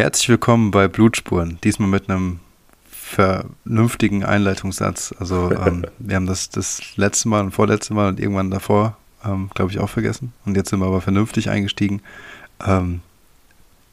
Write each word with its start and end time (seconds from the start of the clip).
Herzlich 0.00 0.30
willkommen 0.30 0.70
bei 0.70 0.88
Blutspuren. 0.88 1.58
Diesmal 1.62 1.90
mit 1.90 2.08
einem 2.08 2.40
vernünftigen 2.90 4.24
Einleitungssatz. 4.24 5.14
Also 5.18 5.52
ähm, 5.52 5.84
wir 5.98 6.16
haben 6.16 6.24
das 6.24 6.48
das 6.48 6.96
letzte 6.96 7.28
Mal 7.28 7.42
und 7.42 7.50
vorletzte 7.50 7.92
Mal 7.92 8.08
und 8.08 8.18
irgendwann 8.18 8.50
davor, 8.50 8.96
ähm, 9.22 9.50
glaube 9.54 9.72
ich, 9.72 9.78
auch 9.78 9.90
vergessen. 9.90 10.32
Und 10.46 10.56
jetzt 10.56 10.70
sind 10.70 10.80
wir 10.80 10.86
aber 10.86 11.02
vernünftig 11.02 11.50
eingestiegen. 11.50 12.00
Ähm, 12.66 13.00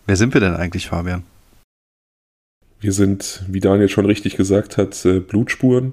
wer 0.06 0.16
sind 0.16 0.34
wir 0.34 0.40
denn 0.40 0.56
eigentlich, 0.56 0.88
Fabian? 0.88 1.24
Wir 2.80 2.94
sind, 2.94 3.44
wie 3.50 3.60
Daniel 3.60 3.90
schon 3.90 4.06
richtig 4.06 4.38
gesagt 4.38 4.78
hat, 4.78 5.04
äh, 5.04 5.20
Blutspuren. 5.20 5.92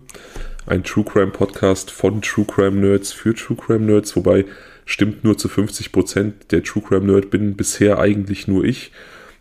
Ein 0.66 0.84
True 0.84 1.04
Crime 1.04 1.32
Podcast 1.32 1.90
von 1.90 2.22
True 2.22 2.44
Crime 2.44 2.76
Nerds 2.76 3.10
für 3.10 3.34
True 3.34 3.56
Crime 3.56 3.86
Nerds, 3.86 4.14
wobei 4.14 4.44
stimmt 4.84 5.24
nur 5.24 5.36
zu 5.36 5.48
50 5.48 5.90
Prozent. 5.90 6.52
Der 6.52 6.62
True 6.62 6.84
Crime 6.86 7.04
Nerd 7.04 7.30
bin 7.30 7.56
bisher 7.56 7.98
eigentlich 7.98 8.46
nur 8.46 8.62
ich. 8.62 8.92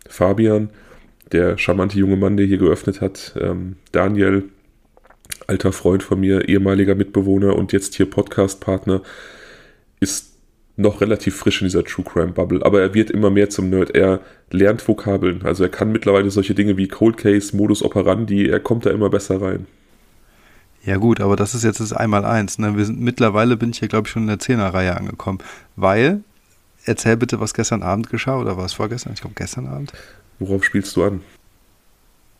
Fabian, 0.08 0.70
der 1.32 1.58
charmante 1.58 1.98
junge 1.98 2.16
Mann, 2.16 2.36
der 2.36 2.46
hier 2.46 2.58
geöffnet 2.58 3.00
hat, 3.00 3.34
ähm, 3.40 3.76
Daniel, 3.92 4.44
alter 5.46 5.72
Freund 5.72 6.02
von 6.02 6.20
mir, 6.20 6.48
ehemaliger 6.48 6.94
Mitbewohner 6.94 7.56
und 7.56 7.72
jetzt 7.72 7.94
hier 7.94 8.08
Podcast-Partner, 8.08 9.02
ist 10.00 10.34
noch 10.76 11.00
relativ 11.00 11.36
frisch 11.36 11.62
in 11.62 11.66
dieser 11.66 11.84
True 11.84 12.04
Crime 12.04 12.32
Bubble, 12.32 12.64
aber 12.64 12.80
er 12.80 12.94
wird 12.94 13.10
immer 13.10 13.30
mehr 13.30 13.48
zum 13.48 13.70
Nerd. 13.70 13.94
Er 13.94 14.20
lernt 14.50 14.86
Vokabeln, 14.86 15.42
also 15.44 15.62
er 15.62 15.70
kann 15.70 15.92
mittlerweile 15.92 16.30
solche 16.30 16.54
Dinge 16.54 16.76
wie 16.76 16.88
Cold 16.88 17.16
Case, 17.16 17.56
Modus 17.56 17.82
operandi, 17.82 18.48
er 18.48 18.60
kommt 18.60 18.86
da 18.86 18.90
immer 18.90 19.08
besser 19.08 19.40
rein. 19.40 19.66
Ja 20.84 20.96
gut, 20.96 21.20
aber 21.20 21.36
das 21.36 21.54
ist 21.54 21.64
jetzt 21.64 21.80
das 21.80 21.94
Einmaleins. 21.94 22.58
Ne? 22.58 22.70
Mittlerweile 22.72 23.56
bin 23.56 23.70
ich 23.70 23.80
ja, 23.80 23.86
glaube 23.86 24.06
ich, 24.06 24.12
schon 24.12 24.22
in 24.22 24.28
der 24.28 24.38
Zehnerreihe 24.38 24.94
angekommen, 24.94 25.38
weil 25.76 26.22
erzähl 26.84 27.16
bitte, 27.16 27.40
was 27.40 27.54
gestern 27.54 27.82
Abend 27.82 28.10
geschah 28.10 28.38
oder 28.38 28.56
war 28.56 28.64
es 28.64 28.72
vorgestern? 28.72 29.12
Ich 29.12 29.20
glaube 29.20 29.34
gestern 29.36 29.66
Abend. 29.66 29.92
Worauf 30.38 30.64
spielst 30.64 30.96
du 30.96 31.04
an? 31.04 31.20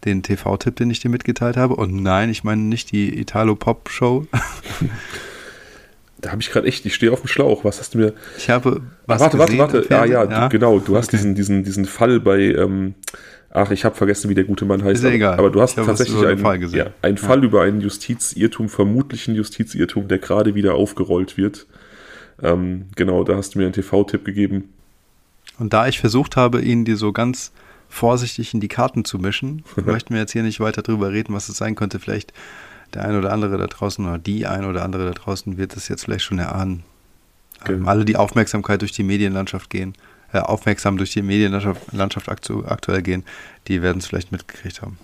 Den 0.04 0.22
TV-Tipp, 0.22 0.76
den 0.76 0.90
ich 0.90 1.00
dir 1.00 1.08
mitgeteilt 1.08 1.56
habe. 1.56 1.76
Und 1.76 2.02
nein, 2.02 2.28
ich 2.28 2.44
meine 2.44 2.62
nicht 2.62 2.92
die 2.92 3.18
Italo-Pop-Show. 3.18 4.26
da 6.18 6.30
habe 6.30 6.42
ich 6.42 6.50
gerade 6.50 6.66
echt, 6.66 6.84
ich 6.84 6.94
stehe 6.94 7.12
auf 7.12 7.20
dem 7.20 7.28
Schlauch. 7.28 7.64
Was 7.64 7.80
hast 7.80 7.94
du 7.94 7.98
mir. 7.98 8.12
Ich 8.36 8.50
habe. 8.50 8.82
Was 9.06 9.20
warte, 9.20 9.38
warte, 9.38 9.58
warte. 9.58 9.86
Ja, 9.88 10.04
ja, 10.04 10.24
ja, 10.24 10.48
du, 10.48 10.48
genau. 10.50 10.78
Du 10.78 10.96
hast 10.96 11.08
okay. 11.08 11.16
diesen, 11.16 11.34
diesen, 11.34 11.64
diesen 11.64 11.84
Fall 11.86 12.20
bei. 12.20 12.38
Ähm, 12.38 12.94
ach, 13.50 13.70
ich 13.70 13.84
habe 13.84 13.94
vergessen, 13.94 14.28
wie 14.28 14.34
der 14.34 14.44
gute 14.44 14.66
Mann 14.66 14.84
heißt. 14.84 14.96
Ist 14.96 15.02
ja 15.02 15.08
aber, 15.08 15.16
egal. 15.16 15.38
aber 15.38 15.50
du 15.50 15.62
hast 15.62 15.76
tatsächlich 15.76 16.26
einen 16.26 16.38
Fall, 16.38 16.58
gesehen. 16.58 16.78
Ja, 16.78 16.86
einen 17.00 17.16
ja. 17.16 17.22
Fall 17.22 17.42
über 17.42 17.62
einen 17.62 17.80
Justizirrtum, 17.80 18.68
vermutlichen 18.68 19.34
Justizirrtum, 19.34 20.08
der 20.08 20.18
gerade 20.18 20.54
wieder 20.54 20.74
aufgerollt 20.74 21.38
wird. 21.38 21.66
Ähm, 22.44 22.86
genau, 22.94 23.24
da 23.24 23.36
hast 23.36 23.54
du 23.54 23.58
mir 23.58 23.64
einen 23.64 23.72
TV-Tipp 23.72 24.24
gegeben. 24.24 24.68
Und 25.58 25.72
da 25.72 25.88
ich 25.88 25.98
versucht 25.98 26.36
habe, 26.36 26.60
ihn 26.60 26.84
dir 26.84 26.96
so 26.96 27.12
ganz 27.12 27.52
vorsichtig 27.88 28.54
in 28.54 28.60
die 28.60 28.68
Karten 28.68 29.04
zu 29.04 29.18
mischen, 29.18 29.64
möchten 29.84 30.14
wir 30.14 30.20
jetzt 30.20 30.32
hier 30.32 30.42
nicht 30.42 30.60
weiter 30.60 30.82
drüber 30.82 31.10
reden, 31.10 31.34
was 31.34 31.48
es 31.48 31.56
sein 31.56 31.74
könnte. 31.74 31.98
Vielleicht 31.98 32.32
der 32.92 33.04
ein 33.04 33.16
oder 33.16 33.32
andere 33.32 33.56
da 33.56 33.66
draußen 33.66 34.06
oder 34.06 34.18
die 34.18 34.46
ein 34.46 34.64
oder 34.64 34.84
andere 34.84 35.06
da 35.06 35.12
draußen 35.12 35.56
wird 35.56 35.74
es 35.76 35.88
jetzt 35.88 36.04
vielleicht 36.04 36.24
schon 36.24 36.38
erahnen. 36.38 36.84
Okay. 37.62 37.72
Ähm, 37.72 37.88
alle, 37.88 38.04
die 38.04 38.16
Aufmerksamkeit 38.16 38.82
durch 38.82 38.92
die 38.92 39.02
Medienlandschaft 39.02 39.70
gehen, 39.70 39.94
äh, 40.32 40.38
aufmerksam 40.38 40.98
durch 40.98 41.12
die 41.12 41.22
Medienlandschaft 41.22 42.28
aktuell 42.28 43.02
gehen, 43.02 43.24
die 43.68 43.80
werden 43.80 43.98
es 43.98 44.06
vielleicht 44.06 44.32
mitgekriegt 44.32 44.82
haben. 44.82 44.98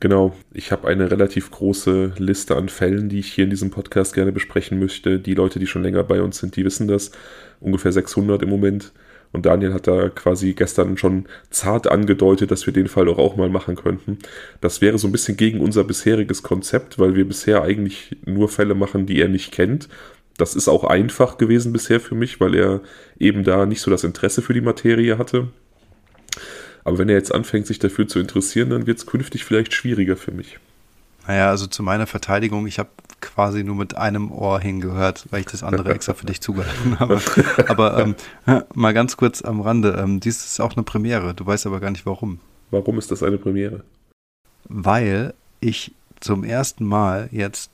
Genau, 0.00 0.34
ich 0.52 0.72
habe 0.72 0.88
eine 0.88 1.10
relativ 1.10 1.52
große 1.52 2.14
Liste 2.18 2.56
an 2.56 2.68
Fällen, 2.68 3.08
die 3.08 3.20
ich 3.20 3.32
hier 3.32 3.44
in 3.44 3.50
diesem 3.50 3.70
Podcast 3.70 4.12
gerne 4.12 4.32
besprechen 4.32 4.80
möchte. 4.80 5.20
Die 5.20 5.34
Leute, 5.34 5.60
die 5.60 5.68
schon 5.68 5.84
länger 5.84 6.02
bei 6.02 6.20
uns 6.20 6.38
sind, 6.38 6.56
die 6.56 6.64
wissen 6.64 6.88
das. 6.88 7.12
Ungefähr 7.60 7.92
600 7.92 8.42
im 8.42 8.50
Moment. 8.50 8.92
Und 9.32 9.46
Daniel 9.46 9.72
hat 9.72 9.86
da 9.86 10.08
quasi 10.08 10.52
gestern 10.52 10.96
schon 10.96 11.26
zart 11.50 11.86
angedeutet, 11.88 12.50
dass 12.50 12.66
wir 12.66 12.72
den 12.72 12.88
Fall 12.88 13.06
doch 13.06 13.18
auch 13.18 13.36
mal 13.36 13.48
machen 13.48 13.76
könnten. 13.76 14.18
Das 14.60 14.80
wäre 14.80 14.98
so 14.98 15.08
ein 15.08 15.12
bisschen 15.12 15.36
gegen 15.36 15.60
unser 15.60 15.84
bisheriges 15.84 16.42
Konzept, 16.42 16.98
weil 16.98 17.14
wir 17.14 17.26
bisher 17.26 17.62
eigentlich 17.62 18.16
nur 18.24 18.48
Fälle 18.48 18.74
machen, 18.74 19.06
die 19.06 19.20
er 19.20 19.28
nicht 19.28 19.52
kennt. 19.52 19.88
Das 20.36 20.56
ist 20.56 20.68
auch 20.68 20.84
einfach 20.84 21.38
gewesen 21.38 21.72
bisher 21.72 22.00
für 22.00 22.16
mich, 22.16 22.40
weil 22.40 22.54
er 22.56 22.80
eben 23.18 23.44
da 23.44 23.66
nicht 23.66 23.80
so 23.80 23.90
das 23.90 24.04
Interesse 24.04 24.42
für 24.42 24.54
die 24.54 24.60
Materie 24.60 25.18
hatte. 25.18 25.48
Aber 26.84 26.98
wenn 26.98 27.08
er 27.08 27.16
jetzt 27.16 27.34
anfängt, 27.34 27.66
sich 27.66 27.78
dafür 27.78 28.06
zu 28.06 28.18
interessieren, 28.18 28.70
dann 28.70 28.86
wird 28.86 28.98
es 28.98 29.06
künftig 29.06 29.44
vielleicht 29.44 29.72
schwieriger 29.72 30.16
für 30.16 30.32
mich. 30.32 30.58
Naja, 31.26 31.48
also 31.48 31.66
zu 31.66 31.82
meiner 31.82 32.06
Verteidigung, 32.06 32.66
ich 32.66 32.78
habe 32.78 32.90
quasi 33.22 33.64
nur 33.64 33.76
mit 33.76 33.96
einem 33.96 34.30
Ohr 34.30 34.60
hingehört, 34.60 35.26
weil 35.30 35.40
ich 35.40 35.46
das 35.46 35.62
andere 35.62 35.94
extra 35.94 36.12
für 36.12 36.26
dich 36.26 36.42
zugehalten 36.42 36.98
habe. 37.00 37.20
Aber 37.66 37.98
ähm, 37.98 38.14
mal 38.74 38.92
ganz 38.92 39.16
kurz 39.16 39.40
am 39.40 39.62
Rande, 39.62 39.96
ähm, 39.98 40.20
dies 40.20 40.44
ist 40.44 40.60
auch 40.60 40.74
eine 40.74 40.82
Premiere, 40.82 41.32
du 41.32 41.46
weißt 41.46 41.66
aber 41.66 41.80
gar 41.80 41.90
nicht 41.90 42.04
warum. 42.04 42.40
Warum 42.70 42.98
ist 42.98 43.10
das 43.10 43.22
eine 43.22 43.38
Premiere? 43.38 43.82
Weil 44.64 45.32
ich 45.60 45.92
zum 46.20 46.44
ersten 46.44 46.84
Mal 46.84 47.28
jetzt 47.32 47.70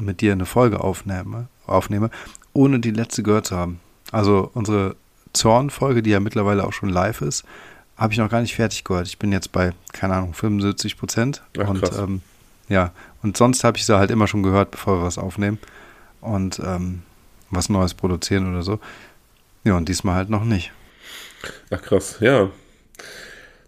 mit 0.00 0.20
dir 0.20 0.32
eine 0.32 0.46
Folge 0.46 0.80
aufnehme, 0.80 1.46
aufnehme 1.66 2.10
ohne 2.52 2.80
die 2.80 2.90
letzte 2.90 3.22
gehört 3.22 3.46
zu 3.46 3.56
haben. 3.56 3.80
Also 4.10 4.50
unsere 4.54 4.96
Zorn-Folge, 5.32 6.02
die 6.02 6.10
ja 6.10 6.20
mittlerweile 6.20 6.64
auch 6.64 6.72
schon 6.72 6.88
live 6.88 7.20
ist, 7.22 7.44
habe 8.00 8.14
ich 8.14 8.18
noch 8.18 8.30
gar 8.30 8.40
nicht 8.40 8.56
fertig 8.56 8.82
gehört. 8.82 9.06
Ich 9.06 9.18
bin 9.18 9.30
jetzt 9.30 9.52
bei, 9.52 9.72
keine 9.92 10.14
Ahnung, 10.14 10.32
75 10.32 10.96
Prozent. 10.96 11.42
Und 11.56 11.82
ähm, 11.98 12.22
ja, 12.68 12.92
und 13.22 13.36
sonst 13.36 13.62
habe 13.62 13.76
ich 13.76 13.84
sie 13.84 13.96
halt 13.96 14.10
immer 14.10 14.26
schon 14.26 14.42
gehört, 14.42 14.70
bevor 14.70 14.98
wir 14.98 15.04
was 15.04 15.18
aufnehmen 15.18 15.58
und 16.22 16.58
ähm, 16.64 17.02
was 17.50 17.68
Neues 17.68 17.92
produzieren 17.92 18.50
oder 18.50 18.62
so. 18.62 18.80
Ja, 19.64 19.76
und 19.76 19.88
diesmal 19.90 20.14
halt 20.14 20.30
noch 20.30 20.44
nicht. 20.44 20.72
Ach 21.70 21.82
krass, 21.82 22.16
ja. 22.20 22.50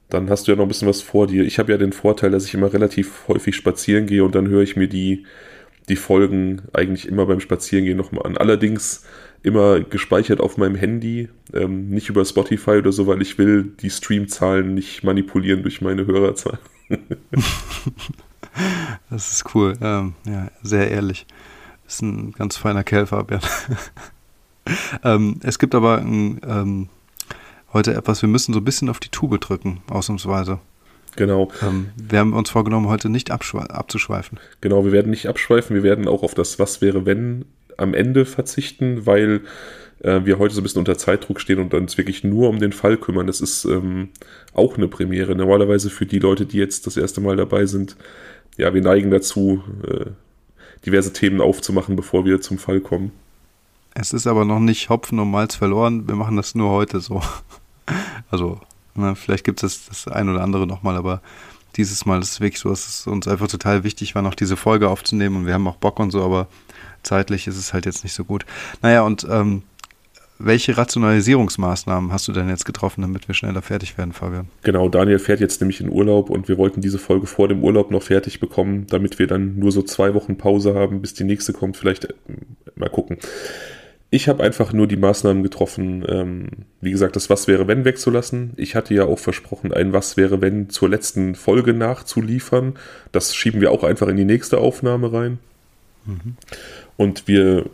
Dann 0.08 0.30
hast 0.30 0.46
du 0.46 0.52
ja 0.52 0.56
noch 0.56 0.64
ein 0.64 0.68
bisschen 0.68 0.88
was 0.88 1.02
vor 1.02 1.26
dir. 1.26 1.44
Ich 1.44 1.58
habe 1.58 1.70
ja 1.70 1.76
den 1.76 1.92
Vorteil, 1.92 2.30
dass 2.30 2.46
ich 2.46 2.54
immer 2.54 2.72
relativ 2.72 3.28
häufig 3.28 3.54
spazieren 3.54 4.06
gehe 4.06 4.24
und 4.24 4.34
dann 4.34 4.48
höre 4.48 4.62
ich 4.62 4.76
mir 4.76 4.88
die, 4.88 5.26
die 5.90 5.96
Folgen 5.96 6.62
eigentlich 6.72 7.06
immer 7.06 7.26
beim 7.26 7.40
Spazierengehen 7.40 7.98
nochmal 7.98 8.24
an. 8.24 8.38
Allerdings 8.38 9.04
immer 9.42 9.80
gespeichert 9.80 10.40
auf 10.40 10.56
meinem 10.56 10.76
Handy, 10.76 11.28
ähm, 11.52 11.88
nicht 11.90 12.08
über 12.08 12.24
Spotify 12.24 12.72
oder 12.72 12.92
so, 12.92 13.06
weil 13.06 13.20
ich 13.22 13.38
will 13.38 13.64
die 13.80 13.90
Streamzahlen 13.90 14.74
nicht 14.74 15.02
manipulieren 15.02 15.62
durch 15.62 15.80
meine 15.80 16.06
Hörerzahlen. 16.06 16.58
das 19.10 19.32
ist 19.32 19.54
cool, 19.54 19.76
ähm, 19.80 20.14
ja, 20.24 20.50
sehr 20.62 20.90
ehrlich. 20.90 21.26
Ist 21.86 22.02
ein 22.02 22.32
ganz 22.32 22.56
feiner 22.56 22.84
Kerl, 22.84 23.06
Fabian. 23.08 23.40
ähm, 25.02 25.40
es 25.42 25.58
gibt 25.58 25.74
aber 25.74 25.98
ein, 25.98 26.40
ähm, 26.46 26.88
heute 27.72 27.94
etwas, 27.94 28.22
wir 28.22 28.28
müssen 28.28 28.52
so 28.52 28.60
ein 28.60 28.64
bisschen 28.64 28.88
auf 28.88 29.00
die 29.00 29.08
Tube 29.08 29.40
drücken, 29.40 29.82
ausnahmsweise. 29.90 30.60
Genau. 31.16 31.50
Ähm, 31.62 31.90
wir 31.96 32.20
haben 32.20 32.32
uns 32.32 32.50
vorgenommen, 32.50 32.88
heute 32.88 33.08
nicht 33.08 33.30
abzuschweifen. 33.30 34.38
Genau, 34.60 34.84
wir 34.84 34.92
werden 34.92 35.10
nicht 35.10 35.26
abschweifen. 35.26 35.74
Wir 35.76 35.82
werden 35.82 36.08
auch 36.08 36.22
auf 36.22 36.34
das 36.34 36.58
Was 36.58 36.80
wäre, 36.80 37.04
wenn 37.04 37.44
am 37.82 37.94
Ende 37.94 38.24
verzichten, 38.24 39.06
weil 39.06 39.42
äh, 40.02 40.20
wir 40.24 40.38
heute 40.38 40.54
so 40.54 40.60
ein 40.60 40.64
bisschen 40.64 40.80
unter 40.80 40.98
Zeitdruck 40.98 41.40
stehen 41.40 41.58
und 41.58 41.74
uns 41.74 41.98
wirklich 41.98 42.24
nur 42.24 42.48
um 42.48 42.58
den 42.58 42.72
Fall 42.72 42.96
kümmern. 42.96 43.26
Das 43.26 43.40
ist 43.40 43.64
ähm, 43.64 44.10
auch 44.52 44.76
eine 44.76 44.88
Premiere. 44.88 45.34
Normalerweise 45.34 45.90
für 45.90 46.06
die 46.06 46.18
Leute, 46.18 46.46
die 46.46 46.58
jetzt 46.58 46.86
das 46.86 46.96
erste 46.96 47.20
Mal 47.20 47.36
dabei 47.36 47.66
sind, 47.66 47.96
ja, 48.56 48.74
wir 48.74 48.82
neigen 48.82 49.10
dazu, 49.10 49.62
äh, 49.86 50.06
diverse 50.84 51.12
Themen 51.12 51.40
aufzumachen, 51.40 51.96
bevor 51.96 52.24
wir 52.24 52.40
zum 52.40 52.58
Fall 52.58 52.80
kommen. 52.80 53.12
Es 53.94 54.12
ist 54.12 54.26
aber 54.26 54.44
noch 54.44 54.58
nicht 54.58 54.88
Hopfen 54.88 55.18
und 55.18 55.30
Malz 55.30 55.54
verloren. 55.54 56.08
Wir 56.08 56.16
machen 56.16 56.36
das 56.36 56.54
nur 56.54 56.70
heute 56.70 57.00
so. 57.00 57.22
Also, 58.30 58.60
ne, 58.94 59.14
vielleicht 59.14 59.44
gibt 59.44 59.62
es 59.62 59.86
das, 59.88 60.04
das 60.04 60.14
ein 60.14 60.28
oder 60.30 60.42
andere 60.42 60.66
nochmal, 60.66 60.96
aber 60.96 61.20
dieses 61.76 62.06
Mal 62.06 62.20
ist 62.22 62.30
es 62.30 62.40
wirklich 62.40 62.60
so, 62.60 62.70
dass 62.70 62.88
es 62.88 63.06
uns 63.06 63.28
einfach 63.28 63.48
total 63.48 63.84
wichtig 63.84 64.14
war, 64.14 64.22
noch 64.22 64.34
diese 64.34 64.56
Folge 64.56 64.88
aufzunehmen 64.88 65.36
und 65.36 65.46
wir 65.46 65.52
haben 65.52 65.66
auch 65.66 65.76
Bock 65.76 65.98
und 65.98 66.10
so, 66.10 66.22
aber 66.22 66.48
zeitlich 67.02 67.46
ist 67.46 67.56
es 67.56 67.72
halt 67.72 67.86
jetzt 67.86 68.04
nicht 68.04 68.14
so 68.14 68.24
gut. 68.24 68.44
Naja, 68.82 69.02
und 69.02 69.26
ähm, 69.28 69.62
welche 70.44 70.76
Rationalisierungsmaßnahmen 70.76 72.12
hast 72.12 72.26
du 72.26 72.32
denn 72.32 72.48
jetzt 72.48 72.64
getroffen, 72.64 73.02
damit 73.02 73.28
wir 73.28 73.34
schneller 73.34 73.62
fertig 73.62 73.96
werden, 73.96 74.12
Fabian? 74.12 74.48
Genau, 74.62 74.88
Daniel 74.88 75.20
fährt 75.20 75.40
jetzt 75.40 75.60
nämlich 75.60 75.80
in 75.80 75.88
Urlaub 75.88 76.30
und 76.30 76.48
wir 76.48 76.58
wollten 76.58 76.80
diese 76.80 76.98
Folge 76.98 77.26
vor 77.26 77.46
dem 77.48 77.62
Urlaub 77.62 77.90
noch 77.90 78.02
fertig 78.02 78.40
bekommen, 78.40 78.86
damit 78.88 79.18
wir 79.18 79.28
dann 79.28 79.58
nur 79.58 79.70
so 79.70 79.82
zwei 79.82 80.14
Wochen 80.14 80.36
Pause 80.36 80.74
haben, 80.74 81.00
bis 81.00 81.14
die 81.14 81.24
nächste 81.24 81.52
kommt. 81.52 81.76
Vielleicht 81.76 82.06
äh, 82.06 82.14
mal 82.74 82.88
gucken. 82.88 83.18
Ich 84.10 84.28
habe 84.28 84.42
einfach 84.42 84.72
nur 84.72 84.86
die 84.86 84.96
Maßnahmen 84.96 85.42
getroffen, 85.42 86.04
ähm, 86.06 86.48
wie 86.80 86.90
gesagt, 86.90 87.16
das 87.16 87.30
Was 87.30 87.46
wäre 87.48 87.66
wenn 87.66 87.84
wegzulassen. 87.84 88.52
Ich 88.56 88.74
hatte 88.74 88.92
ja 88.94 89.04
auch 89.04 89.18
versprochen, 89.18 89.72
ein 89.72 89.92
Was 89.92 90.16
wäre 90.16 90.42
wenn 90.42 90.68
zur 90.68 90.90
letzten 90.90 91.34
Folge 91.34 91.72
nachzuliefern. 91.72 92.74
Das 93.10 93.34
schieben 93.34 93.60
wir 93.60 93.70
auch 93.70 93.84
einfach 93.84 94.08
in 94.08 94.16
die 94.16 94.26
nächste 94.26 94.58
Aufnahme 94.58 95.12
rein. 95.12 95.38
Mhm. 96.04 96.36
Und 97.02 97.26
wir 97.26 97.68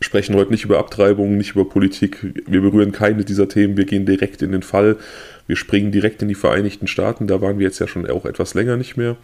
sprechen 0.00 0.34
heute 0.34 0.50
nicht 0.50 0.64
über 0.64 0.78
Abtreibung, 0.78 1.38
nicht 1.38 1.52
über 1.52 1.64
Politik. 1.64 2.18
Wir 2.46 2.60
berühren 2.60 2.92
keine 2.92 3.24
dieser 3.24 3.48
Themen. 3.48 3.78
Wir 3.78 3.86
gehen 3.86 4.04
direkt 4.04 4.42
in 4.42 4.52
den 4.52 4.62
Fall. 4.62 4.98
Wir 5.46 5.56
springen 5.56 5.90
direkt 5.90 6.20
in 6.20 6.28
die 6.28 6.34
Vereinigten 6.34 6.86
Staaten. 6.86 7.26
Da 7.26 7.40
waren 7.40 7.58
wir 7.58 7.66
jetzt 7.66 7.78
ja 7.78 7.88
schon 7.88 8.08
auch 8.10 8.26
etwas 8.26 8.52
länger 8.52 8.76
nicht 8.76 8.98
mehr. 8.98 9.16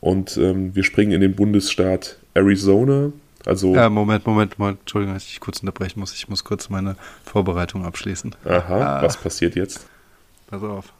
Und 0.00 0.36
ähm, 0.36 0.72
wir 0.76 0.84
springen 0.84 1.10
in 1.10 1.20
den 1.20 1.34
Bundesstaat 1.34 2.16
Arizona. 2.34 3.10
Also 3.44 3.74
ja, 3.74 3.90
Moment, 3.90 4.24
Moment, 4.24 4.56
Moment. 4.56 4.78
Entschuldigung, 4.80 5.14
dass 5.14 5.24
ich 5.24 5.40
kurz 5.40 5.58
unterbrechen 5.58 5.98
muss. 5.98 6.14
Ich 6.14 6.28
muss 6.28 6.44
kurz 6.44 6.70
meine 6.70 6.94
Vorbereitung 7.24 7.84
abschließen. 7.84 8.36
Aha, 8.44 8.98
ah. 8.98 9.02
was 9.02 9.16
passiert 9.16 9.56
jetzt? 9.56 9.86
Pass 10.46 10.62
auf. 10.62 10.92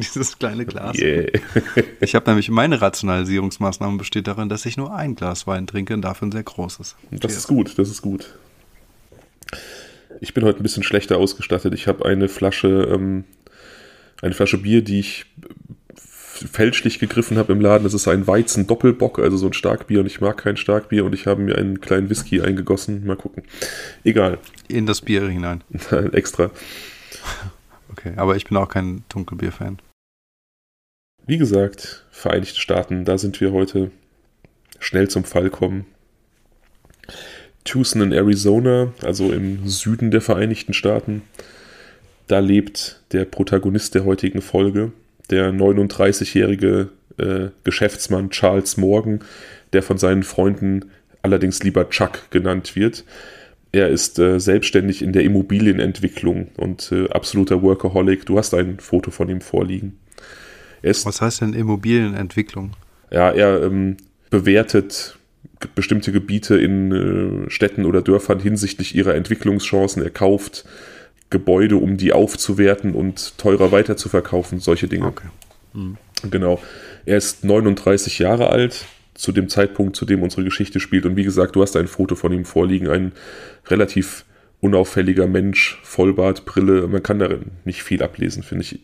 Dieses 0.14 0.38
kleine 0.38 0.66
Glas? 0.66 0.98
Yeah. 0.98 1.30
Ich 2.00 2.14
habe 2.14 2.30
nämlich 2.30 2.50
meine 2.50 2.80
Rationalisierungsmaßnahme 2.80 3.98
besteht 3.98 4.26
darin, 4.26 4.48
dass 4.48 4.66
ich 4.66 4.76
nur 4.76 4.94
ein 4.94 5.14
Glas 5.14 5.46
Wein 5.46 5.66
trinke 5.66 5.94
und 5.94 6.02
dafür 6.02 6.28
ein 6.28 6.32
sehr 6.32 6.42
großes. 6.42 6.96
Das 7.10 7.36
ist 7.36 7.48
gut, 7.48 7.78
das 7.78 7.90
ist 7.90 8.02
gut. 8.02 8.34
Ich 10.20 10.34
bin 10.34 10.44
heute 10.44 10.60
ein 10.60 10.62
bisschen 10.62 10.82
schlechter 10.82 11.16
ausgestattet. 11.18 11.74
Ich 11.74 11.86
habe 11.86 12.04
eine 12.04 12.28
Flasche, 12.28 12.88
ähm, 12.92 13.24
eine 14.22 14.34
Flasche 14.34 14.58
Bier, 14.58 14.82
die 14.82 15.00
ich 15.00 15.26
fälschlich 15.94 16.98
gegriffen 16.98 17.36
habe 17.38 17.52
im 17.52 17.60
Laden. 17.60 17.84
Das 17.84 17.94
ist 17.94 18.06
ein 18.06 18.26
Weizen-Doppelbock, 18.26 19.18
also 19.18 19.36
so 19.36 19.46
ein 19.46 19.52
Starkbier 19.52 20.00
und 20.00 20.06
ich 20.06 20.20
mag 20.20 20.38
kein 20.38 20.56
Starkbier 20.56 21.04
und 21.04 21.14
ich 21.14 21.26
habe 21.26 21.42
mir 21.42 21.56
einen 21.56 21.80
kleinen 21.80 22.10
Whisky 22.10 22.40
eingegossen. 22.40 23.06
Mal 23.06 23.16
gucken. 23.16 23.42
Egal. 24.04 24.38
In 24.68 24.86
das 24.86 25.00
Bier 25.00 25.28
hinein. 25.28 25.64
Extra. 26.12 26.50
Okay, 27.90 28.12
aber 28.16 28.36
ich 28.36 28.44
bin 28.44 28.56
auch 28.56 28.68
kein 28.68 29.02
Dunkelbier-Fan. 29.08 29.78
Wie 31.28 31.36
gesagt, 31.36 32.06
Vereinigte 32.10 32.58
Staaten, 32.58 33.04
da 33.04 33.18
sind 33.18 33.38
wir 33.42 33.52
heute 33.52 33.90
schnell 34.78 35.08
zum 35.08 35.24
Fall 35.24 35.50
kommen. 35.50 35.84
Tucson 37.64 38.00
in 38.00 38.12
Arizona, 38.12 38.94
also 39.02 39.30
im 39.30 39.68
Süden 39.68 40.10
der 40.10 40.22
Vereinigten 40.22 40.72
Staaten. 40.72 41.20
Da 42.28 42.38
lebt 42.38 43.02
der 43.12 43.26
Protagonist 43.26 43.94
der 43.94 44.06
heutigen 44.06 44.40
Folge, 44.40 44.92
der 45.28 45.52
39-jährige 45.52 46.88
äh, 47.18 47.48
Geschäftsmann 47.62 48.30
Charles 48.30 48.78
Morgan, 48.78 49.20
der 49.74 49.82
von 49.82 49.98
seinen 49.98 50.22
Freunden 50.22 50.86
allerdings 51.20 51.62
lieber 51.62 51.90
Chuck 51.90 52.30
genannt 52.30 52.74
wird. 52.74 53.04
Er 53.70 53.90
ist 53.90 54.18
äh, 54.18 54.40
selbstständig 54.40 55.02
in 55.02 55.12
der 55.12 55.24
Immobilienentwicklung 55.24 56.48
und 56.56 56.90
äh, 56.90 57.06
absoluter 57.10 57.60
Workaholic. 57.60 58.24
Du 58.24 58.38
hast 58.38 58.54
ein 58.54 58.80
Foto 58.80 59.10
von 59.10 59.28
ihm 59.28 59.42
vorliegen. 59.42 59.98
Was 61.06 61.20
heißt 61.20 61.40
denn 61.40 61.54
Immobilienentwicklung? 61.54 62.72
Ja, 63.10 63.30
er 63.30 63.62
ähm, 63.62 63.96
bewertet 64.30 65.18
bestimmte 65.74 66.12
Gebiete 66.12 66.56
in 66.56 67.46
äh, 67.46 67.50
Städten 67.50 67.84
oder 67.84 68.02
Dörfern 68.02 68.40
hinsichtlich 68.40 68.94
ihrer 68.94 69.14
Entwicklungschancen. 69.14 70.02
Er 70.02 70.10
kauft 70.10 70.64
Gebäude, 71.30 71.76
um 71.76 71.96
die 71.96 72.12
aufzuwerten 72.12 72.94
und 72.94 73.36
teurer 73.38 73.72
weiterzuverkaufen, 73.72 74.60
solche 74.60 74.88
Dinge. 74.88 75.06
Okay. 75.06 75.28
Mhm. 75.74 75.96
Genau. 76.30 76.60
Er 77.06 77.18
ist 77.18 77.44
39 77.44 78.18
Jahre 78.18 78.50
alt, 78.50 78.86
zu 79.14 79.32
dem 79.32 79.48
Zeitpunkt, 79.48 79.96
zu 79.96 80.04
dem 80.04 80.22
unsere 80.22 80.44
Geschichte 80.44 80.80
spielt. 80.80 81.04
Und 81.04 81.16
wie 81.16 81.24
gesagt, 81.24 81.56
du 81.56 81.62
hast 81.62 81.76
ein 81.76 81.88
Foto 81.88 82.14
von 82.14 82.32
ihm 82.32 82.44
vorliegen, 82.44 82.88
ein 82.88 83.12
relativ 83.66 84.24
unauffälliger 84.60 85.26
Mensch, 85.26 85.78
Vollbart, 85.82 86.44
Brille. 86.44 86.86
Man 86.86 87.02
kann 87.02 87.18
darin 87.18 87.52
nicht 87.64 87.82
viel 87.82 88.02
ablesen, 88.02 88.42
finde 88.42 88.64
ich. 88.64 88.80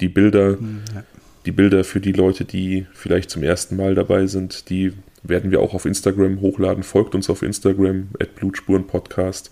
Die 0.00 0.08
Bilder, 0.08 0.56
mhm, 0.56 0.82
ja. 0.94 1.04
die 1.46 1.52
Bilder 1.52 1.84
für 1.84 2.00
die 2.00 2.12
Leute, 2.12 2.44
die 2.44 2.86
vielleicht 2.92 3.30
zum 3.30 3.42
ersten 3.42 3.76
Mal 3.76 3.94
dabei 3.94 4.26
sind, 4.26 4.70
die 4.70 4.92
werden 5.22 5.50
wir 5.50 5.60
auch 5.60 5.74
auf 5.74 5.84
Instagram 5.84 6.40
hochladen. 6.40 6.82
Folgt 6.82 7.14
uns 7.14 7.28
auf 7.28 7.42
Instagram, 7.42 8.08
at 8.18 8.34
Blutspuren-Podcast, 8.36 9.50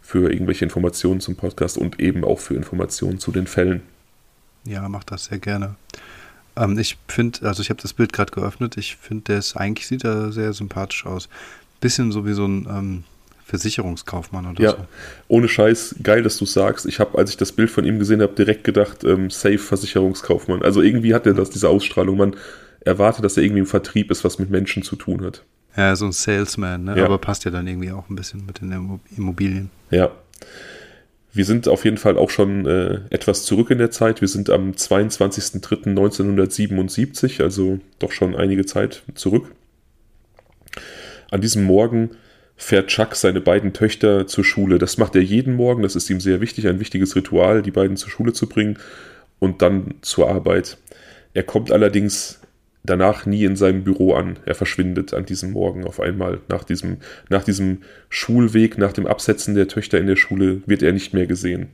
für 0.00 0.32
irgendwelche 0.32 0.64
Informationen 0.64 1.20
zum 1.20 1.36
Podcast 1.36 1.78
und 1.78 2.00
eben 2.00 2.24
auch 2.24 2.40
für 2.40 2.54
Informationen 2.54 3.20
zu 3.20 3.30
den 3.30 3.46
Fällen. 3.46 3.82
Ja, 4.64 4.88
macht 4.88 5.10
das 5.10 5.26
sehr 5.26 5.38
gerne. 5.38 5.76
Ähm, 6.56 6.78
ich 6.78 6.98
finde, 7.08 7.46
also 7.46 7.62
ich 7.62 7.70
habe 7.70 7.80
das 7.80 7.92
Bild 7.92 8.12
gerade 8.12 8.32
geöffnet, 8.32 8.76
ich 8.76 8.96
finde, 8.96 9.24
der 9.24 9.38
ist 9.38 9.56
eigentlich 9.56 9.86
sieht 9.86 10.04
er 10.04 10.32
sehr 10.32 10.52
sympathisch 10.52 11.06
aus. 11.06 11.28
Bisschen 11.80 12.12
so 12.12 12.26
wie 12.26 12.32
so 12.32 12.46
ein 12.46 12.66
ähm, 12.68 13.04
Versicherungskaufmann 13.50 14.46
oder 14.46 14.62
ja, 14.62 14.70
so. 14.70 14.76
ohne 15.28 15.48
Scheiß, 15.48 15.96
geil, 16.02 16.22
dass 16.22 16.38
du 16.38 16.46
sagst. 16.46 16.86
Ich 16.86 17.00
habe, 17.00 17.18
als 17.18 17.30
ich 17.30 17.36
das 17.36 17.50
Bild 17.50 17.68
von 17.68 17.84
ihm 17.84 17.98
gesehen 17.98 18.22
habe, 18.22 18.32
direkt 18.34 18.62
gedacht, 18.62 19.02
ähm, 19.02 19.28
safe 19.28 19.58
Versicherungskaufmann. 19.58 20.62
Also 20.62 20.82
irgendwie 20.82 21.14
hat 21.14 21.26
er 21.26 21.34
das, 21.34 21.50
diese 21.50 21.68
Ausstrahlung. 21.68 22.16
Man 22.16 22.36
erwartet, 22.80 23.24
dass 23.24 23.36
er 23.36 23.42
irgendwie 23.42 23.60
im 23.60 23.66
Vertrieb 23.66 24.12
ist, 24.12 24.24
was 24.24 24.38
mit 24.38 24.50
Menschen 24.50 24.84
zu 24.84 24.94
tun 24.94 25.24
hat. 25.24 25.42
Ja, 25.76 25.94
so 25.96 26.06
ein 26.06 26.12
Salesman, 26.12 26.84
ne? 26.84 26.96
Ja. 26.96 27.04
aber 27.04 27.18
passt 27.18 27.44
ja 27.44 27.50
dann 27.50 27.66
irgendwie 27.66 27.90
auch 27.90 28.08
ein 28.08 28.14
bisschen 28.16 28.46
mit 28.46 28.60
den 28.60 29.00
Immobilien. 29.16 29.70
Ja. 29.90 30.12
Wir 31.32 31.44
sind 31.44 31.68
auf 31.68 31.84
jeden 31.84 31.96
Fall 31.96 32.18
auch 32.18 32.30
schon 32.30 32.66
äh, 32.66 33.00
etwas 33.10 33.44
zurück 33.44 33.70
in 33.70 33.78
der 33.78 33.90
Zeit. 33.90 34.20
Wir 34.20 34.28
sind 34.28 34.48
am 34.50 34.70
22.03.1977, 34.72 37.42
also 37.42 37.80
doch 37.98 38.12
schon 38.12 38.36
einige 38.36 38.66
Zeit 38.66 39.02
zurück. 39.14 39.50
An 41.30 41.40
diesem 41.40 41.64
Morgen 41.64 42.10
fährt 42.60 42.88
Chuck 42.88 43.16
seine 43.16 43.40
beiden 43.40 43.72
Töchter 43.72 44.26
zur 44.26 44.44
Schule. 44.44 44.78
Das 44.78 44.98
macht 44.98 45.16
er 45.16 45.22
jeden 45.22 45.54
Morgen, 45.54 45.82
das 45.82 45.96
ist 45.96 46.10
ihm 46.10 46.20
sehr 46.20 46.42
wichtig, 46.42 46.68
ein 46.68 46.78
wichtiges 46.78 47.16
Ritual, 47.16 47.62
die 47.62 47.70
beiden 47.70 47.96
zur 47.96 48.10
Schule 48.10 48.34
zu 48.34 48.48
bringen 48.48 48.78
und 49.38 49.62
dann 49.62 49.94
zur 50.02 50.28
Arbeit. 50.28 50.76
Er 51.32 51.42
kommt 51.42 51.72
allerdings 51.72 52.40
danach 52.84 53.24
nie 53.24 53.44
in 53.44 53.56
seinem 53.56 53.82
Büro 53.82 54.12
an. 54.12 54.38
Er 54.44 54.54
verschwindet 54.54 55.14
an 55.14 55.24
diesem 55.24 55.52
Morgen 55.52 55.86
auf 55.86 56.00
einmal. 56.00 56.40
Nach 56.48 56.62
diesem, 56.62 56.98
nach 57.30 57.44
diesem 57.44 57.78
Schulweg, 58.10 58.76
nach 58.76 58.92
dem 58.92 59.06
Absetzen 59.06 59.54
der 59.54 59.68
Töchter 59.68 59.98
in 59.98 60.06
der 60.06 60.16
Schule 60.16 60.60
wird 60.66 60.82
er 60.82 60.92
nicht 60.92 61.14
mehr 61.14 61.26
gesehen. 61.26 61.68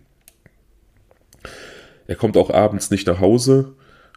Er 2.07 2.15
kommt 2.15 2.37
auch 2.37 2.51
abends 2.51 2.93
nicht 2.93 3.09
nach 3.09 3.19
Hause 3.19 3.73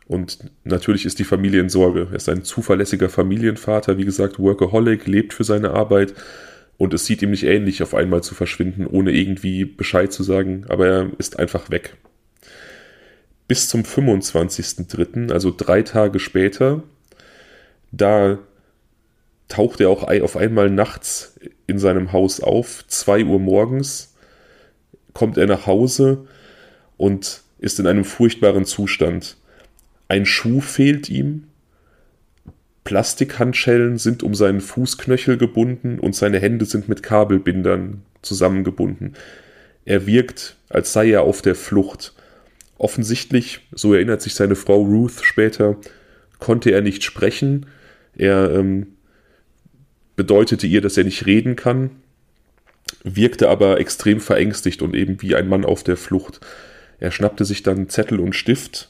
und 0.08 0.38
natürlich 0.66 1.06
ist 1.06 1.18
die 1.18 1.24
Familie 1.24 1.62
in 1.62 1.70
Sorge. 1.70 2.10
Er 2.12 2.16
ist 2.16 2.30
ein 2.30 2.44
zuverlässiger 2.44 3.10
Familienvater, 3.10 3.98
wie 3.98 4.06
gesagt, 4.06 4.38
Workaholic, 4.38 5.08
lebt 5.08 5.34
für 5.34 5.44
seine 5.44 5.72
Arbeit 5.72 6.14
und 6.80 6.96
es 6.96 7.06
sieht 7.06 7.22
ihm 7.22 7.30
nicht 7.30 7.44
ähnlich, 7.44 7.84
auf 7.84 7.94
einmal 7.94 8.24
zu 8.24 8.34
verschwinden, 8.34 8.88
ohne 8.88 9.12
irgendwie 9.12 9.66
Bescheid 9.66 10.12
zu 10.12 10.24
sagen, 10.24 10.66
aber 10.68 10.88
er 10.88 11.12
ist 11.20 11.38
einfach 11.38 11.70
weg 11.70 11.96
bis 13.50 13.68
zum 13.68 13.82
25.03., 13.82 15.34
also 15.34 15.52
drei 15.56 15.82
Tage 15.82 16.20
später, 16.20 16.84
da 17.92 18.38
taucht 19.48 19.82
er 19.82 19.90
auch 19.90 20.04
auf 20.04 20.38
einmal 20.38 20.70
nachts 20.70 21.40
in 21.66 21.80
seinem 21.80 22.14
Haus 22.14 22.42
auf, 22.42 22.86
2 22.88 23.26
Uhr 23.26 23.40
morgens, 23.40 24.14
kommt 25.14 25.38
er 25.38 25.48
nach 25.48 25.66
Hause 25.66 26.28
und 26.96 27.42
ist 27.58 27.80
in 27.80 27.88
einem 27.88 28.06
furchtbaren 28.06 28.66
Zustand. 28.66 29.38
Ein 30.08 30.28
Schuh 30.28 30.62
fehlt 30.62 31.10
ihm, 31.10 31.48
Plastikhandschellen 32.84 33.98
sind 33.98 34.24
um 34.24 34.34
seinen 34.36 34.62
Fußknöchel 34.62 35.38
gebunden 35.38 36.00
und 36.00 36.16
seine 36.16 36.40
Hände 36.40 36.66
sind 36.66 36.90
mit 36.90 37.04
Kabelbindern 37.04 38.02
zusammengebunden. 38.22 39.14
Er 39.86 40.06
wirkt, 40.06 40.56
als 40.70 40.94
sei 40.94 41.12
er 41.12 41.24
auf 41.24 41.42
der 41.42 41.56
Flucht. 41.56 42.14
Offensichtlich, 42.78 43.68
so 43.72 43.94
erinnert 43.94 44.22
sich 44.22 44.36
seine 44.36 44.56
Frau 44.56 44.82
Ruth 44.82 45.22
später, 45.22 45.78
konnte 46.40 46.72
er 46.72 46.82
nicht 46.82 47.04
sprechen. 47.04 47.66
Er 48.16 48.52
ähm, 48.52 48.88
bedeutete 50.16 50.68
ihr, 50.68 50.82
dass 50.82 50.98
er 50.98 51.04
nicht 51.04 51.26
reden 51.26 51.56
kann, 51.56 51.92
wirkte 53.04 53.50
aber 53.50 53.80
extrem 53.80 54.20
verängstigt 54.20 54.82
und 54.82 54.96
eben 54.96 55.22
wie 55.22 55.36
ein 55.36 55.48
Mann 55.48 55.66
auf 55.66 55.84
der 55.84 55.98
Flucht. 55.98 56.40
Er 57.00 57.12
schnappte 57.12 57.46
sich 57.46 57.64
dann 57.64 57.90
Zettel 57.90 58.20
und 58.20 58.34
Stift 58.34 58.90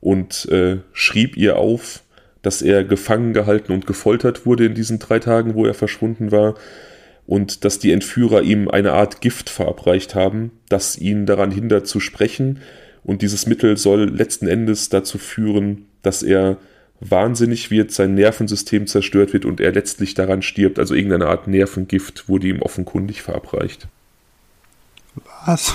und 0.00 0.46
äh, 0.50 0.78
schrieb 0.92 1.36
ihr 1.36 1.56
auf, 1.56 2.02
dass 2.42 2.62
er 2.62 2.84
gefangen 2.84 3.32
gehalten 3.32 3.72
und 3.72 3.86
gefoltert 3.86 4.46
wurde 4.46 4.66
in 4.66 4.74
diesen 4.74 4.98
drei 4.98 5.18
Tagen, 5.18 5.54
wo 5.54 5.66
er 5.66 5.74
verschwunden 5.74 6.32
war, 6.32 6.54
und 7.26 7.64
dass 7.64 7.78
die 7.78 7.92
Entführer 7.92 8.42
ihm 8.42 8.68
eine 8.68 8.92
Art 8.92 9.20
Gift 9.20 9.50
verabreicht 9.50 10.14
haben, 10.14 10.50
das 10.68 10.98
ihn 10.98 11.26
daran 11.26 11.50
hindert 11.50 11.86
zu 11.86 12.00
sprechen, 12.00 12.60
und 13.02 13.22
dieses 13.22 13.46
Mittel 13.46 13.76
soll 13.76 14.10
letzten 14.10 14.46
Endes 14.46 14.88
dazu 14.88 15.18
führen, 15.18 15.86
dass 16.02 16.22
er 16.22 16.58
wahnsinnig 17.00 17.70
wird, 17.70 17.92
sein 17.92 18.14
Nervensystem 18.14 18.86
zerstört 18.86 19.32
wird 19.32 19.46
und 19.46 19.60
er 19.60 19.72
letztlich 19.72 20.14
daran 20.14 20.42
stirbt. 20.42 20.78
Also 20.78 20.94
irgendeine 20.94 21.26
Art 21.26 21.48
Nervengift 21.48 22.28
wurde 22.28 22.48
ihm 22.48 22.60
offenkundig 22.60 23.22
verabreicht. 23.22 23.88
Was? 25.46 25.74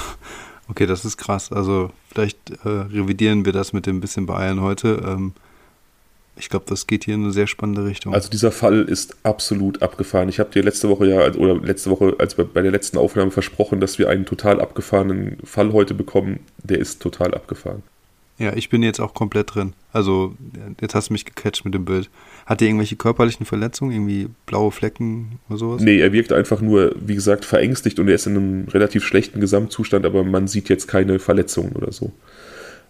Okay, 0.68 0.86
das 0.86 1.04
ist 1.04 1.18
krass. 1.18 1.52
Also 1.52 1.92
vielleicht 2.12 2.52
äh, 2.64 2.70
revidieren 2.70 3.46
wir 3.46 3.54
das 3.54 3.74
mit 3.74 3.88
dem 3.88 4.02
bisschen 4.02 4.28
Beeilen 4.28 4.62
heute. 4.62 5.04
Ähm, 5.06 5.34
ich 6.38 6.50
glaube, 6.50 6.66
das 6.68 6.88
geht 6.88 7.06
hier 7.06 7.16
in 7.16 7.24
eine 7.24 7.32
sehr 7.32 7.48
spannende 7.48 7.86
Richtung. 7.86 8.14
Also 8.14 8.30
dieser 8.30 8.52
Fall 8.52 8.84
ist 8.84 9.16
absolut 9.24 9.82
abgefahren. 9.82 10.30
Ich 10.30 10.40
habe 10.40 10.52
dir 10.52 10.64
letzte 10.64 10.90
Woche 10.90 11.08
ja, 11.08 11.34
oder 11.34 11.56
letzte 11.56 11.90
Woche, 11.90 12.16
als 12.20 12.36
bei, 12.36 12.44
bei 12.44 12.62
der 12.62 12.72
letzten 12.72 12.98
Aufnahme 12.98 13.32
versprochen, 13.32 13.80
dass 13.80 14.00
wir 14.00 14.10
einen 14.10 14.26
total 14.26 14.60
abgefahrenen 14.60 15.38
Fall 15.44 15.72
heute 15.72 15.94
bekommen. 15.94 16.40
Der 16.64 16.80
ist 16.80 17.02
total 17.02 17.34
abgefahren. 17.34 17.84
Ja, 18.38 18.54
ich 18.54 18.70
bin 18.70 18.84
jetzt 18.84 19.00
auch 19.00 19.14
komplett 19.14 19.56
drin. 19.56 19.74
Also, 19.94 20.36
jetzt 20.82 20.94
hast 20.94 21.08
du 21.10 21.14
mich 21.14 21.24
gecatcht 21.24 21.64
mit 21.64 21.74
dem 21.74 21.86
Bild. 21.86 22.10
Hat 22.46 22.62
er 22.62 22.68
irgendwelche 22.68 22.98
körperlichen 22.98 23.46
Verletzungen, 23.46 23.94
irgendwie 23.94 24.28
blaue 24.46 24.72
Flecken 24.72 25.40
oder 25.48 25.58
sowas? 25.58 25.82
Nee, 25.82 26.00
er 26.00 26.12
wirkt 26.12 26.34
einfach 26.34 26.60
nur, 26.60 26.94
wie 27.00 27.16
gesagt, 27.16 27.46
verängstigt 27.46 27.98
und 27.98 28.10
er 28.10 28.16
ist 28.16 28.28
in 28.28 28.36
einem 28.36 28.68
relativ 28.68 29.06
schlechten 29.06 29.40
Gesamtzustand, 29.40 30.06
aber 30.06 30.26
man 30.26 30.50
sieht 30.50 30.68
jetzt 30.68 30.88
keine 30.88 31.20
Verletzungen 31.20 31.72
oder 31.78 31.94
so. 31.94 32.12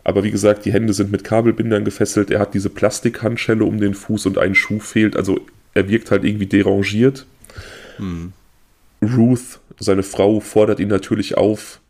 Aber 0.06 0.24
wie 0.24 0.30
gesagt, 0.32 0.66
die 0.66 0.72
Hände 0.72 0.94
sind 0.94 1.12
mit 1.12 1.24
Kabelbindern 1.24 1.84
gefesselt. 1.84 2.30
Er 2.30 2.40
hat 2.40 2.54
diese 2.54 2.70
Plastikhandschelle 2.70 3.66
um 3.66 3.80
den 3.80 3.96
Fuß 3.96 4.28
und 4.28 4.38
ein 4.38 4.54
Schuh 4.54 4.80
fehlt. 4.80 5.18
Also 5.18 5.42
er 5.74 5.90
wirkt 5.90 6.12
halt 6.12 6.24
irgendwie 6.24 6.46
derangiert. 6.46 7.26
Hm. 7.98 8.32
Ruth, 9.02 9.60
seine 9.80 10.04
Frau, 10.04 10.40
fordert 10.40 10.80
ihn 10.80 10.90
natürlich 10.90 11.38
auf, 11.38 11.82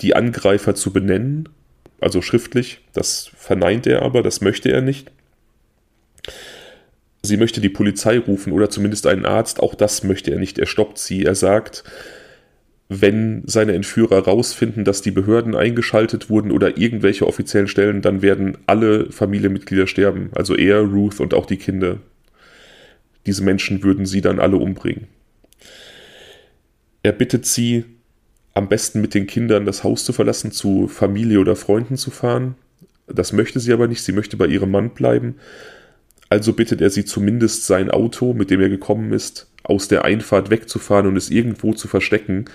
die 0.00 0.16
Angreifer 0.16 0.74
zu 0.74 0.92
benennen. 0.92 1.48
also 2.00 2.20
schriftlich. 2.22 2.80
Das 2.92 3.30
verneint 3.36 3.86
er 3.86 4.02
aber, 4.02 4.24
das 4.24 4.40
möchte 4.40 4.70
er 4.72 4.82
nicht. 4.82 5.12
Sie 7.22 7.36
möchte 7.36 7.60
die 7.60 7.68
Polizei 7.68 8.18
rufen 8.18 8.52
oder 8.52 8.68
zumindest 8.68 9.06
einen 9.06 9.24
Arzt, 9.24 9.60
auch 9.60 9.76
das 9.76 10.02
möchte 10.02 10.32
er 10.32 10.40
nicht. 10.40 10.58
Er 10.58 10.66
stoppt 10.66 10.98
sie. 10.98 11.24
Er 11.24 11.36
sagt, 11.36 11.84
wenn 13.00 13.42
seine 13.46 13.72
Entführer 13.72 14.24
rausfinden, 14.24 14.84
dass 14.84 15.02
die 15.02 15.10
Behörden 15.10 15.54
eingeschaltet 15.54 16.30
wurden 16.30 16.50
oder 16.50 16.76
irgendwelche 16.76 17.26
offiziellen 17.26 17.68
Stellen, 17.68 18.02
dann 18.02 18.22
werden 18.22 18.58
alle 18.66 19.10
Familienmitglieder 19.10 19.86
sterben. 19.86 20.30
Also 20.34 20.54
er, 20.56 20.80
Ruth 20.80 21.20
und 21.20 21.34
auch 21.34 21.46
die 21.46 21.56
Kinder. 21.56 21.98
Diese 23.26 23.42
Menschen 23.42 23.82
würden 23.82 24.06
sie 24.06 24.20
dann 24.20 24.38
alle 24.38 24.56
umbringen. 24.56 25.06
Er 27.02 27.12
bittet 27.12 27.46
sie, 27.46 27.84
am 28.54 28.68
besten 28.68 29.00
mit 29.00 29.14
den 29.14 29.26
Kindern 29.26 29.66
das 29.66 29.82
Haus 29.82 30.04
zu 30.04 30.12
verlassen, 30.12 30.52
zu 30.52 30.88
Familie 30.88 31.40
oder 31.40 31.56
Freunden 31.56 31.96
zu 31.96 32.10
fahren. 32.10 32.54
Das 33.06 33.32
möchte 33.32 33.60
sie 33.60 33.72
aber 33.72 33.88
nicht, 33.88 34.02
sie 34.02 34.12
möchte 34.12 34.36
bei 34.36 34.46
ihrem 34.46 34.70
Mann 34.70 34.90
bleiben. 34.90 35.36
Also 36.30 36.52
bittet 36.52 36.80
er 36.80 36.90
sie 36.90 37.04
zumindest 37.04 37.66
sein 37.66 37.90
Auto, 37.90 38.32
mit 38.32 38.50
dem 38.50 38.60
er 38.60 38.68
gekommen 38.68 39.12
ist, 39.12 39.50
aus 39.62 39.88
der 39.88 40.04
Einfahrt 40.04 40.50
wegzufahren 40.50 41.06
und 41.06 41.16
es 41.16 41.30
irgendwo 41.30 41.72
zu 41.72 41.88
verstecken, 41.88 42.46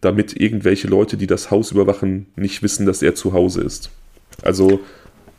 damit 0.00 0.38
irgendwelche 0.40 0.88
Leute, 0.88 1.16
die 1.16 1.26
das 1.26 1.50
Haus 1.50 1.72
überwachen, 1.72 2.26
nicht 2.36 2.62
wissen, 2.62 2.86
dass 2.86 3.02
er 3.02 3.14
zu 3.14 3.32
Hause 3.32 3.62
ist. 3.62 3.90
Also 4.42 4.80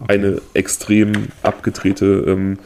eine 0.07 0.41
extrem 0.53 1.29
abgedrehte 1.43 2.25
ähm, 2.27 2.59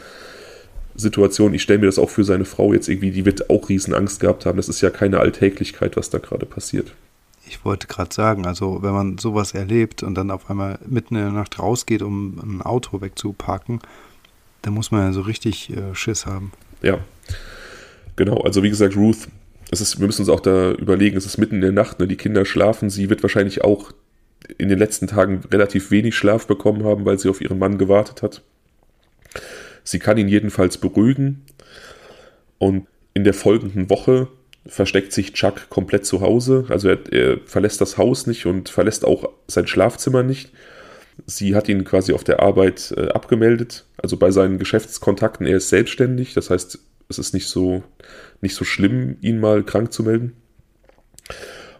Situation. 0.95 1.53
Ich 1.53 1.63
stelle 1.63 1.79
mir 1.79 1.87
das 1.87 1.99
auch 1.99 2.09
für 2.09 2.23
seine 2.23 2.45
Frau 2.45 2.73
jetzt 2.73 2.87
irgendwie, 2.87 3.11
die 3.11 3.25
wird 3.25 3.49
auch 3.49 3.69
riesen 3.69 3.93
Angst 3.93 4.19
gehabt 4.19 4.45
haben. 4.45 4.57
Das 4.57 4.69
ist 4.69 4.81
ja 4.81 4.89
keine 4.89 5.19
Alltäglichkeit, 5.19 5.97
was 5.97 6.09
da 6.09 6.19
gerade 6.19 6.45
passiert. 6.45 6.93
Ich 7.45 7.65
wollte 7.65 7.87
gerade 7.87 8.13
sagen, 8.13 8.45
also 8.45 8.81
wenn 8.83 8.93
man 8.93 9.17
sowas 9.17 9.53
erlebt 9.53 10.01
und 10.01 10.15
dann 10.15 10.31
auf 10.31 10.49
einmal 10.49 10.79
mitten 10.87 11.15
in 11.15 11.23
der 11.23 11.31
Nacht 11.31 11.59
rausgeht, 11.59 12.01
um 12.01 12.39
ein 12.39 12.61
Auto 12.61 13.01
wegzuparken, 13.01 13.81
dann 14.61 14.73
muss 14.73 14.91
man 14.91 15.01
ja 15.01 15.13
so 15.13 15.21
richtig 15.21 15.69
äh, 15.71 15.93
Schiss 15.93 16.25
haben. 16.25 16.51
Ja, 16.81 16.99
genau. 18.15 18.37
Also 18.41 18.63
wie 18.63 18.69
gesagt, 18.69 18.95
Ruth 18.95 19.27
es 19.73 19.81
ist, 19.81 19.99
wir 19.99 20.05
müssen 20.05 20.21
uns 20.21 20.29
auch 20.29 20.39
da 20.39 20.71
überlegen, 20.71 21.17
es 21.17 21.25
ist 21.25 21.37
mitten 21.37 21.55
in 21.55 21.61
der 21.61 21.71
Nacht, 21.71 21.99
ne? 21.99 22.07
die 22.07 22.15
Kinder 22.15 22.45
schlafen, 22.45 22.89
sie 22.89 23.09
wird 23.09 23.23
wahrscheinlich 23.23 23.63
auch 23.63 23.91
in 24.57 24.69
den 24.69 24.79
letzten 24.79 25.07
Tagen 25.07 25.41
relativ 25.51 25.91
wenig 25.91 26.15
Schlaf 26.15 26.47
bekommen 26.47 26.83
haben, 26.83 27.05
weil 27.05 27.19
sie 27.19 27.29
auf 27.29 27.41
ihren 27.41 27.59
Mann 27.59 27.77
gewartet 27.77 28.21
hat. 28.21 28.41
Sie 29.83 29.99
kann 29.99 30.17
ihn 30.17 30.27
jedenfalls 30.27 30.77
beruhigen 30.77 31.43
und 32.57 32.87
in 33.13 33.23
der 33.23 33.33
folgenden 33.33 33.89
Woche 33.89 34.27
versteckt 34.65 35.11
sich 35.11 35.33
Chuck 35.33 35.69
komplett 35.69 36.05
zu 36.05 36.21
Hause. 36.21 36.65
Also 36.69 36.89
er, 36.89 36.99
er, 37.11 37.37
verlässt 37.45 37.81
das 37.81 37.97
Haus 37.97 38.27
nicht 38.27 38.45
und 38.45 38.69
verlässt 38.69 39.05
auch 39.05 39.29
sein 39.47 39.67
Schlafzimmer 39.67 40.23
nicht. 40.23 40.51
Sie 41.25 41.55
hat 41.55 41.67
ihn 41.67 41.83
quasi 41.83 42.13
auf 42.13 42.23
der 42.23 42.39
Arbeit 42.41 42.93
äh, 42.97 43.09
abgemeldet, 43.09 43.85
also 43.97 44.17
bei 44.17 44.31
seinen 44.31 44.57
Geschäftskontakten. 44.57 45.45
Er 45.45 45.57
ist 45.57 45.69
selbstständig, 45.69 46.33
das 46.33 46.49
heißt, 46.49 46.79
es 47.09 47.19
ist 47.19 47.33
nicht 47.33 47.47
so, 47.47 47.83
nicht 48.41 48.55
so 48.55 48.65
schlimm, 48.65 49.17
ihn 49.21 49.39
mal 49.39 49.63
krank 49.63 49.91
zu 49.93 50.03
melden. 50.03 50.33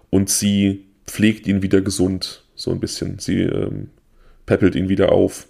Und 0.09 0.29
sie 0.29 0.85
pflegt 1.05 1.47
ihn 1.47 1.61
wieder 1.61 1.81
gesund, 1.81 2.43
so 2.55 2.71
ein 2.71 2.79
bisschen. 2.79 3.19
Sie 3.19 3.41
ähm, 3.41 3.89
peppelt 4.45 4.75
ihn 4.75 4.89
wieder 4.89 5.11
auf. 5.11 5.47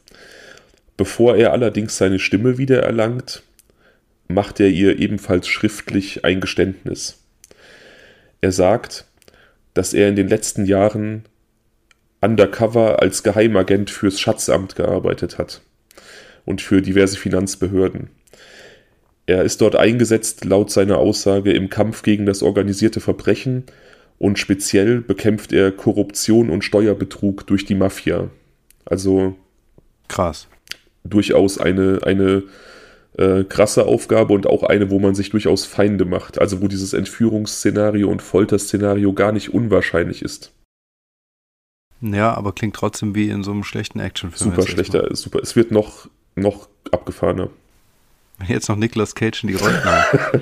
Bevor 0.97 1.35
er 1.35 1.51
allerdings 1.51 1.97
seine 1.97 2.19
Stimme 2.19 2.57
wieder 2.57 2.83
erlangt, 2.83 3.43
macht 4.27 4.59
er 4.59 4.69
ihr 4.69 4.99
ebenfalls 4.99 5.47
schriftlich 5.47 6.23
ein 6.23 6.39
Geständnis. 6.39 7.23
Er 8.41 8.51
sagt, 8.51 9.05
dass 9.73 9.93
er 9.93 10.09
in 10.09 10.15
den 10.15 10.27
letzten 10.27 10.65
Jahren 10.65 11.23
undercover 12.21 13.01
als 13.01 13.23
Geheimagent 13.23 13.89
fürs 13.89 14.19
Schatzamt 14.19 14.75
gearbeitet 14.75 15.37
hat 15.37 15.61
und 16.45 16.61
für 16.61 16.81
diverse 16.81 17.17
Finanzbehörden. 17.17 18.09
Er 19.25 19.43
ist 19.43 19.61
dort 19.61 19.75
eingesetzt, 19.75 20.43
laut 20.43 20.69
seiner 20.69 20.97
Aussage, 20.97 21.53
im 21.53 21.69
Kampf 21.69 22.03
gegen 22.03 22.25
das 22.25 22.43
organisierte 22.43 22.99
Verbrechen 22.99 23.63
und 24.19 24.37
speziell 24.37 25.01
bekämpft 25.01 25.53
er 25.53 25.71
Korruption 25.71 26.49
und 26.49 26.63
Steuerbetrug 26.63 27.47
durch 27.47 27.65
die 27.65 27.75
Mafia. 27.75 28.29
Also 28.85 29.35
krass. 30.07 30.47
Durchaus 31.05 31.57
eine, 31.57 31.99
eine 32.03 32.43
äh, 33.17 33.43
krasse 33.43 33.85
Aufgabe 33.85 34.33
und 34.33 34.47
auch 34.47 34.63
eine, 34.63 34.89
wo 34.89 34.99
man 34.99 35.15
sich 35.15 35.29
durchaus 35.29 35.65
Feinde 35.65 36.05
macht. 36.05 36.39
Also 36.39 36.61
wo 36.61 36.67
dieses 36.67 36.93
Entführungsszenario 36.93 38.09
und 38.09 38.21
Folterszenario 38.21 39.13
gar 39.13 39.31
nicht 39.31 39.53
unwahrscheinlich 39.53 40.21
ist. 40.21 40.51
Ja, 42.01 42.33
aber 42.33 42.51
klingt 42.51 42.75
trotzdem 42.75 43.15
wie 43.15 43.29
in 43.29 43.43
so 43.43 43.51
einem 43.51 43.63
schlechten 43.63 43.99
Actionfilm. 43.99 44.51
Super 44.51 44.67
schlechter, 44.67 45.15
super. 45.15 45.39
Es 45.39 45.55
wird 45.55 45.71
noch, 45.71 46.09
noch 46.35 46.67
abgefahrener. 46.91 47.49
Wenn 48.39 48.47
jetzt 48.47 48.69
noch 48.69 48.75
Nicolas 48.75 49.15
Cage 49.15 49.43
in 49.43 49.49
die 49.49 49.55
Rollen 49.55 49.83
hat. 49.83 50.41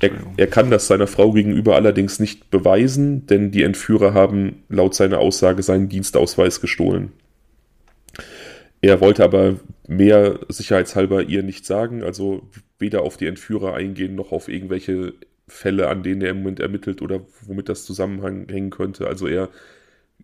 er, 0.00 0.10
er 0.36 0.46
kann 0.46 0.70
das 0.70 0.86
seiner 0.86 1.06
Frau 1.06 1.32
gegenüber 1.32 1.74
allerdings 1.76 2.18
nicht 2.18 2.50
beweisen, 2.50 3.26
denn 3.26 3.50
die 3.50 3.62
Entführer 3.62 4.14
haben 4.14 4.64
laut 4.68 4.94
seiner 4.94 5.18
Aussage 5.18 5.62
seinen 5.62 5.88
Dienstausweis 5.88 6.60
gestohlen. 6.60 7.12
Er 8.80 9.00
wollte 9.00 9.24
aber 9.24 9.56
mehr 9.88 10.40
sicherheitshalber 10.48 11.22
ihr 11.22 11.42
nicht 11.42 11.64
sagen, 11.64 12.02
also 12.02 12.42
weder 12.78 13.02
auf 13.02 13.16
die 13.16 13.26
Entführer 13.26 13.74
eingehen, 13.74 14.14
noch 14.14 14.30
auf 14.32 14.48
irgendwelche 14.48 15.14
Fälle, 15.48 15.88
an 15.88 16.02
denen 16.02 16.20
er 16.20 16.30
im 16.30 16.38
Moment 16.38 16.60
ermittelt 16.60 17.00
oder 17.00 17.20
womit 17.42 17.68
das 17.68 17.84
zusammenhängen 17.84 18.70
könnte. 18.70 19.06
Also 19.06 19.26
er 19.26 19.48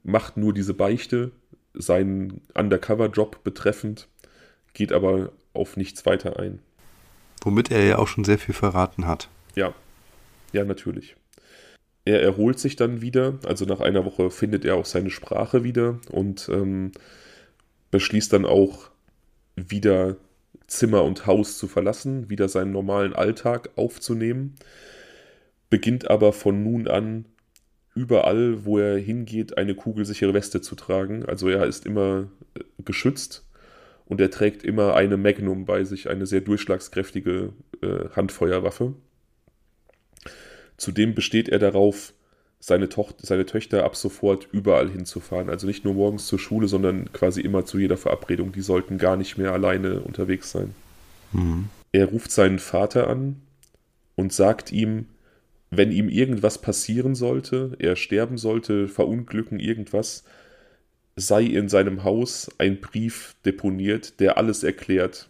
macht 0.02 0.36
nur 0.36 0.52
diese 0.52 0.74
Beichte, 0.74 1.30
seinen 1.72 2.42
Undercover-Job 2.54 3.44
betreffend, 3.44 4.08
geht 4.74 4.92
aber 4.92 5.32
auf 5.52 5.76
nichts 5.76 6.06
weiter 6.06 6.38
ein. 6.38 6.60
Womit 7.42 7.70
er 7.70 7.84
ja 7.84 7.98
auch 7.98 8.08
schon 8.08 8.24
sehr 8.24 8.38
viel 8.38 8.54
verraten 8.54 9.06
hat. 9.06 9.28
Ja, 9.54 9.74
ja, 10.52 10.64
natürlich. 10.64 11.16
Er 12.04 12.22
erholt 12.22 12.58
sich 12.58 12.76
dann 12.76 13.02
wieder, 13.02 13.38
also 13.46 13.64
nach 13.64 13.80
einer 13.80 14.04
Woche 14.04 14.30
findet 14.30 14.64
er 14.64 14.76
auch 14.76 14.86
seine 14.86 15.10
Sprache 15.10 15.64
wieder 15.64 16.00
und 16.10 16.48
ähm, 16.52 16.92
beschließt 17.90 18.32
dann 18.32 18.46
auch 18.46 18.90
wieder 19.56 20.16
Zimmer 20.66 21.04
und 21.04 21.26
Haus 21.26 21.58
zu 21.58 21.68
verlassen, 21.68 22.30
wieder 22.30 22.48
seinen 22.48 22.72
normalen 22.72 23.12
Alltag 23.12 23.70
aufzunehmen, 23.76 24.54
beginnt 25.68 26.10
aber 26.10 26.32
von 26.32 26.62
nun 26.62 26.88
an 26.88 27.26
überall, 27.94 28.64
wo 28.64 28.78
er 28.78 28.96
hingeht, 28.98 29.58
eine 29.58 29.74
kugelsichere 29.74 30.32
Weste 30.32 30.60
zu 30.60 30.76
tragen. 30.76 31.24
Also 31.26 31.48
er 31.48 31.66
ist 31.66 31.86
immer 31.86 32.28
äh, 32.54 32.60
geschützt 32.84 33.44
und 34.10 34.20
er 34.20 34.30
trägt 34.30 34.64
immer 34.64 34.94
eine 34.94 35.16
Magnum 35.16 35.64
bei 35.64 35.84
sich, 35.84 36.10
eine 36.10 36.26
sehr 36.26 36.40
durchschlagskräftige 36.40 37.52
äh, 37.80 38.08
Handfeuerwaffe. 38.16 38.94
Zudem 40.76 41.14
besteht 41.14 41.48
er 41.48 41.60
darauf, 41.60 42.12
seine, 42.58 42.88
Tochter, 42.88 43.24
seine 43.24 43.46
Töchter 43.46 43.84
ab 43.84 43.94
sofort 43.94 44.48
überall 44.50 44.90
hinzufahren. 44.90 45.48
Also 45.48 45.66
nicht 45.66 45.84
nur 45.84 45.94
morgens 45.94 46.26
zur 46.26 46.40
Schule, 46.40 46.66
sondern 46.66 47.12
quasi 47.12 47.40
immer 47.40 47.64
zu 47.64 47.78
jeder 47.78 47.96
Verabredung. 47.96 48.50
Die 48.50 48.60
sollten 48.62 48.98
gar 48.98 49.16
nicht 49.16 49.38
mehr 49.38 49.52
alleine 49.52 50.00
unterwegs 50.00 50.50
sein. 50.50 50.74
Mhm. 51.32 51.68
Er 51.92 52.06
ruft 52.06 52.32
seinen 52.32 52.58
Vater 52.58 53.08
an 53.08 53.36
und 54.16 54.32
sagt 54.32 54.72
ihm, 54.72 55.06
wenn 55.70 55.92
ihm 55.92 56.08
irgendwas 56.08 56.60
passieren 56.60 57.14
sollte, 57.14 57.76
er 57.78 57.94
sterben 57.94 58.38
sollte, 58.38 58.88
verunglücken, 58.88 59.60
irgendwas, 59.60 60.24
sei 61.20 61.44
in 61.44 61.68
seinem 61.68 62.04
Haus 62.04 62.50
ein 62.58 62.80
Brief 62.80 63.36
deponiert, 63.44 64.20
der 64.20 64.36
alles 64.36 64.62
erklärt. 64.62 65.28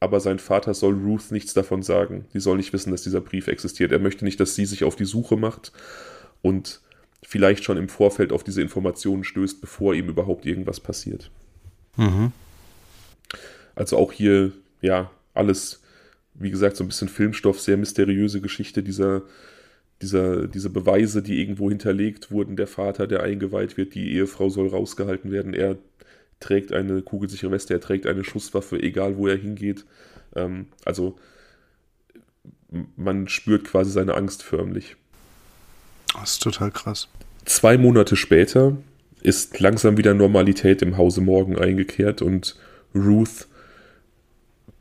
Aber 0.00 0.20
sein 0.20 0.38
Vater 0.38 0.74
soll 0.74 0.94
Ruth 0.94 1.32
nichts 1.32 1.54
davon 1.54 1.82
sagen. 1.82 2.26
Sie 2.32 2.40
soll 2.40 2.56
nicht 2.56 2.72
wissen, 2.72 2.92
dass 2.92 3.02
dieser 3.02 3.20
Brief 3.20 3.48
existiert. 3.48 3.90
Er 3.90 3.98
möchte 3.98 4.24
nicht, 4.24 4.38
dass 4.38 4.54
sie 4.54 4.64
sich 4.66 4.84
auf 4.84 4.96
die 4.96 5.04
Suche 5.04 5.36
macht 5.36 5.72
und 6.40 6.80
vielleicht 7.22 7.64
schon 7.64 7.76
im 7.76 7.88
Vorfeld 7.88 8.32
auf 8.32 8.44
diese 8.44 8.62
Informationen 8.62 9.24
stößt, 9.24 9.60
bevor 9.60 9.94
ihm 9.94 10.08
überhaupt 10.08 10.46
irgendwas 10.46 10.78
passiert. 10.78 11.30
Mhm. 11.96 12.32
Also 13.74 13.96
auch 13.96 14.12
hier, 14.12 14.52
ja, 14.80 15.10
alles, 15.34 15.82
wie 16.34 16.50
gesagt, 16.50 16.76
so 16.76 16.84
ein 16.84 16.88
bisschen 16.88 17.08
Filmstoff, 17.08 17.60
sehr 17.60 17.76
mysteriöse 17.76 18.40
Geschichte 18.40 18.82
dieser 18.82 19.22
dieser, 20.02 20.46
diese 20.46 20.70
Beweise, 20.70 21.22
die 21.22 21.40
irgendwo 21.40 21.68
hinterlegt 21.68 22.30
wurden, 22.30 22.56
der 22.56 22.66
Vater, 22.66 23.06
der 23.06 23.22
eingeweiht 23.22 23.76
wird, 23.76 23.94
die 23.94 24.12
Ehefrau 24.12 24.48
soll 24.48 24.68
rausgehalten 24.68 25.32
werden, 25.32 25.54
er 25.54 25.76
trägt 26.40 26.72
eine 26.72 27.02
kugelsichere 27.02 27.50
Weste, 27.50 27.74
er 27.74 27.80
trägt 27.80 28.06
eine 28.06 28.24
Schusswaffe, 28.24 28.80
egal 28.80 29.16
wo 29.16 29.26
er 29.26 29.36
hingeht. 29.36 29.84
Ähm, 30.36 30.66
also 30.84 31.18
man 32.96 33.28
spürt 33.28 33.64
quasi 33.64 33.90
seine 33.90 34.14
Angst 34.14 34.42
förmlich. 34.42 34.96
Das 36.14 36.32
ist 36.32 36.42
total 36.42 36.70
krass. 36.70 37.08
Zwei 37.44 37.78
Monate 37.78 38.14
später 38.16 38.76
ist 39.22 39.58
langsam 39.58 39.96
wieder 39.96 40.14
Normalität 40.14 40.82
im 40.82 40.96
Hause 40.96 41.20
Morgen 41.20 41.58
eingekehrt 41.58 42.22
und 42.22 42.56
Ruth 42.94 43.48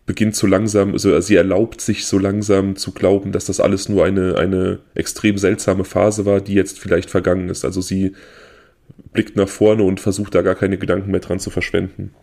beginnt 0.07 0.35
so 0.35 0.47
langsam, 0.47 0.93
also 0.93 1.19
sie 1.19 1.35
erlaubt 1.35 1.81
sich 1.81 2.07
so 2.07 2.17
langsam 2.17 2.77
zu 2.77 2.93
glauben, 2.93 3.33
dass 3.33 3.45
das 3.45 3.59
alles 3.59 3.89
nur 3.89 4.05
eine, 4.05 4.37
eine 4.37 4.79
extrem 4.95 5.37
seltsame 5.37 5.83
Phase 5.83 6.25
war, 6.25 6.41
die 6.41 6.53
jetzt 6.53 6.79
vielleicht 6.79 7.11
vergangen 7.11 7.49
ist. 7.49 7.65
Also 7.65 7.81
sie 7.81 8.15
blickt 9.11 9.35
nach 9.35 9.49
vorne 9.49 9.83
und 9.83 9.99
versucht 9.99 10.33
da 10.33 10.41
gar 10.41 10.55
keine 10.55 10.77
Gedanken 10.77 11.11
mehr 11.11 11.19
dran 11.19 11.39
zu 11.39 11.49
verschwenden. 11.49 12.15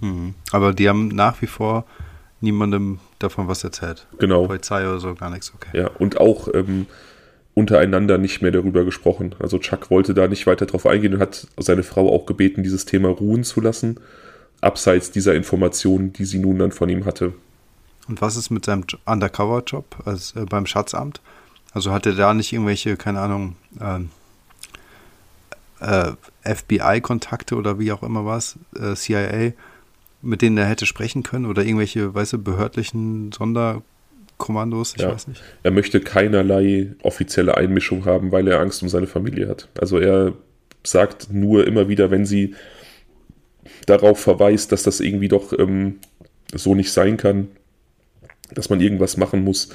Mhm. 0.00 0.34
Aber 0.50 0.74
die 0.74 0.88
haben 0.88 1.08
nach 1.08 1.40
wie 1.40 1.46
vor 1.46 1.86
niemandem 2.40 2.98
davon 3.20 3.46
was 3.46 3.62
erzählt. 3.62 4.06
Genau. 4.18 4.46
Polizei 4.46 4.86
oder 4.86 4.98
so, 4.98 5.14
gar 5.14 5.30
nichts, 5.30 5.52
okay. 5.54 5.78
Ja, 5.78 5.90
und 5.98 6.20
auch 6.20 6.48
ähm, 6.52 6.86
untereinander 7.54 8.18
nicht 8.18 8.42
mehr 8.42 8.50
darüber 8.50 8.84
gesprochen. 8.84 9.36
Also 9.38 9.58
Chuck 9.58 9.90
wollte 9.90 10.12
da 10.12 10.26
nicht 10.26 10.48
weiter 10.48 10.66
drauf 10.66 10.86
eingehen 10.86 11.14
und 11.14 11.20
hat 11.20 11.46
seine 11.56 11.84
Frau 11.84 12.12
auch 12.12 12.26
gebeten, 12.26 12.64
dieses 12.64 12.84
Thema 12.84 13.10
ruhen 13.10 13.44
zu 13.44 13.60
lassen, 13.60 14.00
abseits 14.64 15.10
dieser 15.10 15.34
Informationen, 15.34 16.12
die 16.12 16.24
sie 16.24 16.38
nun 16.38 16.58
dann 16.58 16.72
von 16.72 16.88
ihm 16.88 17.04
hatte. 17.04 17.32
Und 18.08 18.20
was 18.20 18.36
ist 18.36 18.50
mit 18.50 18.64
seinem 18.64 18.84
Undercover-Job 19.06 19.84
äh, 20.06 20.44
beim 20.46 20.66
Schatzamt? 20.66 21.20
Also 21.72 21.92
hat 21.92 22.06
er 22.06 22.12
da 22.14 22.34
nicht 22.34 22.52
irgendwelche, 22.52 22.96
keine 22.96 23.20
Ahnung, 23.20 23.56
ähm, 23.80 24.10
äh, 25.80 26.12
FBI-Kontakte 26.44 27.56
oder 27.56 27.78
wie 27.78 27.92
auch 27.92 28.02
immer 28.02 28.24
was, 28.24 28.56
äh, 28.78 28.94
CIA, 28.94 29.52
mit 30.22 30.40
denen 30.42 30.56
er 30.56 30.66
hätte 30.66 30.86
sprechen 30.86 31.22
können 31.22 31.46
oder 31.46 31.62
irgendwelche, 31.64 32.14
weißt 32.14 32.34
du, 32.34 32.38
behördlichen 32.38 33.32
Sonderkommandos, 33.32 34.94
ich 34.96 35.02
Ja. 35.02 35.12
weiß 35.12 35.28
nicht. 35.28 35.42
Er 35.62 35.70
möchte 35.70 36.00
keinerlei 36.00 36.94
offizielle 37.02 37.56
Einmischung 37.56 38.04
haben, 38.04 38.32
weil 38.32 38.48
er 38.48 38.60
Angst 38.60 38.82
um 38.82 38.88
seine 38.88 39.06
Familie 39.06 39.48
hat. 39.48 39.68
Also 39.78 39.98
er 39.98 40.32
sagt 40.84 41.32
nur 41.32 41.66
immer 41.66 41.88
wieder, 41.88 42.10
wenn 42.10 42.24
sie 42.26 42.54
darauf 43.86 44.20
verweist, 44.20 44.72
dass 44.72 44.82
das 44.82 45.00
irgendwie 45.00 45.28
doch 45.28 45.52
ähm, 45.58 45.98
so 46.52 46.74
nicht 46.74 46.92
sein 46.92 47.16
kann, 47.16 47.48
dass 48.52 48.70
man 48.70 48.80
irgendwas 48.80 49.16
machen 49.16 49.42
muss, 49.42 49.70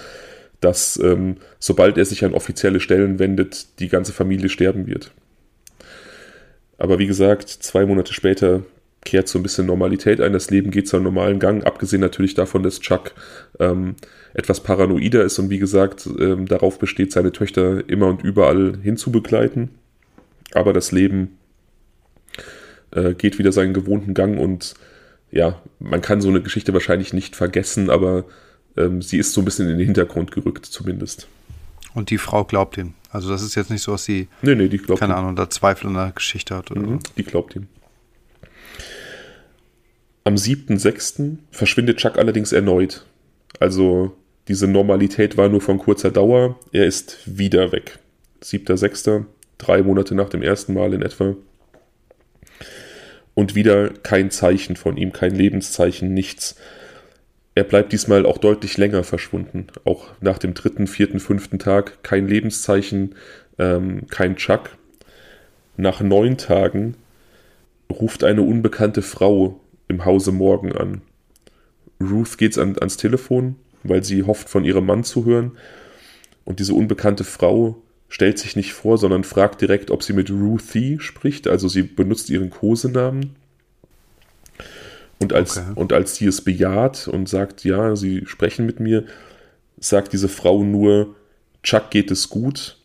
dass 0.61 0.99
ähm, 1.01 1.37
sobald 1.59 1.97
er 1.97 2.05
sich 2.05 2.23
an 2.25 2.33
offizielle 2.33 2.79
Stellen 2.79 3.19
wendet, 3.19 3.79
die 3.79 3.87
ganze 3.87 4.13
Familie 4.13 4.49
sterben 4.49 4.87
wird. 4.87 5.11
Aber 6.77 6.99
wie 6.99 7.07
gesagt, 7.07 7.49
zwei 7.49 7.85
Monate 7.85 8.13
später 8.13 8.63
kehrt 9.03 9.27
so 9.27 9.39
ein 9.39 9.43
bisschen 9.43 9.65
Normalität 9.65 10.21
ein. 10.21 10.33
Das 10.33 10.49
Leben 10.49 10.71
geht 10.71 10.87
seinen 10.87 11.03
normalen 11.03 11.39
Gang, 11.39 11.63
abgesehen 11.65 12.01
natürlich 12.01 12.33
davon, 12.33 12.63
dass 12.63 12.79
Chuck 12.79 13.13
ähm, 13.59 13.95
etwas 14.33 14.61
paranoider 14.61 15.23
ist 15.23 15.39
und 15.39 15.49
wie 15.49 15.59
gesagt 15.59 16.07
ähm, 16.19 16.47
darauf 16.47 16.79
besteht, 16.79 17.11
seine 17.11 17.31
Töchter 17.31 17.87
immer 17.89 18.07
und 18.07 18.23
überall 18.23 18.77
hinzubegleiten. 18.81 19.69
Aber 20.53 20.73
das 20.73 20.91
Leben 20.91 21.37
äh, 22.91 23.13
geht 23.13 23.39
wieder 23.39 23.51
seinen 23.51 23.73
gewohnten 23.73 24.13
Gang 24.13 24.39
und 24.39 24.73
ja, 25.31 25.61
man 25.79 26.01
kann 26.01 26.21
so 26.21 26.29
eine 26.29 26.41
Geschichte 26.41 26.73
wahrscheinlich 26.73 27.13
nicht 27.13 27.35
vergessen, 27.35 27.89
aber 27.89 28.25
ähm, 28.77 29.01
sie 29.01 29.17
ist 29.17 29.33
so 29.33 29.41
ein 29.41 29.45
bisschen 29.45 29.69
in 29.69 29.77
den 29.77 29.85
Hintergrund 29.85 30.31
gerückt 30.31 30.65
zumindest. 30.65 31.27
Und 31.93 32.09
die 32.09 32.17
Frau 32.17 32.43
glaubt 32.45 32.77
ihm. 32.77 32.93
Also 33.11 33.29
das 33.29 33.41
ist 33.41 33.55
jetzt 33.55 33.69
nicht 33.71 33.81
so, 33.81 33.93
dass 33.93 34.05
sie, 34.05 34.27
Nee, 34.41 34.55
nee, 34.55 34.67
die 34.69 34.77
glaubt 34.77 34.99
keine 34.99 35.13
ihm. 35.13 35.17
Ahnung, 35.19 35.35
da 35.35 35.49
Zweifel 35.49 35.87
an 35.87 35.95
der 35.95 36.11
Geschichte 36.13 36.55
hat 36.55 36.71
oder 36.71 36.81
Mhm, 36.81 36.99
die 37.17 37.23
glaubt 37.23 37.55
ihm. 37.55 37.67
Am 40.23 40.35
7.6. 40.35 41.37
verschwindet 41.51 41.97
Chuck 41.97 42.17
allerdings 42.17 42.51
erneut. 42.51 43.05
Also 43.59 44.15
diese 44.47 44.67
Normalität 44.67 45.37
war 45.37 45.49
nur 45.49 45.61
von 45.61 45.79
kurzer 45.79 46.11
Dauer. 46.11 46.59
Er 46.71 46.85
ist 46.85 47.19
wieder 47.25 47.71
weg. 47.71 47.99
7.6., 48.43 49.25
drei 49.57 49.81
Monate 49.83 50.15
nach 50.15 50.29
dem 50.29 50.41
ersten 50.41 50.73
Mal 50.73 50.93
in 50.93 51.01
etwa. 51.01 51.35
Und 53.39 53.55
wieder 53.55 53.91
kein 53.91 54.31
Zeichen 54.31 54.75
von 54.75 54.97
ihm, 54.97 55.13
kein 55.13 55.33
Lebenszeichen, 55.33 56.13
nichts. 56.13 56.57
Er 57.55 57.63
bleibt 57.63 57.93
diesmal 57.93 58.25
auch 58.25 58.37
deutlich 58.37 58.77
länger 58.77 59.05
verschwunden. 59.05 59.67
Auch 59.85 60.07
nach 60.19 60.39
dem 60.39 60.53
dritten, 60.53 60.87
vierten, 60.87 61.21
fünften 61.21 61.57
Tag 61.57 62.03
kein 62.03 62.27
Lebenszeichen, 62.27 63.15
ähm, 63.57 64.07
kein 64.09 64.35
Chuck. 64.35 64.71
Nach 65.77 66.01
neun 66.01 66.35
Tagen 66.35 66.97
ruft 67.89 68.25
eine 68.25 68.41
unbekannte 68.41 69.01
Frau 69.01 69.61
im 69.87 70.03
Hause 70.03 70.33
Morgan 70.33 70.73
an. 70.73 71.01
Ruth 72.01 72.37
geht 72.37 72.57
an, 72.57 72.77
ans 72.77 72.97
Telefon, 72.97 73.55
weil 73.83 74.03
sie 74.03 74.23
hofft, 74.23 74.49
von 74.49 74.65
ihrem 74.65 74.85
Mann 74.85 75.05
zu 75.05 75.23
hören. 75.23 75.53
Und 76.43 76.59
diese 76.59 76.73
unbekannte 76.73 77.23
Frau 77.23 77.81
stellt 78.09 78.39
sich 78.39 78.55
nicht 78.55 78.73
vor, 78.73 78.97
sondern 78.97 79.23
fragt 79.23 79.61
direkt, 79.61 79.91
ob 79.91 80.03
sie 80.03 80.13
mit 80.13 80.29
Ruthie 80.29 80.99
spricht. 80.99 81.47
Also 81.47 81.67
sie 81.67 81.83
benutzt 81.83 82.29
ihren 82.29 82.49
Kosenamen. 82.49 83.35
Und 85.19 85.33
als, 85.33 85.57
Okay. 85.57 85.71
und 85.75 85.93
als 85.93 86.15
sie 86.15 86.25
es 86.27 86.41
bejaht 86.41 87.07
und 87.07 87.27
sagt, 87.29 87.63
ja, 87.63 87.95
sie 87.95 88.23
sprechen 88.25 88.65
mit 88.65 88.79
mir, 88.79 89.05
sagt 89.79 90.13
diese 90.13 90.29
Frau 90.29 90.63
nur, 90.63 91.15
Chuck 91.61 91.91
geht 91.91 92.09
es 92.09 92.29
gut, 92.29 92.77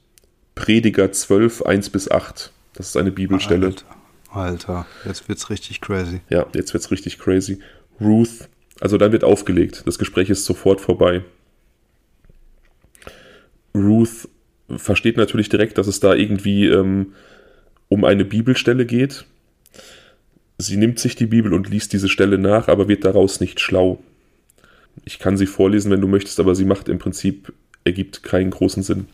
Prediger 0.54 1.10
12, 1.12 1.62
1 1.62 1.90
bis 1.90 2.10
8. 2.10 2.52
Das 2.74 2.88
ist 2.88 2.96
eine 2.96 3.12
Bibelstelle. 3.12 3.66
Alter, 3.66 3.84
Alter, 4.30 4.86
jetzt 5.04 5.28
wird's 5.28 5.48
richtig 5.48 5.80
crazy. 5.80 6.20
Ja, 6.28 6.46
jetzt 6.54 6.72
wird's 6.74 6.90
richtig 6.90 7.18
crazy. 7.20 7.60
Ruth, 8.00 8.48
also 8.80 8.98
dann 8.98 9.12
wird 9.12 9.22
aufgelegt. 9.22 9.84
Das 9.86 9.98
Gespräch 9.98 10.28
ist 10.28 10.44
sofort 10.44 10.80
vorbei. 10.80 11.22
Ruth 13.74 14.28
versteht 14.68 15.16
natürlich 15.16 15.48
direkt, 15.48 15.78
dass 15.78 15.86
es 15.86 16.00
da 16.00 16.14
irgendwie 16.14 16.66
ähm, 16.66 17.14
um 17.88 18.04
eine 18.04 18.24
Bibelstelle 18.24 18.86
geht. 18.86 19.24
Sie 20.58 20.76
nimmt 20.76 20.98
sich 20.98 21.16
die 21.16 21.26
Bibel 21.26 21.52
und 21.52 21.68
liest 21.68 21.92
diese 21.92 22.08
Stelle 22.08 22.38
nach, 22.38 22.68
aber 22.68 22.88
wird 22.88 23.04
daraus 23.04 23.40
nicht 23.40 23.60
schlau. 23.60 24.02
Ich 25.04 25.18
kann 25.18 25.36
sie 25.36 25.46
vorlesen, 25.46 25.90
wenn 25.90 26.00
du 26.00 26.08
möchtest, 26.08 26.38
aber 26.40 26.54
sie 26.54 26.64
macht 26.64 26.88
im 26.88 26.98
Prinzip, 26.98 27.52
ergibt 27.82 28.22
keinen 28.22 28.50
großen 28.50 28.82
Sinn. 28.82 29.06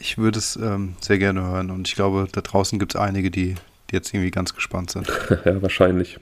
Ich 0.00 0.18
würde 0.18 0.38
es 0.38 0.56
ähm, 0.56 0.94
sehr 1.00 1.18
gerne 1.18 1.42
hören 1.42 1.70
und 1.70 1.86
ich 1.86 1.94
glaube, 1.94 2.26
da 2.32 2.40
draußen 2.40 2.78
gibt 2.78 2.94
es 2.94 3.00
einige, 3.00 3.30
die, 3.30 3.54
die 3.90 3.94
jetzt 3.94 4.12
irgendwie 4.12 4.30
ganz 4.30 4.54
gespannt 4.54 4.90
sind. 4.90 5.06
ja, 5.44 5.62
wahrscheinlich. 5.62 6.18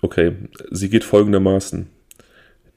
Okay, 0.00 0.32
sie 0.70 0.88
geht 0.88 1.04
folgendermaßen. 1.04 1.88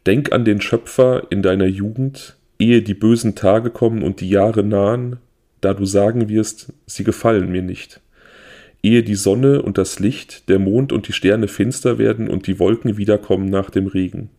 Denk 0.07 0.31
an 0.31 0.43
den 0.43 0.59
Schöpfer 0.59 1.27
in 1.29 1.43
deiner 1.43 1.67
Jugend, 1.67 2.35
ehe 2.61 2.83
die 2.83 2.93
bösen 2.93 3.33
Tage 3.33 3.71
kommen 3.71 4.03
und 4.03 4.21
die 4.21 4.29
Jahre 4.29 4.63
nahen, 4.63 5.17
da 5.61 5.73
du 5.73 5.85
sagen 5.85 6.29
wirst, 6.29 6.71
sie 6.85 7.03
gefallen 7.03 7.51
mir 7.51 7.63
nicht. 7.63 8.01
Ehe 8.83 9.01
die 9.01 9.15
Sonne 9.15 9.63
und 9.63 9.79
das 9.79 9.99
Licht, 9.99 10.47
der 10.47 10.59
Mond 10.59 10.93
und 10.93 11.07
die 11.07 11.13
Sterne 11.13 11.47
finster 11.47 11.97
werden 11.97 12.29
und 12.29 12.45
die 12.45 12.59
Wolken 12.59 12.97
wiederkommen 12.97 13.49
nach 13.49 13.71
dem 13.71 13.87
Regen. 13.87 14.29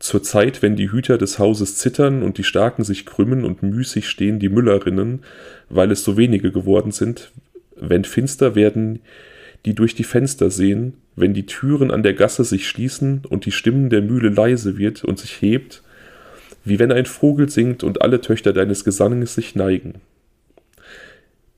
Zur 0.00 0.22
Zeit, 0.22 0.60
wenn 0.62 0.76
die 0.76 0.90
Hüter 0.90 1.18
des 1.18 1.38
Hauses 1.38 1.76
zittern 1.76 2.22
und 2.22 2.38
die 2.38 2.44
Starken 2.44 2.84
sich 2.84 3.06
krümmen 3.06 3.44
und 3.44 3.62
müßig 3.62 4.08
stehen 4.08 4.40
die 4.40 4.48
Müllerinnen, 4.48 5.20
weil 5.68 5.92
es 5.92 6.02
so 6.02 6.16
wenige 6.16 6.50
geworden 6.50 6.90
sind, 6.90 7.30
wenn 7.76 8.04
finster 8.04 8.54
werden, 8.56 9.00
die 9.66 9.74
durch 9.74 9.94
die 9.94 10.04
Fenster 10.04 10.50
sehen, 10.50 10.94
wenn 11.14 11.34
die 11.34 11.46
Türen 11.46 11.90
an 11.90 12.02
der 12.02 12.14
Gasse 12.14 12.44
sich 12.44 12.66
schließen 12.66 13.22
und 13.28 13.46
die 13.46 13.52
Stimmen 13.52 13.90
der 13.90 14.02
Mühle 14.02 14.30
leise 14.30 14.78
wird 14.78 15.04
und 15.04 15.18
sich 15.18 15.42
hebt, 15.42 15.82
wie 16.70 16.78
wenn 16.78 16.92
ein 16.92 17.04
Vogel 17.04 17.50
singt 17.50 17.82
und 17.82 18.00
alle 18.00 18.20
Töchter 18.20 18.52
deines 18.52 18.84
Gesanges 18.84 19.34
sich 19.34 19.56
neigen. 19.56 20.00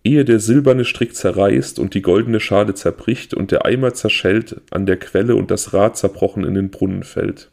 Ehe 0.03 0.25
der 0.25 0.41
silberne 0.41 0.85
Strick 0.85 1.15
zerreißt 1.15 1.79
und 1.79 1.95
die 1.95 2.03
goldene 2.03 2.41
Schale 2.41 2.75
zerbricht 2.75 3.35
und 3.35 3.53
der 3.53 3.67
Eimer 3.67 3.95
zerschellt 3.95 4.61
an 4.71 4.87
der 4.87 4.97
Quelle 4.97 5.37
und 5.37 5.51
das 5.51 5.75
Rad 5.75 5.97
zerbrochen 5.97 6.45
in 6.45 6.55
den 6.55 6.71
Brunnen 6.71 7.05
fällt. 7.05 7.51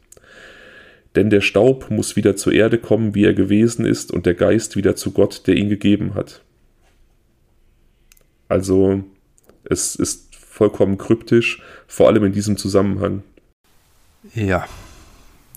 Denn 1.14 1.28
der 1.28 1.42
Staub 1.42 1.90
muss 1.90 2.16
wieder 2.16 2.34
zur 2.34 2.52
Erde 2.52 2.78
kommen, 2.78 3.14
wie 3.14 3.24
er 3.24 3.34
gewesen 3.34 3.84
ist, 3.84 4.10
und 4.10 4.26
der 4.26 4.34
Geist 4.34 4.74
wieder 4.74 4.96
zu 4.96 5.10
Gott, 5.10 5.46
der 5.46 5.56
ihn 5.56 5.68
gegeben 5.68 6.14
hat. 6.14 6.40
Also, 8.48 9.04
es 9.64 9.96
ist 9.96 10.34
vollkommen 10.34 10.98
kryptisch, 10.98 11.62
vor 11.86 12.08
allem 12.08 12.24
in 12.24 12.32
diesem 12.32 12.56
Zusammenhang. 12.56 13.22
Ja, 14.34 14.66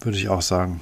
würde 0.04 0.18
ich 0.18 0.28
auch 0.28 0.42
sagen. 0.42 0.82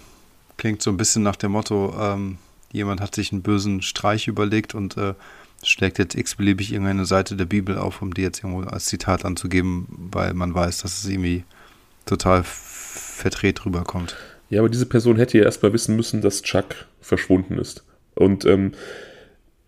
Klingt 0.61 0.83
so 0.83 0.91
ein 0.91 0.97
bisschen 0.97 1.23
nach 1.23 1.37
dem 1.37 1.53
Motto, 1.53 1.91
ähm, 1.99 2.37
jemand 2.71 3.01
hat 3.01 3.15
sich 3.15 3.31
einen 3.31 3.41
bösen 3.41 3.81
Streich 3.81 4.27
überlegt 4.27 4.75
und 4.75 4.95
äh, 4.95 5.15
schlägt 5.63 5.97
jetzt 5.97 6.13
x-beliebig 6.13 6.71
irgendeine 6.71 7.05
Seite 7.05 7.35
der 7.35 7.45
Bibel 7.45 7.79
auf, 7.79 8.03
um 8.03 8.13
die 8.13 8.21
jetzt 8.21 8.43
irgendwo 8.43 8.69
als 8.69 8.85
Zitat 8.85 9.25
anzugeben, 9.25 9.87
weil 10.11 10.35
man 10.35 10.53
weiß, 10.53 10.83
dass 10.83 10.99
es 10.99 11.09
irgendwie 11.09 11.45
total 12.05 12.43
verdreht 12.45 13.65
rüberkommt. 13.65 14.15
Ja, 14.51 14.59
aber 14.59 14.69
diese 14.69 14.85
Person 14.85 15.17
hätte 15.17 15.39
ja 15.39 15.45
erstmal 15.45 15.73
wissen 15.73 15.95
müssen, 15.95 16.21
dass 16.21 16.43
Chuck 16.43 16.85
verschwunden 17.01 17.57
ist. 17.57 17.83
Und 18.13 18.45
ähm, 18.45 18.73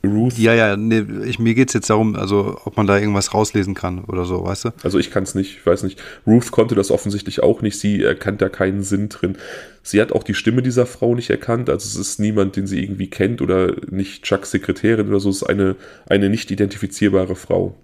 Ruth, 0.05 0.37
Ja, 0.37 0.53
ja, 0.53 0.75
nee, 0.75 1.05
ich, 1.25 1.39
mir 1.39 1.53
geht 1.53 1.69
es 1.69 1.73
jetzt 1.73 1.89
darum, 1.89 2.15
also 2.15 2.59
ob 2.65 2.75
man 2.75 2.87
da 2.87 2.99
irgendwas 2.99 3.33
rauslesen 3.33 3.73
kann 3.73 4.03
oder 4.03 4.25
so, 4.25 4.43
weißt 4.43 4.65
du? 4.65 4.69
also 4.83 4.99
ich 4.99 5.11
kann 5.11 5.23
es 5.23 5.33
nicht, 5.33 5.57
ich 5.57 5.65
weiß 5.65 5.83
nicht. 5.83 6.01
Ruth 6.27 6.51
konnte 6.51 6.75
das 6.75 6.91
offensichtlich 6.91 7.41
auch 7.41 7.61
nicht. 7.61 7.79
Sie 7.79 8.03
erkannt 8.03 8.41
da 8.41 8.49
keinen 8.49 8.83
Sinn 8.83 9.07
drin. 9.07 9.37
Sie 9.81 10.01
hat 10.01 10.11
auch 10.11 10.23
die 10.23 10.33
Stimme 10.33 10.61
dieser 10.61 10.85
Frau 10.85 11.15
nicht 11.15 11.29
erkannt. 11.29 11.69
Also 11.69 11.87
es 11.87 11.95
ist 11.95 12.19
niemand, 12.19 12.57
den 12.57 12.67
sie 12.67 12.83
irgendwie 12.83 13.09
kennt 13.09 13.41
oder 13.41 13.75
nicht 13.89 14.23
Chucks 14.23 14.51
Sekretärin 14.51 15.07
oder 15.07 15.21
so. 15.21 15.29
Es 15.29 15.37
ist 15.37 15.43
eine, 15.43 15.77
eine 16.07 16.29
nicht 16.29 16.51
identifizierbare 16.51 17.35
Frau. 17.35 17.75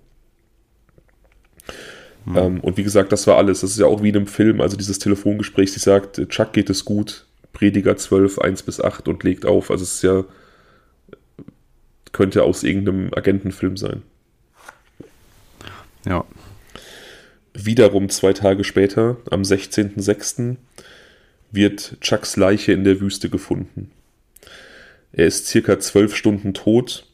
Ähm, 2.36 2.60
und 2.60 2.78
wie 2.78 2.84
gesagt, 2.84 3.12
das 3.12 3.28
war 3.28 3.38
alles. 3.38 3.62
Das 3.62 3.72
ist 3.72 3.80
ja 3.80 3.86
auch 3.86 4.04
wie 4.04 4.10
in 4.10 4.18
einem 4.18 4.28
Film, 4.28 4.62
also 4.62 4.78
dieses 4.78 5.00
Telefongespräch. 5.00 5.72
Sie 5.72 5.80
sagt, 5.80 6.22
Chuck 6.30 6.54
geht 6.54 6.70
es 6.70 6.86
gut, 6.86 7.26
Prediger 7.54 7.98
12, 7.98 8.40
1 8.40 8.64
bis 8.64 8.82
8 8.82 9.08
und 9.08 9.24
legt 9.24 9.46
auf. 9.46 9.72
Also 9.72 9.84
es 9.84 9.96
ist 9.96 10.04
ja, 10.04 10.26
könnte 12.12 12.44
aus 12.44 12.64
irgendeinem 12.64 13.14
Agentenfilm 13.14 13.78
sein. 13.78 14.04
Ja. 16.06 16.26
Wiederum 17.54 18.10
zwei 18.10 18.34
Tage 18.34 18.64
später, 18.64 19.18
am 19.30 19.42
16.06., 19.42 20.58
wird 21.52 21.98
Chucks 22.02 22.38
Leiche 22.38 22.74
in 22.74 22.84
der 22.84 23.02
Wüste 23.02 23.30
gefunden. 23.30 23.92
Er 25.12 25.26
ist 25.26 25.48
circa 25.48 25.80
zwölf 25.80 26.16
Stunden 26.16 26.54
tot, 26.54 27.06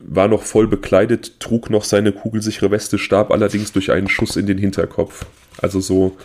war 0.00 0.28
noch 0.28 0.42
voll 0.42 0.68
bekleidet, 0.68 1.40
trug 1.40 1.70
noch 1.70 1.84
seine 1.84 2.12
kugelsichere 2.12 2.70
Weste, 2.70 2.98
starb 2.98 3.30
allerdings 3.30 3.72
durch 3.72 3.90
einen 3.90 4.08
Schuss 4.08 4.36
in 4.36 4.46
den 4.46 4.58
Hinterkopf. 4.58 5.26
Also 5.58 5.80
so 5.80 6.16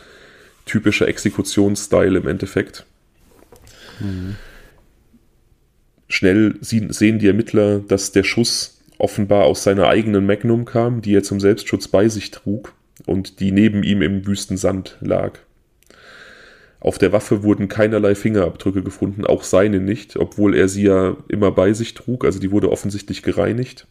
typischer 0.66 1.08
Exekutionsstyle 1.08 2.20
im 2.20 2.28
Endeffekt. 2.28 2.86
Mhm. 4.00 4.36
Schnell 6.10 6.56
sehen 6.62 7.20
die 7.20 7.28
Ermittler, 7.28 7.80
dass 7.80 8.12
der 8.12 8.24
Schuss 8.24 8.82
offenbar 8.98 9.46
aus 9.46 9.64
seiner 9.64 9.88
eigenen 9.88 10.26
Magnum 10.26 10.66
kam, 10.66 11.02
die 11.02 11.16
er 11.16 11.24
zum 11.24 11.40
Selbstschutz 11.40 11.88
bei 11.88 12.10
sich 12.10 12.32
trug 12.32 12.74
und 13.06 13.40
die 13.40 13.52
neben 13.52 13.84
ihm 13.84 14.02
im 14.02 14.26
wüsten 14.26 14.58
Sand 14.58 14.98
lag. 15.02 15.40
Auf 16.82 16.98
der 16.98 17.12
Waffe 17.12 17.44
wurden 17.44 17.68
keinerlei 17.68 18.16
Fingerabdrücke 18.16 18.82
gefunden, 18.82 19.26
auch 19.26 19.44
seine 19.44 19.80
nicht, 19.80 20.18
obwohl 20.18 20.56
er 20.56 20.68
sie 20.68 20.84
ja 20.84 21.16
immer 21.28 21.52
bei 21.52 21.74
sich 21.74 21.94
trug, 21.94 22.26
also 22.26 22.40
die 22.40 22.52
wurde 22.52 22.72
offensichtlich 22.72 23.22
gereinigt. 23.22 23.86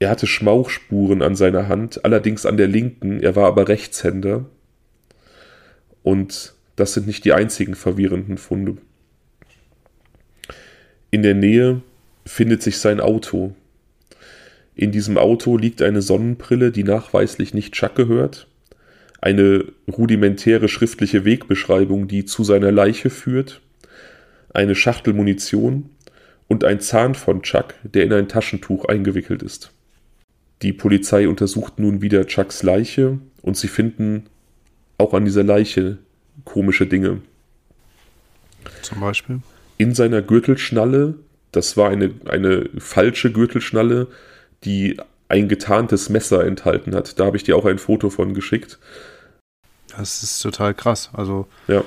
Er 0.00 0.10
hatte 0.10 0.26
Schmauchspuren 0.26 1.22
an 1.22 1.36
seiner 1.36 1.68
Hand, 1.68 2.04
allerdings 2.04 2.46
an 2.46 2.56
der 2.56 2.68
linken, 2.68 3.20
er 3.20 3.36
war 3.36 3.46
aber 3.46 3.68
Rechtshänder. 3.68 4.46
Und 6.02 6.54
das 6.76 6.94
sind 6.94 7.06
nicht 7.06 7.24
die 7.24 7.32
einzigen 7.32 7.74
verwirrenden 7.74 8.38
Funde. 8.38 8.78
In 11.10 11.22
der 11.22 11.34
Nähe 11.34 11.80
findet 12.26 12.62
sich 12.62 12.78
sein 12.78 13.00
Auto. 13.00 13.54
In 14.74 14.92
diesem 14.92 15.16
Auto 15.16 15.56
liegt 15.56 15.82
eine 15.82 16.02
Sonnenbrille, 16.02 16.70
die 16.70 16.84
nachweislich 16.84 17.54
nicht 17.54 17.74
Chuck 17.74 17.94
gehört, 17.94 18.46
eine 19.20 19.64
rudimentäre 19.90 20.68
schriftliche 20.68 21.24
Wegbeschreibung, 21.24 22.06
die 22.06 22.24
zu 22.24 22.44
seiner 22.44 22.70
Leiche 22.70 23.10
führt, 23.10 23.60
eine 24.52 24.74
Schachtel 24.74 25.14
Munition 25.14 25.90
und 26.46 26.64
ein 26.64 26.80
Zahn 26.80 27.14
von 27.14 27.42
Chuck, 27.42 27.74
der 27.82 28.04
in 28.04 28.12
ein 28.12 28.28
Taschentuch 28.28 28.84
eingewickelt 28.84 29.42
ist. 29.42 29.72
Die 30.62 30.72
Polizei 30.72 31.28
untersucht 31.28 31.78
nun 31.78 32.02
wieder 32.02 32.26
Chucks 32.26 32.62
Leiche 32.62 33.18
und 33.42 33.56
sie 33.56 33.68
finden 33.68 34.26
auch 34.98 35.14
an 35.14 35.24
dieser 35.24 35.44
Leiche 35.44 35.98
komische 36.44 36.86
Dinge. 36.86 37.20
Zum 38.82 39.00
Beispiel? 39.00 39.40
In 39.78 39.94
seiner 39.94 40.22
Gürtelschnalle, 40.22 41.14
das 41.52 41.76
war 41.76 41.88
eine, 41.88 42.12
eine 42.28 42.68
falsche 42.78 43.32
Gürtelschnalle, 43.32 44.08
die 44.64 44.98
ein 45.28 45.48
getarntes 45.48 46.08
Messer 46.08 46.44
enthalten 46.44 46.94
hat. 46.94 47.18
Da 47.18 47.26
habe 47.26 47.36
ich 47.36 47.44
dir 47.44 47.56
auch 47.56 47.64
ein 47.64 47.78
Foto 47.78 48.10
von 48.10 48.34
geschickt. 48.34 48.78
Das 49.96 50.22
ist 50.22 50.40
total 50.40 50.74
krass. 50.74 51.10
Also, 51.12 51.46
ja. 51.66 51.84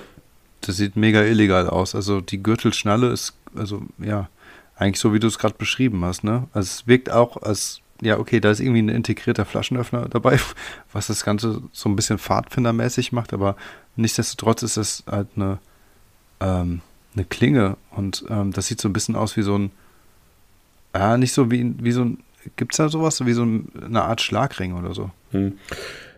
das 0.62 0.78
sieht 0.78 0.96
mega 0.96 1.22
illegal 1.24 1.68
aus. 1.68 1.96
Also, 1.96 2.22
die 2.22 2.42
Gürtelschnalle 2.42 3.10
ist, 3.12 3.34
also, 3.56 3.82
ja, 3.98 4.30
eigentlich 4.76 5.00
so, 5.00 5.14
wie 5.14 5.20
du 5.20 5.28
es 5.28 5.40
gerade 5.40 5.56
beschrieben 5.58 6.04
hast, 6.06 6.24
ne? 6.24 6.48
Also, 6.54 6.68
es 6.68 6.88
wirkt 6.88 7.12
auch 7.12 7.38
als, 7.38 7.82
ja, 8.02 8.20
okay, 8.20 8.40
da 8.40 8.52
ist 8.52 8.60
irgendwie 8.60 8.82
ein 8.82 8.90
integrierter 8.90 9.46
Flaschenöffner 9.46 10.08
dabei, 10.10 10.40
was 10.94 11.08
das 11.08 11.24
Ganze 11.24 11.62
so 11.72 11.90
ein 11.90 11.96
bisschen 11.96 12.20
pfadfindermäßig 12.20 13.12
macht, 13.12 13.34
aber 13.34 13.56
nichtsdestotrotz 13.96 14.64
ist 14.64 14.78
das 14.78 15.04
halt 15.10 15.28
eine, 15.36 15.60
ähm, 16.40 16.82
eine 17.16 17.26
Klinge 17.26 17.78
und 17.92 18.24
ähm, 18.30 18.52
das 18.52 18.68
sieht 18.68 18.82
so 18.82 18.90
ein 18.90 18.94
bisschen 18.94 19.16
aus 19.16 19.38
wie 19.38 19.42
so 19.42 19.58
ein, 19.58 19.72
ja, 20.96 21.18
nicht 21.18 21.34
so 21.34 21.52
wie, 21.52 21.74
wie 21.80 21.92
so 21.92 22.04
ein 22.04 22.18
Gibt 22.56 22.74
es 22.74 22.78
da 22.78 22.90
sowas 22.90 23.24
wie 23.26 23.34
so 23.34 23.44
eine 23.44 24.02
Art 24.02 24.22
Schlagring 24.22 24.74
oder 24.74 24.94
so? 24.94 25.12
Hm. 25.32 25.54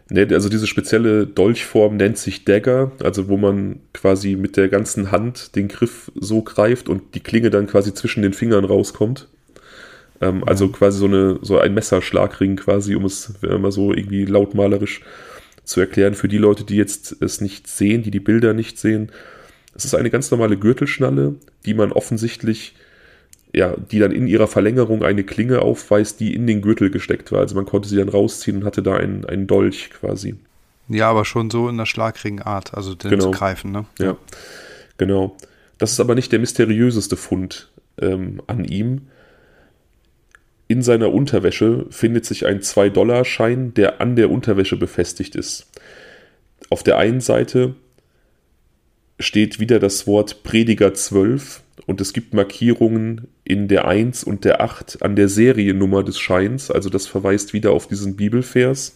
Ne, 0.09 0.27
also 0.31 0.49
diese 0.49 0.67
spezielle 0.67 1.25
Dolchform 1.25 1.97
nennt 1.97 2.17
sich 2.17 2.45
Dagger, 2.45 2.91
also 3.01 3.29
wo 3.29 3.37
man 3.37 3.79
quasi 3.93 4.35
mit 4.35 4.57
der 4.57 4.69
ganzen 4.69 5.11
Hand 5.11 5.55
den 5.55 5.69
Griff 5.69 6.11
so 6.15 6.41
greift 6.41 6.89
und 6.89 7.15
die 7.15 7.21
Klinge 7.21 7.49
dann 7.49 7.67
quasi 7.67 7.93
zwischen 7.93 8.21
den 8.21 8.33
Fingern 8.33 8.65
rauskommt. 8.65 9.27
Ähm, 10.21 10.43
Also 10.45 10.69
quasi 10.69 10.99
so, 10.99 11.05
eine, 11.05 11.39
so 11.41 11.57
ein 11.57 11.73
Messerschlagring 11.73 12.57
quasi, 12.57 12.95
um 12.95 13.05
es 13.05 13.33
mal 13.41 13.71
so 13.71 13.93
irgendwie 13.93 14.25
lautmalerisch 14.25 15.01
zu 15.63 15.79
erklären 15.79 16.13
für 16.13 16.27
die 16.27 16.37
Leute, 16.37 16.65
die 16.65 16.75
jetzt 16.75 17.15
es 17.21 17.39
nicht 17.39 17.67
sehen, 17.67 18.03
die 18.03 18.11
die 18.11 18.19
Bilder 18.19 18.53
nicht 18.53 18.77
sehen. 18.77 19.09
Es 19.75 19.85
ist 19.85 19.95
eine 19.95 20.09
ganz 20.09 20.29
normale 20.31 20.57
Gürtelschnalle, 20.57 21.35
die 21.65 21.73
man 21.73 21.91
offensichtlich 21.91 22.75
ja, 23.55 23.75
die 23.77 23.99
dann 23.99 24.11
in 24.11 24.27
ihrer 24.27 24.47
Verlängerung 24.47 25.03
eine 25.03 25.23
Klinge 25.23 25.61
aufweist, 25.61 26.19
die 26.19 26.33
in 26.33 26.47
den 26.47 26.61
Gürtel 26.61 26.89
gesteckt 26.89 27.31
war. 27.31 27.39
Also 27.39 27.55
man 27.55 27.65
konnte 27.65 27.87
sie 27.87 27.97
dann 27.97 28.09
rausziehen 28.09 28.57
und 28.57 28.65
hatte 28.65 28.81
da 28.81 28.95
einen, 28.95 29.25
einen 29.25 29.45
Dolch 29.45 29.91
quasi. 29.91 30.35
Ja, 30.89 31.09
aber 31.09 31.23
schon 31.23 31.49
so 31.49 31.69
in 31.69 31.77
der 31.77 31.85
Schlagringart, 31.85 32.73
also 32.73 32.95
den 32.95 33.11
genau. 33.11 33.25
zu 33.25 33.31
greifen, 33.31 33.71
ne? 33.71 33.85
Ja, 33.99 34.17
genau. 34.97 35.37
Das 35.77 35.91
ist 35.91 35.99
aber 35.99 36.15
nicht 36.15 36.31
der 36.31 36.39
mysteriöseste 36.39 37.15
Fund 37.15 37.69
ähm, 38.01 38.41
an 38.47 38.65
ihm. 38.65 39.07
In 40.67 40.81
seiner 40.81 41.13
Unterwäsche 41.13 41.85
findet 41.91 42.25
sich 42.25 42.47
ein 42.47 42.61
2-Dollar-Schein, 42.61 43.75
der 43.75 44.01
an 44.01 44.15
der 44.15 44.31
Unterwäsche 44.31 44.77
befestigt 44.77 45.35
ist. 45.35 45.69
Auf 46.69 46.81
der 46.81 46.97
einen 46.97 47.21
Seite 47.21 47.75
steht 49.23 49.59
wieder 49.59 49.79
das 49.79 50.05
Wort 50.07 50.43
Prediger 50.43 50.93
12 50.93 51.61
und 51.85 52.01
es 52.01 52.13
gibt 52.13 52.33
Markierungen 52.33 53.27
in 53.43 53.67
der 53.67 53.87
1 53.87 54.23
und 54.23 54.45
der 54.45 54.61
8 54.61 55.01
an 55.01 55.15
der 55.15 55.27
Seriennummer 55.27 56.03
des 56.03 56.19
Scheins, 56.19 56.69
also 56.71 56.89
das 56.89 57.07
verweist 57.07 57.53
wieder 57.53 57.71
auf 57.71 57.87
diesen 57.87 58.15
Bibelvers. 58.15 58.95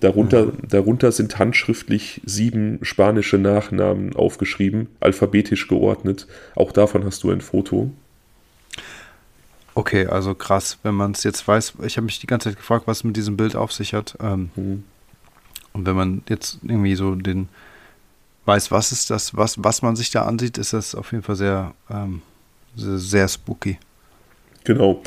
Darunter, 0.00 0.46
mhm. 0.46 0.68
darunter 0.68 1.12
sind 1.12 1.38
handschriftlich 1.38 2.20
sieben 2.24 2.80
spanische 2.82 3.38
Nachnamen 3.38 4.16
aufgeschrieben, 4.16 4.88
alphabetisch 4.98 5.68
geordnet. 5.68 6.26
Auch 6.56 6.72
davon 6.72 7.04
hast 7.04 7.22
du 7.22 7.30
ein 7.30 7.40
Foto. 7.40 7.92
Okay, 9.74 10.06
also 10.06 10.34
krass, 10.34 10.78
wenn 10.82 10.94
man 10.94 11.12
es 11.12 11.22
jetzt 11.22 11.46
weiß. 11.46 11.74
Ich 11.86 11.96
habe 11.96 12.04
mich 12.06 12.18
die 12.18 12.26
ganze 12.26 12.48
Zeit 12.48 12.58
gefragt, 12.58 12.86
was 12.86 13.04
mit 13.04 13.16
diesem 13.16 13.36
Bild 13.36 13.54
auf 13.54 13.72
sich 13.72 13.94
hat. 13.94 14.16
Ähm, 14.20 14.50
mhm. 14.56 14.84
Und 15.72 15.86
wenn 15.86 15.96
man 15.96 16.22
jetzt 16.28 16.58
irgendwie 16.62 16.96
so 16.96 17.14
den, 17.14 17.48
weiß, 18.44 18.70
was 18.70 18.92
ist 18.92 19.10
das, 19.10 19.36
was, 19.36 19.62
was 19.62 19.82
man 19.82 19.96
sich 19.96 20.10
da 20.10 20.24
ansieht, 20.24 20.58
ist 20.58 20.72
das 20.72 20.94
auf 20.94 21.12
jeden 21.12 21.22
Fall 21.22 21.36
sehr, 21.36 21.74
ähm, 21.90 22.22
sehr, 22.76 22.98
sehr, 22.98 23.28
spooky. 23.28 23.78
Genau. 24.64 25.02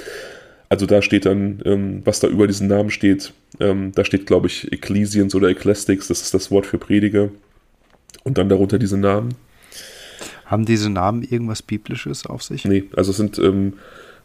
Also 0.70 0.86
da 0.86 1.02
steht 1.02 1.26
dann, 1.26 1.62
ähm, 1.66 2.02
was 2.06 2.20
da 2.20 2.28
über 2.28 2.48
diesen 2.48 2.68
Namen 2.68 2.90
steht, 2.90 3.34
ähm, 3.60 3.92
da 3.94 4.04
steht, 4.04 4.26
glaube 4.26 4.48
ich, 4.48 4.72
Ecclesians 4.72 5.36
oder 5.36 5.50
Ecclestics, 5.50 6.08
das 6.08 6.22
ist 6.22 6.34
das 6.34 6.52
Wort 6.52 6.66
für 6.66 6.78
Prediger. 6.78 7.30
Und 8.24 8.38
dann 8.38 8.50
darunter 8.50 8.80
diese 8.80 8.98
Namen. 8.98 9.36
Haben 10.46 10.66
diese 10.66 10.90
Namen 10.90 11.24
irgendwas 11.24 11.62
Biblisches 11.62 12.26
auf 12.26 12.44
sich? 12.44 12.66
Nee, 12.66 12.86
also 12.96 13.12
es 13.12 13.18
sind 13.18 13.38
ähm, 13.40 13.74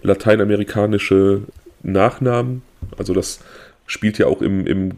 lateinamerikanische 0.03 1.42
Nachnamen. 1.83 2.62
Also 2.96 3.14
das 3.14 3.40
spielt 3.87 4.18
ja 4.18 4.27
auch 4.27 4.42
im, 4.42 4.66
im 4.66 4.92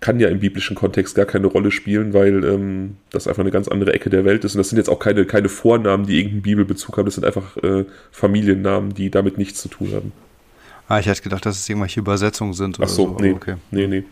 kann 0.00 0.20
ja 0.20 0.28
im 0.28 0.40
biblischen 0.40 0.76
Kontext 0.76 1.14
gar 1.14 1.26
keine 1.26 1.46
Rolle 1.46 1.70
spielen, 1.70 2.12
weil 2.12 2.44
ähm, 2.44 2.96
das 3.10 3.26
einfach 3.26 3.40
eine 3.40 3.50
ganz 3.50 3.68
andere 3.68 3.94
Ecke 3.94 4.10
der 4.10 4.24
Welt 4.24 4.44
ist. 4.44 4.54
Und 4.54 4.58
das 4.58 4.68
sind 4.68 4.78
jetzt 4.78 4.88
auch 4.88 4.98
keine, 4.98 5.24
keine 5.24 5.48
Vornamen, 5.48 6.06
die 6.06 6.18
irgendeinen 6.18 6.42
Bibelbezug 6.42 6.96
haben. 6.98 7.06
Das 7.06 7.14
sind 7.14 7.24
einfach 7.24 7.56
äh, 7.58 7.84
Familiennamen, 8.10 8.94
die 8.94 9.10
damit 9.10 9.38
nichts 9.38 9.60
zu 9.60 9.68
tun 9.68 9.92
haben. 9.92 10.12
Ah, 10.88 11.00
ich 11.00 11.06
hätte 11.06 11.22
gedacht, 11.22 11.46
dass 11.46 11.58
es 11.58 11.68
irgendwelche 11.68 12.00
Übersetzungen 12.00 12.52
sind. 12.52 12.78
Ach 12.80 12.88
so, 12.88 13.06
so. 13.06 13.16
nee, 13.20 13.32
okay. 13.32 13.56
nee, 13.70 13.86
nee. 13.86 14.04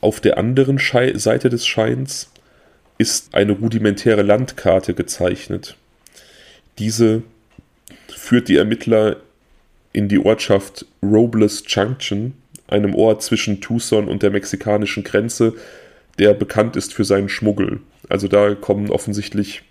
Auf 0.00 0.20
der 0.20 0.38
anderen 0.38 0.78
Schei 0.78 1.16
Seite 1.16 1.48
des 1.48 1.66
Scheins 1.66 2.30
ist 2.98 3.34
eine 3.34 3.52
rudimentäre 3.52 4.22
Landkarte 4.22 4.94
gezeichnet. 4.94 5.76
Diese 6.78 7.22
führt 8.08 8.48
die 8.48 8.56
Ermittler 8.56 9.16
in 9.92 10.08
die 10.08 10.18
Ortschaft 10.18 10.86
Robles 11.02 11.64
Junction, 11.66 12.34
einem 12.70 12.94
Ort 12.94 13.22
zwischen 13.22 13.60
Tucson 13.60 14.08
und 14.08 14.22
der 14.22 14.30
mexikanischen 14.30 15.04
Grenze, 15.04 15.54
der 16.18 16.34
bekannt 16.34 16.76
ist 16.76 16.94
für 16.94 17.04
seinen 17.04 17.28
Schmuggel. 17.28 17.80
Also 18.08 18.28
da 18.28 18.54
kommen 18.54 18.90
offensichtlich 18.90 19.62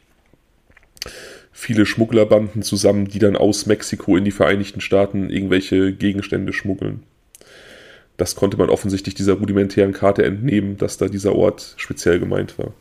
viele 1.51 1.85
Schmugglerbanden 1.85 2.61
zusammen, 2.63 3.07
die 3.07 3.19
dann 3.19 3.35
aus 3.35 3.65
Mexiko 3.65 4.15
in 4.15 4.23
die 4.23 4.31
Vereinigten 4.31 4.81
Staaten 4.81 5.29
irgendwelche 5.29 5.93
Gegenstände 5.93 6.53
schmuggeln. 6.53 7.03
Das 8.17 8.35
konnte 8.35 8.57
man 8.57 8.69
offensichtlich 8.69 9.15
dieser 9.15 9.33
rudimentären 9.33 9.93
Karte 9.93 10.23
entnehmen, 10.23 10.77
dass 10.77 10.97
da 10.97 11.07
dieser 11.07 11.35
Ort 11.35 11.73
speziell 11.77 12.19
gemeint 12.19 12.57
war. 12.57 12.73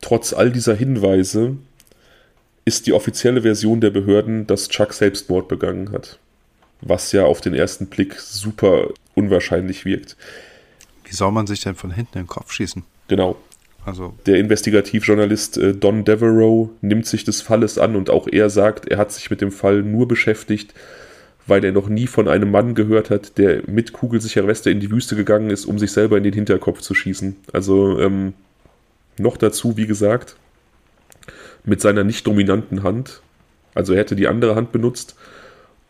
Trotz 0.00 0.32
all 0.34 0.50
dieser 0.50 0.74
Hinweise 0.74 1.56
ist 2.64 2.86
die 2.86 2.92
offizielle 2.92 3.42
Version 3.42 3.80
der 3.80 3.90
Behörden, 3.90 4.46
dass 4.46 4.68
Chuck 4.68 4.92
Selbstmord 4.92 5.48
begangen 5.48 5.92
hat. 5.92 6.18
Was 6.80 7.12
ja 7.12 7.24
auf 7.24 7.40
den 7.40 7.54
ersten 7.54 7.86
Blick 7.86 8.14
super 8.20 8.90
unwahrscheinlich 9.14 9.84
wirkt. 9.84 10.16
Wie 11.04 11.14
soll 11.14 11.32
man 11.32 11.46
sich 11.46 11.62
denn 11.62 11.74
von 11.74 11.90
hinten 11.90 12.18
in 12.18 12.24
den 12.24 12.28
Kopf 12.28 12.52
schießen? 12.52 12.82
Genau. 13.08 13.36
Also. 13.84 14.14
Der 14.26 14.38
Investigativjournalist 14.38 15.58
äh, 15.58 15.74
Don 15.74 16.04
Devereaux 16.04 16.70
nimmt 16.80 17.06
sich 17.06 17.24
des 17.24 17.42
Falles 17.42 17.78
an 17.78 17.96
und 17.96 18.08
auch 18.08 18.26
er 18.26 18.48
sagt, 18.48 18.88
er 18.88 18.98
hat 18.98 19.12
sich 19.12 19.30
mit 19.30 19.40
dem 19.40 19.52
Fall 19.52 19.82
nur 19.82 20.08
beschäftigt, 20.08 20.72
weil 21.46 21.62
er 21.64 21.72
noch 21.72 21.88
nie 21.88 22.06
von 22.06 22.26
einem 22.26 22.50
Mann 22.50 22.74
gehört 22.74 23.10
hat, 23.10 23.36
der 23.36 23.62
mit 23.66 23.92
kugelsicherer 23.92 24.46
Weste 24.46 24.70
in 24.70 24.80
die 24.80 24.90
Wüste 24.90 25.16
gegangen 25.16 25.50
ist, 25.50 25.66
um 25.66 25.78
sich 25.78 25.92
selber 25.92 26.16
in 26.16 26.24
den 26.24 26.32
Hinterkopf 26.32 26.80
zu 26.80 26.94
schießen. 26.94 27.36
Also 27.52 28.00
ähm, 28.00 28.32
noch 29.18 29.36
dazu, 29.36 29.76
wie 29.76 29.86
gesagt, 29.86 30.36
mit 31.64 31.82
seiner 31.82 32.04
nicht 32.04 32.26
dominanten 32.26 32.82
Hand. 32.82 33.20
Also 33.74 33.92
er 33.92 34.00
hätte 34.00 34.16
die 34.16 34.28
andere 34.28 34.54
Hand 34.54 34.72
benutzt 34.72 35.16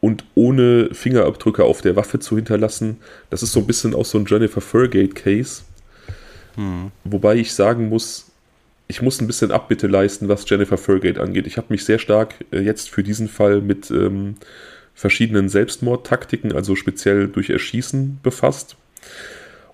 und 0.05 0.23
ohne 0.35 0.91
Fingerabdrücke 0.93 1.65
auf 1.65 1.81
der 1.81 1.97
Waffe 1.97 2.19
zu 2.19 2.37
hinterlassen. 2.37 2.99
Das 3.31 3.43
ist 3.43 3.53
so 3.53 3.61
ein 3.61 3.67
bisschen 3.67 3.95
auch 3.95 4.05
so 4.05 4.19
ein 4.19 4.27
Jennifer 4.27 4.61
Furgate-Case. 4.61 5.63
Hm. 6.57 6.93
Wobei 7.05 7.37
ich 7.37 7.55
sagen 7.55 7.89
muss, 7.89 8.31
ich 8.87 9.01
muss 9.01 9.19
ein 9.23 9.27
bisschen 9.27 9.51
Abbitte 9.51 9.87
leisten, 9.87 10.29
was 10.29 10.47
Jennifer 10.47 10.77
Furgate 10.77 11.19
angeht. 11.19 11.47
Ich 11.47 11.57
habe 11.57 11.69
mich 11.71 11.87
sehr 11.87 11.99
stark 11.99 12.35
äh, 12.53 12.61
jetzt 12.61 12.91
für 12.91 13.03
diesen 13.03 13.29
Fall 13.29 13.63
mit 13.63 13.91
ähm, 13.91 14.35
verschiedenen 14.95 15.49
Selbstmordtaktiken, 15.49 16.53
also 16.53 16.77
speziell 16.77 17.29
durch 17.29 17.49
Erschießen, 17.49 18.19
befasst. 18.23 18.77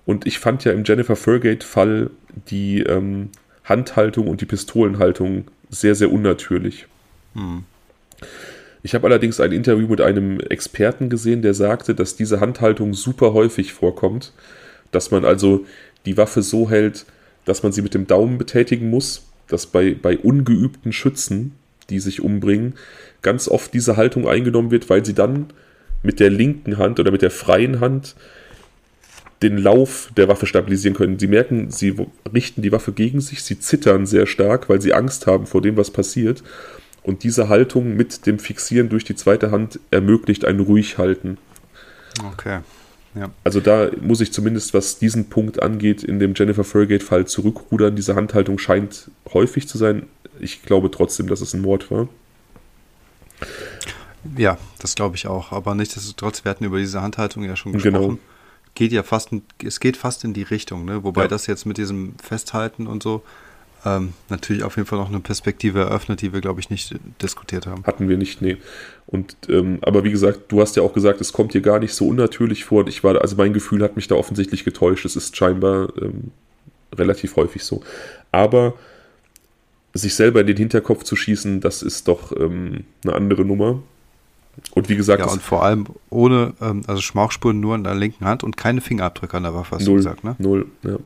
Und 0.05 0.25
ich 0.25 0.39
fand 0.39 0.63
ja 0.63 0.71
im 0.71 0.85
Jennifer 0.85 1.17
Furgate-Fall 1.17 2.09
die 2.49 2.83
ähm, 2.83 3.31
Handhaltung 3.65 4.29
und 4.29 4.39
die 4.39 4.45
Pistolenhaltung 4.45 5.51
sehr, 5.69 5.95
sehr 5.95 6.09
unnatürlich. 6.09 6.87
Hm. 7.33 7.65
Ich 8.83 8.95
habe 8.95 9.07
allerdings 9.07 9.39
ein 9.39 9.51
Interview 9.51 9.87
mit 9.87 10.01
einem 10.01 10.39
Experten 10.39 11.09
gesehen, 11.09 11.41
der 11.41 11.53
sagte, 11.53 11.93
dass 11.93 12.15
diese 12.15 12.39
Handhaltung 12.39 12.93
super 12.93 13.33
häufig 13.33 13.73
vorkommt, 13.73 14.33
dass 14.91 15.11
man 15.11 15.23
also 15.23 15.65
die 16.05 16.17
Waffe 16.17 16.41
so 16.41 16.69
hält, 16.69 17.05
dass 17.45 17.63
man 17.63 17.71
sie 17.71 17.81
mit 17.81 17.93
dem 17.93 18.07
Daumen 18.07 18.37
betätigen 18.37 18.89
muss, 18.89 19.27
dass 19.47 19.67
bei, 19.67 19.95
bei 19.99 20.17
ungeübten 20.17 20.93
Schützen, 20.93 21.53
die 21.89 21.99
sich 21.99 22.21
umbringen, 22.21 22.73
ganz 23.21 23.47
oft 23.47 23.73
diese 23.73 23.97
Haltung 23.97 24.27
eingenommen 24.27 24.71
wird, 24.71 24.89
weil 24.89 25.05
sie 25.05 25.13
dann 25.13 25.47
mit 26.03 26.19
der 26.19 26.29
linken 26.29 26.77
Hand 26.77 26.99
oder 26.99 27.11
mit 27.11 27.21
der 27.21 27.31
freien 27.31 27.79
Hand 27.79 28.15
den 29.43 29.57
Lauf 29.57 30.11
der 30.17 30.27
Waffe 30.27 30.45
stabilisieren 30.45 30.95
können. 30.95 31.19
Sie 31.19 31.27
merken, 31.27 31.71
sie 31.71 31.95
richten 32.31 32.61
die 32.61 32.71
Waffe 32.71 32.91
gegen 32.91 33.21
sich, 33.21 33.43
sie 33.43 33.59
zittern 33.59 34.05
sehr 34.05 34.27
stark, 34.27 34.69
weil 34.69 34.81
sie 34.81 34.93
Angst 34.93 35.27
haben 35.27 35.45
vor 35.45 35.61
dem, 35.61 35.77
was 35.77 35.91
passiert. 35.91 36.43
Und 37.03 37.23
diese 37.23 37.49
Haltung 37.49 37.95
mit 37.95 38.25
dem 38.27 38.37
Fixieren 38.39 38.89
durch 38.89 39.03
die 39.03 39.15
zweite 39.15 39.51
Hand 39.51 39.79
ermöglicht 39.89 40.45
ein 40.45 40.59
Ruhighalten. 40.59 41.37
Okay. 42.33 42.59
Ja. 43.15 43.31
Also 43.43 43.59
da 43.59 43.89
muss 43.99 44.21
ich 44.21 44.31
zumindest, 44.31 44.73
was 44.73 44.99
diesen 44.99 45.29
Punkt 45.29 45.61
angeht, 45.61 46.03
in 46.03 46.19
dem 46.19 46.33
Jennifer 46.35 46.63
Furgate-Fall 46.63 47.25
zurückrudern. 47.27 47.95
Diese 47.95 48.15
Handhaltung 48.15 48.57
scheint 48.57 49.09
häufig 49.33 49.67
zu 49.67 49.77
sein. 49.77 50.03
Ich 50.39 50.63
glaube 50.63 50.91
trotzdem, 50.91 51.27
dass 51.27 51.41
es 51.41 51.53
ein 51.53 51.61
Mord 51.61 51.91
war. 51.91 52.07
Ja, 54.37 54.57
das 54.79 54.95
glaube 54.95 55.15
ich 55.15 55.27
auch. 55.27 55.51
Aber 55.51 55.75
nichtsdestotrotz, 55.75 56.45
wir 56.45 56.51
hatten 56.51 56.63
über 56.63 56.77
diese 56.77 57.01
Handhaltung 57.01 57.43
ja 57.43 57.55
schon 57.55 57.73
gesprochen. 57.73 57.93
Genau. 57.93 58.17
Geht 58.75 58.93
ja 58.93 59.03
fast, 59.03 59.31
es 59.63 59.79
geht 59.81 59.97
fast 59.97 60.23
in 60.23 60.33
die 60.33 60.43
Richtung, 60.43 60.85
ne? 60.85 61.03
Wobei 61.03 61.23
ja. 61.23 61.27
das 61.27 61.47
jetzt 61.47 61.65
mit 61.65 61.77
diesem 61.77 62.15
Festhalten 62.23 62.87
und 62.87 63.03
so, 63.03 63.23
ähm, 63.85 64.13
natürlich 64.29 64.63
auf 64.63 64.75
jeden 64.75 64.87
Fall 64.87 64.99
noch 64.99 65.09
eine 65.09 65.19
Perspektive 65.19 65.79
eröffnet, 65.79 66.21
die 66.21 66.33
wir, 66.33 66.41
glaube 66.41 66.59
ich, 66.59 66.69
nicht 66.69 66.95
diskutiert 67.21 67.65
haben. 67.65 67.83
Hatten 67.85 68.09
wir 68.09 68.17
nicht, 68.17 68.41
nee. 68.41 68.57
Und, 69.07 69.35
ähm, 69.49 69.79
aber 69.81 70.03
wie 70.03 70.11
gesagt, 70.11 70.51
du 70.51 70.61
hast 70.61 70.75
ja 70.75 70.83
auch 70.83 70.93
gesagt, 70.93 71.19
es 71.21 71.33
kommt 71.33 71.51
hier 71.53 71.61
gar 71.61 71.79
nicht 71.79 71.93
so 71.93 72.07
unnatürlich 72.07 72.65
vor. 72.65 72.87
ich 72.87 73.03
war, 73.03 73.19
also 73.21 73.35
mein 73.35 73.53
Gefühl 73.53 73.83
hat 73.83 73.95
mich 73.95 74.07
da 74.07 74.15
offensichtlich 74.15 74.63
getäuscht. 74.63 75.05
Es 75.05 75.15
ist 75.15 75.35
scheinbar 75.35 75.89
ähm, 76.01 76.31
relativ 76.95 77.35
häufig 77.35 77.63
so. 77.63 77.81
Aber 78.31 78.75
sich 79.93 80.15
selber 80.15 80.41
in 80.41 80.47
den 80.47 80.57
Hinterkopf 80.57 81.03
zu 81.03 81.15
schießen, 81.15 81.59
das 81.59 81.81
ist 81.81 82.07
doch 82.07 82.31
ähm, 82.37 82.85
eine 83.03 83.13
andere 83.13 83.45
Nummer. 83.45 83.81
Und 84.73 84.89
wie 84.89 84.95
gesagt. 84.95 85.21
Ja, 85.21 85.31
und 85.31 85.41
vor 85.41 85.63
allem 85.63 85.87
ohne, 86.09 86.53
ähm, 86.61 86.83
also 86.87 87.01
Schmauchspuren 87.01 87.59
nur 87.59 87.75
in 87.75 87.83
der 87.83 87.95
linken 87.95 88.25
Hand 88.25 88.43
und 88.43 88.57
keine 88.57 88.81
Fingerabdrücke 88.81 89.37
an 89.37 89.43
der 89.43 89.53
Waffe, 89.53 89.75
hast 89.75 89.85
null, 89.85 89.95
du 89.95 89.97
gesagt, 89.97 90.23
ne? 90.23 90.35
Null, 90.39 90.67
ja. 90.83 90.97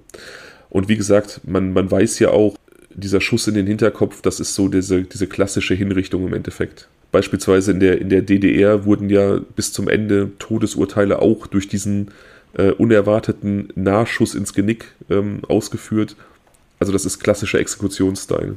Und 0.69 0.89
wie 0.89 0.97
gesagt, 0.97 1.41
man, 1.45 1.73
man 1.73 1.89
weiß 1.89 2.19
ja 2.19 2.29
auch, 2.31 2.57
dieser 2.95 3.21
Schuss 3.21 3.47
in 3.47 3.55
den 3.55 3.67
Hinterkopf, 3.67 4.21
das 4.21 4.39
ist 4.39 4.55
so 4.55 4.67
diese, 4.67 5.03
diese 5.03 5.27
klassische 5.27 5.73
Hinrichtung 5.73 6.25
im 6.27 6.33
Endeffekt. 6.33 6.87
Beispielsweise 7.11 7.71
in 7.71 7.79
der, 7.79 7.99
in 8.01 8.09
der 8.09 8.21
DDR 8.21 8.85
wurden 8.85 9.09
ja 9.09 9.39
bis 9.55 9.71
zum 9.71 9.87
Ende 9.87 10.31
Todesurteile 10.39 11.21
auch 11.21 11.47
durch 11.47 11.67
diesen 11.67 12.11
äh, 12.53 12.71
unerwarteten 12.71 13.69
Nahschuss 13.75 14.35
ins 14.35 14.53
Genick 14.53 14.93
ähm, 15.09 15.41
ausgeführt. 15.47 16.15
Also 16.79 16.91
das 16.91 17.05
ist 17.05 17.19
klassischer 17.19 17.59
Exekutionsstil. 17.59 18.55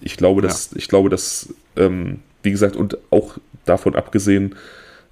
Ich 0.00 0.16
glaube, 0.16 0.42
dass, 0.42 0.70
ja. 0.70 0.76
ich 0.76 0.88
glaube, 0.88 1.08
dass, 1.08 1.52
ähm, 1.76 2.20
wie 2.42 2.50
gesagt, 2.50 2.76
und 2.76 2.98
auch 3.10 3.38
davon 3.64 3.96
abgesehen, 3.96 4.54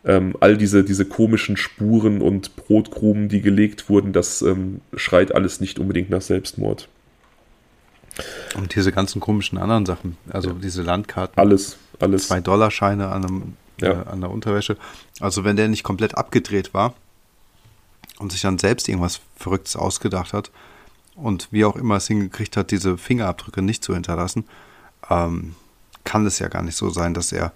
ähm, 0.04 0.36
all 0.38 0.56
diese, 0.56 0.84
diese 0.84 1.04
komischen 1.04 1.56
Spuren 1.56 2.22
und 2.22 2.54
Brotkrumen, 2.54 3.28
die 3.28 3.40
gelegt 3.40 3.88
wurden, 3.88 4.12
das 4.12 4.42
ähm, 4.42 4.80
schreit 4.94 5.34
alles 5.34 5.60
nicht 5.60 5.80
unbedingt 5.80 6.10
nach 6.10 6.22
Selbstmord. 6.22 6.88
Und 8.56 8.74
diese 8.74 8.92
ganzen 8.92 9.20
komischen 9.20 9.58
anderen 9.58 9.86
Sachen, 9.86 10.16
also 10.30 10.50
ja. 10.50 10.56
diese 10.62 10.82
Landkarten. 10.82 11.38
Alles, 11.38 11.76
alles. 12.00 12.28
Zwei 12.28 12.40
Dollarscheine 12.40 13.08
an, 13.08 13.24
einem, 13.24 13.56
ja. 13.80 14.02
äh, 14.02 14.06
an 14.06 14.20
der 14.20 14.30
Unterwäsche. 14.30 14.76
Also 15.20 15.44
wenn 15.44 15.56
der 15.56 15.68
nicht 15.68 15.82
komplett 15.82 16.16
abgedreht 16.16 16.72
war 16.72 16.94
und 18.18 18.32
sich 18.32 18.40
dann 18.40 18.58
selbst 18.58 18.88
irgendwas 18.88 19.20
Verrücktes 19.36 19.76
ausgedacht 19.76 20.32
hat 20.32 20.50
und 21.14 21.48
wie 21.50 21.64
auch 21.64 21.76
immer 21.76 21.96
es 21.96 22.06
hingekriegt 22.06 22.56
hat, 22.56 22.70
diese 22.70 22.96
Fingerabdrücke 22.96 23.62
nicht 23.62 23.84
zu 23.84 23.94
hinterlassen, 23.94 24.44
ähm, 25.10 25.54
kann 26.04 26.24
es 26.24 26.38
ja 26.38 26.48
gar 26.48 26.62
nicht 26.62 26.76
so 26.76 26.88
sein, 26.88 27.12
dass 27.12 27.32
er 27.32 27.52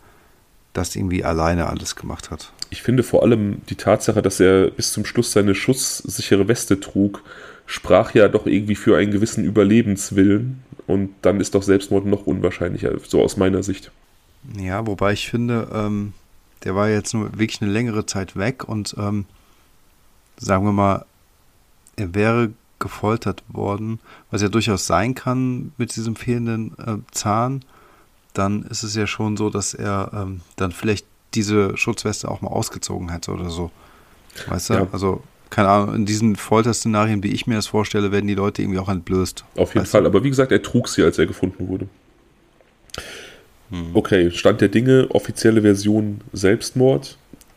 das 0.73 0.94
irgendwie 0.94 1.25
alleine 1.25 1.68
alles 1.68 1.96
gemacht 1.96 2.31
hat. 2.31 2.53
Ich 2.70 2.83
finde 2.83 3.03
vor 3.03 3.23
allem 3.23 3.62
die 3.68 3.75
Tatsache, 3.75 4.23
dass 4.23 4.38
er 4.38 4.70
bis 4.70 4.92
zum 4.92 5.05
Schluss 5.05 5.33
seine 5.33 5.55
schusssichere 5.55 6.46
Weste 6.46 6.79
trug, 6.79 7.23
sprach 7.70 8.14
ja 8.14 8.26
doch 8.26 8.46
irgendwie 8.46 8.74
für 8.74 8.96
einen 8.98 9.12
gewissen 9.12 9.44
Überlebenswillen. 9.44 10.61
Und 10.88 11.14
dann 11.22 11.38
ist 11.38 11.54
doch 11.54 11.62
Selbstmord 11.62 12.04
noch 12.04 12.26
unwahrscheinlicher, 12.26 12.98
so 13.06 13.22
aus 13.22 13.37
meiner 13.37 13.62
Sicht. 13.62 13.92
Ja, 14.59 14.88
wobei 14.88 15.12
ich 15.12 15.30
finde, 15.30 15.68
ähm, 15.72 16.12
der 16.64 16.74
war 16.74 16.88
jetzt 16.88 17.14
nur 17.14 17.38
wirklich 17.38 17.62
eine 17.62 17.70
längere 17.70 18.06
Zeit 18.06 18.35
weg 18.35 18.68
und 18.68 18.96
ähm, 18.98 19.24
sagen 20.37 20.64
wir 20.64 20.72
mal, 20.72 21.04
er 21.94 22.12
wäre 22.12 22.50
gefoltert 22.80 23.44
worden, 23.46 24.00
was 24.33 24.42
ja 24.42 24.48
durchaus 24.48 24.87
sein 24.87 25.14
kann 25.14 25.70
mit 25.76 25.94
diesem 25.94 26.16
fehlenden 26.16 26.72
äh, 26.78 26.96
Zahn, 27.12 27.64
dann 28.35 28.64
ist 28.64 28.83
es 28.83 28.96
ja 28.96 29.06
schon 29.06 29.37
so, 29.37 29.48
dass 29.48 29.74
er 29.74 30.11
ähm, 30.12 30.40
dann 30.56 30.72
vielleicht 30.72 31.06
diese 31.35 31.76
Schutzweste 31.76 32.28
auch 32.28 32.40
mal 32.40 32.48
ausgezogen 32.48 33.11
hätte 33.11 33.30
oder 33.30 33.50
so. 33.50 33.70
Weißt 34.48 34.70
du? 34.70 34.74
Ja. 34.74 34.87
Also 34.90 35.22
keine 35.50 35.68
Ahnung, 35.68 35.94
in 35.94 36.06
diesen 36.06 36.36
Folterszenarien, 36.36 37.22
wie 37.22 37.32
ich 37.32 37.46
mir 37.46 37.56
das 37.56 37.66
vorstelle, 37.66 38.12
werden 38.12 38.26
die 38.26 38.34
Leute 38.34 38.62
irgendwie 38.62 38.78
auch 38.78 38.88
entblößt. 38.88 39.44
Auf 39.56 39.74
jeden 39.74 39.86
Fall, 39.86 40.02
du? 40.02 40.06
aber 40.08 40.24
wie 40.24 40.30
gesagt, 40.30 40.52
er 40.52 40.62
trug 40.62 40.88
sie, 40.88 41.02
als 41.02 41.18
er 41.18 41.26
gefunden 41.26 41.68
wurde. 41.68 41.86
Hm. 43.70 43.90
Okay, 43.94 44.30
Stand 44.30 44.60
der 44.60 44.68
Dinge, 44.68 45.08
offizielle 45.10 45.62
Version 45.62 46.20
Selbstmord. 46.32 47.16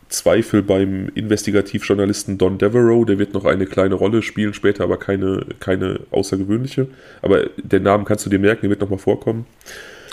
Zweifel 0.09 0.61
beim 0.61 1.09
Investigativjournalisten 1.15 2.37
Don 2.37 2.59
Devereaux, 2.59 3.03
der 3.03 3.17
wird 3.17 3.33
noch 3.33 3.45
eine 3.45 3.65
kleine 3.65 3.95
Rolle 3.95 4.21
spielen, 4.21 4.53
später 4.53 4.83
aber 4.83 4.97
keine, 4.97 5.43
keine 5.59 6.01
außergewöhnliche. 6.11 6.87
Aber 7.23 7.47
den 7.57 7.81
Namen 7.81 8.05
kannst 8.05 8.25
du 8.25 8.29
dir 8.29 8.37
merken, 8.37 8.61
der 8.61 8.69
wird 8.69 8.81
nochmal 8.81 8.99
vorkommen. 8.99 9.47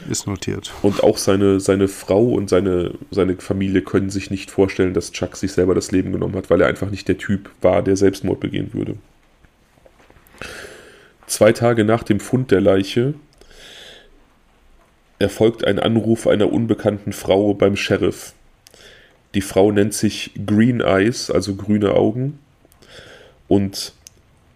Ist 0.08 0.26
notiert. 0.26 0.72
Und 0.82 1.02
auch 1.02 1.18
seine, 1.18 1.60
seine 1.60 1.88
Frau 1.88 2.30
und 2.30 2.48
seine, 2.48 2.94
seine 3.10 3.36
Familie 3.36 3.82
können 3.82 4.10
sich 4.10 4.30
nicht 4.30 4.50
vorstellen, 4.50 4.94
dass 4.94 5.12
Chuck 5.12 5.36
sich 5.36 5.52
selber 5.52 5.74
das 5.74 5.92
Leben 5.92 6.12
genommen 6.12 6.36
hat, 6.36 6.48
weil 6.48 6.60
er 6.60 6.68
einfach 6.68 6.90
nicht 6.90 7.08
der 7.08 7.18
Typ 7.18 7.50
war, 7.60 7.82
der 7.82 7.96
Selbstmord 7.96 8.40
begehen 8.40 8.72
würde. 8.72 8.96
Zwei 11.26 11.52
Tage 11.52 11.84
nach 11.84 12.02
dem 12.02 12.18
Fund 12.18 12.50
der 12.50 12.60
Leiche 12.60 13.14
erfolgt 15.18 15.64
ein 15.64 15.78
Anruf 15.78 16.26
einer 16.26 16.52
unbekannten 16.52 17.12
Frau 17.12 17.54
beim 17.54 17.76
Sheriff. 17.76 18.32
Die 19.34 19.42
Frau 19.42 19.70
nennt 19.70 19.94
sich 19.94 20.32
Green 20.46 20.80
Eyes, 20.80 21.30
also 21.30 21.54
grüne 21.54 21.92
Augen, 21.92 22.38
und 23.46 23.92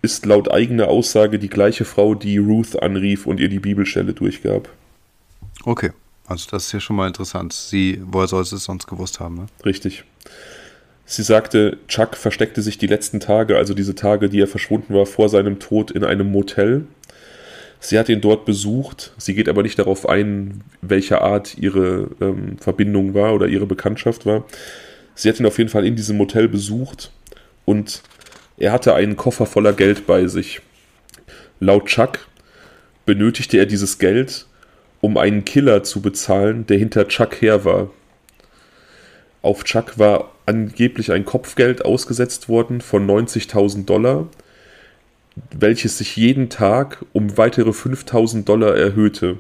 ist 0.02 0.26
laut 0.26 0.50
eigener 0.50 0.88
Aussage 0.88 1.38
die 1.38 1.48
gleiche 1.48 1.84
Frau, 1.84 2.14
die 2.14 2.38
Ruth 2.38 2.82
anrief 2.82 3.26
und 3.26 3.40
ihr 3.40 3.48
die 3.48 3.60
Bibelstelle 3.60 4.12
durchgab. 4.12 4.68
Okay, 5.64 5.92
also 6.26 6.48
das 6.50 6.66
ist 6.66 6.72
ja 6.72 6.80
schon 6.80 6.96
mal 6.96 7.06
interessant. 7.06 7.52
Sie, 7.52 8.00
woher 8.04 8.28
soll 8.28 8.44
sie 8.44 8.56
es 8.56 8.64
sonst 8.64 8.86
gewusst 8.86 9.20
haben? 9.20 9.36
Ne? 9.36 9.46
Richtig. 9.64 10.04
Sie 11.06 11.22
sagte, 11.22 11.78
Chuck 11.88 12.16
versteckte 12.16 12.62
sich 12.62 12.78
die 12.78 12.86
letzten 12.86 13.20
Tage, 13.20 13.56
also 13.56 13.74
diese 13.74 13.94
Tage, 13.94 14.28
die 14.28 14.40
er 14.40 14.46
verschwunden 14.46 14.94
war, 14.94 15.06
vor 15.06 15.28
seinem 15.28 15.58
Tod 15.58 15.90
in 15.90 16.04
einem 16.04 16.30
Motel. 16.30 16.86
Sie 17.78 17.98
hat 17.98 18.08
ihn 18.08 18.22
dort 18.22 18.46
besucht. 18.46 19.12
Sie 19.18 19.34
geht 19.34 19.48
aber 19.48 19.62
nicht 19.62 19.78
darauf 19.78 20.08
ein, 20.08 20.64
welcher 20.80 21.20
Art 21.20 21.58
ihre 21.58 22.08
ähm, 22.20 22.56
Verbindung 22.58 23.12
war 23.12 23.34
oder 23.34 23.46
ihre 23.46 23.66
Bekanntschaft 23.66 24.24
war. 24.24 24.44
Sie 25.14 25.28
hat 25.28 25.38
ihn 25.38 25.46
auf 25.46 25.58
jeden 25.58 25.70
Fall 25.70 25.86
in 25.86 25.94
diesem 25.94 26.16
Motel 26.16 26.48
besucht 26.48 27.12
und 27.66 28.02
er 28.56 28.72
hatte 28.72 28.94
einen 28.94 29.16
Koffer 29.16 29.44
voller 29.44 29.74
Geld 29.74 30.06
bei 30.06 30.26
sich. 30.26 30.60
Laut 31.60 31.86
Chuck 31.86 32.26
benötigte 33.04 33.58
er 33.58 33.66
dieses 33.66 33.98
Geld, 33.98 34.46
um 35.04 35.18
einen 35.18 35.44
Killer 35.44 35.82
zu 35.82 36.00
bezahlen, 36.00 36.66
der 36.66 36.78
hinter 36.78 37.06
Chuck 37.08 37.42
her 37.42 37.66
war. 37.66 37.90
Auf 39.42 39.64
Chuck 39.64 39.98
war 39.98 40.30
angeblich 40.46 41.12
ein 41.12 41.26
Kopfgeld 41.26 41.84
ausgesetzt 41.84 42.48
worden 42.48 42.80
von 42.80 43.06
90.000 43.06 43.84
Dollar, 43.84 44.28
welches 45.52 45.98
sich 45.98 46.16
jeden 46.16 46.48
Tag 46.48 47.04
um 47.12 47.36
weitere 47.36 47.70
5.000 47.70 48.44
Dollar 48.44 48.78
erhöhte. 48.78 49.38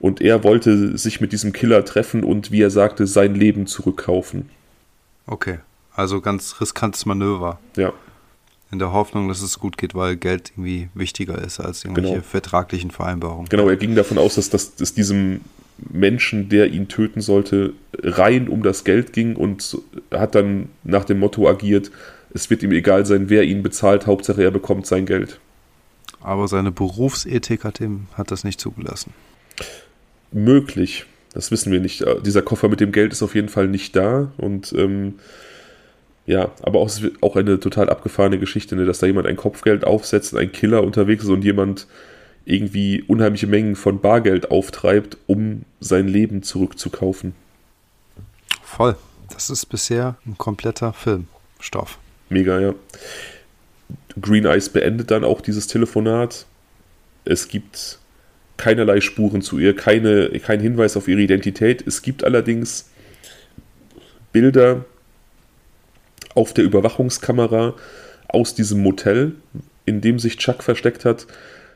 Und 0.00 0.20
er 0.20 0.42
wollte 0.42 0.98
sich 0.98 1.20
mit 1.20 1.30
diesem 1.30 1.52
Killer 1.52 1.84
treffen 1.84 2.24
und, 2.24 2.50
wie 2.50 2.60
er 2.60 2.70
sagte, 2.70 3.06
sein 3.06 3.36
Leben 3.36 3.68
zurückkaufen. 3.68 4.50
Okay, 5.28 5.60
also 5.94 6.20
ganz 6.20 6.60
riskantes 6.60 7.06
Manöver. 7.06 7.60
Ja. 7.76 7.92
In 8.74 8.80
der 8.80 8.90
Hoffnung, 8.92 9.28
dass 9.28 9.40
es 9.40 9.60
gut 9.60 9.78
geht, 9.78 9.94
weil 9.94 10.16
Geld 10.16 10.50
irgendwie 10.56 10.88
wichtiger 10.94 11.38
ist 11.40 11.60
als 11.60 11.84
irgendwelche 11.84 12.14
Genau. 12.14 12.24
vertraglichen 12.24 12.90
Vereinbarungen. 12.90 13.48
Genau, 13.48 13.68
er 13.68 13.76
ging 13.76 13.94
davon 13.94 14.18
aus, 14.18 14.34
dass 14.34 14.50
das 14.50 14.74
dass 14.74 14.94
diesem 14.94 15.42
Menschen, 15.92 16.48
der 16.48 16.72
ihn 16.72 16.88
töten 16.88 17.20
sollte, 17.20 17.72
rein 18.02 18.48
um 18.48 18.64
das 18.64 18.82
Geld 18.82 19.12
ging 19.12 19.36
und 19.36 19.78
hat 20.10 20.34
dann 20.34 20.70
nach 20.82 21.04
dem 21.04 21.20
Motto 21.20 21.48
agiert, 21.48 21.92
es 22.34 22.50
wird 22.50 22.64
ihm 22.64 22.72
egal 22.72 23.06
sein, 23.06 23.30
wer 23.30 23.44
ihn 23.44 23.62
bezahlt, 23.62 24.08
Hauptsache 24.08 24.42
er 24.42 24.50
bekommt 24.50 24.88
sein 24.88 25.06
Geld. 25.06 25.38
Aber 26.20 26.48
seine 26.48 26.72
Berufsethik 26.72 27.62
hat, 27.62 27.80
ihm, 27.80 28.08
hat 28.14 28.32
das 28.32 28.42
nicht 28.42 28.60
zugelassen. 28.60 29.12
Möglich, 30.32 31.04
das 31.32 31.52
wissen 31.52 31.70
wir 31.70 31.78
nicht. 31.78 32.04
Dieser 32.26 32.42
Koffer 32.42 32.68
mit 32.68 32.80
dem 32.80 32.90
Geld 32.90 33.12
ist 33.12 33.22
auf 33.22 33.36
jeden 33.36 33.48
Fall 33.48 33.68
nicht 33.68 33.94
da 33.94 34.32
und 34.36 34.72
ähm, 34.76 35.14
ja, 36.26 36.52
aber 36.62 36.80
auch, 36.80 36.90
auch 37.20 37.36
eine 37.36 37.60
total 37.60 37.90
abgefahrene 37.90 38.38
Geschichte, 38.38 38.76
ne, 38.76 38.86
dass 38.86 38.98
da 38.98 39.06
jemand 39.06 39.26
ein 39.26 39.36
Kopfgeld 39.36 39.84
aufsetzt, 39.84 40.34
ein 40.36 40.52
Killer 40.52 40.82
unterwegs 40.82 41.24
ist 41.24 41.30
und 41.30 41.44
jemand 41.44 41.86
irgendwie 42.46 43.02
unheimliche 43.02 43.46
Mengen 43.46 43.76
von 43.76 44.00
Bargeld 44.00 44.50
auftreibt, 44.50 45.18
um 45.26 45.64
sein 45.80 46.08
Leben 46.08 46.42
zurückzukaufen. 46.42 47.34
Voll. 48.62 48.96
Das 49.32 49.50
ist 49.50 49.66
bisher 49.66 50.16
ein 50.26 50.36
kompletter 50.36 50.92
Filmstoff. 50.92 51.98
Mega, 52.28 52.60
ja. 52.60 52.74
Green 54.20 54.44
Eyes 54.44 54.68
beendet 54.68 55.10
dann 55.10 55.24
auch 55.24 55.40
dieses 55.40 55.66
Telefonat. 55.66 56.46
Es 57.24 57.48
gibt 57.48 57.98
keinerlei 58.56 59.00
Spuren 59.00 59.42
zu 59.42 59.58
ihr, 59.58 59.74
keine, 59.74 60.28
kein 60.40 60.60
Hinweis 60.60 60.96
auf 60.96 61.08
ihre 61.08 61.20
Identität. 61.20 61.84
Es 61.86 62.02
gibt 62.02 62.22
allerdings 62.22 62.90
Bilder 64.32 64.84
auf 66.34 66.52
der 66.54 66.64
Überwachungskamera 66.64 67.74
aus 68.28 68.54
diesem 68.54 68.80
Motel, 68.80 69.32
in 69.86 70.00
dem 70.00 70.18
sich 70.18 70.38
Chuck 70.38 70.62
versteckt 70.62 71.04
hat, 71.04 71.26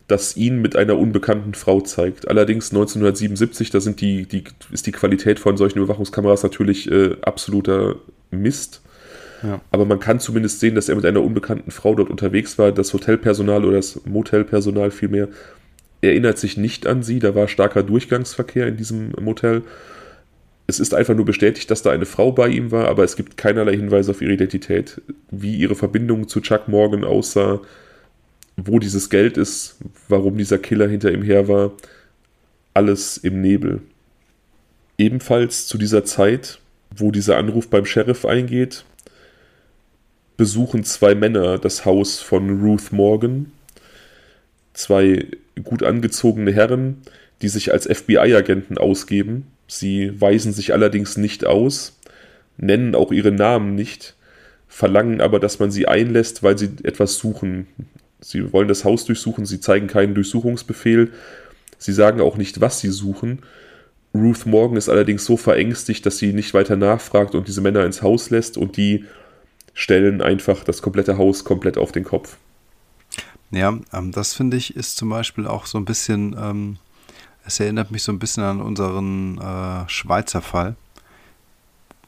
das 0.09 0.37
ihn 0.37 0.61
mit 0.61 0.75
einer 0.75 0.99
unbekannten 0.99 1.55
Frau 1.55 1.83
zeigt. 1.83 2.29
Allerdings 2.29 2.71
1977, 2.71 3.71
da 3.71 3.81
sind 3.81 4.01
die, 4.01 4.27
die, 4.27 4.45
ist 4.73 4.87
die 4.87 4.93
Qualität 4.93 5.39
von 5.39 5.57
solchen 5.57 5.79
Überwachungskameras 5.79 6.43
natürlich 6.43 6.91
äh, 6.91 7.17
absoluter 7.21 7.97
Mist. 8.31 8.81
Ja. 9.43 9.61
Aber 9.71 9.85
man 9.85 10.01
kann 10.01 10.19
zumindest 10.19 10.61
sehen, 10.61 10.75
dass 10.75 10.89
er 10.89 10.97
mit 10.97 11.05
einer 11.05 11.23
unbekannten 11.23 11.71
Frau 11.71 11.95
dort 11.95 12.11
unterwegs 12.11 12.59
war. 12.59 12.73
Das 12.73 12.93
Hotelpersonal 12.93 13.65
oder 13.65 13.77
das 13.77 14.01
Motelpersonal 14.07 14.91
vielmehr 14.91 15.29
erinnert 16.01 16.39
sich 16.39 16.57
nicht 16.57 16.87
an 16.87 17.03
sie. 17.03 17.19
Da 17.19 17.35
war 17.35 17.47
starker 17.47 17.83
Durchgangsverkehr 17.83 18.67
in 18.67 18.77
diesem 18.77 19.13
Motel. 19.21 19.63
Es 20.71 20.81
ist 20.81 20.93
einfach 20.93 21.15
nur 21.15 21.25
bestätigt, 21.25 21.71
dass 21.71 21.81
da 21.81 21.91
eine 21.93 22.05
Frau 22.05 22.31
bei 22.31 22.49
ihm 22.49 22.71
war, 22.71 22.89
aber 22.89 23.03
es 23.03 23.17
gibt 23.17 23.39
keinerlei 23.39 23.75
Hinweise 23.75 24.11
auf 24.11 24.21
ihre 24.21 24.35
Identität, 24.35 25.01
wie 25.31 25.57
ihre 25.57 25.75
Verbindung 25.75 26.29
zu 26.29 26.43
Chuck 26.43 26.69
Morgan 26.69 27.05
aussah, 27.05 27.63
wo 28.59 28.79
dieses 28.79 29.09
Geld 29.09 29.39
ist, 29.39 29.77
warum 30.09 30.37
dieser 30.37 30.59
Killer 30.59 30.87
hinter 30.87 31.11
ihm 31.11 31.23
her 31.23 31.49
war. 31.49 31.73
Alles 32.75 33.17
im 33.17 33.41
Nebel. 33.41 33.81
Ebenfalls 34.99 35.67
zu 35.67 35.79
dieser 35.79 36.05
Zeit, 36.05 36.59
wo 36.95 37.13
dieser 37.13 37.39
Anruf 37.39 37.71
beim 37.71 37.87
Sheriff 37.87 38.27
eingeht, 38.27 38.85
besuchen 40.37 40.85
zwei 40.85 41.15
Männer 41.15 41.57
das 41.57 41.87
Haus 41.87 42.21
von 42.21 42.61
Ruth 42.61 42.93
Morgan. 42.93 43.53
Zwei 44.75 45.29
gut 45.65 45.83
angezogene 45.83 46.53
Herren, 46.53 47.01
die 47.41 47.49
sich 47.49 47.73
als 47.73 47.87
FBI-Agenten 47.87 48.77
ausgeben. 48.77 49.47
Sie 49.69 50.21
weisen 50.21 50.53
sich 50.53 50.73
allerdings 50.73 51.17
nicht 51.17 51.45
aus, 51.47 52.01
nennen 52.57 52.95
auch 52.95 53.13
ihre 53.13 53.31
Namen 53.31 53.75
nicht, 53.75 54.17
verlangen 54.67 55.21
aber, 55.21 55.39
dass 55.39 55.59
man 55.59 55.71
sie 55.71 55.87
einlässt, 55.87 56.43
weil 56.43 56.59
sie 56.59 56.71
etwas 56.83 57.17
suchen. 57.19 57.69
Sie 58.21 58.53
wollen 58.53 58.67
das 58.67 58.85
Haus 58.85 59.05
durchsuchen, 59.05 59.47
sie 59.47 59.61
zeigen 59.61 59.87
keinen 59.87 60.15
Durchsuchungsbefehl, 60.15 61.13
sie 61.77 61.93
sagen 61.93 62.21
auch 62.21 62.37
nicht, 62.37 62.61
was 62.61 62.81
sie 62.81 62.89
suchen. 62.89 63.41
Ruth 64.15 64.47
Morgan 64.47 64.79
ist 64.79 64.89
allerdings 64.89 65.25
so 65.27 65.37
verängstigt, 65.37 66.05
dass 66.07 66.19
sie 66.19 66.33
nicht 66.33 66.55
weiter 66.55 66.77
nachfragt 66.77 67.35
und 67.35 67.47
diese 67.47 67.61
Männer 67.61 67.85
ins 67.85 68.03
Haus 68.03 68.31
lässt 68.31 68.57
und 68.57 68.77
die 68.79 69.05
stellen 69.75 70.23
einfach 70.23 70.65
das 70.65 70.83
komplette 70.83 71.19
Haus 71.19 71.45
komplett 71.45 71.77
auf 71.79 71.93
den 71.93 72.05
Kopf. 72.05 72.39
Ja, 73.51 73.79
ähm, 73.93 74.13
das 74.13 74.35
finde 74.35 74.57
ich 74.57 74.77
ist 74.77 74.97
zum 74.97 75.11
Beispiel 75.11 75.47
auch 75.47 75.67
so 75.67 75.79
ein 75.79 75.85
bisschen, 75.85 76.35
ähm, 76.39 76.79
es 77.49 77.59
erinnert 77.61 77.91
mich 77.91 78.03
so 78.03 78.13
ein 78.13 78.19
bisschen 78.19 78.43
an 78.43 78.61
unseren 78.61 79.39
äh, 79.39 79.89
Schweizer 79.89 80.43
Fall, 80.43 80.77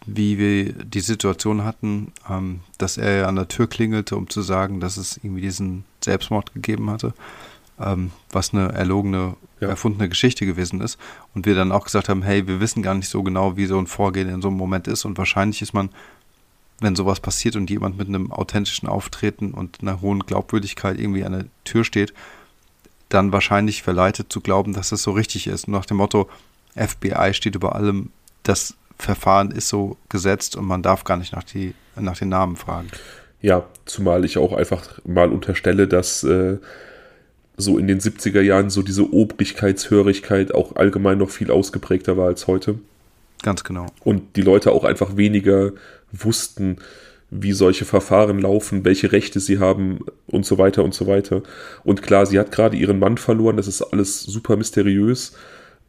wie 0.05 0.38
wir 0.38 0.72
die 0.72 1.00
Situation 1.00 1.64
hatten, 1.64 2.12
ähm, 2.29 2.61
dass 2.76 2.98
er 2.98 3.16
ja 3.20 3.26
an 3.26 3.37
der 3.37 3.48
Tür 3.48 3.66
klingelte, 3.66 4.16
um 4.16 4.29
zu 4.29 4.42
sagen, 4.42 4.81
dass 4.81 4.98
es 4.98 5.16
irgendwie 5.16 5.40
diesen 5.40 5.85
Selbstmord 6.05 6.53
gegeben 6.53 6.90
hatte, 6.90 7.14
ähm, 7.81 8.11
was 8.31 8.53
eine 8.53 8.72
erlogene, 8.72 9.35
Ja. 9.61 9.68
erfundene 9.68 10.11
Geschichte 10.11 10.44
gewesen 10.44 10.83
ist. 10.83 10.98
Und 11.35 11.46
wir 11.46 11.55
dann 11.55 11.72
auch 11.72 11.85
gesagt 11.85 12.11
haben, 12.11 12.22
hey, 12.22 12.46
wir 12.46 12.61
wissen 12.61 12.83
gar 12.83 12.94
nicht 12.94 13.09
so 13.09 13.22
genau, 13.22 13.57
wie 13.57 13.66
so 13.66 13.79
ein 13.79 13.87
Vorgehen 13.87 14.29
in 14.29 14.42
so 14.42 14.48
einem 14.48 14.59
Moment 14.59 14.88
ist. 14.88 15.07
Und 15.07 15.16
wahrscheinlich 15.16 15.62
ist 15.62 15.72
man 15.72 15.90
wenn 16.83 16.96
sowas 16.96 17.20
passiert 17.20 17.57
und 17.57 17.68
jemand 17.68 17.98
mit 17.98 18.09
einem 18.09 18.33
authentischen 18.33 18.88
Auftreten 18.88 19.53
und 19.53 19.83
einer 19.83 20.00
hohen 20.00 20.20
Glaubwürdigkeit 20.20 20.98
irgendwie 20.98 21.24
an 21.24 21.33
der 21.33 21.44
Tür 21.64 21.85
steht, 21.85 22.14
dann 23.10 23.32
wahrscheinlich 23.32 23.82
verleitet 23.82 24.32
zu 24.32 24.40
glauben, 24.40 24.72
dass 24.72 24.92
es 24.92 25.02
so 25.02 25.10
richtig 25.10 25.46
ist. 25.46 25.66
Und 25.66 25.74
nach 25.74 25.84
dem 25.84 25.98
Motto, 25.98 26.30
FBI 26.74 27.34
steht 27.34 27.54
über 27.56 27.74
allem, 27.74 28.10
das 28.44 28.74
Verfahren 28.98 29.50
ist 29.50 29.68
so 29.68 29.96
gesetzt 30.08 30.56
und 30.56 30.64
man 30.64 30.82
darf 30.82 31.04
gar 31.04 31.16
nicht 31.16 31.32
nach, 31.34 31.44
die, 31.44 31.74
nach 31.96 32.16
den 32.16 32.28
Namen 32.28 32.56
fragen. 32.56 32.88
Ja, 33.42 33.66
zumal 33.84 34.24
ich 34.24 34.38
auch 34.38 34.52
einfach 34.52 35.00
mal 35.04 35.30
unterstelle, 35.30 35.88
dass 35.88 36.22
äh, 36.24 36.58
so 37.56 37.78
in 37.78 37.88
den 37.88 38.00
70er 38.00 38.40
Jahren 38.40 38.70
so 38.70 38.82
diese 38.82 39.12
Obrigkeitshörigkeit 39.12 40.54
auch 40.54 40.76
allgemein 40.76 41.18
noch 41.18 41.30
viel 41.30 41.50
ausgeprägter 41.50 42.16
war 42.16 42.26
als 42.26 42.46
heute. 42.46 42.78
Ganz 43.42 43.64
genau. 43.64 43.86
Und 44.04 44.36
die 44.36 44.42
Leute 44.42 44.72
auch 44.72 44.84
einfach 44.84 45.16
weniger 45.16 45.72
wussten, 46.12 46.76
wie 47.30 47.52
solche 47.52 47.84
Verfahren 47.84 48.40
laufen, 48.40 48.84
welche 48.84 49.12
Rechte 49.12 49.38
sie 49.38 49.58
haben 49.58 50.00
und 50.26 50.44
so 50.44 50.58
weiter 50.58 50.82
und 50.82 50.94
so 50.94 51.06
weiter. 51.06 51.42
Und 51.84 52.02
klar, 52.02 52.26
sie 52.26 52.38
hat 52.38 52.50
gerade 52.50 52.76
ihren 52.76 52.98
Mann 52.98 53.18
verloren, 53.18 53.56
das 53.56 53.68
ist 53.68 53.82
alles 53.82 54.22
super 54.22 54.56
mysteriös. 54.56 55.36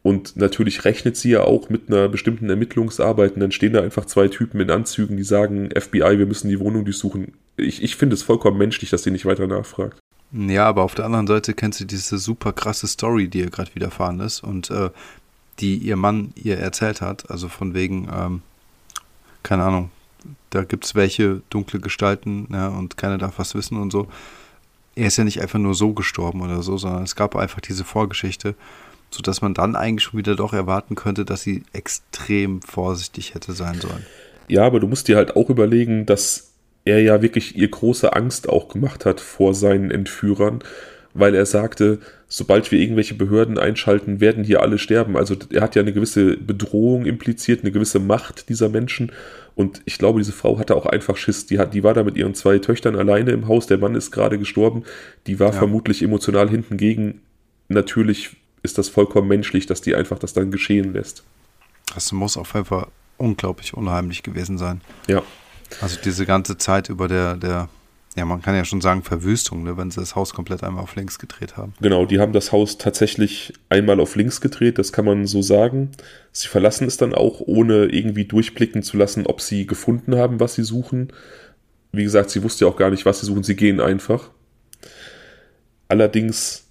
Und 0.02 0.36
natürlich 0.36 0.84
rechnet 0.84 1.16
sie 1.16 1.30
ja 1.30 1.42
auch 1.42 1.68
mit 1.68 1.88
einer 1.88 2.08
bestimmten 2.08 2.50
Ermittlungsarbeit. 2.50 3.34
Und 3.34 3.40
dann 3.40 3.52
stehen 3.52 3.72
da 3.72 3.82
einfach 3.82 4.04
zwei 4.04 4.28
Typen 4.28 4.60
in 4.60 4.70
Anzügen, 4.70 5.16
die 5.16 5.22
sagen, 5.22 5.70
FBI, 5.70 6.18
wir 6.18 6.26
müssen 6.26 6.48
die 6.48 6.58
Wohnung 6.58 6.84
durchsuchen. 6.84 7.34
Ich, 7.56 7.82
ich 7.82 7.94
finde 7.94 8.14
es 8.14 8.22
vollkommen 8.22 8.58
menschlich, 8.58 8.90
dass 8.90 9.04
sie 9.04 9.12
nicht 9.12 9.26
weiter 9.26 9.46
nachfragt. 9.46 9.98
Ja, 10.32 10.64
aber 10.66 10.82
auf 10.82 10.94
der 10.94 11.04
anderen 11.04 11.26
Seite 11.26 11.54
kennst 11.54 11.80
du 11.80 11.84
diese 11.84 12.18
super 12.18 12.52
krasse 12.52 12.88
Story, 12.88 13.28
die 13.28 13.40
ihr 13.40 13.50
gerade 13.50 13.74
widerfahren 13.74 14.18
ist 14.20 14.42
und 14.42 14.70
äh, 14.70 14.90
die 15.60 15.76
ihr 15.76 15.96
Mann 15.96 16.32
ihr 16.34 16.58
erzählt 16.58 17.00
hat. 17.00 17.30
Also 17.30 17.48
von 17.48 17.74
wegen, 17.74 18.08
ähm, 18.12 18.42
keine 19.44 19.62
Ahnung, 19.62 19.90
da 20.50 20.64
gibt 20.64 20.84
es 20.84 20.94
welche 20.94 21.42
dunkle 21.50 21.80
Gestalten 21.80 22.48
ja, 22.52 22.68
und 22.68 22.96
keiner 22.96 23.18
darf 23.18 23.38
was 23.38 23.54
wissen 23.54 23.78
und 23.78 23.90
so. 23.90 24.08
Er 24.94 25.06
ist 25.06 25.16
ja 25.16 25.24
nicht 25.24 25.40
einfach 25.40 25.58
nur 25.58 25.74
so 25.74 25.92
gestorben 25.92 26.42
oder 26.42 26.62
so, 26.62 26.76
sondern 26.76 27.02
es 27.02 27.16
gab 27.16 27.34
einfach 27.34 27.60
diese 27.60 27.84
Vorgeschichte, 27.84 28.54
sodass 29.10 29.40
man 29.40 29.54
dann 29.54 29.76
eigentlich 29.76 30.04
schon 30.04 30.18
wieder 30.18 30.36
doch 30.36 30.52
erwarten 30.52 30.94
könnte, 30.94 31.24
dass 31.24 31.42
sie 31.42 31.62
extrem 31.72 32.60
vorsichtig 32.62 33.34
hätte 33.34 33.52
sein 33.52 33.80
sollen. 33.80 34.04
Ja, 34.48 34.66
aber 34.66 34.80
du 34.80 34.86
musst 34.86 35.08
dir 35.08 35.16
halt 35.16 35.36
auch 35.36 35.48
überlegen, 35.48 36.04
dass 36.04 36.52
er 36.84 37.00
ja 37.00 37.22
wirklich 37.22 37.56
ihr 37.56 37.68
große 37.68 38.12
Angst 38.12 38.48
auch 38.48 38.68
gemacht 38.68 39.06
hat 39.06 39.20
vor 39.20 39.54
seinen 39.54 39.90
Entführern, 39.90 40.62
weil 41.14 41.34
er 41.34 41.44
sagte, 41.46 41.98
sobald 42.28 42.70
wir 42.72 42.78
irgendwelche 42.80 43.14
Behörden 43.14 43.58
einschalten, 43.58 44.20
werden 44.20 44.44
hier 44.44 44.62
alle 44.62 44.78
sterben. 44.78 45.16
Also 45.16 45.36
er 45.52 45.60
hat 45.60 45.74
ja 45.74 45.82
eine 45.82 45.92
gewisse 45.92 46.36
Bedrohung 46.36 47.04
impliziert, 47.06 47.60
eine 47.62 47.72
gewisse 47.72 47.98
Macht 47.98 48.48
dieser 48.48 48.68
Menschen. 48.68 49.12
Und 49.54 49.82
ich 49.84 49.98
glaube, 49.98 50.20
diese 50.20 50.32
Frau 50.32 50.58
hatte 50.58 50.74
auch 50.74 50.86
einfach 50.86 51.16
Schiss. 51.18 51.44
Die, 51.46 51.58
hat, 51.58 51.74
die 51.74 51.84
war 51.84 51.92
da 51.92 52.02
mit 52.04 52.16
ihren 52.16 52.34
zwei 52.34 52.58
Töchtern 52.58 52.96
alleine 52.96 53.32
im 53.32 53.48
Haus. 53.48 53.66
Der 53.66 53.76
Mann 53.76 53.94
ist 53.94 54.10
gerade 54.10 54.38
gestorben. 54.38 54.84
Die 55.26 55.38
war 55.40 55.52
Ja. 55.52 55.58
vermutlich 55.58 56.02
emotional 56.02 56.48
hinten 56.48 56.78
gegen. 56.78 57.20
Natürlich 57.68 58.36
ist 58.62 58.78
das 58.78 58.88
vollkommen 58.88 59.28
menschlich, 59.28 59.66
dass 59.66 59.80
die 59.82 59.94
einfach 59.94 60.18
das 60.18 60.32
dann 60.32 60.50
geschehen 60.50 60.94
lässt. 60.94 61.24
Das 61.94 62.12
muss 62.12 62.36
auf 62.38 62.54
jeden 62.54 62.64
Fall 62.66 62.86
unglaublich 63.18 63.74
unheimlich 63.74 64.22
gewesen 64.22 64.56
sein. 64.56 64.80
Ja, 65.08 65.22
Also 65.82 65.98
diese 66.02 66.24
ganze 66.26 66.56
Zeit 66.56 66.88
über 66.88 67.08
der, 67.08 67.36
der 67.36 67.68
Ja, 68.14 68.26
man 68.26 68.42
kann 68.42 68.54
ja 68.54 68.64
schon 68.64 68.82
sagen 68.82 69.02
Verwüstung, 69.02 69.62
ne, 69.62 69.78
wenn 69.78 69.90
sie 69.90 70.00
das 70.00 70.14
Haus 70.14 70.34
komplett 70.34 70.62
einmal 70.62 70.82
auf 70.82 70.96
links 70.96 71.18
gedreht 71.18 71.56
haben. 71.56 71.72
Genau, 71.80 72.04
die 72.04 72.20
haben 72.20 72.34
das 72.34 72.52
Haus 72.52 72.76
tatsächlich 72.76 73.54
einmal 73.70 74.00
auf 74.00 74.16
links 74.16 74.42
gedreht, 74.42 74.78
das 74.78 74.92
kann 74.92 75.06
man 75.06 75.26
so 75.26 75.40
sagen. 75.40 75.90
Sie 76.30 76.48
verlassen 76.48 76.86
es 76.86 76.98
dann 76.98 77.14
auch, 77.14 77.40
ohne 77.40 77.86
irgendwie 77.86 78.26
durchblicken 78.26 78.82
zu 78.82 78.98
lassen, 78.98 79.26
ob 79.26 79.40
sie 79.40 79.66
gefunden 79.66 80.16
haben, 80.16 80.40
was 80.40 80.54
sie 80.54 80.62
suchen. 80.62 81.08
Wie 81.92 82.04
gesagt, 82.04 82.30
sie 82.30 82.42
wusste 82.42 82.66
ja 82.66 82.70
auch 82.70 82.76
gar 82.76 82.90
nicht, 82.90 83.06
was 83.06 83.20
sie 83.20 83.26
suchen, 83.26 83.44
sie 83.44 83.56
gehen 83.56 83.80
einfach. 83.80 84.30
Allerdings 85.88 86.68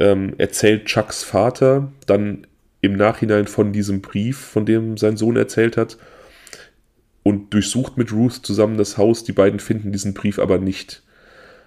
ähm, 0.00 0.34
erzählt 0.38 0.86
Chucks 0.86 1.22
Vater 1.22 1.92
dann 2.06 2.46
im 2.80 2.96
Nachhinein 2.96 3.46
von 3.46 3.72
diesem 3.72 4.00
Brief, 4.00 4.38
von 4.38 4.64
dem 4.64 4.96
sein 4.96 5.16
Sohn 5.18 5.36
erzählt 5.36 5.76
hat, 5.76 5.98
und 7.22 7.52
durchsucht 7.54 7.96
mit 7.96 8.12
Ruth 8.12 8.40
zusammen 8.44 8.76
das 8.76 8.98
Haus. 8.98 9.24
Die 9.24 9.32
beiden 9.32 9.60
finden 9.60 9.92
diesen 9.92 10.14
Brief 10.14 10.38
aber 10.38 10.58
nicht. 10.58 11.02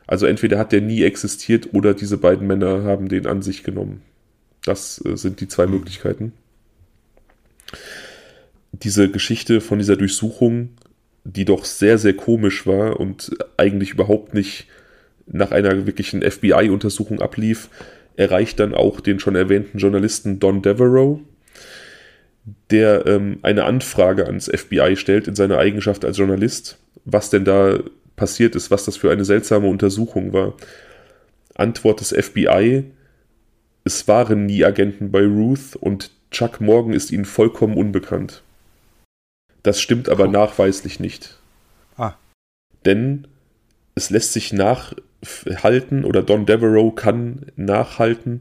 Also 0.07 0.25
entweder 0.25 0.59
hat 0.59 0.71
der 0.71 0.81
nie 0.81 1.03
existiert 1.03 1.73
oder 1.73 1.93
diese 1.93 2.17
beiden 2.17 2.47
Männer 2.47 2.83
haben 2.83 3.09
den 3.09 3.25
an 3.25 3.41
sich 3.41 3.63
genommen. 3.63 4.01
Das 4.63 5.03
äh, 5.05 5.15
sind 5.15 5.41
die 5.41 5.47
zwei 5.47 5.67
Möglichkeiten. 5.67 6.33
Diese 8.71 9.09
Geschichte 9.09 9.61
von 9.61 9.79
dieser 9.79 9.95
Durchsuchung, 9.95 10.69
die 11.23 11.45
doch 11.45 11.65
sehr, 11.65 11.97
sehr 11.97 12.13
komisch 12.13 12.67
war 12.67 12.99
und 12.99 13.31
eigentlich 13.57 13.91
überhaupt 13.91 14.33
nicht 14.33 14.67
nach 15.25 15.51
einer 15.51 15.87
wirklichen 15.87 16.21
FBI-Untersuchung 16.21 17.21
ablief, 17.21 17.69
erreicht 18.15 18.59
dann 18.59 18.73
auch 18.73 18.99
den 18.99 19.19
schon 19.19 19.35
erwähnten 19.35 19.79
Journalisten 19.79 20.39
Don 20.39 20.61
Devereaux, 20.61 21.21
der 22.69 23.05
ähm, 23.05 23.39
eine 23.41 23.65
Anfrage 23.65 24.25
ans 24.27 24.45
FBI 24.45 24.95
stellt 24.95 25.27
in 25.27 25.35
seiner 25.35 25.57
Eigenschaft 25.57 26.05
als 26.05 26.17
Journalist, 26.17 26.77
was 27.05 27.29
denn 27.29 27.45
da 27.45 27.79
passiert 28.15 28.55
ist, 28.55 28.71
was 28.71 28.85
das 28.85 28.97
für 28.97 29.11
eine 29.11 29.25
seltsame 29.25 29.67
Untersuchung 29.67 30.33
war. 30.33 30.53
Antwort 31.55 32.01
des 32.01 32.09
FBI, 32.09 32.85
es 33.83 34.07
waren 34.07 34.45
nie 34.45 34.63
Agenten 34.63 35.11
bei 35.11 35.23
Ruth 35.25 35.75
und 35.75 36.11
Chuck 36.31 36.59
Morgan 36.59 36.93
ist 36.93 37.11
ihnen 37.11 37.25
vollkommen 37.25 37.77
unbekannt. 37.77 38.41
Das 39.63 39.79
stimmt 39.81 40.09
aber 40.09 40.25
oh. 40.25 40.31
nachweislich 40.31 40.99
nicht. 40.99 41.37
Ah. 41.97 42.13
Denn 42.83 43.27
es 43.95 44.09
lässt 44.09 44.33
sich 44.33 44.53
nachhalten 44.53 46.03
oder 46.03 46.21
Don 46.21 46.45
Devereaux 46.45 46.91
kann 46.91 47.45
nachhalten, 47.55 48.39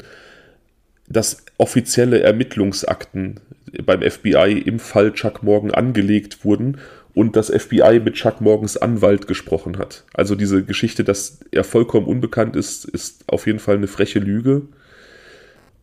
dass 1.09 1.45
offizielle 1.59 2.21
Ermittlungsakten 2.21 3.41
beim 3.85 4.03
FBI 4.03 4.63
im 4.65 4.79
Fall 4.79 5.13
Chuck 5.13 5.43
Morgan 5.43 5.71
angelegt 5.71 6.45
wurden 6.45 6.79
und 7.15 7.37
das 7.37 7.51
FBI 7.51 8.01
mit 8.05 8.15
Chuck 8.15 8.41
Morgans 8.41 8.77
Anwalt 8.77 9.27
gesprochen 9.27 9.79
hat. 9.79 10.05
Also 10.15 10.35
diese 10.35 10.65
Geschichte, 10.65 11.05
dass 11.05 11.41
er 11.51 11.65
vollkommen 11.65 12.07
unbekannt 12.07 12.57
ist, 12.57 12.85
ist 12.85 13.25
auf 13.29 13.47
jeden 13.47 13.61
Fall 13.61 13.77
eine 13.77 13.87
freche 13.87 14.19
Lüge. 14.19 14.63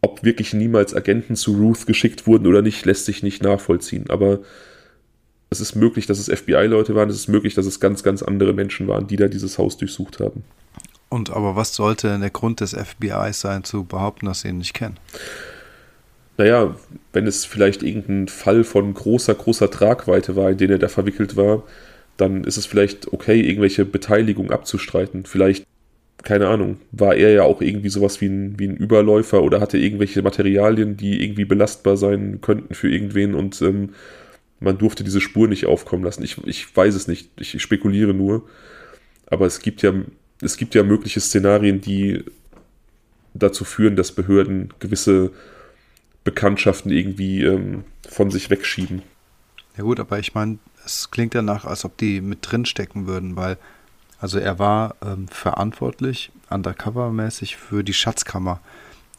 Ob 0.01 0.24
wirklich 0.24 0.53
niemals 0.53 0.93
Agenten 0.95 1.36
zu 1.36 1.53
Ruth 1.53 1.86
geschickt 1.86 2.28
wurden 2.28 2.47
oder 2.47 2.61
nicht, 2.61 2.86
lässt 2.86 3.05
sich 3.05 3.24
nicht 3.24 3.43
nachvollziehen. 3.43 4.05
Aber 4.09 4.39
es 5.49 5.61
ist 5.61 5.76
möglich, 5.76 6.05
dass 6.05 6.19
es 6.19 6.28
FBI-Leute 6.28 6.95
waren, 6.95 7.09
es 7.09 7.17
ist 7.17 7.28
möglich, 7.28 7.53
dass 7.53 7.65
es 7.65 7.80
ganz, 7.80 8.03
ganz 8.03 8.24
andere 8.24 8.53
Menschen 8.53 8.88
waren, 8.88 9.07
die 9.07 9.17
da 9.17 9.28
dieses 9.28 9.57
Haus 9.57 9.78
durchsucht 9.78 10.19
haben. 10.19 10.43
Und 11.12 11.30
aber 11.30 11.57
was 11.57 11.76
sollte 11.76 12.07
denn 12.07 12.22
der 12.22 12.30
Grund 12.30 12.62
des 12.62 12.74
FBI 12.74 13.34
sein, 13.34 13.66
zu 13.66 13.84
behaupten, 13.84 14.28
dass 14.28 14.41
sie 14.41 14.47
ihn 14.47 14.59
nicht 14.59 14.74
kennen? 14.74 14.97
Naja, 16.38 16.74
wenn 17.12 17.28
es 17.28 17.43
vielleicht 17.43 17.84
irgendein 17.84 18.30
Fall 18.30 18.64
von 18.64 18.93
großer, 18.93 19.36
großer 19.36 19.70
Tragweite 19.70 20.38
war, 20.38 20.49
in 20.49 20.57
den 20.57 20.72
er 20.72 20.80
da 20.80 20.88
verwickelt 20.88 21.36
war, 21.36 21.64
dann 22.16 22.45
ist 22.45 22.55
es 22.55 22.66
vielleicht 22.66 23.12
okay, 23.12 23.41
irgendwelche 23.41 23.84
Beteiligung 23.84 24.51
abzustreiten. 24.51 25.26
Vielleicht, 25.26 25.66
keine 26.24 26.47
Ahnung, 26.47 26.80
war 26.93 27.14
er 27.14 27.32
ja 27.32 27.43
auch 27.43 27.59
irgendwie 27.59 27.89
sowas 27.89 28.22
wie 28.22 28.28
ein, 28.28 28.57
wie 28.57 28.70
ein 28.70 28.78
Überläufer 28.78 29.43
oder 29.43 29.59
hatte 29.59 29.78
irgendwelche 29.78 30.22
Materialien, 30.22 30.95
die 30.95 31.22
irgendwie 31.22 31.45
belastbar 31.45 31.97
sein 31.97 32.39
könnten 32.39 32.74
für 32.74 32.89
irgendwen 32.89 33.36
und 33.36 33.62
ähm, 33.62 33.89
man 34.62 34.78
durfte 34.78 35.03
diese 35.03 35.20
Spur 35.20 35.49
nicht 35.49 35.66
aufkommen 35.66 36.05
lassen. 36.05 36.24
Ich, 36.24 36.38
ich 36.45 36.74
weiß 36.74 36.95
es 36.95 37.09
nicht, 37.09 37.32
ich 37.38 37.62
spekuliere 37.62 38.14
nur. 38.14 38.47
Aber 39.26 39.45
es 39.45 39.59
gibt 39.59 39.82
ja 39.82 39.93
es 40.41 40.57
gibt 40.57 40.75
ja 40.75 40.83
mögliche 40.83 41.19
Szenarien, 41.19 41.81
die 41.81 42.23
dazu 43.33 43.63
führen, 43.63 43.95
dass 43.95 44.11
Behörden 44.11 44.73
gewisse 44.79 45.31
Bekanntschaften 46.23 46.91
irgendwie 46.91 47.43
ähm, 47.43 47.85
von 48.07 48.29
sich 48.29 48.49
wegschieben. 48.49 49.01
Ja 49.77 49.83
gut, 49.83 49.99
aber 49.99 50.19
ich 50.19 50.33
meine, 50.33 50.59
es 50.85 51.09
klingt 51.11 51.33
danach, 51.33 51.65
als 51.65 51.85
ob 51.85 51.97
die 51.97 52.21
mit 52.21 52.39
drin 52.41 52.65
stecken 52.65 53.07
würden, 53.07 53.35
weil 53.35 53.57
also 54.19 54.37
er 54.37 54.59
war 54.59 54.95
ähm, 55.03 55.27
verantwortlich, 55.29 56.31
undercover-mäßig 56.49 57.55
für 57.57 57.83
die 57.83 57.93
Schatzkammer, 57.93 58.59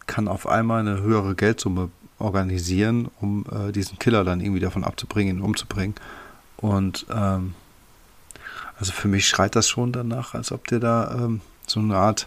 kann 0.07 0.29
auf 0.29 0.47
einmal 0.47 0.81
eine 0.81 1.03
höhere 1.03 1.35
Geldsumme 1.35 1.91
organisieren, 2.19 3.11
um 3.21 3.45
äh, 3.51 3.73
diesen 3.73 3.99
Killer 3.99 4.23
dann 4.23 4.41
irgendwie 4.41 4.61
davon 4.61 4.85
abzubringen, 4.85 5.39
ihn 5.39 5.43
umzubringen. 5.43 5.97
Und 6.57 7.07
ähm, 7.13 7.55
also 8.83 8.91
für 8.91 9.07
mich 9.07 9.29
schreit 9.29 9.55
das 9.55 9.69
schon 9.69 9.93
danach, 9.93 10.35
als 10.35 10.51
ob 10.51 10.67
der 10.67 10.81
da 10.81 11.15
ähm, 11.17 11.41
so 11.69 11.79
eine 11.79 11.95
Art 11.95 12.27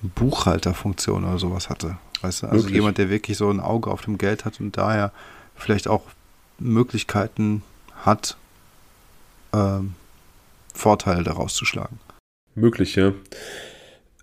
Buchhalterfunktion 0.00 1.24
oder 1.24 1.40
sowas 1.40 1.68
hatte. 1.68 1.98
Weißt 2.20 2.44
du? 2.44 2.46
Also 2.46 2.58
wirklich? 2.58 2.76
jemand, 2.76 2.98
der 2.98 3.10
wirklich 3.10 3.36
so 3.36 3.50
ein 3.50 3.58
Auge 3.58 3.90
auf 3.90 4.02
dem 4.02 4.16
Geld 4.16 4.44
hat 4.44 4.60
und 4.60 4.76
daher 4.76 5.10
vielleicht 5.56 5.88
auch 5.88 6.04
Möglichkeiten 6.60 7.64
hat, 8.04 8.36
ähm, 9.52 9.94
Vorteile 10.72 11.24
daraus 11.24 11.56
zu 11.56 11.64
schlagen. 11.64 11.98
Möglich, 12.54 12.94
ja. 12.94 13.12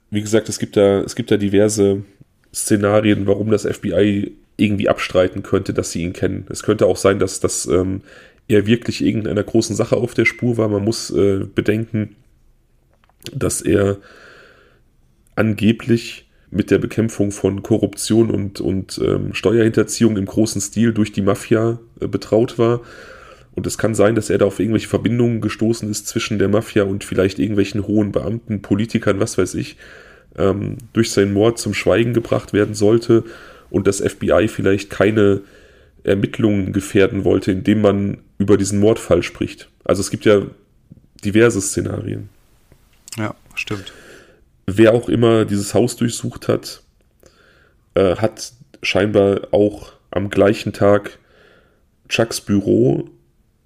Wie 0.10 0.22
gesagt, 0.22 0.48
es 0.48 0.60
gibt 0.60 0.78
da, 0.78 1.02
es 1.02 1.14
gibt 1.14 1.30
da 1.30 1.36
diverse 1.36 2.06
Szenarien, 2.56 3.28
warum 3.28 3.52
das 3.52 3.64
FBI 3.64 4.32
irgendwie 4.56 4.88
abstreiten 4.88 5.44
könnte, 5.44 5.74
dass 5.74 5.92
sie 5.92 6.04
ihn 6.04 6.14
kennen. 6.14 6.48
Es 6.50 6.64
könnte 6.64 6.86
auch 6.86 6.96
sein, 6.96 7.20
dass 7.20 7.42
das 7.42 7.66
ähm, 7.66 8.02
er 8.48 8.66
wirklich 8.66 9.04
irgendeiner 9.04 9.44
großen 9.44 9.76
Sache 9.76 9.98
auf 9.98 10.14
der 10.14 10.26
Spur 10.26 10.58
war. 10.58 10.70
Man 10.70 10.84
muss 10.84 11.10
äh, 11.12 11.46
bedenken, 11.54 12.16
dass 13.34 13.62
er 13.62 13.98
angeblich 15.36 16.28
mit 16.50 16.72
der 16.72 16.78
Bekämpfung 16.78 17.32
von 17.32 17.62
Korruption 17.62 18.32
und, 18.32 18.62
und 18.62 19.00
ähm, 19.04 19.34
Steuerhinterziehung 19.34 20.16
im 20.18 20.26
großen 20.26 20.62
Stil 20.62 20.94
durch 20.94 21.12
die 21.12 21.22
Mafia 21.22 21.80
äh, 22.00 22.08
betraut 22.08 22.58
war. 22.58 22.82
Und 23.54 23.68
es 23.68 23.78
kann 23.78 23.96
sein, 23.96 24.16
dass 24.16 24.30
er 24.30 24.38
da 24.38 24.46
auf 24.46 24.60
irgendwelche 24.60 24.88
Verbindungen 24.88 25.42
gestoßen 25.42 25.90
ist 25.90 26.08
zwischen 26.08 26.40
der 26.40 26.48
Mafia 26.48 26.84
und 26.84 27.04
vielleicht 27.04 27.40
irgendwelchen 27.40 27.86
hohen 27.86 28.12
Beamten, 28.12 28.62
Politikern, 28.62 29.20
was 29.20 29.38
weiß 29.38 29.56
ich, 29.56 29.78
ähm, 30.38 30.78
durch 30.94 31.12
seinen 31.12 31.34
Mord 31.34 31.58
zum 31.58 31.74
Schweigen 31.74 32.14
gebracht 32.14 32.54
werden 32.54 32.76
sollte 32.76 33.24
und 33.70 33.88
das 33.88 34.00
FBI 34.00 34.48
vielleicht 34.48 34.90
keine 34.90 35.42
Ermittlungen 36.04 36.72
gefährden 36.72 37.26
wollte, 37.26 37.52
indem 37.52 37.82
man 37.82 38.18
über 38.38 38.58
diesen 38.58 38.80
Mordfall 38.80 39.24
spricht. 39.24 39.70
Also 39.84 40.02
es 40.02 40.12
gibt 40.12 40.26
ja 40.26 40.44
diverse 41.24 41.62
Szenarien. 41.62 42.30
Ja, 43.18 43.36
stimmt. 43.56 43.92
Wer 44.66 44.94
auch 44.94 45.10
immer 45.10 45.46
dieses 45.46 45.74
Haus 45.74 45.96
durchsucht 45.96 46.48
hat, 46.48 46.84
äh, 47.96 48.16
hat 48.18 48.54
scheinbar 48.84 49.48
auch 49.52 49.94
am 50.12 50.30
gleichen 50.30 50.74
Tag 50.74 51.18
Chucks 52.10 52.42
Büro, 52.42 53.10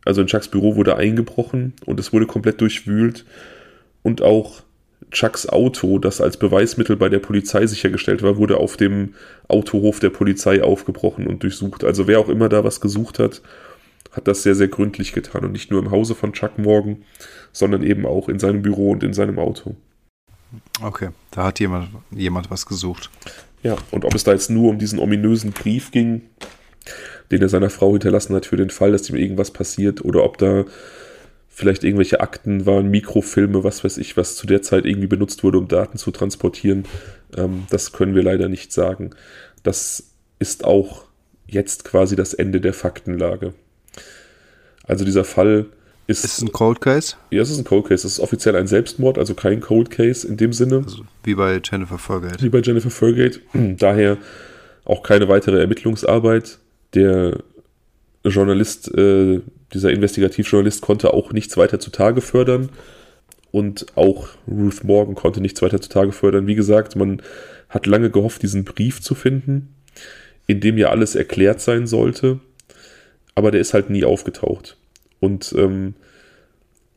also 0.05 0.21
in 0.21 0.27
Chucks 0.27 0.47
Büro 0.47 0.75
wurde 0.75 0.95
eingebrochen 0.95 1.73
und 1.85 1.99
es 1.99 2.13
wurde 2.13 2.25
komplett 2.25 2.61
durchwühlt 2.61 3.25
und 4.03 4.21
auch 4.21 4.63
Chucks 5.11 5.47
Auto, 5.49 5.99
das 5.99 6.21
als 6.21 6.37
Beweismittel 6.37 6.95
bei 6.95 7.09
der 7.09 7.19
Polizei 7.19 7.65
sichergestellt 7.67 8.23
war, 8.23 8.37
wurde 8.37 8.57
auf 8.57 8.77
dem 8.77 9.15
Autohof 9.47 9.99
der 9.99 10.09
Polizei 10.09 10.63
aufgebrochen 10.63 11.27
und 11.27 11.43
durchsucht. 11.43 11.83
Also 11.83 12.07
wer 12.07 12.19
auch 12.19 12.29
immer 12.29 12.47
da 12.47 12.63
was 12.63 12.79
gesucht 12.79 13.19
hat, 13.19 13.41
hat 14.11 14.27
das 14.27 14.43
sehr, 14.43 14.55
sehr 14.55 14.67
gründlich 14.67 15.13
getan 15.13 15.45
und 15.45 15.51
nicht 15.51 15.71
nur 15.71 15.81
im 15.81 15.91
Hause 15.91 16.15
von 16.15 16.33
Chuck 16.33 16.57
Morgan, 16.57 17.03
sondern 17.51 17.83
eben 17.83 18.05
auch 18.05 18.29
in 18.29 18.39
seinem 18.39 18.61
Büro 18.61 18.91
und 18.91 19.03
in 19.03 19.13
seinem 19.13 19.39
Auto. 19.39 19.75
Okay, 20.81 21.09
da 21.31 21.45
hat 21.45 21.59
jemand, 21.59 21.89
jemand 22.11 22.51
was 22.51 22.65
gesucht. 22.65 23.09
Ja, 23.63 23.77
und 23.91 24.05
ob 24.05 24.15
es 24.15 24.23
da 24.23 24.31
jetzt 24.31 24.49
nur 24.49 24.69
um 24.69 24.79
diesen 24.79 24.99
ominösen 24.99 25.51
Brief 25.51 25.91
ging, 25.91 26.23
den 27.29 27.41
er 27.41 27.49
seiner 27.49 27.69
Frau 27.69 27.91
hinterlassen 27.91 28.35
hat 28.35 28.45
für 28.45 28.57
den 28.57 28.69
Fall, 28.69 28.91
dass 28.91 29.09
ihm 29.09 29.15
irgendwas 29.15 29.51
passiert, 29.51 30.03
oder 30.03 30.23
ob 30.23 30.37
da 30.37 30.65
vielleicht 31.47 31.83
irgendwelche 31.83 32.21
Akten 32.21 32.65
waren, 32.65 32.89
Mikrofilme, 32.89 33.63
was 33.63 33.83
weiß 33.83 33.97
ich, 33.97 34.17
was 34.17 34.35
zu 34.35 34.47
der 34.47 34.61
Zeit 34.61 34.85
irgendwie 34.85 35.07
benutzt 35.07 35.43
wurde, 35.43 35.57
um 35.57 35.67
Daten 35.67 35.97
zu 35.97 36.11
transportieren, 36.11 36.85
ähm, 37.37 37.67
das 37.69 37.91
können 37.91 38.15
wir 38.15 38.23
leider 38.23 38.49
nicht 38.49 38.73
sagen. 38.73 39.11
Das 39.63 40.11
ist 40.39 40.65
auch 40.65 41.05
jetzt 41.47 41.83
quasi 41.83 42.15
das 42.15 42.33
Ende 42.33 42.61
der 42.61 42.73
Faktenlage. 42.73 43.53
Also 44.91 45.05
dieser 45.05 45.23
Fall 45.23 45.67
ist. 46.05 46.25
Ist 46.25 46.39
es 46.39 46.41
ein 46.41 46.51
Cold 46.51 46.81
Case? 46.81 47.15
Ja, 47.29 47.41
es 47.41 47.49
ist 47.49 47.57
ein 47.57 47.63
Cold 47.63 47.85
Case. 47.85 48.05
Es 48.05 48.13
ist 48.13 48.19
offiziell 48.19 48.57
ein 48.57 48.67
Selbstmord, 48.67 49.17
also 49.17 49.35
kein 49.35 49.61
Cold 49.61 49.89
Case 49.89 50.27
in 50.27 50.35
dem 50.35 50.51
Sinne. 50.51 50.83
Also 50.83 51.05
wie 51.23 51.33
bei 51.33 51.61
Jennifer 51.63 51.97
Fergate. 51.97 52.43
Wie 52.43 52.49
bei 52.49 52.59
Jennifer 52.59 52.89
Fergate. 52.89 53.39
Daher 53.77 54.17
auch 54.83 55.01
keine 55.01 55.29
weitere 55.29 55.61
Ermittlungsarbeit. 55.61 56.59
Der 56.93 57.37
Journalist, 58.25 58.93
äh, 58.97 59.39
dieser 59.73 59.91
Investigativjournalist 59.91 60.81
konnte 60.81 61.13
auch 61.13 61.31
nichts 61.31 61.55
weiter 61.55 61.79
zutage 61.79 62.19
fördern. 62.19 62.69
und 63.51 63.85
auch 63.95 64.27
Ruth 64.47 64.83
Morgan 64.83 65.15
konnte 65.15 65.39
nichts 65.39 65.61
weiter 65.61 65.79
zutage 65.79 66.11
fördern. 66.11 66.47
Wie 66.47 66.55
gesagt, 66.55 66.97
man 66.97 67.21
hat 67.69 67.85
lange 67.85 68.09
gehofft, 68.09 68.43
diesen 68.43 68.65
Brief 68.65 69.01
zu 69.01 69.15
finden, 69.15 69.73
in 70.47 70.59
dem 70.59 70.77
ja 70.77 70.89
alles 70.89 71.15
erklärt 71.15 71.61
sein 71.61 71.87
sollte, 71.87 72.39
aber 73.35 73.51
der 73.51 73.61
ist 73.61 73.73
halt 73.73 73.89
nie 73.89 74.03
aufgetaucht. 74.03 74.77
Und 75.21 75.53
ähm, 75.57 75.93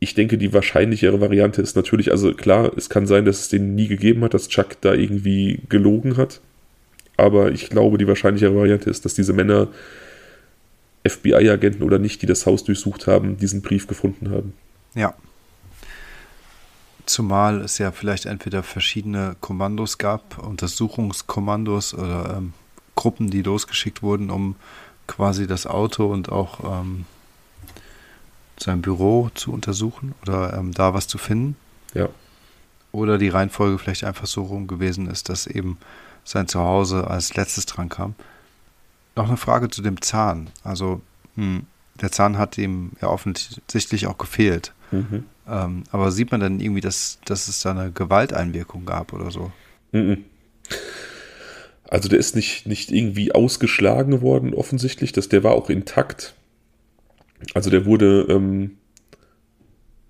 ich 0.01 0.15
denke, 0.15 0.37
die 0.37 0.53
wahrscheinlichere 0.53 1.21
Variante 1.21 1.63
ist 1.63 1.77
natürlich, 1.77 2.11
also 2.11 2.35
klar, 2.35 2.73
es 2.77 2.91
kann 2.91 3.07
sein, 3.07 3.25
dass 3.25 3.41
es 3.41 3.49
den 3.49 3.77
nie 3.77 3.87
gegeben 3.87 4.25
hat, 4.25 4.35
dass 4.35 4.49
Chuck 4.49 4.81
da 4.81 4.93
irgendwie 4.93 5.61
gelogen 5.69 6.17
hat. 6.17 6.41
Aber 7.17 7.53
ich 7.53 7.71
glaube, 7.71 7.97
die 7.97 8.09
wahrscheinlichere 8.09 8.57
Variante 8.57 8.91
ist, 8.91 9.05
dass 9.05 9.15
diese 9.15 9.33
Männer, 9.33 9.69
FBI-Agenten 11.07 11.83
oder 11.83 11.99
nicht, 11.99 12.23
die 12.23 12.27
das 12.27 12.47
Haus 12.47 12.65
durchsucht 12.65 13.07
haben, 13.07 13.37
diesen 13.37 13.63
Brief 13.63 13.87
gefunden 13.87 14.31
haben. 14.31 14.55
Ja. 14.95 15.15
Zumal 17.07 17.61
es 17.61 17.77
ja 17.77 17.93
vielleicht 17.93 18.25
entweder 18.25 18.63
verschiedene 18.63 19.37
Kommandos 19.41 19.99
gab, 19.99 20.39
Untersuchungskommandos 20.43 21.93
oder 21.93 22.37
ähm, 22.39 22.55
Gruppen, 22.95 23.29
die 23.29 23.43
losgeschickt 23.43 24.03
wurden, 24.03 24.31
um 24.31 24.57
quasi 25.07 25.47
das 25.47 25.67
Auto 25.67 26.07
und 26.07 26.33
auch 26.33 26.81
ähm, 26.81 27.05
sein 28.59 28.83
Büro 28.83 29.31
zu 29.35 29.53
untersuchen 29.53 30.15
oder 30.23 30.55
ähm, 30.55 30.73
da 30.73 30.95
was 30.95 31.09
zu 31.09 31.19
finden. 31.19 31.57
Ja. 31.95 32.09
Oder 32.93 33.19
die 33.19 33.29
Reihenfolge 33.29 33.79
vielleicht 33.79 34.05
einfach 34.05 34.27
so 34.27 34.43
rum 34.43 34.67
gewesen 34.67 35.09
ist, 35.09 35.29
dass 35.29 35.47
eben 35.47 35.79
sein 36.25 36.49
Zuhause 36.49 37.09
als 37.09 37.35
letztes 37.35 37.67
dran 37.67 37.89
kam. 37.89 38.15
Noch 39.17 39.29
eine 39.29 39.37
Frage 39.37 39.69
zu 39.69 39.83
dem 39.83 40.01
Zahn. 40.01 40.51
Also, 40.63 41.01
hm, 41.37 41.67
der 42.01 42.11
Zahn 42.11 42.39
hat 42.39 42.59
ihm 42.59 42.93
ja 43.01 43.09
offensichtlich 43.09 44.07
auch 44.07 44.19
gefehlt. 44.19 44.73
Mhm. 44.91 45.25
Ähm, 45.49 45.85
aber 45.91 46.11
sieht 46.11 46.31
man 46.31 46.41
dann 46.41 46.61
irgendwie, 46.61 46.81
dass, 46.81 47.19
dass 47.25 47.49
es 47.49 47.61
da 47.61 47.73
eine 47.73 47.93
Gewalteinwirkung 47.93 48.87
gab 48.87 49.13
oder 49.13 49.31
so? 49.31 49.53
Mhm. 49.93 50.25
Also 51.89 52.09
der 52.09 52.19
ist 52.19 52.35
nicht, 52.35 52.67
nicht 52.67 52.91
irgendwie 52.91 53.33
ausgeschlagen 53.33 54.23
worden, 54.23 54.55
offensichtlich. 54.55 55.13
Das, 55.13 55.29
der 55.29 55.45
war 55.45 55.53
auch 55.53 55.71
intakt. 55.71 56.35
Also 57.53 57.71
der 57.71 57.85
wurde 57.85 58.27
ähm, 58.29 58.79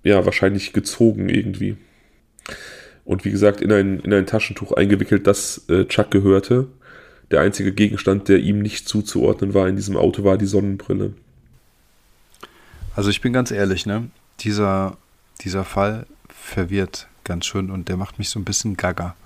ja 0.03 0.24
wahrscheinlich 0.24 0.72
gezogen 0.72 1.28
irgendwie. 1.28 1.76
Und 3.05 3.24
wie 3.24 3.30
gesagt, 3.30 3.61
in 3.61 3.72
ein, 3.72 4.01
in 4.01 4.12
ein 4.12 4.26
Taschentuch 4.26 4.72
eingewickelt, 4.72 5.26
das 5.26 5.68
äh, 5.68 5.85
Chuck 5.87 6.11
gehörte. 6.11 6.68
Der 7.30 7.41
einzige 7.41 7.72
Gegenstand, 7.72 8.28
der 8.28 8.39
ihm 8.39 8.61
nicht 8.61 8.89
zuzuordnen 8.89 9.55
war 9.55 9.68
in 9.68 9.76
diesem 9.76 9.97
Auto, 9.97 10.24
war 10.24 10.39
die 10.39 10.47
Sonnenbrille. 10.47 11.14
Also 12.95 13.11
ich 13.11 13.20
bin 13.20 13.32
ganz 13.32 13.51
ehrlich, 13.51 13.87
ne? 13.87 14.09
Dieser, 14.41 14.97
dieser 15.41 15.64
Fall 15.64 16.07
verwirrt 16.28 17.09
ganz 17.24 17.47
schön 17.47 17.70
und 17.70 17.89
der 17.89 17.97
macht 17.97 18.18
mich 18.18 18.28
so 18.28 18.39
ein 18.39 18.45
bisschen 18.45 18.76
gaga. 18.76 19.16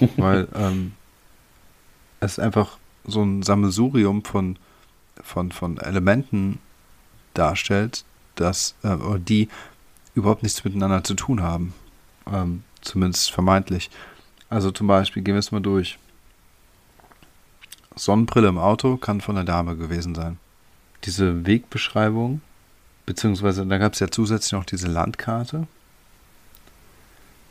weil 0.16 0.48
ähm, 0.54 0.92
es 2.20 2.32
ist 2.32 2.38
einfach 2.38 2.78
so 3.04 3.22
ein 3.22 3.42
Sammelsurium 3.42 4.24
von, 4.24 4.58
von, 5.22 5.50
von 5.50 5.78
Elementen 5.78 6.58
darstellt, 7.38 8.04
dass, 8.34 8.74
äh, 8.82 8.96
die 9.18 9.48
überhaupt 10.14 10.42
nichts 10.42 10.64
miteinander 10.64 11.04
zu 11.04 11.14
tun 11.14 11.42
haben. 11.42 11.72
Ähm, 12.30 12.62
zumindest 12.80 13.30
vermeintlich. 13.30 13.90
Also 14.50 14.70
zum 14.70 14.86
Beispiel, 14.86 15.22
gehen 15.22 15.34
wir 15.34 15.40
es 15.40 15.52
mal 15.52 15.60
durch. 15.60 15.98
Sonnenbrille 17.94 18.48
im 18.48 18.58
Auto 18.58 18.96
kann 18.96 19.20
von 19.20 19.34
der 19.34 19.44
Dame 19.44 19.76
gewesen 19.76 20.14
sein. 20.14 20.38
Diese 21.04 21.46
Wegbeschreibung, 21.46 22.40
beziehungsweise 23.06 23.66
da 23.66 23.78
gab 23.78 23.94
es 23.94 24.00
ja 24.00 24.08
zusätzlich 24.10 24.52
noch 24.52 24.64
diese 24.64 24.88
Landkarte. 24.88 25.66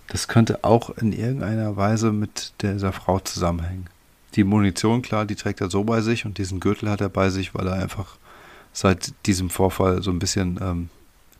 Das 0.07 0.27
könnte 0.27 0.63
auch 0.63 0.89
in 0.97 1.11
irgendeiner 1.11 1.75
Weise 1.75 2.11
mit 2.11 2.53
dieser 2.61 2.93
Frau 2.93 3.19
zusammenhängen. 3.19 3.87
Die 4.35 4.43
Munition, 4.43 5.01
klar, 5.01 5.25
die 5.25 5.35
trägt 5.35 5.61
er 5.61 5.69
so 5.69 5.83
bei 5.83 6.01
sich 6.01 6.25
und 6.25 6.37
diesen 6.37 6.59
Gürtel 6.59 6.89
hat 6.89 7.01
er 7.01 7.09
bei 7.09 7.29
sich, 7.29 7.53
weil 7.53 7.67
er 7.67 7.73
einfach 7.73 8.17
seit 8.77 9.11
diesem 9.25 9.49
Vorfall 9.49 10.03
so 10.03 10.11
ein 10.11 10.19
bisschen 10.19 10.59
ähm, 10.61 10.89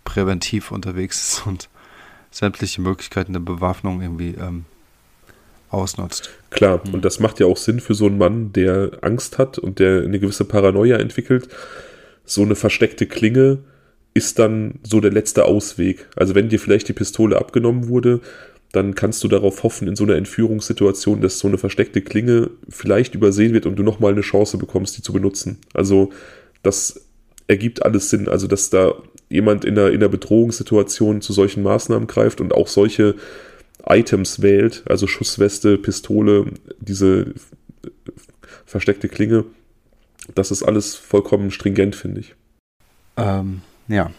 präventiv 0.04 0.72
unterwegs 0.72 1.22
ist 1.22 1.46
und 1.46 1.70
sämtliche 2.32 2.82
Möglichkeiten 2.82 3.34
der 3.34 3.42
Bewaffnung 3.42 4.02
irgendwie 4.02 4.34
ähm, 4.40 4.66
ausnutzt. 5.70 6.32
Klar, 6.50 6.82
und 6.92 7.06
das 7.06 7.20
macht 7.20 7.40
ja 7.40 7.46
auch 7.46 7.58
Sinn 7.58 7.80
für 7.80 7.94
so 7.94 8.08
einen 8.08 8.18
Mann, 8.18 8.54
der 8.54 8.98
Angst 9.02 9.38
hat 9.38 9.60
und 9.60 9.78
der 9.78 10.02
eine 10.02 10.20
gewisse 10.20 10.46
Paranoia 10.46 10.98
entwickelt. 10.98 11.48
So 12.26 12.42
eine 12.42 12.56
versteckte 12.56 13.06
Klinge 13.06 13.60
ist 14.16 14.40
dann 14.40 14.80
so 14.82 15.00
der 15.00 15.12
letzte 15.12 15.46
Ausweg. 15.46 16.08
Also 16.16 16.34
wenn 16.34 16.50
dir 16.50 16.60
vielleicht 16.60 16.88
die 16.88 16.94
Pistole 16.94 17.38
abgenommen 17.38 17.88
wurde, 17.88 18.20
dann 18.72 18.96
kannst 18.96 19.24
du 19.24 19.28
darauf 19.28 19.62
hoffen, 19.62 19.88
in 19.88 19.96
so 19.96 20.06
einer 20.06 20.16
Entführungssituation, 20.16 21.22
dass 21.22 21.38
so 21.38 21.48
eine 21.48 21.60
versteckte 21.60 22.02
Klinge 22.02 22.50
vielleicht 22.68 23.14
übersehen 23.14 23.54
wird 23.54 23.68
und 23.68 23.76
du 23.76 23.84
nochmal 23.84 24.14
eine 24.14 24.22
Chance 24.22 24.58
bekommst, 24.58 24.98
die 24.98 25.04
zu 25.04 25.14
benutzen. 25.14 25.60
Also 25.76 26.10
das 26.64 27.07
ergibt 27.48 27.84
alles 27.84 28.10
Sinn. 28.10 28.28
Also, 28.28 28.48
dass 28.48 28.70
da 28.70 28.94
jemand 29.30 29.66
in 29.66 29.78
einer, 29.78 29.90
in 29.90 29.98
einer 29.98 30.10
Bedrohungssituation 30.10 31.22
zu 31.22 31.34
solchen 31.34 31.64
Maßnahmen 31.64 32.08
greift 32.08 32.42
und 32.42 32.54
auch 32.54 32.68
solche 32.68 33.16
Items 33.86 34.42
wählt, 34.42 34.84
also 34.88 35.08
Schussweste, 35.08 35.78
Pistole, 35.78 36.46
diese 36.80 37.34
versteckte 38.66 39.08
Klinge, 39.08 39.46
das 40.36 40.52
ist 40.52 40.64
alles 40.64 40.96
vollkommen 40.96 41.52
stringent, 41.52 41.96
finde 41.96 42.22
ich. 42.22 42.36
Ähm, 43.16 43.62
ja. 43.88 44.12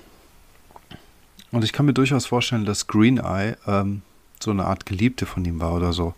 Und 1.51 1.65
ich 1.65 1.73
kann 1.73 1.87
mir 1.87 1.95
durchaus 1.95 2.27
vorstellen, 2.27 2.65
dass 2.65 2.87
Green 2.87 3.19
Eye 3.19 3.57
ähm, 3.67 4.03
so 4.41 4.51
eine 4.51 4.65
Art 4.65 4.87
Geliebte 4.87 5.27
von 5.27 5.45
ihm 5.45 5.61
war 5.61 5.75
oder 5.75 5.93
so. 5.93 6.15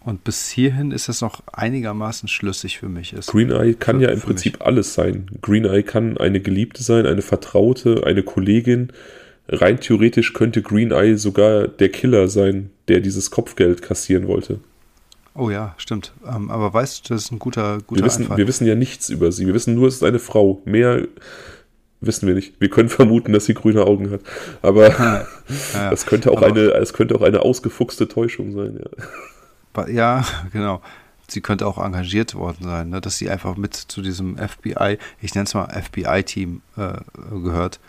Und 0.00 0.24
bis 0.24 0.48
hierhin 0.48 0.92
ist 0.92 1.08
es 1.08 1.20
noch 1.20 1.42
einigermaßen 1.52 2.28
schlüssig 2.28 2.78
für 2.78 2.88
mich. 2.88 3.12
Ist 3.12 3.28
Green 3.28 3.50
Eye 3.50 3.74
kann 3.74 3.98
für, 3.98 4.04
ja 4.04 4.10
im 4.10 4.20
Prinzip 4.20 4.54
mich. 4.54 4.62
alles 4.62 4.94
sein. 4.94 5.26
Green 5.42 5.64
Eye 5.64 5.82
kann 5.82 6.16
eine 6.16 6.40
Geliebte 6.40 6.82
sein, 6.82 7.04
eine 7.06 7.22
Vertraute, 7.22 8.04
eine 8.06 8.22
Kollegin. 8.22 8.92
Rein 9.48 9.80
theoretisch 9.80 10.34
könnte 10.34 10.62
Green 10.62 10.92
Eye 10.92 11.16
sogar 11.16 11.66
der 11.66 11.88
Killer 11.88 12.28
sein, 12.28 12.70
der 12.86 13.00
dieses 13.00 13.30
Kopfgeld 13.30 13.82
kassieren 13.82 14.28
wollte. 14.28 14.60
Oh 15.34 15.50
ja, 15.50 15.74
stimmt. 15.78 16.12
Ähm, 16.26 16.50
aber 16.50 16.72
weißt 16.72 17.08
du, 17.08 17.14
das 17.14 17.24
ist 17.24 17.32
ein 17.32 17.38
guter, 17.38 17.78
guter 17.86 18.00
wir 18.00 18.06
wissen, 18.06 18.28
wir 18.36 18.46
wissen 18.46 18.66
ja 18.66 18.74
nichts 18.74 19.08
über 19.08 19.32
sie. 19.32 19.46
Wir 19.46 19.54
wissen 19.54 19.74
nur, 19.74 19.88
es 19.88 19.96
ist 19.96 20.04
eine 20.04 20.18
Frau. 20.18 20.62
Mehr 20.64 21.06
wissen 22.00 22.28
wir 22.28 22.34
nicht. 22.34 22.60
Wir 22.60 22.70
können 22.70 22.88
vermuten, 22.88 23.32
dass 23.32 23.46
sie 23.46 23.54
grüne 23.54 23.84
Augen 23.84 24.10
hat. 24.10 24.20
Aber 24.62 24.88
ja, 24.98 25.26
ja. 25.74 25.90
das 25.90 26.06
könnte 26.06 26.30
auch 26.30 26.38
aber 26.38 26.46
eine, 26.46 26.70
es 26.74 26.92
könnte 26.92 27.16
auch 27.16 27.22
eine 27.22 27.40
ausgefuchste 27.40 28.06
Täuschung 28.06 28.52
sein. 28.52 28.78
Ja 28.80 29.04
ja, 29.88 30.24
genau. 30.52 30.82
Sie 31.30 31.42
könnte 31.42 31.66
auch 31.66 31.76
engagiert 31.76 32.34
worden 32.34 32.64
sein, 32.64 32.88
ne? 32.88 33.02
dass 33.02 33.18
sie 33.18 33.28
einfach 33.28 33.56
mit 33.56 33.74
zu 33.74 34.00
diesem 34.00 34.38
FBI, 34.38 34.96
ich 35.20 35.34
nenne 35.34 35.44
es 35.44 35.52
mal 35.52 35.68
FBI-Team 35.68 36.62
äh, 36.78 36.94
gehört, 37.30 37.80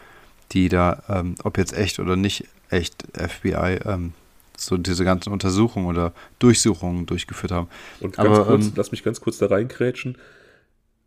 die 0.51 0.67
da, 0.67 1.03
ähm, 1.07 1.36
ob 1.43 1.57
jetzt 1.57 1.73
echt 1.73 1.99
oder 1.99 2.17
nicht 2.17 2.45
echt 2.69 3.05
FBI, 3.13 3.80
ähm, 3.86 4.13
so 4.57 4.75
diese 4.75 5.05
ganzen 5.05 5.32
Untersuchungen 5.32 5.88
oder 5.88 6.13
Durchsuchungen 6.39 7.05
durchgeführt 7.05 7.53
haben. 7.53 7.69
Und 8.01 8.17
ganz 8.17 8.27
Aber, 8.27 8.45
kurz, 8.45 8.65
ähm, 8.65 8.73
lass 8.75 8.91
mich 8.91 9.03
ganz 9.03 9.21
kurz 9.21 9.38
da 9.38 9.45
reinkrätschen. 9.45 10.17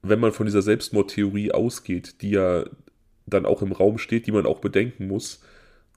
Wenn 0.01 0.19
man 0.19 0.33
von 0.33 0.47
dieser 0.47 0.63
Selbstmordtheorie 0.63 1.53
ausgeht, 1.53 2.23
die 2.23 2.31
ja 2.31 2.65
dann 3.27 3.47
auch 3.47 3.61
im 3.61 3.73
Raum 3.73 3.99
steht, 3.99 4.27
die 4.27 4.33
man 4.33 4.47
auch 4.47 4.61
bedenken 4.61 5.07
muss, 5.07 5.41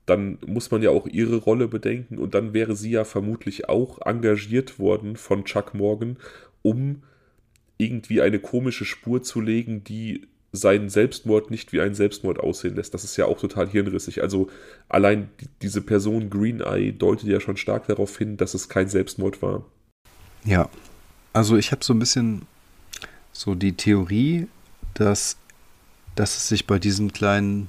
dann 0.05 0.37
muss 0.45 0.71
man 0.71 0.81
ja 0.81 0.91
auch 0.91 1.07
ihre 1.07 1.37
Rolle 1.37 1.67
bedenken 1.67 2.17
und 2.17 2.35
dann 2.35 2.53
wäre 2.53 2.75
sie 2.75 2.91
ja 2.91 3.03
vermutlich 3.05 3.69
auch 3.69 4.05
engagiert 4.05 4.77
worden 4.79 5.15
von 5.15 5.45
Chuck 5.45 5.73
Morgan, 5.73 6.17
um 6.61 7.03
irgendwie 7.77 8.21
eine 8.21 8.39
komische 8.39 8.85
Spur 8.85 9.23
zu 9.23 9.41
legen, 9.41 9.83
die 9.83 10.27
seinen 10.51 10.89
Selbstmord 10.89 11.51
nicht 11.51 11.73
wie 11.73 11.81
einen 11.81 11.95
Selbstmord 11.95 12.39
aussehen 12.39 12.75
lässt. 12.75 12.93
Das 12.93 13.03
ist 13.03 13.17
ja 13.17 13.25
auch 13.25 13.39
total 13.39 13.67
hirnrissig. 13.67 14.21
Also 14.21 14.49
allein 14.87 15.29
diese 15.61 15.81
Person 15.81 16.29
Green 16.29 16.61
Eye 16.61 16.93
deutet 16.93 17.27
ja 17.27 17.39
schon 17.39 17.57
stark 17.57 17.87
darauf 17.87 18.17
hin, 18.17 18.37
dass 18.37 18.53
es 18.53 18.69
kein 18.69 18.87
Selbstmord 18.87 19.41
war. 19.41 19.65
Ja, 20.45 20.69
also 21.33 21.57
ich 21.57 21.71
habe 21.71 21.83
so 21.83 21.93
ein 21.93 21.99
bisschen 21.99 22.43
so 23.33 23.55
die 23.55 23.73
Theorie, 23.73 24.47
dass, 24.93 25.37
dass 26.15 26.37
es 26.37 26.47
sich 26.47 26.67
bei 26.67 26.79
diesen 26.79 27.11
kleinen 27.11 27.67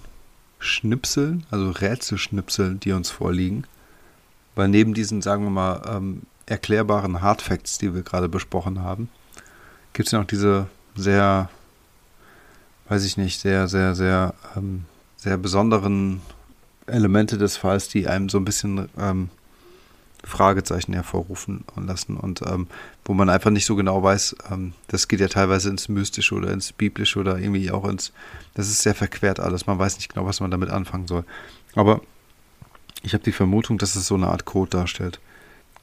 Schnipsel, 0.58 1.40
also 1.50 1.70
Rätselschnipsel, 1.70 2.76
die 2.76 2.92
uns 2.92 3.10
vorliegen. 3.10 3.64
Weil 4.54 4.68
neben 4.68 4.94
diesen, 4.94 5.22
sagen 5.22 5.44
wir 5.44 5.50
mal, 5.50 5.82
ähm, 5.86 6.22
erklärbaren 6.46 7.20
Hardfacts, 7.20 7.78
die 7.78 7.94
wir 7.94 8.02
gerade 8.02 8.28
besprochen 8.28 8.80
haben, 8.80 9.08
gibt 9.92 10.08
es 10.08 10.12
noch 10.12 10.24
diese 10.24 10.66
sehr, 10.94 11.50
weiß 12.88 13.04
ich 13.04 13.16
nicht, 13.16 13.40
sehr, 13.40 13.68
sehr, 13.68 13.94
sehr, 13.94 14.34
ähm, 14.56 14.84
sehr 15.16 15.36
besonderen 15.36 16.22
Elemente 16.86 17.36
des 17.36 17.56
Falls, 17.56 17.88
die 17.88 18.06
einem 18.06 18.28
so 18.28 18.38
ein 18.38 18.44
bisschen 18.44 18.88
ähm, 18.98 19.30
Fragezeichen 20.26 20.92
hervorrufen 20.92 21.64
lassen 21.76 22.16
und 22.16 22.42
ähm, 22.42 22.66
wo 23.04 23.14
man 23.14 23.30
einfach 23.30 23.50
nicht 23.50 23.64
so 23.64 23.76
genau 23.76 24.02
weiß, 24.02 24.36
ähm, 24.50 24.72
das 24.88 25.06
geht 25.06 25.20
ja 25.20 25.28
teilweise 25.28 25.70
ins 25.70 25.88
Mystische 25.88 26.34
oder 26.34 26.50
ins 26.50 26.72
Biblische 26.72 27.20
oder 27.20 27.38
irgendwie 27.38 27.70
auch 27.70 27.84
ins, 27.88 28.12
das 28.54 28.68
ist 28.68 28.82
sehr 28.82 28.96
verquert 28.96 29.38
alles, 29.38 29.66
man 29.66 29.78
weiß 29.78 29.96
nicht 29.96 30.12
genau, 30.12 30.26
was 30.26 30.40
man 30.40 30.50
damit 30.50 30.70
anfangen 30.70 31.06
soll. 31.06 31.24
Aber 31.76 32.00
Ich 33.02 33.12
habe 33.12 33.22
die 33.22 33.32
Vermutung, 33.32 33.78
dass 33.78 33.94
es 33.94 34.08
so 34.08 34.16
eine 34.16 34.26
Art 34.26 34.46
Code 34.46 34.70
darstellt. 34.70 35.20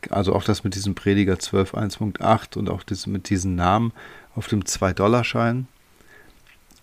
Also 0.10 0.34
auch 0.34 0.44
das 0.44 0.66
mit 0.66 0.76
diesem 0.76 0.94
Prediger 0.94 1.36
12.1.8 1.36 2.58
und 2.58 2.70
auch 2.70 2.84
das 2.84 3.08
mit 3.08 3.30
diesen 3.30 3.56
Namen 3.56 3.94
auf 4.36 4.48
dem 4.48 4.64
2-Dollar-Schein 4.64 5.68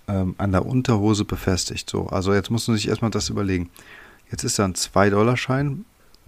ähm, 0.09 0.35
an 0.39 0.53
der 0.53 0.65
Unterhose 0.65 1.27
befestigt. 1.27 1.91
So, 1.91 2.07
also 2.07 2.33
jetzt 2.33 2.51
muss 2.51 2.67
man 2.69 2.79
sich 2.79 2.89
erstmal 2.89 3.11
das 3.11 3.29
überlegen. 3.29 3.69
Jetzt 4.31 4.45
ist 4.45 4.59
da 4.59 4.65
ein 4.65 4.73
2-Dollar-Schein. 4.73 5.85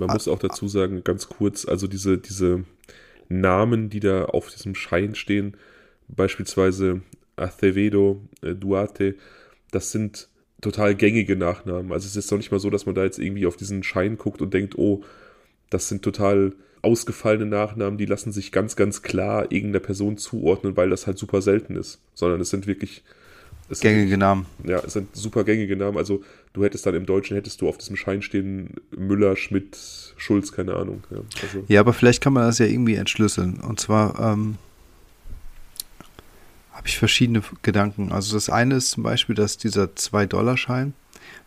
Man 0.06 0.14
muss 0.14 0.28
auch 0.28 0.38
dazu 0.38 0.68
sagen, 0.68 1.04
ganz 1.04 1.28
kurz, 1.28 1.66
also 1.66 1.86
diese, 1.86 2.18
diese 2.18 2.64
Namen, 3.28 3.90
die 3.90 4.00
da 4.00 4.24
auf 4.26 4.50
diesem 4.50 4.74
Schein 4.74 5.14
stehen, 5.14 5.56
beispielsweise 6.08 7.02
Acevedo, 7.36 8.20
äh, 8.42 8.54
Duarte, 8.54 9.14
das 9.70 9.92
sind 9.92 10.28
total 10.60 10.94
gängige 10.94 11.36
Nachnamen. 11.36 11.92
Also 11.92 12.06
es 12.06 12.16
ist 12.16 12.30
doch 12.30 12.36
nicht 12.36 12.52
mal 12.52 12.60
so, 12.60 12.70
dass 12.70 12.86
man 12.86 12.94
da 12.94 13.04
jetzt 13.04 13.18
irgendwie 13.18 13.46
auf 13.46 13.56
diesen 13.56 13.82
Schein 13.82 14.16
guckt 14.16 14.42
und 14.42 14.54
denkt, 14.54 14.78
oh, 14.78 15.02
das 15.70 15.88
sind 15.88 16.02
total 16.02 16.52
ausgefallene 16.82 17.46
Nachnamen, 17.46 17.96
die 17.96 18.06
lassen 18.06 18.32
sich 18.32 18.52
ganz, 18.52 18.76
ganz 18.76 19.02
klar 19.02 19.50
irgendeiner 19.50 19.84
Person 19.84 20.18
zuordnen, 20.18 20.76
weil 20.76 20.90
das 20.90 21.06
halt 21.06 21.18
super 21.18 21.40
selten 21.40 21.76
ist. 21.76 22.00
Sondern 22.14 22.40
es 22.40 22.50
sind 22.50 22.66
wirklich. 22.66 23.02
Es 23.68 23.80
gängige 23.80 24.10
sind, 24.10 24.20
Namen. 24.20 24.46
Ja, 24.64 24.78
es 24.78 24.92
sind 24.92 25.14
super 25.16 25.44
gängige 25.44 25.76
Namen. 25.76 25.96
Also 25.96 26.22
du 26.52 26.64
hättest 26.64 26.84
dann 26.84 26.94
im 26.94 27.06
Deutschen, 27.06 27.36
hättest 27.36 27.60
du 27.60 27.68
auf 27.68 27.78
diesem 27.78 27.96
Schein 27.96 28.22
stehen 28.22 28.74
Müller, 28.90 29.36
Schmidt, 29.36 29.78
Schulz, 30.16 30.52
keine 30.52 30.74
Ahnung. 30.74 31.04
Ja, 31.10 31.18
also. 31.42 31.64
ja 31.68 31.80
aber 31.80 31.92
vielleicht 31.92 32.22
kann 32.22 32.32
man 32.32 32.44
das 32.44 32.58
ja 32.58 32.66
irgendwie 32.66 32.96
entschlüsseln. 32.96 33.60
Und 33.60 33.80
zwar, 33.80 34.18
ähm, 34.20 34.58
habe 36.82 36.88
ich 36.88 36.98
verschiedene 36.98 37.42
Gedanken. 37.62 38.10
Also 38.10 38.34
das 38.34 38.50
eine 38.50 38.74
ist 38.74 38.90
zum 38.90 39.04
Beispiel, 39.04 39.36
dass 39.36 39.56
dieser 39.56 39.84
2-Dollar-Schein, 39.84 40.94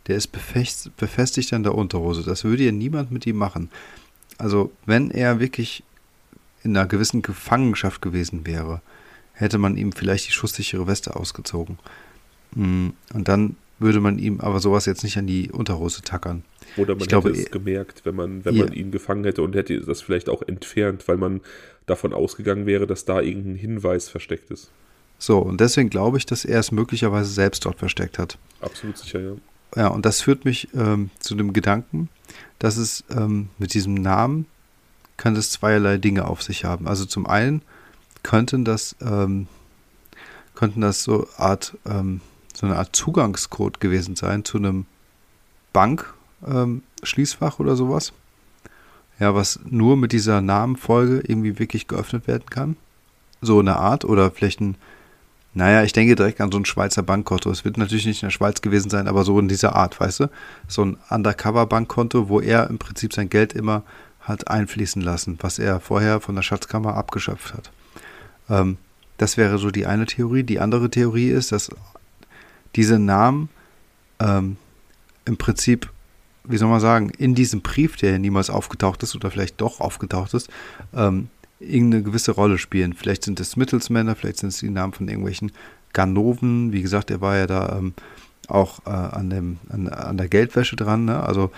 der 0.07 0.16
ist 0.16 0.28
befestigt, 0.28 0.95
befestigt 0.95 1.51
an 1.51 1.63
der 1.63 1.76
Unterhose. 1.76 2.24
Das 2.24 2.45
würde 2.45 2.63
ja 2.63 2.72
niemand 2.72 3.11
mit 3.11 3.28
ihm 3.28 3.36
machen. 3.36 3.70
Also 4.38 4.72
wenn 4.86 5.11
er 5.11 5.41
wirklich 5.41 5.84
in 6.63 6.76
einer 6.76 6.88
gewissen 6.88 7.22
Gefangenschaft 7.22 8.01
gewesen 8.01 8.45
wäre, 8.45 8.82
hätte 9.34 9.57
man 9.57 9.76
ihm 9.76 9.91
vielleicht 9.91 10.28
die 10.30 10.32
schusssichere 10.32 10.88
Weste 10.88 11.16
ausgezogen. 11.16 11.80
Mm, 12.56 12.89
und 13.14 13.28
dann 13.28 13.56
würde 13.80 13.99
man 13.99 14.20
ihm 14.20 14.39
aber 14.39 14.60
sowas 14.60 14.86
jetzt 14.86 15.03
nicht 15.03 15.18
an 15.18 15.28
die 15.28 15.51
Unterhose 15.51 16.01
tackern. 16.01 16.43
Oder 16.78 16.95
man 16.95 16.99
ich 16.99 17.03
hätte 17.03 17.22
glaube, 17.22 17.32
es 17.32 17.51
gemerkt, 17.51 18.06
wenn 18.06 18.16
man, 18.16 18.45
wenn 18.45 18.56
ja. 18.56 18.66
man 18.66 18.74
ihn 18.74 18.91
gefangen 18.91 19.24
hätte 19.26 19.41
und 19.41 19.56
hätte 19.56 19.80
das 19.82 20.01
vielleicht 20.01 20.30
auch 20.30 20.41
entfernt, 20.41 21.08
weil 21.08 21.18
man 21.18 21.41
davon 21.86 22.14
ausgegangen 22.14 22.66
wäre, 22.66 22.88
dass 22.88 23.06
da 23.06 23.22
irgendein 23.22 23.56
Hinweis 23.56 24.10
versteckt 24.10 24.49
ist. 24.49 24.72
So, 25.18 25.39
und 25.39 25.62
deswegen 25.62 25.89
glaube 25.89 26.18
ich, 26.18 26.26
dass 26.26 26.45
er 26.45 26.60
es 26.60 26.72
möglicherweise 26.72 27.30
selbst 27.30 27.66
dort 27.66 27.80
versteckt 27.80 28.20
hat. 28.20 28.38
Absolut 28.62 28.97
sicher, 28.97 29.20
ja. 29.20 29.32
Ja, 29.76 29.88
und 29.88 30.06
das 30.06 30.22
führt 30.22 30.45
mich 30.45 30.70
ähm, 30.74 31.10
zu 31.20 31.36
dem 31.36 31.51
Gedanken, 31.51 32.10
dass 32.60 32.78
es 32.78 33.03
ähm, 33.10 33.49
mit 33.58 33.74
diesem 33.74 33.93
Namen 33.93 34.45
kann 35.18 35.36
es 35.36 35.51
zweierlei 35.51 35.97
Dinge 35.97 36.28
auf 36.28 36.41
sich 36.41 36.66
haben. 36.66 36.88
Also 36.88 37.06
zum 37.06 37.26
einen 37.26 37.62
könnten 38.24 38.66
das, 38.66 38.95
ähm, 39.01 39.47
könnten 40.56 40.82
das 40.82 41.03
so 41.03 41.28
Art, 41.38 41.78
ähm, 41.86 42.22
so 42.56 42.66
eine 42.66 42.78
Art 42.78 42.95
Zugangscode 42.95 43.80
gewesen 43.80 44.16
sein 44.16 44.45
zu 44.45 44.58
einem 44.58 44.86
Bankschließfach 45.74 47.60
ähm, 47.60 47.66
oder 47.66 47.76
sowas. 47.76 48.14
Ja, 49.20 49.34
was 49.34 49.60
nur 49.66 49.97
mit 49.97 50.12
dieser 50.12 50.41
Namenfolge 50.41 51.22
irgendwie 51.26 51.60
wirklich 51.60 51.88
geöffnet 51.88 52.28
werden 52.28 52.49
kann. 52.49 52.78
So 53.41 53.60
eine 53.60 53.78
Art 53.78 54.06
oder 54.06 54.32
vielleicht 54.32 54.62
ein 54.62 54.76
naja, 55.58 55.84
ich 55.84 55.93
denke 55.93 56.18
direkt 56.18 56.41
an 56.41 56.51
so 56.51 56.58
ein 56.58 56.66
Schweizer 56.66 57.01
Bankkonto. 57.01 57.49
Es 57.49 57.64
wird 57.64 57.78
natürlich 57.78 58.06
nicht 58.06 58.22
in 58.22 58.28
der 58.28 58.32
Schweiz 58.32 58.60
gewesen 58.60 58.89
sein, 58.89 59.08
aber 59.08 59.24
so 59.24 59.39
in 59.39 59.47
dieser 59.47 59.74
Art, 59.74 59.97
weißt 59.97 60.20
du? 60.20 60.30
So 60.68 60.84
ein 60.84 60.97
Undercover-Bankkonto, 61.10 62.28
wo 62.28 62.41
er 62.41 62.70
im 62.70 62.78
Prinzip 62.78 63.14
sein 63.14 63.30
Geld 63.30 63.53
immer 63.53 63.84
hat 64.20 64.49
einfließen 64.49 65.01
lassen, 65.01 65.38
was 65.39 65.58
er 65.58 65.80
vorher 65.80 66.20
von 66.20 66.36
der 66.36 66.41
Schatzkammer 66.41 66.95
abgeschöpft 66.95 67.53
hat. 67.53 67.72
Ähm, 68.49 68.78
das 69.18 69.38
wäre 69.38 69.58
so 69.58 69.72
die 69.72 69.86
eine 69.86 70.06
Theorie. 70.06 70.43
Die 70.43 70.60
andere 70.60 70.89
Theorie 70.89 71.30
ist, 71.30 71.53
dass 71.53 71.70
diese 72.76 72.99
Namen 72.99 73.49
ähm, 74.19 74.57
im 75.26 75.38
Prinzip, 75.38 75.89
wie 76.43 76.57
soll 76.57 76.69
man 76.69 76.80
sagen, 76.80 77.09
in 77.09 77.36
diesem 77.36 77.61
Brief, 77.61 77.95
der 77.97 78.19
niemals 78.19 78.49
aufgetaucht 78.49 79.01
ist 79.03 79.15
oder 79.15 79.32
vielleicht 79.32 79.59
doch 79.61 79.82
aufgetaucht 79.82 80.34
ist, 80.34 80.49
ähm, 80.93 81.30
irgendeine 81.59 82.03
gewisse 82.03 82.32
Rolle 82.32 82.57
spielen. 82.57 82.93
Vielleicht 82.93 83.23
sind 83.23 83.39
es 83.39 83.55
Mittelsmänner, 83.55 84.15
vielleicht 84.15 84.38
sind 84.38 84.49
es 84.49 84.59
die 84.59 84.69
Namen 84.69 84.93
von 84.93 85.07
irgendwelchen 85.07 85.51
Ganoven. 85.93 86.71
Wie 86.71 86.82
gesagt, 86.82 87.09
er 87.11 87.21
war 87.21 87.38
ja 87.38 87.47
da 87.47 87.78
ähm, 87.78 87.93
auch 88.47 88.86
äh, 88.86 88.89
an, 88.89 89.30
dem, 89.30 89.57
an, 89.69 89.88
an, 89.88 90.17
der 90.17 90.28
Geldwäsche 90.28 90.76
dran. 90.76 91.05
Ne? 91.05 91.23
Also 91.23 91.51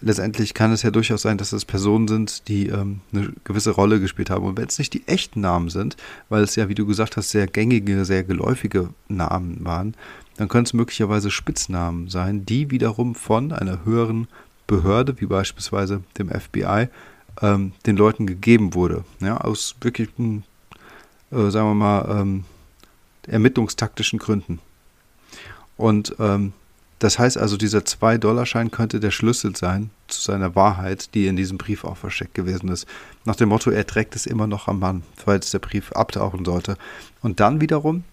letztendlich 0.00 0.54
kann 0.54 0.72
es 0.72 0.82
ja 0.82 0.90
durchaus 0.90 1.22
sein, 1.22 1.38
dass 1.38 1.52
es 1.52 1.64
Personen 1.64 2.08
sind, 2.08 2.48
die 2.48 2.68
ähm, 2.68 3.00
eine 3.12 3.32
gewisse 3.44 3.70
Rolle 3.70 4.00
gespielt 4.00 4.30
haben. 4.30 4.44
Und 4.44 4.58
wenn 4.58 4.66
es 4.66 4.78
nicht 4.78 4.92
die 4.92 5.06
echten 5.06 5.40
Namen 5.40 5.70
sind, 5.70 5.96
weil 6.28 6.42
es 6.42 6.56
ja, 6.56 6.68
wie 6.68 6.74
du 6.74 6.86
gesagt 6.86 7.16
hast, 7.16 7.30
sehr 7.30 7.46
gängige, 7.46 8.04
sehr 8.04 8.24
geläufige 8.24 8.90
Namen 9.08 9.64
waren, 9.64 9.94
dann 10.40 10.48
können 10.48 10.64
es 10.64 10.72
möglicherweise 10.72 11.30
Spitznamen 11.30 12.08
sein, 12.08 12.46
die 12.46 12.70
wiederum 12.70 13.14
von 13.14 13.52
einer 13.52 13.84
höheren 13.84 14.26
Behörde, 14.66 15.20
wie 15.20 15.26
beispielsweise 15.26 16.02
dem 16.16 16.30
FBI, 16.30 16.88
ähm, 17.42 17.72
den 17.84 17.98
Leuten 17.98 18.26
gegeben 18.26 18.72
wurde. 18.72 19.04
Ja, 19.20 19.36
aus 19.36 19.76
wirklichen, 19.82 20.44
äh, 21.30 21.50
sagen 21.50 21.68
wir 21.68 21.74
mal, 21.74 22.20
ähm, 22.22 22.44
ermittlungstaktischen 23.26 24.18
Gründen. 24.18 24.60
Und 25.76 26.16
ähm, 26.18 26.54
das 27.00 27.18
heißt 27.18 27.36
also, 27.36 27.58
dieser 27.58 27.80
2-Dollar-Schein 27.80 28.70
könnte 28.70 28.98
der 28.98 29.10
Schlüssel 29.10 29.54
sein 29.54 29.90
zu 30.08 30.22
seiner 30.22 30.54
Wahrheit, 30.54 31.14
die 31.14 31.26
in 31.26 31.36
diesem 31.36 31.58
Brief 31.58 31.84
auch 31.84 31.98
versteckt 31.98 32.32
gewesen 32.32 32.70
ist. 32.70 32.86
Nach 33.26 33.36
dem 33.36 33.50
Motto, 33.50 33.70
er 33.70 33.86
trägt 33.86 34.16
es 34.16 34.24
immer 34.24 34.46
noch 34.46 34.68
am 34.68 34.78
Mann, 34.78 35.02
falls 35.16 35.50
der 35.50 35.58
Brief 35.58 35.92
abtauchen 35.92 36.46
sollte. 36.46 36.78
Und 37.20 37.40
dann 37.40 37.60
wiederum 37.60 38.04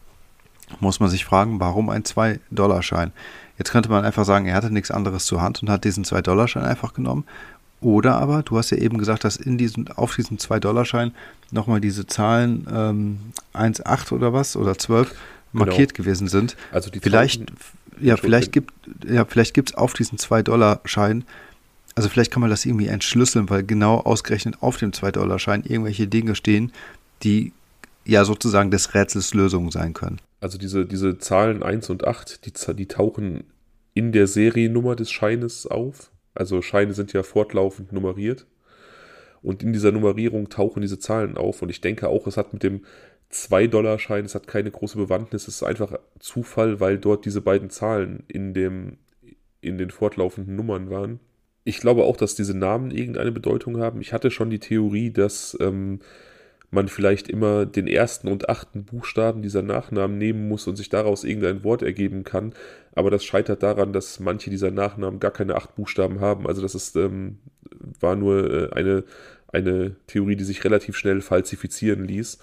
muss 0.79 0.99
man 0.99 1.09
sich 1.09 1.25
fragen, 1.25 1.59
warum 1.59 1.89
ein 1.89 2.03
2-Dollar-Schein? 2.03 3.11
Jetzt 3.57 3.71
könnte 3.71 3.89
man 3.89 4.05
einfach 4.05 4.25
sagen, 4.25 4.45
er 4.45 4.55
hatte 4.55 4.71
nichts 4.71 4.91
anderes 4.91 5.25
zur 5.25 5.41
Hand 5.41 5.61
und 5.61 5.69
hat 5.69 5.83
diesen 5.83 6.03
2-Dollar-Schein 6.03 6.63
einfach 6.63 6.93
genommen 6.93 7.25
oder 7.79 8.15
aber, 8.15 8.41
du 8.41 8.57
hast 8.57 8.71
ja 8.71 8.77
eben 8.77 8.97
gesagt, 8.97 9.23
dass 9.23 9.35
in 9.35 9.57
diesem, 9.57 9.87
auf 9.89 10.15
diesem 10.15 10.37
2-Dollar-Schein 10.37 11.11
nochmal 11.51 11.79
diese 11.79 12.07
Zahlen 12.07 12.65
ähm, 12.71 13.19
1,8 13.53 14.13
oder 14.13 14.33
was 14.33 14.55
oder 14.55 14.77
12 14.77 15.09
genau. 15.09 15.65
markiert 15.65 15.93
genau. 15.93 16.05
gewesen 16.05 16.27
sind. 16.27 16.55
Also 16.71 16.89
die 16.89 16.99
vielleicht, 16.99 17.43
ja, 17.99 18.17
vielleicht 18.17 18.51
gibt 18.51 18.73
ja, 19.07 19.25
vielleicht 19.25 19.53
gibt 19.53 19.69
es 19.69 19.75
auf 19.75 19.93
diesen 19.93 20.17
2-Dollar-Schein, 20.17 21.23
also 21.93 22.09
vielleicht 22.09 22.31
kann 22.31 22.41
man 22.41 22.49
das 22.49 22.65
irgendwie 22.65 22.87
entschlüsseln, 22.87 23.49
weil 23.49 23.63
genau 23.63 23.99
ausgerechnet 23.99 24.57
auf 24.61 24.77
dem 24.77 24.91
2-Dollar-Schein 24.91 25.63
irgendwelche 25.63 26.07
Dinge 26.07 26.35
stehen, 26.35 26.71
die 27.23 27.53
ja 28.05 28.25
sozusagen 28.25 28.71
des 28.71 28.95
Rätsels 28.95 29.33
Lösung 29.33 29.71
sein 29.71 29.93
können. 29.93 30.19
Also 30.39 30.57
diese, 30.57 30.85
diese 30.85 31.17
Zahlen 31.17 31.63
1 31.63 31.89
und 31.89 32.05
8, 32.05 32.45
die, 32.45 32.75
die 32.75 32.87
tauchen 32.87 33.43
in 33.93 34.11
der 34.11 34.27
Seriennummer 34.27 34.95
des 34.95 35.11
Scheines 35.11 35.65
auf. 35.65 36.11
Also 36.35 36.61
Scheine 36.61 36.93
sind 36.93 37.13
ja 37.13 37.23
fortlaufend 37.23 37.91
nummeriert. 37.91 38.45
Und 39.41 39.63
in 39.63 39.73
dieser 39.73 39.91
Nummerierung 39.91 40.49
tauchen 40.49 40.81
diese 40.81 40.99
Zahlen 40.99 41.37
auf. 41.37 41.61
Und 41.61 41.69
ich 41.69 41.81
denke 41.81 42.09
auch, 42.09 42.27
es 42.27 42.37
hat 42.37 42.53
mit 42.53 42.63
dem 42.63 42.81
2-Dollar-Schein, 43.31 44.25
es 44.25 44.35
hat 44.35 44.47
keine 44.47 44.71
große 44.71 44.97
Bewandtnis, 44.97 45.47
es 45.47 45.55
ist 45.55 45.63
einfach 45.63 45.99
Zufall, 46.19 46.79
weil 46.79 46.97
dort 46.97 47.25
diese 47.25 47.41
beiden 47.41 47.69
Zahlen 47.69 48.23
in, 48.27 48.53
dem, 48.53 48.97
in 49.61 49.77
den 49.77 49.89
fortlaufenden 49.89 50.55
Nummern 50.55 50.89
waren. 50.89 51.19
Ich 51.63 51.79
glaube 51.79 52.03
auch, 52.03 52.15
dass 52.15 52.35
diese 52.35 52.57
Namen 52.57 52.91
irgendeine 52.91 53.31
Bedeutung 53.31 53.79
haben. 53.79 53.99
Ich 53.99 54.13
hatte 54.13 54.31
schon 54.31 54.49
die 54.49 54.59
Theorie, 54.59 55.11
dass 55.11 55.57
ähm, 55.59 55.99
man 56.69 56.89
vielleicht 56.89 57.29
immer 57.29 57.65
den 57.65 57.87
ersten 57.87 58.27
und 58.27 58.49
achten 58.49 58.83
Buchstaben 58.83 59.41
dieser 59.41 59.61
Nachnamen 59.61 60.17
nehmen 60.17 60.47
muss 60.47 60.67
und 60.67 60.75
sich 60.75 60.89
daraus 60.89 61.23
irgendein 61.23 61.63
Wort 61.63 61.81
ergeben 61.81 62.23
kann. 62.23 62.53
Aber 62.93 63.09
das 63.09 63.23
scheitert 63.23 63.63
daran, 63.63 63.93
dass 63.93 64.19
manche 64.19 64.49
dieser 64.49 64.71
Nachnamen 64.71 65.19
gar 65.19 65.31
keine 65.31 65.55
acht 65.55 65.75
Buchstaben 65.75 66.19
haben. 66.19 66.45
Also 66.45 66.61
das 66.61 66.75
ist, 66.75 66.95
ähm, 66.95 67.37
war 67.99 68.15
nur 68.15 68.51
äh, 68.51 68.73
eine, 68.73 69.05
eine 69.51 69.95
Theorie, 70.07 70.35
die 70.35 70.43
sich 70.43 70.63
relativ 70.65 70.97
schnell 70.97 71.21
falsifizieren 71.21 72.03
ließ. 72.05 72.39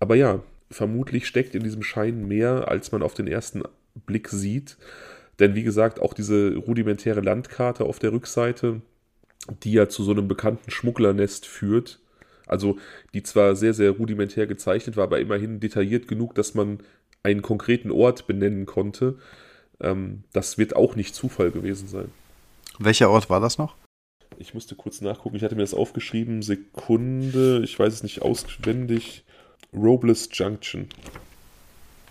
Aber 0.00 0.14
ja, 0.14 0.42
vermutlich 0.70 1.26
steckt 1.26 1.54
in 1.54 1.62
diesem 1.62 1.82
Schein 1.82 2.26
mehr, 2.26 2.68
als 2.68 2.92
man 2.92 3.02
auf 3.02 3.14
den 3.14 3.26
ersten 3.26 3.62
Blick 4.06 4.28
sieht. 4.28 4.78
Denn 5.38 5.54
wie 5.54 5.62
gesagt, 5.62 6.00
auch 6.00 6.14
diese 6.14 6.56
rudimentäre 6.56 7.20
Landkarte 7.20 7.84
auf 7.84 7.98
der 7.98 8.12
Rückseite, 8.12 8.80
die 9.64 9.72
ja 9.72 9.88
zu 9.88 10.02
so 10.02 10.12
einem 10.12 10.28
bekannten 10.28 10.70
Schmugglernest 10.70 11.46
führt, 11.46 12.01
also 12.46 12.78
die 13.14 13.22
zwar 13.22 13.56
sehr, 13.56 13.74
sehr 13.74 13.90
rudimentär 13.90 14.46
gezeichnet 14.46 14.96
war, 14.96 15.04
aber 15.04 15.20
immerhin 15.20 15.60
detailliert 15.60 16.08
genug, 16.08 16.34
dass 16.34 16.54
man 16.54 16.78
einen 17.22 17.42
konkreten 17.42 17.90
Ort 17.90 18.26
benennen 18.26 18.66
konnte. 18.66 19.18
Ähm, 19.80 20.24
das 20.32 20.58
wird 20.58 20.76
auch 20.76 20.96
nicht 20.96 21.14
Zufall 21.14 21.50
gewesen 21.50 21.88
sein. 21.88 22.10
Welcher 22.78 23.10
Ort 23.10 23.30
war 23.30 23.40
das 23.40 23.58
noch? 23.58 23.76
Ich 24.38 24.54
musste 24.54 24.74
kurz 24.74 25.00
nachgucken. 25.00 25.36
Ich 25.36 25.42
hatte 25.42 25.54
mir 25.54 25.62
das 25.62 25.74
aufgeschrieben. 25.74 26.42
Sekunde. 26.42 27.60
Ich 27.64 27.78
weiß 27.78 27.92
es 27.92 28.02
nicht 28.02 28.22
auswendig. 28.22 29.24
Robles 29.72 30.28
Junction. 30.32 30.88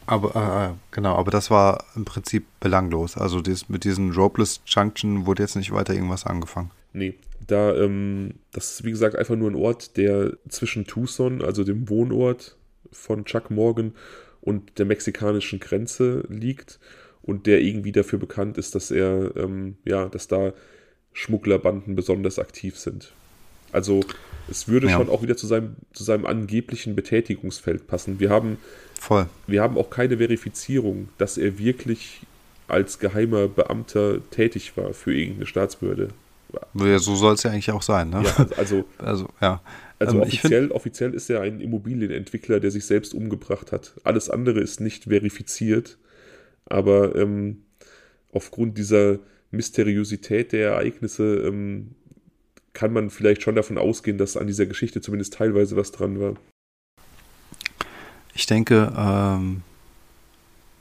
Aber 0.06 0.36
äh, 0.36 0.78
genau, 0.92 1.16
aber 1.16 1.32
das 1.32 1.52
war 1.52 1.86
im 1.96 2.06
Prinzip 2.06 2.46
belanglos. 2.60 3.18
Also 3.18 3.42
dies, 3.42 3.70
mit 3.70 3.84
diesen 3.84 4.12
Ropeless 4.12 4.62
Junction 4.66 5.26
wurde 5.26 5.44
jetzt 5.44 5.56
nicht 5.56 5.72
weiter 5.72 5.94
irgendwas 5.94 6.26
angefangen. 6.26 6.72
Nee, 6.94 7.16
da, 7.48 7.76
ähm, 7.76 8.36
das 8.52 8.74
ist 8.74 8.84
wie 8.84 8.92
gesagt 8.92 9.16
einfach 9.16 9.36
nur 9.36 9.50
ein 9.50 9.56
Ort, 9.56 9.98
der 9.98 10.38
zwischen 10.50 10.86
Tucson, 10.86 11.42
also 11.42 11.64
dem 11.64 11.90
Wohnort 11.90 12.58
von 12.92 13.26
Chuck 13.26 13.50
Morgan, 13.50 13.94
und 14.42 14.80
der 14.80 14.86
mexikanischen 14.86 15.60
Grenze 15.60 16.24
liegt 16.28 16.80
und 17.22 17.46
der 17.46 17.62
irgendwie 17.62 17.92
dafür 17.92 18.20
bekannt 18.20 18.58
ist, 18.58 18.74
dass 18.76 18.92
er, 18.92 19.36
ähm, 19.38 19.78
ja, 19.86 20.10
dass 20.10 20.28
da 20.28 20.54
Schmugglerbanden 21.14 21.96
besonders 21.96 22.40
aktiv 22.40 22.78
sind. 22.78 23.14
Also 23.72 24.02
es 24.50 24.68
würde 24.68 24.88
ja. 24.88 24.98
schon 24.98 25.10
auch 25.10 25.22
wieder 25.22 25.38
zu 25.38 25.48
seinem, 25.48 25.76
zu 25.94 26.04
seinem 26.04 26.26
angeblichen 26.26 26.96
Betätigungsfeld 26.96 27.88
passen. 27.88 28.20
Wir 28.20 28.30
haben, 28.30 28.58
Voll. 29.00 29.28
wir 29.48 29.62
haben 29.62 29.78
auch 29.78 29.90
keine 29.90 30.18
Verifizierung, 30.18 31.10
dass 31.18 31.38
er 31.38 31.58
wirklich 31.58 32.22
als 32.68 33.00
geheimer 33.00 33.48
Beamter 33.48 34.20
tätig 34.32 34.76
war 34.76 34.94
für 34.94 35.14
irgendeine 35.14 35.46
Staatsbehörde. 35.46 36.10
Ja, 36.74 37.00
so 37.00 37.16
soll 37.16 37.36
es 37.36 37.44
ja 37.44 37.52
eigentlich 37.52 37.72
auch 37.72 37.82
sein. 37.82 38.10
Ne? 38.10 38.24
Ja, 38.24 38.48
also, 38.58 38.86
also, 38.98 39.30
ja. 39.42 39.62
also 40.00 40.18
ähm, 40.18 40.22
offiziell, 40.24 40.62
find, 40.62 40.72
offiziell 40.74 41.14
ist 41.14 41.30
er 41.30 41.42
ein 41.42 41.60
Immobilienentwickler, 41.60 42.60
der 42.60 42.72
sich 42.72 42.86
selbst 42.86 43.14
umgebracht 43.14 43.72
hat. 43.72 43.94
Alles 44.04 44.30
andere 44.30 44.60
ist 44.60 44.82
nicht 44.82 45.06
verifiziert. 45.06 45.98
Aber 46.66 47.16
ähm, 47.16 47.64
aufgrund 48.32 48.78
dieser 48.78 49.20
Mysteriosität 49.52 50.52
der 50.52 50.72
Ereignisse 50.72 51.24
ähm, 51.46 51.96
kann 52.74 52.94
man 52.94 53.10
vielleicht 53.10 53.44
schon 53.44 53.56
davon 53.56 53.78
ausgehen, 53.78 54.18
dass 54.18 54.38
an 54.38 54.48
dieser 54.48 54.66
Geschichte 54.66 55.02
zumindest 55.02 55.34
teilweise 55.34 55.76
was 55.76 55.92
dran 55.92 56.20
war. 56.20 56.36
Ich 58.34 58.46
denke, 58.46 58.94
ähm, 58.98 59.64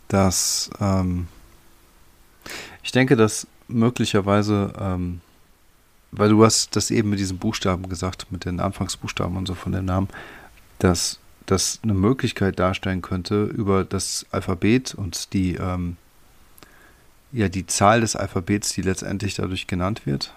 dass 0.07 0.71
ähm, 0.81 1.27
ich 2.83 2.93
denke, 2.93 3.17
dass 3.17 3.47
möglicherweise, 3.69 4.73
ähm, 4.79 5.21
weil 6.13 6.31
du 6.31 6.45
hast 6.45 6.77
das 6.77 6.91
eben 6.91 7.11
mit 7.11 7.19
diesen 7.19 7.39
Buchstaben 7.39 7.89
gesagt, 7.89 8.27
mit 8.31 8.45
den 8.45 8.61
Anfangsbuchstaben 8.61 9.37
und 9.37 9.47
so 9.47 9.55
von 9.55 9.73
dem 9.73 9.85
Namen, 9.85 10.09
dass 10.79 11.19
das 11.47 11.81
eine 11.83 11.95
Möglichkeit 11.95 12.59
darstellen 12.59 13.03
könnte, 13.03 13.45
über 13.45 13.85
das 13.85 14.27
Alphabet 14.31 14.95
und 14.95 15.33
die 15.33 15.55
ähm, 15.55 15.97
ja 17.33 17.49
die 17.49 17.67
Zahl 17.67 18.01
des 18.01 18.17
Alphabets, 18.17 18.73
die 18.73 18.83
letztendlich 18.83 19.35
dadurch 19.35 19.67
genannt 19.67 20.07
wird, 20.07 20.33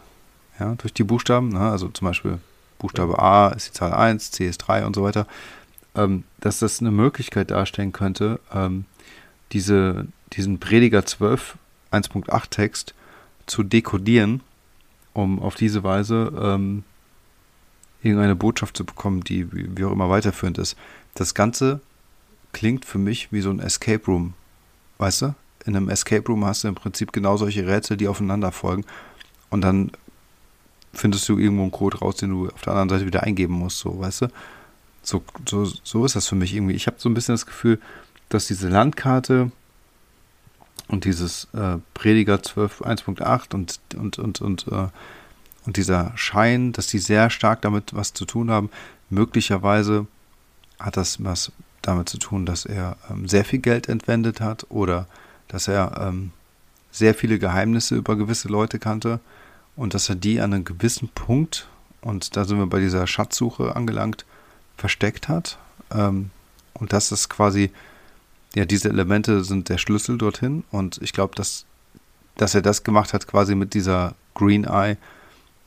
ja, 0.60 0.76
durch 0.76 0.94
die 0.94 1.04
Buchstaben, 1.04 1.50
ne? 1.50 1.72
also 1.72 1.90
zum 1.90 2.08
Beispiel 2.08 2.40
Buchstabe 2.80 3.20
A 3.20 3.50
ist 3.50 3.70
die 3.70 3.74
Zahl 3.74 3.94
1, 3.94 4.32
C 4.32 4.48
ist 4.48 4.60
3 4.60 4.86
und 4.86 4.96
so 4.96 5.04
weiter, 5.04 5.28
ähm, 5.96 6.24
dass 6.40 6.60
das 6.60 6.82
eine 6.82 6.92
Möglichkeit 6.92 7.52
darstellen 7.52 7.92
könnte, 7.92 8.40
ähm, 8.54 8.86
diese, 9.52 10.08
diesen 10.34 10.60
Prediger 10.60 11.06
12 11.06 11.58
1.8 11.92 12.50
Text 12.50 12.94
zu 13.46 13.64
dekodieren, 13.64 14.42
um 15.14 15.42
auf 15.42 15.56
diese 15.56 15.84
Weise 15.84 16.32
ähm, 16.40 16.84
irgendeine 18.02 18.36
Botschaft 18.36 18.78
zu 18.78 18.86
bekommen, 18.86 19.24
die 19.24 19.48
wie 19.52 19.86
auch 19.86 19.92
immer 19.92 20.10
weiterführend 20.10 20.58
ist. 20.58 20.76
Das 21.14 21.34
Ganze 21.34 21.80
klingt 22.52 22.86
für 22.86 22.98
mich 22.98 23.32
wie 23.32 23.42
so 23.42 23.50
ein 23.50 23.60
Escape 23.60 24.06
Room, 24.06 24.34
weißt 24.98 25.24
du? 25.24 25.36
In 25.66 25.76
einem 25.76 25.90
Escape 25.90 26.28
Room 26.28 26.46
hast 26.46 26.64
du 26.64 26.68
im 26.68 26.76
Prinzip 26.76 27.14
genau 27.14 27.38
solche 27.38 27.66
Rätsel, 27.66 27.96
die 27.96 28.08
aufeinander 28.08 28.52
folgen. 28.52 28.84
Und 29.50 29.62
dann 29.62 29.92
findest 30.94 31.28
du 31.30 31.38
irgendwo 31.38 31.64
einen 31.64 31.72
Code 31.72 32.00
raus, 32.00 32.18
den 32.18 32.32
du 32.32 32.50
auf 32.50 32.62
der 32.62 32.74
anderen 32.74 32.90
Seite 32.90 33.06
wieder 33.06 33.24
eingeben 33.24 33.54
musst, 33.54 33.80
so, 33.80 34.00
weißt 34.00 34.24
du? 34.24 34.28
So, 35.02 35.24
so, 35.48 35.66
so 35.66 36.06
ist 36.06 36.16
das 36.16 36.28
für 36.28 36.36
mich 36.36 36.54
irgendwie. 36.54 36.76
Ich 36.76 36.88
habe 36.88 36.98
so 37.00 37.10
ein 37.10 37.14
bisschen 37.14 37.34
das 37.34 37.46
Gefühl, 37.46 37.80
dass 38.30 38.48
diese 38.48 38.70
Landkarte 38.70 39.52
und 40.88 41.06
dieses 41.06 41.48
äh, 41.54 41.78
Prediger 41.94 42.42
12 42.44 42.82
1.8 42.82 43.54
und, 43.54 43.80
und, 43.96 44.20
und, 44.20 44.42
und, 44.42 44.68
äh, 44.68 44.88
und 45.66 45.78
dieser 45.78 46.12
Schein, 46.16 46.74
dass 46.74 46.88
die 46.88 47.00
sehr 47.00 47.30
stark 47.30 47.62
damit 47.62 47.94
was 47.94 48.14
zu 48.14 48.26
tun 48.26 48.52
haben. 48.52 48.70
Möglicherweise 49.10 50.08
hat 50.80 50.98
das 50.98 51.24
was 51.24 51.52
damit 51.82 52.10
zu 52.10 52.18
tun, 52.18 52.46
dass 52.46 52.66
er 52.66 52.98
ähm, 53.10 53.28
sehr 53.28 53.46
viel 53.46 53.60
Geld 53.60 53.88
entwendet 53.90 54.42
hat 54.42 54.66
oder 54.70 55.08
dass 55.48 55.68
er 55.68 55.98
ähm, 56.00 56.32
sehr 56.92 57.14
viele 57.14 57.40
Geheimnisse 57.40 57.96
über 57.96 58.16
gewisse 58.16 58.48
Leute 58.48 58.80
kannte 58.80 59.20
und 59.76 59.94
dass 59.94 60.10
er 60.10 60.16
die 60.16 60.40
an 60.40 60.54
einem 60.54 60.66
gewissen 60.66 61.10
Punkt, 61.10 61.68
und 62.02 62.36
da 62.36 62.46
sind 62.46 62.58
wir 62.60 62.68
bei 62.68 62.80
dieser 62.80 63.08
Schatzsuche 63.08 63.76
angelangt, 63.76 64.26
versteckt 64.78 65.28
hat. 65.28 65.58
Ähm, 65.92 66.30
und 66.74 66.94
dass 66.94 67.12
es 67.12 67.30
quasi, 67.30 67.72
ja, 68.56 68.66
diese 68.66 68.90
Elemente 68.90 69.44
sind 69.44 69.70
der 69.70 69.78
Schlüssel 69.78 70.18
dorthin. 70.18 70.64
Und 70.72 71.00
ich 71.02 71.14
glaube, 71.14 71.36
dass, 71.36 71.66
dass 72.38 72.56
er 72.56 72.62
das 72.62 72.84
gemacht 72.84 73.14
hat, 73.14 73.28
quasi 73.28 73.56
mit 73.56 73.74
dieser 73.74 74.16
Green 74.36 74.64
Eye 74.64 74.98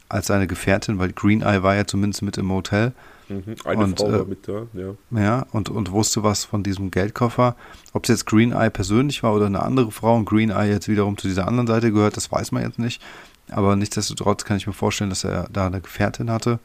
als 0.08 0.28
seine 0.28 0.46
Gefährtin, 0.46 0.98
weil 0.98 1.12
Green 1.12 1.42
Eye 1.42 1.62
war 1.62 1.74
ja 1.74 1.86
zumindest 1.86 2.22
mit 2.22 2.38
im 2.38 2.50
Hotel. 2.50 2.92
Mhm, 3.28 3.56
eine 3.64 3.84
und, 3.84 3.98
Frau 3.98 4.12
war 4.12 4.20
äh, 4.20 4.24
mit 4.24 4.46
da, 4.46 4.66
ja. 4.72 4.94
Ja, 5.10 5.46
und, 5.50 5.68
und 5.68 5.90
wusste 5.90 6.22
was 6.22 6.44
von 6.44 6.62
diesem 6.62 6.92
Geldkoffer. 6.92 7.56
Ob 7.92 8.04
es 8.04 8.08
jetzt 8.08 8.26
Green 8.26 8.52
Eye 8.52 8.70
persönlich 8.70 9.22
war 9.22 9.34
oder 9.34 9.46
eine 9.46 9.62
andere 9.62 9.90
Frau 9.90 10.14
und 10.14 10.26
Green 10.26 10.50
Eye 10.50 10.70
jetzt 10.70 10.88
wiederum 10.88 11.18
zu 11.18 11.26
dieser 11.26 11.48
anderen 11.48 11.66
Seite 11.66 11.90
gehört, 11.90 12.16
das 12.16 12.30
weiß 12.30 12.52
man 12.52 12.62
jetzt 12.62 12.78
nicht. 12.78 13.02
Aber 13.50 13.74
nichtsdestotrotz 13.76 14.44
kann 14.44 14.56
ich 14.56 14.66
mir 14.66 14.72
vorstellen, 14.72 15.10
dass 15.10 15.24
er 15.24 15.48
da 15.52 15.66
eine 15.66 15.80
Gefährtin 15.80 16.30
hatte. 16.30 16.58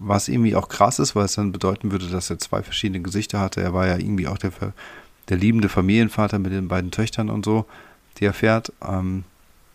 Was 0.00 0.28
irgendwie 0.28 0.54
auch 0.54 0.68
krass 0.68 1.00
ist, 1.00 1.16
weil 1.16 1.24
es 1.24 1.34
dann 1.34 1.50
bedeuten 1.50 1.90
würde, 1.90 2.06
dass 2.06 2.30
er 2.30 2.38
zwei 2.38 2.62
verschiedene 2.62 3.00
Gesichter 3.00 3.40
hatte. 3.40 3.60
Er 3.60 3.74
war 3.74 3.88
ja 3.88 3.96
irgendwie 3.96 4.28
auch 4.28 4.38
der, 4.38 4.52
der 5.28 5.36
liebende 5.36 5.68
Familienvater 5.68 6.38
mit 6.38 6.52
den 6.52 6.68
beiden 6.68 6.90
Töchtern 6.90 7.30
und 7.30 7.44
so, 7.44 7.66
die 8.18 8.24
er 8.24 8.34
fährt. 8.34 8.72
Ähm, 8.86 9.24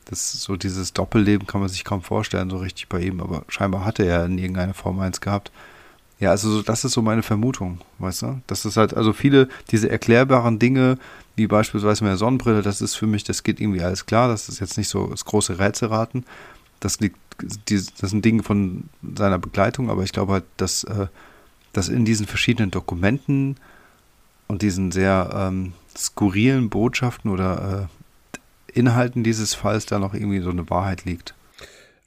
das 0.06 0.34
so 0.34 0.56
dieses 0.56 0.94
Doppelleben 0.94 1.48
kann 1.48 1.62
man 1.62 1.70
sich 1.70 1.84
kaum 1.84 2.02
vorstellen, 2.02 2.50
so 2.50 2.58
richtig 2.58 2.90
bei 2.90 3.00
ihm, 3.00 3.22
aber 3.22 3.44
scheinbar 3.48 3.86
hatte 3.86 4.04
er 4.06 4.26
in 4.26 4.38
irgendeiner 4.38 4.74
Form 4.74 5.00
eins 5.00 5.22
gehabt. 5.22 5.52
Ja, 6.20 6.32
also 6.32 6.50
so, 6.50 6.62
das 6.62 6.86
ist 6.86 6.94
so 6.94 7.02
meine 7.02 7.24
Vermutung, 7.24 7.80
weißt 8.00 8.22
du? 8.22 8.42
Das 8.48 8.66
ist 8.66 8.78
halt, 8.78 8.94
also 8.94 9.14
viele, 9.14 9.50
diese 9.72 9.90
erklärbaren 9.90 10.60
Dinge, 10.60 10.98
wie 11.36 11.48
beispielsweise 11.48 12.06
der 12.06 12.18
Sonnenbrille, 12.18 12.62
das 12.62 12.82
ist 12.82 12.96
für 12.96 13.08
mich, 13.08 13.24
das 13.24 13.44
geht 13.44 13.60
irgendwie 13.60 13.82
alles 13.82 14.06
klar, 14.06 14.28
das 14.28 14.50
ist 14.50 14.60
jetzt 14.60 14.78
nicht 14.78 14.90
so 14.90 15.08
das 15.08 15.26
große 15.26 15.60
Rätselraten. 15.60 16.26
Das 16.80 17.00
liegt, 17.00 17.18
das 17.70 18.10
sind 18.10 18.24
Dinge 18.24 18.44
von 18.44 18.90
seiner 19.16 19.40
Begleitung, 19.40 19.90
aber 19.90 20.04
ich 20.04 20.12
glaube 20.12 20.34
halt, 20.34 20.44
dass, 20.58 20.84
äh, 20.84 21.08
dass 21.72 21.90
in 21.90 22.06
diesen 22.06 22.28
verschiedenen 22.28 22.72
Dokumenten 22.72 23.58
und 24.48 24.62
diesen 24.62 24.92
sehr 24.92 25.30
ähm, 25.34 25.74
skurrilen 25.98 26.70
Botschaften 26.70 27.32
oder 27.32 27.90
äh, 27.90 28.78
Inhalten 28.78 29.24
dieses 29.24 29.54
Falls 29.54 29.86
da 29.86 30.00
noch 30.00 30.14
irgendwie 30.14 30.40
so 30.40 30.50
eine 30.50 30.70
Wahrheit 30.70 31.06
liegt. 31.06 31.36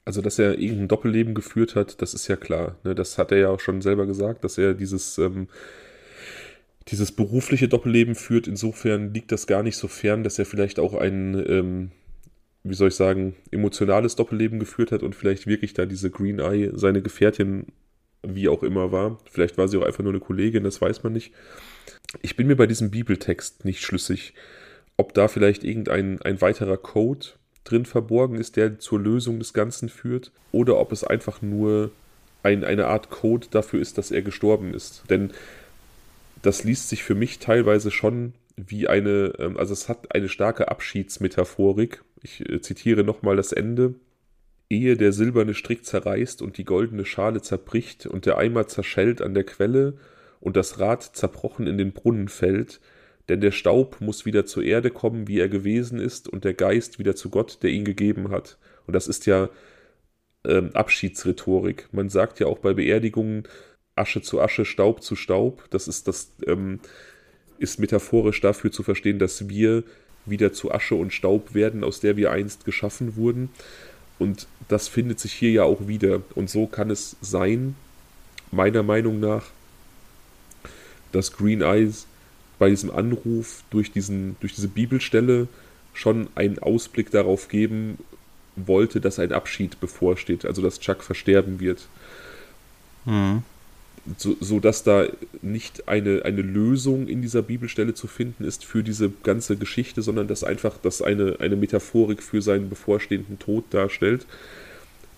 Also, 0.05 0.21
dass 0.21 0.39
er 0.39 0.57
irgendein 0.57 0.87
Doppelleben 0.87 1.33
geführt 1.33 1.75
hat, 1.75 2.01
das 2.01 2.13
ist 2.13 2.27
ja 2.27 2.37
klar. 2.37 2.75
Ne? 2.83 2.95
Das 2.95 3.17
hat 3.17 3.31
er 3.31 3.37
ja 3.37 3.49
auch 3.49 3.59
schon 3.59 3.81
selber 3.81 4.05
gesagt, 4.05 4.43
dass 4.43 4.57
er 4.57 4.73
dieses 4.73 5.17
ähm, 5.17 5.47
dieses 6.89 7.11
berufliche 7.11 7.67
Doppelleben 7.67 8.15
führt. 8.15 8.47
Insofern 8.47 9.13
liegt 9.13 9.31
das 9.31 9.47
gar 9.47 9.63
nicht 9.63 9.77
so 9.77 9.87
fern, 9.87 10.23
dass 10.23 10.39
er 10.39 10.45
vielleicht 10.45 10.79
auch 10.79 10.93
ein, 10.93 11.43
ähm, 11.47 11.91
wie 12.63 12.75
soll 12.75 12.89
ich 12.89 12.95
sagen, 12.95 13.35
emotionales 13.51 14.15
Doppelleben 14.15 14.59
geführt 14.59 14.91
hat 14.91 15.03
und 15.03 15.15
vielleicht 15.15 15.47
wirklich 15.47 15.73
da 15.73 15.85
diese 15.85 16.09
Green 16.09 16.39
Eye 16.39 16.71
seine 16.73 17.01
Gefährtin 17.01 17.67
wie 18.23 18.49
auch 18.49 18.63
immer 18.63 18.91
war. 18.91 19.19
Vielleicht 19.29 19.57
war 19.57 19.67
sie 19.67 19.77
auch 19.77 19.85
einfach 19.85 20.03
nur 20.03 20.13
eine 20.13 20.19
Kollegin, 20.19 20.63
das 20.63 20.81
weiß 20.81 21.03
man 21.03 21.13
nicht. 21.13 21.33
Ich 22.21 22.35
bin 22.35 22.47
mir 22.47 22.55
bei 22.55 22.67
diesem 22.67 22.91
Bibeltext 22.91 23.65
nicht 23.65 23.81
schlüssig, 23.81 24.33
ob 24.95 25.13
da 25.13 25.27
vielleicht 25.27 25.63
irgendein 25.63 26.21
ein 26.21 26.41
weiterer 26.41 26.77
Code 26.77 27.27
drin 27.63 27.85
verborgen 27.85 28.37
ist, 28.37 28.55
der 28.55 28.79
zur 28.79 28.99
Lösung 28.99 29.39
des 29.39 29.53
Ganzen 29.53 29.89
führt, 29.89 30.31
oder 30.51 30.77
ob 30.77 30.91
es 30.91 31.03
einfach 31.03 31.41
nur 31.41 31.91
ein, 32.43 32.63
eine 32.63 32.87
Art 32.87 33.09
Code 33.09 33.47
dafür 33.51 33.81
ist, 33.81 33.97
dass 33.97 34.11
er 34.11 34.21
gestorben 34.21 34.73
ist. 34.73 35.03
Denn 35.09 35.31
das 36.41 36.63
liest 36.63 36.89
sich 36.89 37.03
für 37.03 37.15
mich 37.15 37.39
teilweise 37.39 37.91
schon 37.91 38.33
wie 38.55 38.87
eine, 38.87 39.33
ähm, 39.37 39.57
also 39.57 39.73
es 39.73 39.89
hat 39.89 40.15
eine 40.15 40.29
starke 40.29 40.69
Abschiedsmetaphorik. 40.69 42.03
Ich 42.21 42.47
äh, 42.49 42.61
zitiere 42.61 43.03
nochmal 43.03 43.35
das 43.35 43.51
Ende. 43.51 43.95
Ehe 44.69 44.97
der 44.97 45.13
silberne 45.13 45.53
Strick 45.53 45.85
zerreißt 45.85 46.41
und 46.41 46.57
die 46.57 46.65
goldene 46.65 47.05
Schale 47.05 47.41
zerbricht 47.41 48.05
und 48.05 48.25
der 48.25 48.37
Eimer 48.37 48.67
zerschellt 48.67 49.21
an 49.21 49.33
der 49.33 49.45
Quelle 49.45 49.93
und 50.39 50.55
das 50.55 50.79
Rad 50.79 51.03
zerbrochen 51.03 51.67
in 51.67 51.77
den 51.77 51.91
Brunnen 51.93 52.27
fällt, 52.27 52.79
denn 53.29 53.41
der 53.41 53.51
Staub 53.51 53.99
muss 53.99 54.25
wieder 54.25 54.45
zur 54.45 54.63
Erde 54.63 54.89
kommen, 54.89 55.27
wie 55.27 55.39
er 55.39 55.49
gewesen 55.49 55.99
ist, 55.99 56.29
und 56.29 56.43
der 56.45 56.53
Geist 56.53 56.99
wieder 56.99 57.15
zu 57.15 57.29
Gott, 57.29 57.59
der 57.61 57.71
ihn 57.71 57.83
gegeben 57.83 58.29
hat. 58.29 58.57
Und 58.85 58.93
das 58.93 59.07
ist 59.07 59.25
ja 59.25 59.49
ähm, 60.45 60.71
Abschiedsrhetorik. 60.73 61.89
Man 61.91 62.09
sagt 62.09 62.39
ja 62.39 62.47
auch 62.47 62.59
bei 62.59 62.73
Beerdigungen, 62.73 63.43
Asche 63.95 64.21
zu 64.21 64.39
Asche, 64.39 64.63
Staub 64.63 65.03
zu 65.03 65.15
Staub. 65.15 65.65
Das 65.71 65.87
ist, 65.87 66.07
das 66.07 66.31
ähm, 66.45 66.79
ist 67.57 67.79
metaphorisch 67.79 68.39
dafür 68.39 68.71
zu 68.71 68.83
verstehen, 68.83 69.19
dass 69.19 69.49
wir 69.49 69.83
wieder 70.25 70.53
zu 70.53 70.71
Asche 70.71 70.95
und 70.95 71.13
Staub 71.13 71.53
werden, 71.53 71.83
aus 71.83 71.99
der 71.99 72.15
wir 72.17 72.31
einst 72.31 72.65
geschaffen 72.65 73.15
wurden. 73.15 73.49
Und 74.19 74.47
das 74.67 74.87
findet 74.87 75.19
sich 75.19 75.33
hier 75.33 75.51
ja 75.51 75.63
auch 75.63 75.87
wieder. 75.87 76.21
Und 76.35 76.49
so 76.49 76.67
kann 76.67 76.89
es 76.89 77.17
sein, 77.21 77.75
meiner 78.51 78.83
Meinung 78.83 79.19
nach, 79.19 79.51
dass 81.17 81.33
Green 81.33 81.61
Eyes 81.61 82.07
bei 82.59 82.69
diesem 82.69 82.91
Anruf 82.91 83.63
durch, 83.69 83.91
diesen, 83.91 84.35
durch 84.39 84.55
diese 84.55 84.67
Bibelstelle 84.67 85.47
schon 85.93 86.27
einen 86.35 86.59
Ausblick 86.59 87.11
darauf 87.11 87.49
geben 87.49 87.97
wollte, 88.55 89.01
dass 89.01 89.19
ein 89.19 89.31
Abschied 89.31 89.79
bevorsteht, 89.79 90.45
also 90.45 90.61
dass 90.61 90.79
Chuck 90.79 91.03
versterben 91.03 91.59
wird. 91.59 91.87
Mhm. 93.05 93.43
So, 94.17 94.37
so 94.39 94.59
dass 94.59 94.83
da 94.83 95.07
nicht 95.41 95.87
eine, 95.89 96.23
eine 96.23 96.41
Lösung 96.41 97.07
in 97.07 97.21
dieser 97.21 97.41
Bibelstelle 97.41 97.93
zu 97.93 98.07
finden 98.07 98.45
ist 98.45 98.63
für 98.63 98.81
diese 98.81 99.11
ganze 99.23 99.57
Geschichte, 99.57 100.01
sondern 100.01 100.27
dass 100.27 100.45
einfach 100.45 100.77
das 100.81 101.01
eine, 101.01 101.37
eine 101.39 101.57
Metaphorik 101.57 102.23
für 102.23 102.41
seinen 102.41 102.69
bevorstehenden 102.69 103.37
Tod 103.37 103.65
darstellt. 103.71 104.25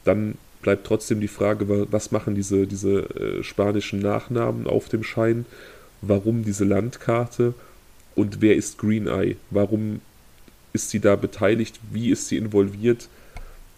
Dann 0.05 0.35
bleibt 0.61 0.87
trotzdem 0.87 1.21
die 1.21 1.27
Frage, 1.27 1.87
was 1.91 2.11
machen 2.11 2.35
diese, 2.35 2.65
diese 2.65 3.01
äh, 3.15 3.43
spanischen 3.43 3.99
Nachnamen 3.99 4.65
auf 4.65 4.89
dem 4.89 5.03
Schein? 5.03 5.45
Warum 6.01 6.43
diese 6.43 6.65
Landkarte? 6.65 7.53
Und 8.15 8.41
wer 8.41 8.55
ist 8.55 8.77
Green 8.77 9.07
Eye? 9.07 9.37
Warum 9.49 10.01
ist 10.73 10.89
sie 10.89 10.99
da 10.99 11.15
beteiligt? 11.15 11.79
Wie 11.91 12.09
ist 12.09 12.27
sie 12.27 12.37
involviert? 12.37 13.09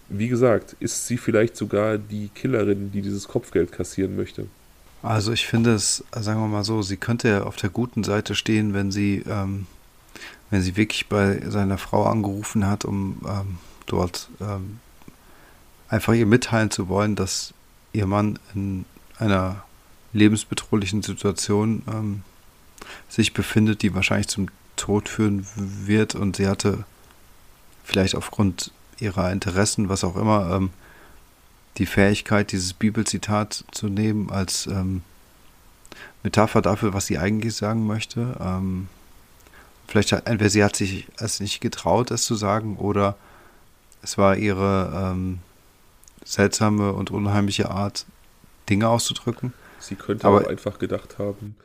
Wie 0.10 0.28
gesagt, 0.28 0.76
ist 0.80 1.08
sie 1.08 1.18
vielleicht 1.18 1.56
sogar 1.56 1.98
die 1.98 2.30
Killerin, 2.36 2.92
die 2.92 3.02
dieses 3.02 3.28
Kopfgeld 3.28 3.72
kassieren 3.72 4.16
möchte? 4.16 4.48
Also 5.04 5.32
ich 5.32 5.48
finde 5.48 5.74
es, 5.74 6.04
sagen 6.12 6.42
wir 6.42 6.48
mal 6.48 6.64
so, 6.64 6.82
sie 6.82 6.98
könnte 6.98 7.30
ja 7.30 7.44
auf 7.44 7.56
der 7.56 7.70
guten 7.70 8.04
Seite 8.04 8.36
stehen, 8.36 8.74
wenn 8.74 8.92
sie, 8.92 9.24
ähm, 9.28 9.66
wenn 10.50 10.62
sie 10.62 10.76
wirklich 10.76 11.08
bei 11.08 11.42
seiner 11.50 11.78
Frau 11.78 12.06
angerufen 12.06 12.68
hat, 12.68 12.86
um 12.86 13.18
ähm, 13.26 13.58
dort 13.88 14.30
ähm, 14.40 14.80
einfach 15.90 16.14
ihr 16.14 16.28
mitteilen 16.28 16.70
zu 16.70 16.88
wollen, 16.88 17.16
dass 17.16 17.54
ihr 17.94 18.06
Mann 18.06 18.38
in 18.54 18.86
einer 19.18 19.64
lebensbedrohlichen 20.14 21.02
Situation 21.04 21.84
ähm, 21.88 22.24
sich 23.10 23.34
befindet, 23.34 23.82
die 23.82 23.94
wahrscheinlich 23.94 24.28
zum 24.28 24.48
Tod 24.76 25.10
führen 25.10 25.46
wird 25.56 26.16
und 26.16 26.38
sie 26.38 26.48
hatte 26.48 26.86
vielleicht 27.84 28.16
aufgrund 28.16 28.72
ihrer 29.00 29.32
Interessen, 29.32 29.90
was 29.90 30.04
auch 30.04 30.16
immer, 30.16 30.52
ähm, 30.56 30.70
die 31.78 31.86
Fähigkeit, 31.86 32.52
dieses 32.52 32.74
Bibelzitat 32.74 33.66
zu 33.72 33.88
nehmen 33.88 34.30
als 34.30 34.68
ähm, 34.68 35.04
Metapher 36.24 36.62
dafür, 36.62 36.94
was 36.94 37.06
sie 37.06 37.18
eigentlich 37.18 37.56
sagen 37.56 37.88
möchte. 37.88 38.38
Ähm, 38.40 38.88
vielleicht 39.88 40.12
hat, 40.12 40.28
entweder 40.28 40.50
sie 40.50 40.64
hat 40.64 40.76
sich 40.76 41.08
es 41.18 41.40
nicht 41.40 41.62
getraut, 41.62 42.12
es 42.12 42.26
zu 42.26 42.36
sagen, 42.36 42.78
oder 42.78 43.16
es 44.02 44.18
war 44.18 44.36
ihre 44.36 45.12
ähm, 45.14 45.40
seltsame 46.24 46.94
und 46.94 47.12
unheimliche 47.12 47.72
Art, 47.72 48.06
Dinge 48.70 48.88
auszudrücken. 48.90 49.54
Sie 49.82 49.96
könnte 49.96 50.28
aber 50.28 50.42
auch 50.42 50.48
einfach 50.48 50.80
gedacht 50.80 51.18
haben, 51.18 51.56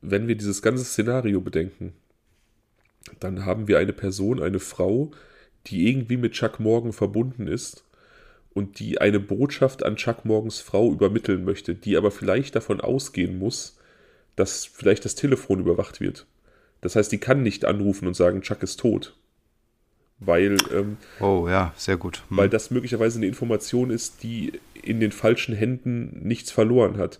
wenn 0.00 0.28
wir 0.28 0.36
dieses 0.36 0.62
ganze 0.62 0.84
Szenario 0.84 1.40
bedenken, 1.40 1.94
dann 3.20 3.44
haben 3.44 3.68
wir 3.68 3.78
eine 3.78 3.92
Person, 3.92 4.42
eine 4.42 4.60
Frau, 4.60 5.10
die 5.66 5.88
irgendwie 5.88 6.16
mit 6.16 6.32
Chuck 6.32 6.60
Morgan 6.60 6.92
verbunden 6.92 7.46
ist 7.46 7.84
und 8.52 8.78
die 8.78 9.00
eine 9.00 9.20
Botschaft 9.20 9.84
an 9.84 9.96
Chuck 9.96 10.24
Morgans 10.24 10.60
Frau 10.60 10.90
übermitteln 10.90 11.44
möchte, 11.44 11.74
die 11.74 11.96
aber 11.96 12.10
vielleicht 12.10 12.56
davon 12.56 12.80
ausgehen 12.80 13.38
muss, 13.38 13.78
dass 14.34 14.64
vielleicht 14.64 15.04
das 15.04 15.14
Telefon 15.14 15.60
überwacht 15.60 16.00
wird. 16.00 16.26
Das 16.80 16.96
heißt, 16.96 17.10
die 17.10 17.18
kann 17.18 17.42
nicht 17.42 17.64
anrufen 17.64 18.06
und 18.06 18.14
sagen, 18.14 18.42
Chuck 18.42 18.62
ist 18.62 18.80
tot 18.80 19.14
weil 20.18 20.56
ähm, 20.72 20.96
oh 21.20 21.46
ja 21.48 21.72
sehr 21.76 21.96
gut 21.96 22.22
hm. 22.28 22.38
weil 22.38 22.48
das 22.48 22.70
möglicherweise 22.70 23.18
eine 23.18 23.26
Information 23.26 23.90
ist 23.90 24.22
die 24.22 24.52
in 24.86 25.00
den 25.00 25.12
falschen 25.12 25.54
Händen 25.54 26.20
nichts 26.22 26.50
verloren 26.50 26.98
hat. 26.98 27.18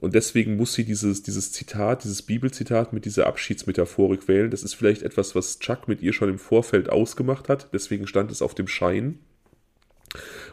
Und 0.00 0.14
deswegen 0.14 0.56
muss 0.56 0.74
sie 0.74 0.84
dieses 0.84 1.22
dieses 1.22 1.52
Zitat 1.52 2.04
dieses 2.04 2.22
Bibelzitat 2.22 2.92
mit 2.92 3.04
dieser 3.04 3.26
Abschiedsmetaphorik 3.26 4.28
wählen. 4.28 4.50
Das 4.50 4.62
ist 4.62 4.74
vielleicht 4.74 5.02
etwas 5.02 5.34
was 5.34 5.58
Chuck 5.60 5.88
mit 5.88 6.02
ihr 6.02 6.12
schon 6.12 6.28
im 6.28 6.38
Vorfeld 6.38 6.90
ausgemacht 6.90 7.48
hat. 7.48 7.68
Deswegen 7.72 8.06
stand 8.06 8.30
es 8.30 8.42
auf 8.42 8.54
dem 8.54 8.68
Schein. 8.68 9.18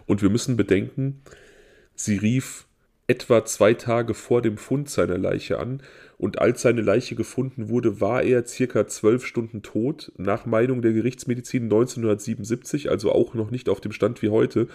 Und 0.06 0.22
wir 0.22 0.30
müssen 0.30 0.58
bedenken 0.58 1.22
sie 1.96 2.18
rief 2.18 2.66
etwa 3.08 3.44
zwei 3.46 3.74
Tage 3.74 4.14
vor 4.14 4.42
dem 4.42 4.58
Fund 4.58 4.90
seiner 4.90 5.18
Leiche 5.18 5.60
an. 5.60 5.82
Und 6.18 6.40
als 6.40 6.62
seine 6.62 6.82
Leiche 6.82 7.16
gefunden 7.16 7.70
wurde, 7.70 8.00
war 8.00 8.24
er 8.24 8.46
circa 8.46 8.88
zwölf 8.88 9.26
Stunden 9.26 9.64
tot, 9.64 10.12
nach 10.18 10.46
Meinung 10.46 10.82
der 10.82 10.94
Gerichtsmedizin 10.94 11.64
1977, 11.64 12.90
also 12.90 13.12
auch 13.12 13.34
noch 13.34 13.50
nicht 13.52 13.70
auf 13.70 13.82
dem 13.82 13.92
Stand 13.92 14.22
wie 14.22 14.30
heute. 14.30 14.68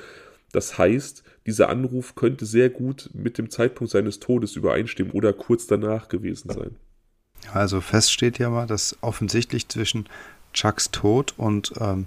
Das 0.57 0.79
heißt, 0.79 1.23
dieser 1.47 1.69
Anruf 1.69 2.15
könnte 2.15 2.47
sehr 2.47 2.71
gut 2.71 3.11
mit 3.13 3.39
dem 3.39 3.51
Zeitpunkt 3.51 3.93
seines 3.93 4.21
Todes 4.21 4.57
übereinstimmen 4.57 5.13
oder 5.13 5.33
kurz 5.33 5.67
danach 5.67 6.09
gewesen 6.09 6.51
sein. 6.51 6.77
Also 7.53 7.81
fest 7.81 8.13
steht 8.13 8.39
ja 8.39 8.51
mal, 8.51 8.67
dass 8.67 8.97
offensichtlich 9.03 9.69
zwischen 9.69 10.09
Chucks 10.53 10.91
Tod 10.91 11.35
und 11.37 11.73
ähm, 11.79 12.07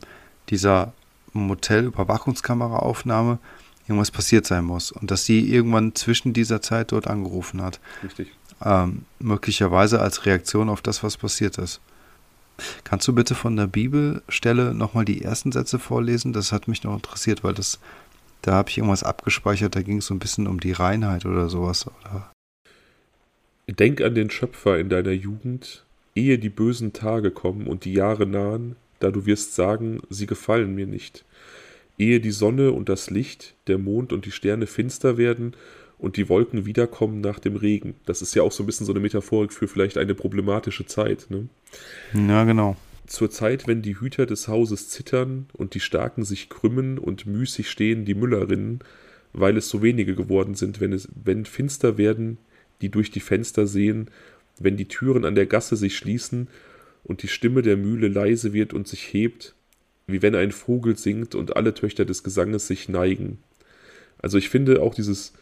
dieser 0.50 0.93
Motel-Überwachungskameraaufnahme 1.34 3.39
irgendwas 3.88 4.12
passiert 4.12 4.45
sein 4.45 4.66
muss 4.66 4.91
und 4.91 5.12
dass 5.12 5.26
sie 5.26 5.52
irgendwann 5.52 5.95
zwischen 5.95 6.34
dieser 6.34 6.62
Zeit 6.62 6.91
dort 6.91 7.08
angerufen 7.08 7.62
hat. 7.62 7.80
Richtig 8.04 8.30
ähm, 8.64 9.06
möglicherweise 9.20 10.02
als 10.02 10.26
Reaktion 10.26 10.70
auf 10.70 10.82
das, 10.82 11.04
was 11.04 11.18
passiert 11.18 11.58
ist. 11.58 11.80
Kannst 12.84 13.08
du 13.08 13.14
bitte 13.14 13.36
von 13.36 13.56
der 13.56 13.68
Bibelstelle 13.68 14.74
nochmal 14.74 15.06
die 15.06 15.24
ersten 15.24 15.52
Sätze 15.52 15.80
vorlesen? 15.80 16.34
Das 16.34 16.52
hat 16.52 16.68
mich 16.68 16.84
noch 16.84 16.93
interessiert, 16.93 17.43
weil 17.43 17.54
das, 17.54 17.80
da 18.42 18.54
habe 18.54 18.70
ich 18.70 18.78
irgendwas 18.78 19.04
abgespeichert, 19.04 19.76
da 19.76 19.82
ging 19.82 19.98
es 19.98 20.06
so 20.06 20.14
ein 20.14 20.20
bisschen 20.20 20.48
um 20.48 20.60
die 20.60 20.72
Reinheit 20.72 21.26
oder 21.26 21.50
sowas. 21.50 21.88
Oder? 21.88 22.32
Denk 23.68 24.02
an 24.02 24.16
den 24.16 24.30
Schöpfer 24.30 24.80
in 24.80 24.90
deiner 24.90 25.12
Jugend, 25.12 25.86
ehe 26.16 26.40
die 26.40 26.50
bösen 26.50 26.94
Tage 26.94 27.32
kommen 27.32 27.68
und 27.68 27.86
die 27.86 27.94
Jahre 27.94 28.26
nahen, 28.26 28.76
da 29.00 29.12
du 29.12 29.26
wirst 29.26 29.56
sagen, 29.56 30.02
sie 30.10 30.26
gefallen 30.26 30.76
mir 30.76 30.88
nicht. 30.88 31.26
Ehe 31.98 32.20
die 32.20 32.32
Sonne 32.32 32.72
und 32.72 32.90
das 32.90 33.10
Licht, 33.10 33.56
der 33.68 33.78
Mond 33.78 34.14
und 34.14 34.26
die 34.26 34.32
Sterne 34.32 34.68
finster 34.68 35.18
werden 35.18 35.54
und 35.98 36.16
die 36.16 36.30
Wolken 36.30 36.66
wiederkommen 36.66 37.20
nach 37.22 37.40
dem 37.40 37.58
Regen. 37.58 37.96
Das 38.06 38.22
ist 38.22 38.34
ja 38.34 38.44
auch 38.44 38.54
so 38.54 38.64
ein 38.64 38.66
bisschen 38.66 38.86
so 38.86 38.94
eine 38.94 39.02
Metaphorik 39.02 39.52
für 39.52 39.68
vielleicht 39.68 39.98
eine 39.98 40.16
problematische 40.16 40.86
Zeit. 40.86 41.28
Ne? 41.30 41.50
Ja, 42.14 42.46
genau. 42.46 42.78
Zur 43.10 43.32
Zeit, 43.32 43.66
wenn 43.66 43.82
die 43.82 43.99
Hüter 43.99 44.28
des 44.28 44.47
Hauses 44.47 44.88
zittern 44.88 45.47
und 45.53 45.74
die 45.74 45.80
Starken 45.80 46.24
sich 46.24 46.47
krümmen 46.47 46.99
und 46.99 47.26
müßig 47.26 47.68
stehen 47.68 48.05
die 48.05 48.14
Müllerinnen, 48.14 48.82
weil 49.34 49.57
es 49.57 49.68
so 49.68 49.82
wenige 49.82 50.14
geworden 50.14 50.53
sind, 50.53 50.80
wenn 50.80 50.93
es, 50.93 51.10
wenn 51.16 51.45
finster 51.45 51.97
werden, 51.97 52.38
die 52.82 52.89
durch 52.89 53.10
die 53.10 53.20
Fenster 53.20 53.66
sehen, 53.66 54.12
wenn 54.60 54.78
die 54.78 54.88
Türen 54.88 55.26
an 55.26 55.34
der 55.34 55.47
Gasse 55.47 55.76
sich 55.76 55.97
schließen 55.97 56.49
und 57.03 57.24
die 57.24 57.28
Stimme 57.28 57.64
der 57.64 57.78
Mühle 57.78 58.10
leise 58.10 58.53
wird 58.53 58.74
und 58.74 58.88
sich 58.88 59.12
hebt, 59.12 59.55
wie 60.05 60.22
wenn 60.22 60.36
ein 60.36 60.51
Vogel 60.51 60.95
singt 60.95 61.34
und 61.34 61.55
alle 61.55 61.74
Töchter 61.74 62.05
des 62.05 62.22
Gesanges 62.22 62.68
sich 62.68 62.89
neigen. 62.89 63.39
Also 64.20 64.38
ich 64.38 64.49
finde 64.49 64.84
auch 64.84 64.93
dieses, 64.93 65.34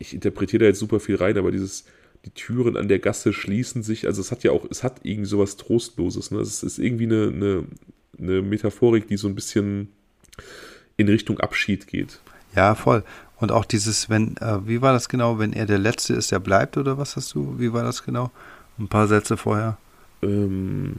ich 0.00 0.12
interpretiere 0.12 0.64
da 0.64 0.66
jetzt 0.66 0.80
super 0.80 0.98
viel 0.98 1.14
rein, 1.14 1.38
aber 1.38 1.52
dieses, 1.52 1.84
die 2.24 2.30
Türen 2.30 2.76
an 2.76 2.88
der 2.88 2.98
Gasse 2.98 3.32
schließen 3.32 3.82
sich, 3.82 4.06
also 4.06 4.20
es 4.20 4.30
hat 4.30 4.44
ja 4.44 4.52
auch, 4.52 4.64
es 4.70 4.82
hat 4.82 5.00
irgendwie 5.02 5.28
sowas 5.28 5.56
Trostloses, 5.56 6.30
ne? 6.30 6.38
Es 6.38 6.62
ist 6.62 6.78
irgendwie 6.78 7.04
eine, 7.04 7.28
eine, 7.28 7.64
eine 8.18 8.42
Metaphorik, 8.42 9.08
die 9.08 9.16
so 9.16 9.28
ein 9.28 9.34
bisschen 9.34 9.88
in 10.96 11.08
Richtung 11.08 11.40
Abschied 11.40 11.86
geht. 11.86 12.18
Ja, 12.54 12.74
voll. 12.74 13.04
Und 13.36 13.52
auch 13.52 13.64
dieses, 13.64 14.08
wenn, 14.08 14.36
äh, 14.38 14.66
wie 14.66 14.80
war 14.80 14.92
das 14.92 15.08
genau, 15.08 15.38
wenn 15.38 15.52
er 15.52 15.66
der 15.66 15.78
Letzte 15.78 16.14
ist, 16.14 16.32
der 16.32 16.38
bleibt, 16.38 16.76
oder 16.76 16.98
was 16.98 17.16
hast 17.16 17.34
du, 17.34 17.58
wie 17.58 17.72
war 17.72 17.82
das 17.82 18.04
genau? 18.04 18.30
Ein 18.78 18.88
paar 18.88 19.06
Sätze 19.06 19.36
vorher. 19.36 19.76
Ähm, 20.22 20.94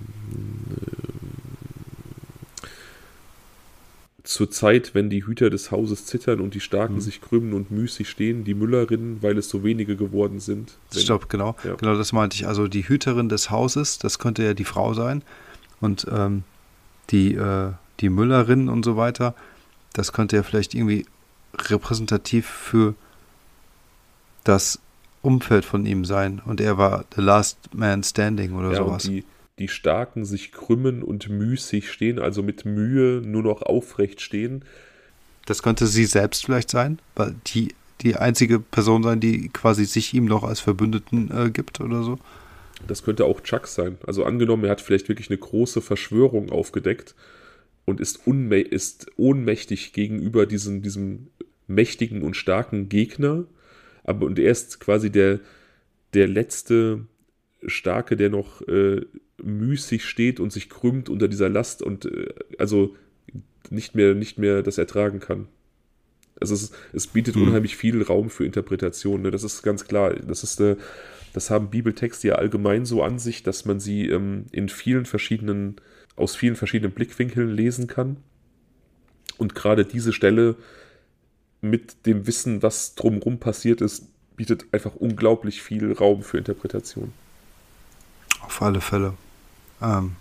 zur 4.25 4.49
Zeit, 4.51 4.93
wenn 4.93 5.09
die 5.09 5.25
Hüter 5.25 5.49
des 5.49 5.71
Hauses 5.71 6.05
zittern 6.05 6.39
und 6.39 6.53
die 6.53 6.59
Starken 6.59 6.95
mhm. 6.95 7.01
sich 7.01 7.21
krümmen 7.21 7.53
und 7.53 7.71
müßig 7.71 8.09
stehen, 8.09 8.43
die 8.43 8.53
Müllerinnen, 8.53 9.21
weil 9.21 9.37
es 9.37 9.49
so 9.49 9.63
wenige 9.63 9.95
geworden 9.95 10.39
sind. 10.39 10.77
Wenn, 10.91 11.01
Stopp, 11.01 11.29
genau. 11.29 11.55
Ja. 11.63 11.75
Genau, 11.75 11.95
das 11.95 12.11
meinte 12.11 12.35
ich. 12.35 12.47
Also 12.47 12.67
die 12.67 12.87
Hüterin 12.87 13.29
des 13.29 13.49
Hauses, 13.49 13.99
das 13.99 14.19
könnte 14.19 14.43
ja 14.43 14.53
die 14.53 14.65
Frau 14.65 14.93
sein. 14.93 15.23
Und 15.79 16.07
ähm, 16.11 16.43
die, 17.11 17.35
äh, 17.35 17.71
die 17.99 18.09
Müllerin 18.09 18.67
und 18.69 18.83
so 18.83 18.97
weiter, 18.97 19.35
das 19.93 20.11
könnte 20.11 20.35
ja 20.35 20.43
vielleicht 20.43 20.73
irgendwie 20.73 21.05
repräsentativ 21.57 22.47
für 22.47 22.95
das 24.43 24.79
Umfeld 25.21 25.65
von 25.65 25.85
ihm 25.85 26.05
sein. 26.05 26.41
Und 26.45 26.61
er 26.61 26.77
war 26.77 27.05
the 27.15 27.21
last 27.21 27.57
man 27.73 28.03
standing 28.03 28.53
oder 28.53 28.71
ja, 28.71 28.77
sowas. 28.77 29.03
Die, 29.03 29.23
die 29.59 29.67
Starken 29.67 30.25
sich 30.25 30.51
krümmen 30.51 31.01
und 31.03 31.29
müßig 31.29 31.91
stehen, 31.91 32.19
also 32.19 32.43
mit 32.43 32.65
Mühe 32.65 33.21
nur 33.25 33.43
noch 33.43 33.61
aufrecht 33.61 34.21
stehen. 34.21 34.65
Das 35.45 35.63
könnte 35.63 35.87
sie 35.87 36.05
selbst 36.05 36.45
vielleicht 36.45 36.69
sein, 36.69 36.99
weil 37.15 37.35
die 37.47 37.73
die 38.01 38.15
einzige 38.15 38.59
Person 38.59 39.03
sein, 39.03 39.19
die 39.19 39.49
quasi 39.49 39.85
sich 39.85 40.13
ihm 40.13 40.25
noch 40.25 40.43
als 40.43 40.59
Verbündeten 40.59 41.31
äh, 41.31 41.49
gibt 41.49 41.79
oder 41.79 42.03
so. 42.03 42.19
Das 42.87 43.03
könnte 43.03 43.25
auch 43.25 43.41
Chuck 43.41 43.67
sein. 43.67 43.97
Also 44.05 44.25
angenommen, 44.25 44.65
er 44.65 44.71
hat 44.71 44.81
vielleicht 44.81 45.07
wirklich 45.07 45.29
eine 45.29 45.37
große 45.37 45.81
Verschwörung 45.81 46.51
aufgedeckt 46.51 47.15
und 47.85 48.01
ist, 48.01 48.21
ist 48.27 49.07
ohnmächtig 49.15 49.93
gegenüber 49.93 50.45
diesem, 50.45 50.81
diesem 50.81 51.27
mächtigen 51.67 52.21
und 52.21 52.35
starken 52.35 52.89
Gegner. 52.89 53.45
Aber 54.03 54.25
und 54.25 54.37
er 54.37 54.51
ist 54.51 54.79
quasi 54.79 55.09
der, 55.09 55.39
der 56.13 56.27
letzte 56.27 57.05
Starke, 57.65 58.17
der 58.17 58.29
noch 58.29 58.61
äh, 58.67 59.01
müßig 59.41 60.05
steht 60.05 60.39
und 60.39 60.51
sich 60.51 60.69
krümmt 60.69 61.09
unter 61.09 61.27
dieser 61.27 61.49
Last 61.49 61.81
und 61.81 62.05
äh, 62.05 62.33
also 62.57 62.95
nicht 63.69 63.95
mehr, 63.95 64.13
nicht 64.13 64.37
mehr 64.37 64.61
das 64.61 64.77
ertragen 64.77 65.19
kann. 65.19 65.47
Also 66.39 66.53
es, 66.53 66.71
es 66.93 67.07
bietet 67.07 67.35
mhm. 67.35 67.43
unheimlich 67.43 67.77
viel 67.77 68.01
Raum 68.01 68.29
für 68.29 68.45
Interpretation. 68.45 69.21
Ne? 69.21 69.31
Das 69.31 69.43
ist 69.43 69.61
ganz 69.63 69.85
klar. 69.85 70.13
Das 70.13 70.43
ist 70.43 70.59
eine, 70.61 70.77
das 71.33 71.49
haben 71.49 71.69
Bibeltexte 71.69 72.29
ja 72.29 72.35
allgemein 72.35 72.85
so 72.85 73.03
an 73.03 73.19
sich, 73.19 73.43
dass 73.43 73.65
man 73.65 73.79
sie 73.79 74.07
ähm, 74.07 74.45
in 74.51 74.69
vielen 74.69 75.05
verschiedenen, 75.05 75.77
aus 76.15 76.35
vielen 76.35 76.55
verschiedenen 76.55 76.93
Blickwinkeln 76.93 77.49
lesen 77.49 77.87
kann. 77.87 78.17
Und 79.37 79.55
gerade 79.55 79.85
diese 79.85 80.13
Stelle 80.13 80.55
mit 81.61 82.05
dem 82.05 82.27
Wissen, 82.27 82.61
was 82.61 82.95
drumherum 82.95 83.39
passiert 83.39 83.81
ist, 83.81 84.07
bietet 84.35 84.65
einfach 84.71 84.95
unglaublich 84.95 85.61
viel 85.61 85.91
Raum 85.93 86.21
für 86.21 86.37
Interpretation. 86.37 87.13
Auf 88.41 88.61
alle 88.61 88.81
Fälle. 88.81 89.13
Ähm, 89.85 90.15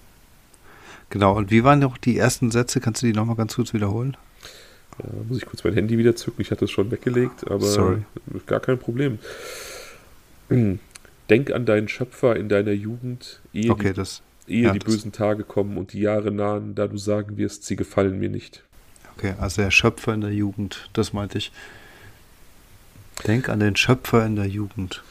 genau, 1.10 1.36
und 1.36 1.50
wie 1.50 1.64
waren 1.64 1.78
noch 1.78 1.96
die 1.96 2.18
ersten 2.18 2.50
Sätze? 2.50 2.80
Kannst 2.80 3.02
du 3.02 3.06
die 3.06 3.12
nochmal 3.12 3.36
ganz 3.36 3.54
kurz 3.54 3.72
wiederholen? 3.72 4.16
Ja, 4.98 5.10
muss 5.28 5.38
ich 5.38 5.46
kurz 5.46 5.64
mein 5.64 5.74
Handy 5.74 5.98
wieder 5.98 6.14
zücken. 6.14 6.40
Ich 6.40 6.50
hatte 6.50 6.66
es 6.66 6.70
schon 6.70 6.90
weggelegt, 6.90 7.50
aber 7.50 7.66
Sorry. 7.66 8.02
gar 8.46 8.60
kein 8.60 8.78
Problem. 8.78 9.18
Denk 11.30 11.52
an 11.52 11.64
deinen 11.64 11.88
Schöpfer 11.88 12.36
in 12.36 12.48
deiner 12.48 12.72
Jugend, 12.72 13.40
ehe, 13.54 13.70
okay, 13.70 13.88
die, 13.88 13.94
das, 13.94 14.22
ehe 14.46 14.64
ja, 14.64 14.72
die 14.72 14.78
bösen 14.78 15.10
Tage 15.10 15.42
kommen 15.42 15.78
und 15.78 15.94
die 15.94 16.00
Jahre 16.00 16.30
nahen, 16.30 16.74
da 16.74 16.86
du 16.86 16.98
sagen 16.98 17.38
wirst, 17.38 17.64
sie 17.64 17.76
gefallen 17.76 18.18
mir 18.18 18.28
nicht. 18.28 18.62
Okay, 19.16 19.34
also 19.38 19.62
der 19.62 19.70
Schöpfer 19.70 20.12
in 20.12 20.20
der 20.20 20.32
Jugend, 20.32 20.90
das 20.92 21.12
meinte 21.12 21.38
ich. 21.38 21.50
Denk 23.26 23.48
an 23.48 23.60
den 23.60 23.76
Schöpfer 23.76 24.26
in 24.26 24.36
der 24.36 24.46
Jugend. 24.46 25.02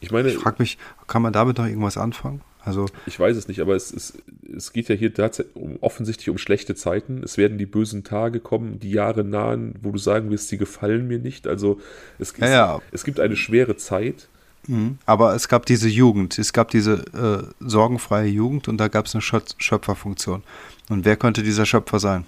Ich 0.00 0.12
meine, 0.12 0.28
ich 0.28 0.38
frage 0.38 0.56
mich, 0.60 0.78
kann 1.08 1.22
man 1.22 1.32
damit 1.32 1.58
noch 1.58 1.66
irgendwas 1.66 1.96
anfangen? 1.96 2.42
Also 2.62 2.86
ich 3.06 3.18
weiß 3.18 3.36
es 3.36 3.48
nicht, 3.48 3.60
aber 3.60 3.74
es, 3.74 3.92
es, 3.92 4.14
es 4.54 4.72
geht 4.72 4.88
ja 4.88 4.94
hier 4.94 5.12
um, 5.54 5.78
offensichtlich 5.80 6.28
um 6.28 6.38
schlechte 6.38 6.74
Zeiten. 6.74 7.22
Es 7.22 7.38
werden 7.38 7.58
die 7.58 7.66
bösen 7.66 8.04
Tage 8.04 8.40
kommen, 8.40 8.78
die 8.78 8.90
Jahre 8.90 9.24
nahen, 9.24 9.74
wo 9.82 9.92
du 9.92 9.98
sagen 9.98 10.30
wirst, 10.30 10.48
sie 10.48 10.58
gefallen 10.58 11.08
mir 11.08 11.18
nicht. 11.18 11.46
Also 11.46 11.80
es, 12.18 12.34
ja, 12.38 12.48
ja. 12.48 12.82
es 12.92 13.04
gibt 13.04 13.20
eine 13.20 13.36
schwere 13.36 13.76
Zeit. 13.76 14.28
Mhm. 14.66 14.98
Aber 15.06 15.34
es 15.34 15.48
gab 15.48 15.64
diese 15.64 15.88
Jugend, 15.88 16.38
es 16.38 16.52
gab 16.52 16.70
diese 16.70 16.92
äh, 17.14 17.66
sorgenfreie 17.66 18.28
Jugend 18.28 18.68
und 18.68 18.76
da 18.76 18.88
gab 18.88 19.06
es 19.06 19.14
eine 19.14 19.22
Schöpferfunktion. 19.22 20.42
Und 20.90 21.04
wer 21.06 21.16
könnte 21.16 21.42
dieser 21.42 21.64
Schöpfer 21.64 21.98
sein? 21.98 22.26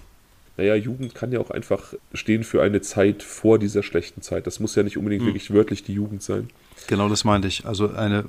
naja, 0.57 0.75
Jugend 0.75 1.15
kann 1.15 1.31
ja 1.31 1.39
auch 1.39 1.49
einfach 1.49 1.93
stehen 2.13 2.43
für 2.43 2.61
eine 2.61 2.81
Zeit 2.81 3.23
vor 3.23 3.57
dieser 3.57 3.81
schlechten 3.81 4.21
Zeit. 4.21 4.45
Das 4.45 4.59
muss 4.59 4.75
ja 4.75 4.83
nicht 4.83 4.97
unbedingt 4.97 5.23
mhm. 5.23 5.27
wirklich 5.27 5.51
wörtlich 5.51 5.83
die 5.83 5.93
Jugend 5.93 6.21
sein. 6.21 6.49
Genau, 6.87 7.09
das 7.09 7.23
meinte 7.23 7.47
ich. 7.47 7.65
Also 7.65 7.93
eine, 7.93 8.25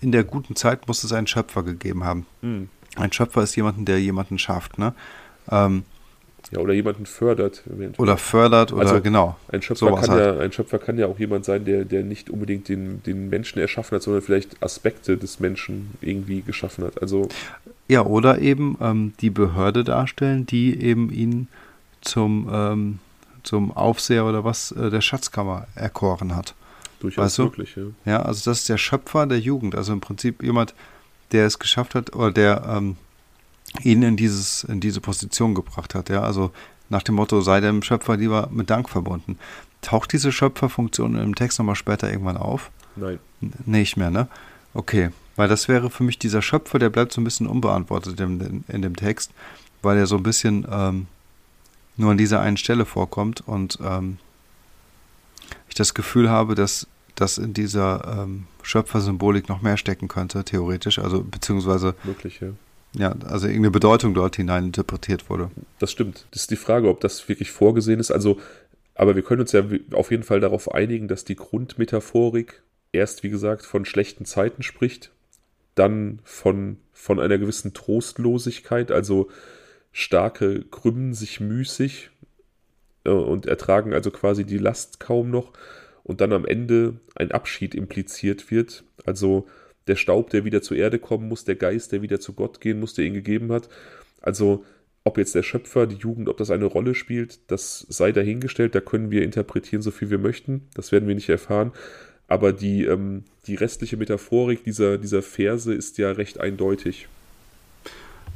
in 0.00 0.12
der 0.12 0.24
guten 0.24 0.56
Zeit 0.56 0.86
muss 0.88 1.04
es 1.04 1.12
einen 1.12 1.26
Schöpfer 1.26 1.62
gegeben 1.62 2.04
haben. 2.04 2.26
Mhm. 2.40 2.68
Ein 2.96 3.12
Schöpfer 3.12 3.42
ist 3.42 3.56
jemanden, 3.56 3.84
der 3.84 4.00
jemanden 4.00 4.38
schafft, 4.38 4.78
ne? 4.78 4.94
Ähm, 5.50 5.84
ja, 6.50 6.58
oder 6.58 6.74
jemanden 6.74 7.06
fördert. 7.06 7.62
Oder 7.96 8.18
fördert, 8.18 8.72
oder 8.72 8.82
also 8.82 9.00
genau. 9.00 9.36
Ein 9.48 9.62
Schöpfer, 9.62 9.94
kann 9.94 10.10
halt. 10.10 10.36
ja, 10.36 10.42
ein 10.42 10.52
Schöpfer 10.52 10.78
kann 10.78 10.98
ja 10.98 11.06
auch 11.06 11.18
jemand 11.18 11.46
sein, 11.46 11.64
der, 11.64 11.86
der 11.86 12.02
nicht 12.02 12.28
unbedingt 12.28 12.68
den, 12.68 13.02
den 13.04 13.30
Menschen 13.30 13.58
erschaffen 13.58 13.96
hat, 13.96 14.02
sondern 14.02 14.22
vielleicht 14.22 14.62
Aspekte 14.62 15.16
des 15.16 15.40
Menschen 15.40 15.92
irgendwie 16.02 16.42
geschaffen 16.42 16.84
hat. 16.84 17.00
Also 17.00 17.28
ja, 17.88 18.04
oder 18.04 18.38
eben 18.38 18.76
ähm, 18.80 19.14
die 19.20 19.30
Behörde 19.30 19.82
darstellen, 19.82 20.44
die 20.44 20.78
eben 20.78 21.10
ihn 21.10 21.48
zum, 22.02 22.50
ähm, 22.52 22.98
zum 23.42 23.74
Aufseher 23.74 24.26
oder 24.26 24.44
was 24.44 24.72
äh, 24.72 24.90
der 24.90 25.00
Schatzkammer 25.00 25.66
erkoren 25.74 26.36
hat. 26.36 26.54
Durchaus 27.02 27.24
weißt 27.24 27.38
du? 27.38 27.42
möglich, 27.44 27.76
ja. 27.76 27.82
Ja, 28.04 28.22
also 28.22 28.48
das 28.50 28.60
ist 28.60 28.68
der 28.68 28.78
Schöpfer 28.78 29.26
der 29.26 29.40
Jugend. 29.40 29.74
Also 29.74 29.92
im 29.92 30.00
Prinzip 30.00 30.42
jemand, 30.42 30.74
der 31.32 31.46
es 31.46 31.58
geschafft 31.58 31.94
hat 31.96 32.14
oder 32.14 32.30
der 32.30 32.64
ähm, 32.68 32.96
ihn 33.82 34.02
in, 34.02 34.16
dieses, 34.16 34.64
in 34.64 34.80
diese 34.80 35.00
Position 35.00 35.54
gebracht 35.54 35.94
hat. 35.94 36.08
Ja, 36.08 36.22
also 36.22 36.52
nach 36.88 37.02
dem 37.02 37.16
Motto, 37.16 37.40
sei 37.40 37.60
dem 37.60 37.82
Schöpfer 37.82 38.16
lieber 38.16 38.48
mit 38.52 38.70
Dank 38.70 38.88
verbunden. 38.88 39.38
Taucht 39.80 40.12
diese 40.12 40.30
Schöpferfunktion 40.30 41.16
im 41.16 41.34
Text 41.34 41.58
nochmal 41.58 41.74
später 41.74 42.08
irgendwann 42.08 42.36
auf? 42.36 42.70
Nein. 42.94 43.18
Nicht 43.66 43.96
mehr, 43.96 44.10
ne? 44.10 44.28
Okay. 44.74 45.10
Weil 45.34 45.48
das 45.48 45.66
wäre 45.66 45.90
für 45.90 46.04
mich 46.04 46.18
dieser 46.18 46.42
Schöpfer, 46.42 46.78
der 46.78 46.90
bleibt 46.90 47.12
so 47.12 47.20
ein 47.20 47.24
bisschen 47.24 47.48
unbeantwortet 47.48 48.20
in, 48.20 48.40
in, 48.40 48.64
in 48.68 48.82
dem 48.82 48.94
Text, 48.94 49.32
weil 49.80 49.98
er 49.98 50.06
so 50.06 50.16
ein 50.16 50.22
bisschen 50.22 50.66
ähm, 50.70 51.06
nur 51.96 52.12
an 52.12 52.18
dieser 52.18 52.40
einen 52.40 52.58
Stelle 52.58 52.84
vorkommt 52.84 53.40
und 53.40 53.78
ähm, 53.82 54.18
ich 55.72 55.74
das 55.74 55.94
Gefühl 55.94 56.28
habe, 56.28 56.54
dass, 56.54 56.86
dass 57.14 57.38
in 57.38 57.54
dieser 57.54 58.24
ähm, 58.24 58.44
Schöpfersymbolik 58.62 59.48
noch 59.48 59.62
mehr 59.62 59.78
stecken 59.78 60.06
könnte, 60.06 60.44
theoretisch, 60.44 60.98
also 60.98 61.24
beziehungsweise 61.24 61.94
Möglich, 62.04 62.40
ja. 62.40 62.48
Ja, 62.94 63.14
also 63.26 63.46
irgendeine 63.46 63.70
Bedeutung 63.70 64.12
dort 64.12 64.36
hinein 64.36 64.66
interpretiert 64.66 65.30
wurde. 65.30 65.50
Das 65.78 65.90
stimmt. 65.90 66.26
Das 66.30 66.42
ist 66.42 66.50
die 66.50 66.56
Frage, 66.56 66.90
ob 66.90 67.00
das 67.00 67.26
wirklich 67.26 67.50
vorgesehen 67.50 68.00
ist. 68.00 68.10
Also, 68.10 68.38
aber 68.94 69.16
wir 69.16 69.22
können 69.22 69.40
uns 69.40 69.52
ja 69.52 69.62
auf 69.92 70.10
jeden 70.10 70.24
Fall 70.24 70.40
darauf 70.40 70.74
einigen, 70.74 71.08
dass 71.08 71.24
die 71.24 71.36
Grundmetaphorik 71.36 72.62
erst, 72.92 73.22
wie 73.22 73.30
gesagt, 73.30 73.64
von 73.64 73.86
schlechten 73.86 74.26
Zeiten 74.26 74.62
spricht, 74.62 75.10
dann 75.74 76.18
von, 76.22 76.76
von 76.92 77.18
einer 77.18 77.38
gewissen 77.38 77.72
Trostlosigkeit, 77.72 78.92
also 78.92 79.30
Starke 79.90 80.62
krümmen 80.70 81.14
sich 81.14 81.40
müßig 81.40 82.10
und 83.04 83.46
ertragen 83.46 83.92
also 83.92 84.10
quasi 84.10 84.44
die 84.44 84.58
Last 84.58 85.00
kaum 85.00 85.30
noch 85.30 85.52
und 86.04 86.20
dann 86.20 86.32
am 86.32 86.44
Ende 86.44 86.94
ein 87.14 87.32
Abschied 87.32 87.74
impliziert 87.74 88.50
wird, 88.50 88.84
also 89.04 89.46
der 89.86 89.96
Staub, 89.96 90.30
der 90.30 90.44
wieder 90.44 90.62
zur 90.62 90.76
Erde 90.76 90.98
kommen 90.98 91.28
muss, 91.28 91.44
der 91.44 91.56
Geist, 91.56 91.92
der 91.92 92.02
wieder 92.02 92.20
zu 92.20 92.34
Gott 92.34 92.60
gehen 92.60 92.78
muss, 92.80 92.94
der 92.94 93.04
ihn 93.04 93.14
gegeben 93.14 93.52
hat. 93.52 93.68
Also 94.20 94.64
ob 95.04 95.18
jetzt 95.18 95.34
der 95.34 95.42
Schöpfer, 95.42 95.86
die 95.86 95.96
Jugend, 95.96 96.28
ob 96.28 96.36
das 96.36 96.50
eine 96.50 96.66
Rolle 96.66 96.94
spielt, 96.94 97.50
das 97.50 97.84
sei 97.88 98.12
dahingestellt, 98.12 98.74
da 98.74 98.80
können 98.80 99.10
wir 99.10 99.22
interpretieren, 99.22 99.82
so 99.82 99.90
viel 99.90 100.10
wir 100.10 100.18
möchten, 100.18 100.68
das 100.74 100.92
werden 100.92 101.08
wir 101.08 101.16
nicht 101.16 101.28
erfahren. 101.28 101.72
Aber 102.28 102.52
die, 102.52 102.84
ähm, 102.84 103.24
die 103.46 103.56
restliche 103.56 103.96
Metaphorik 103.96 104.62
dieser, 104.62 104.98
dieser 104.98 105.22
Verse 105.22 105.74
ist 105.74 105.98
ja 105.98 106.12
recht 106.12 106.40
eindeutig. 106.40 107.08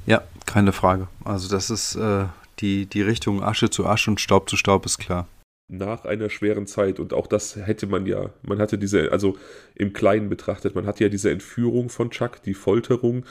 Ja, 0.06 0.22
keine 0.44 0.72
Frage. 0.72 1.08
Also 1.24 1.48
das 1.48 1.70
ist 1.70 1.94
äh, 1.94 2.24
die, 2.60 2.86
die 2.86 3.02
Richtung 3.02 3.42
Asche 3.42 3.70
zu 3.70 3.86
Asche 3.86 4.10
und 4.10 4.20
Staub 4.20 4.48
zu 4.48 4.56
Staub 4.56 4.86
ist 4.86 4.98
klar. 4.98 5.28
Nach 5.68 6.04
einer 6.04 6.30
schweren 6.30 6.66
Zeit 6.66 7.00
und 7.00 7.12
auch 7.12 7.26
das 7.26 7.56
hätte 7.56 7.86
man 7.86 8.06
ja, 8.06 8.30
man 8.42 8.58
hatte 8.58 8.78
diese, 8.78 9.10
also 9.10 9.36
im 9.74 9.92
Kleinen 9.92 10.28
betrachtet, 10.28 10.74
man 10.74 10.86
hatte 10.86 11.04
ja 11.04 11.10
diese 11.10 11.30
Entführung 11.30 11.88
von 11.88 12.10
Chuck, 12.10 12.42
die 12.42 12.54
Folterung, 12.54 13.24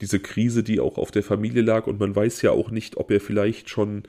diese 0.00 0.20
Krise, 0.20 0.62
die 0.62 0.80
auch 0.80 0.98
auf 0.98 1.10
der 1.10 1.22
Familie 1.22 1.62
lag 1.62 1.86
und 1.86 1.98
man 1.98 2.14
weiß 2.14 2.42
ja 2.42 2.50
auch 2.50 2.70
nicht, 2.70 2.98
ob 2.98 3.10
er 3.10 3.20
vielleicht 3.20 3.70
schon 3.70 4.02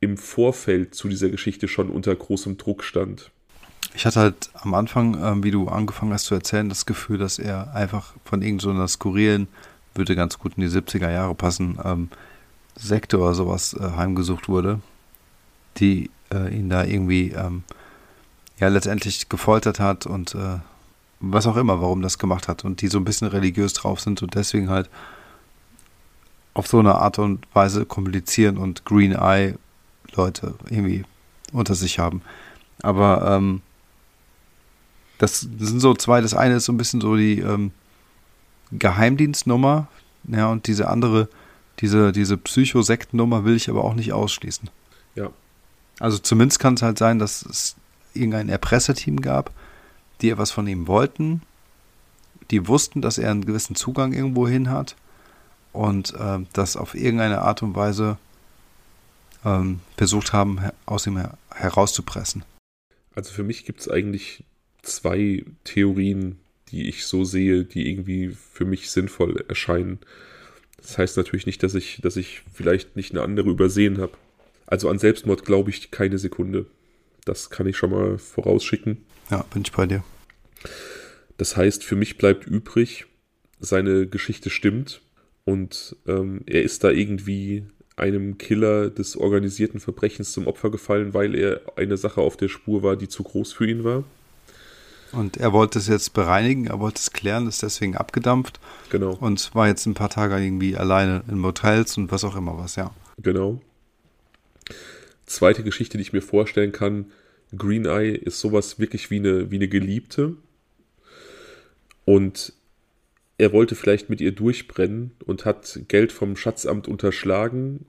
im 0.00 0.16
Vorfeld 0.16 0.94
zu 0.94 1.08
dieser 1.08 1.28
Geschichte 1.28 1.68
schon 1.68 1.90
unter 1.90 2.14
großem 2.14 2.56
Druck 2.56 2.82
stand. 2.82 3.30
Ich 3.94 4.06
hatte 4.06 4.20
halt 4.20 4.50
am 4.54 4.74
Anfang, 4.74 5.22
ähm, 5.22 5.44
wie 5.44 5.50
du 5.50 5.68
angefangen 5.68 6.12
hast 6.12 6.24
zu 6.24 6.34
erzählen, 6.34 6.68
das 6.68 6.86
Gefühl, 6.86 7.18
dass 7.18 7.38
er 7.38 7.74
einfach 7.74 8.14
von 8.24 8.42
irgendeiner 8.42 8.88
so 8.88 8.94
skurrilen 8.94 9.48
würde 9.94 10.16
ganz 10.16 10.38
gut 10.38 10.54
in 10.56 10.62
die 10.62 10.68
70er 10.68 11.10
Jahre 11.10 11.34
passen, 11.34 11.78
ähm, 11.84 12.08
Sekte 12.76 13.18
oder 13.18 13.34
sowas 13.34 13.74
äh, 13.74 13.92
heimgesucht 13.96 14.48
wurde, 14.48 14.80
die 15.78 16.10
äh, 16.32 16.54
ihn 16.56 16.68
da 16.68 16.84
irgendwie 16.84 17.30
ähm, 17.30 17.64
ja 18.58 18.68
letztendlich 18.68 19.28
gefoltert 19.28 19.80
hat 19.80 20.06
und 20.06 20.34
äh, 20.34 20.58
was 21.20 21.46
auch 21.46 21.56
immer, 21.56 21.80
warum 21.80 22.02
das 22.02 22.18
gemacht 22.18 22.48
hat 22.48 22.64
und 22.64 22.80
die 22.80 22.88
so 22.88 22.98
ein 22.98 23.04
bisschen 23.04 23.28
religiös 23.28 23.72
drauf 23.74 24.00
sind 24.00 24.22
und 24.22 24.34
deswegen 24.34 24.70
halt 24.70 24.90
auf 26.54 26.66
so 26.66 26.78
eine 26.78 26.96
Art 26.96 27.18
und 27.18 27.46
Weise 27.54 27.86
kommunizieren 27.86 28.58
und 28.58 28.84
Green 28.84 29.12
Eye 29.12 29.54
Leute 30.14 30.54
irgendwie 30.68 31.04
unter 31.52 31.74
sich 31.74 31.98
haben. 31.98 32.22
Aber 32.82 33.36
ähm, 33.36 33.62
das, 35.18 35.40
sind 35.40 35.80
so 35.80 35.94
zwei. 35.94 36.20
Das 36.20 36.34
eine 36.34 36.56
ist 36.56 36.64
so 36.64 36.72
ein 36.72 36.76
bisschen 36.76 37.00
so 37.00 37.16
die 37.16 37.38
ähm, 37.38 37.70
Geheimdienstnummer, 38.72 39.86
ja, 40.28 40.48
und 40.48 40.66
diese 40.66 40.88
andere, 40.88 41.28
diese, 41.80 42.12
diese 42.12 42.36
Psychosektennummer 42.36 43.44
will 43.44 43.56
ich 43.56 43.68
aber 43.68 43.84
auch 43.84 43.94
nicht 43.94 44.12
ausschließen. 44.12 44.70
Ja. 45.14 45.30
Also 45.98 46.18
zumindest 46.18 46.58
kann 46.60 46.74
es 46.74 46.82
halt 46.82 46.98
sein, 46.98 47.18
dass 47.18 47.42
es 47.42 47.76
irgendein 48.14 48.48
Erpresserteam 48.48 49.20
gab, 49.20 49.52
die 50.20 50.30
etwas 50.30 50.50
von 50.50 50.66
ihm 50.66 50.86
wollten, 50.86 51.42
die 52.50 52.68
wussten, 52.68 53.02
dass 53.02 53.18
er 53.18 53.30
einen 53.30 53.46
gewissen 53.46 53.76
Zugang 53.76 54.12
irgendwo 54.12 54.46
hin 54.46 54.70
hat 54.70 54.96
und 55.72 56.14
äh, 56.14 56.38
das 56.52 56.76
auf 56.76 56.94
irgendeine 56.94 57.42
Art 57.42 57.62
und 57.62 57.74
Weise 57.74 58.18
ähm, 59.44 59.80
versucht 59.96 60.32
haben, 60.32 60.60
aus 60.86 61.06
ihm 61.06 61.16
her 61.16 61.36
herauszupressen. 61.50 62.44
Also 63.14 63.32
für 63.32 63.42
mich 63.42 63.64
gibt 63.64 63.80
es 63.80 63.90
eigentlich 63.90 64.44
zwei 64.82 65.44
Theorien, 65.64 66.38
die 66.70 66.88
ich 66.88 67.06
so 67.06 67.24
sehe, 67.24 67.64
die 67.64 67.88
irgendwie 67.90 68.30
für 68.30 68.64
mich 68.64 68.90
sinnvoll 68.90 69.44
erscheinen. 69.48 69.98
Das 70.82 70.98
heißt 70.98 71.16
natürlich 71.16 71.46
nicht, 71.46 71.62
dass 71.62 71.74
ich, 71.74 72.00
dass 72.02 72.16
ich 72.16 72.42
vielleicht 72.52 72.96
nicht 72.96 73.12
eine 73.12 73.22
andere 73.22 73.50
übersehen 73.50 73.98
habe. 73.98 74.12
Also 74.66 74.88
an 74.88 74.98
Selbstmord 74.98 75.44
glaube 75.44 75.70
ich 75.70 75.90
keine 75.90 76.18
Sekunde. 76.18 76.66
Das 77.24 77.50
kann 77.50 77.66
ich 77.66 77.76
schon 77.76 77.90
mal 77.90 78.18
vorausschicken. 78.18 78.98
Ja, 79.30 79.44
bin 79.52 79.62
ich 79.64 79.72
bei 79.72 79.86
dir. 79.86 80.02
Das 81.36 81.56
heißt, 81.56 81.84
für 81.84 81.96
mich 81.96 82.18
bleibt 82.18 82.46
übrig, 82.46 83.06
seine 83.60 84.06
Geschichte 84.06 84.50
stimmt 84.50 85.00
und 85.44 85.96
ähm, 86.06 86.42
er 86.46 86.62
ist 86.62 86.84
da 86.84 86.90
irgendwie 86.90 87.64
einem 87.96 88.38
Killer 88.38 88.90
des 88.90 89.16
organisierten 89.16 89.80
Verbrechens 89.80 90.32
zum 90.32 90.46
Opfer 90.46 90.70
gefallen, 90.70 91.14
weil 91.14 91.34
er 91.34 91.60
eine 91.76 91.96
Sache 91.96 92.20
auf 92.20 92.36
der 92.36 92.48
Spur 92.48 92.82
war, 92.82 92.96
die 92.96 93.08
zu 93.08 93.22
groß 93.22 93.52
für 93.52 93.68
ihn 93.68 93.84
war. 93.84 94.04
Und 95.12 95.36
er 95.36 95.52
wollte 95.52 95.78
es 95.78 95.88
jetzt 95.88 96.14
bereinigen, 96.14 96.66
er 96.66 96.80
wollte 96.80 96.98
es 96.98 97.12
klären, 97.12 97.46
ist 97.46 97.62
deswegen 97.62 97.96
abgedampft. 97.96 98.60
Genau. 98.90 99.14
Und 99.14 99.54
war 99.54 99.68
jetzt 99.68 99.86
ein 99.86 99.94
paar 99.94 100.10
Tage 100.10 100.42
irgendwie 100.42 100.76
alleine 100.76 101.22
in 101.28 101.38
Motels 101.38 101.96
und 101.98 102.10
was 102.10 102.24
auch 102.24 102.36
immer 102.36 102.56
was, 102.58 102.76
ja. 102.76 102.94
Genau. 103.18 103.60
Zweite 105.26 105.62
Geschichte, 105.62 105.98
die 105.98 106.02
ich 106.02 106.12
mir 106.12 106.22
vorstellen 106.22 106.72
kann, 106.72 107.12
Green 107.56 107.84
Eye 107.84 108.14
ist 108.14 108.40
sowas 108.40 108.78
wirklich 108.78 109.10
wie 109.10 109.16
eine, 109.16 109.50
wie 109.50 109.56
eine 109.56 109.68
Geliebte. 109.68 110.36
Und 112.04 112.54
er 113.38 113.52
wollte 113.52 113.74
vielleicht 113.74 114.08
mit 114.08 114.20
ihr 114.20 114.32
durchbrennen 114.32 115.12
und 115.24 115.44
hat 115.44 115.80
Geld 115.88 116.12
vom 116.12 116.36
Schatzamt 116.36 116.88
unterschlagen, 116.88 117.86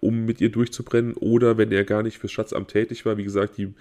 um 0.00 0.24
mit 0.24 0.40
ihr 0.40 0.50
durchzubrennen. 0.50 1.14
Oder 1.14 1.58
wenn 1.58 1.72
er 1.72 1.84
gar 1.84 2.02
nicht 2.02 2.18
fürs 2.18 2.32
Schatzamt 2.32 2.68
tätig 2.68 3.04
war, 3.04 3.16
wie 3.16 3.24
gesagt, 3.24 3.58
die 3.58 3.74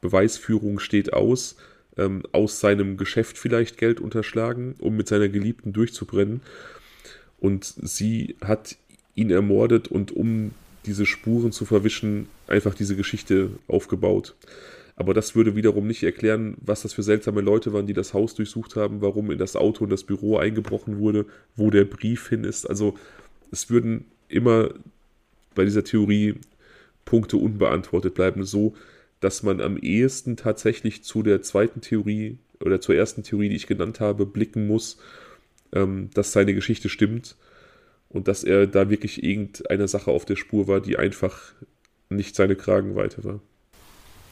Beweisführung 0.00 0.78
steht 0.78 1.12
aus, 1.12 1.56
ähm, 1.96 2.22
aus 2.32 2.60
seinem 2.60 2.96
Geschäft 2.96 3.38
vielleicht 3.38 3.78
Geld 3.78 4.00
unterschlagen, 4.00 4.74
um 4.78 4.96
mit 4.96 5.08
seiner 5.08 5.28
Geliebten 5.28 5.72
durchzubrennen. 5.72 6.40
Und 7.38 7.64
sie 7.64 8.36
hat 8.42 8.76
ihn 9.14 9.30
ermordet 9.30 9.88
und 9.88 10.12
um 10.12 10.52
diese 10.84 11.06
Spuren 11.06 11.52
zu 11.52 11.64
verwischen, 11.64 12.28
einfach 12.46 12.74
diese 12.74 12.96
Geschichte 12.96 13.50
aufgebaut. 13.66 14.34
Aber 14.94 15.12
das 15.12 15.34
würde 15.34 15.56
wiederum 15.56 15.86
nicht 15.86 16.02
erklären, 16.02 16.56
was 16.60 16.82
das 16.82 16.94
für 16.94 17.02
seltsame 17.02 17.42
Leute 17.42 17.72
waren, 17.72 17.86
die 17.86 17.92
das 17.92 18.14
Haus 18.14 18.34
durchsucht 18.34 18.76
haben, 18.76 19.02
warum 19.02 19.30
in 19.30 19.38
das 19.38 19.54
Auto 19.54 19.84
und 19.84 19.90
das 19.90 20.04
Büro 20.04 20.38
eingebrochen 20.38 20.98
wurde, 20.98 21.26
wo 21.54 21.70
der 21.70 21.84
Brief 21.84 22.28
hin 22.28 22.44
ist. 22.44 22.64
Also 22.64 22.94
es 23.50 23.68
würden 23.68 24.06
immer 24.28 24.70
bei 25.54 25.64
dieser 25.64 25.84
Theorie 25.84 26.36
Punkte 27.04 27.36
unbeantwortet 27.36 28.14
bleiben, 28.14 28.44
so 28.44 28.74
dass 29.26 29.42
man 29.42 29.60
am 29.60 29.76
ehesten 29.76 30.36
tatsächlich 30.36 31.02
zu 31.02 31.24
der 31.24 31.42
zweiten 31.42 31.80
Theorie 31.80 32.38
oder 32.60 32.80
zur 32.80 32.94
ersten 32.94 33.24
Theorie, 33.24 33.48
die 33.48 33.56
ich 33.56 33.66
genannt 33.66 33.98
habe, 33.98 34.24
blicken 34.24 34.68
muss, 34.68 34.98
ähm, 35.72 36.10
dass 36.14 36.30
seine 36.30 36.54
Geschichte 36.54 36.88
stimmt 36.88 37.34
und 38.08 38.28
dass 38.28 38.44
er 38.44 38.68
da 38.68 38.88
wirklich 38.88 39.24
irgendeiner 39.24 39.88
Sache 39.88 40.12
auf 40.12 40.26
der 40.26 40.36
Spur 40.36 40.68
war, 40.68 40.80
die 40.80 40.96
einfach 40.96 41.54
nicht 42.08 42.36
seine 42.36 42.54
Kragenweite 42.54 43.24
war. 43.24 43.40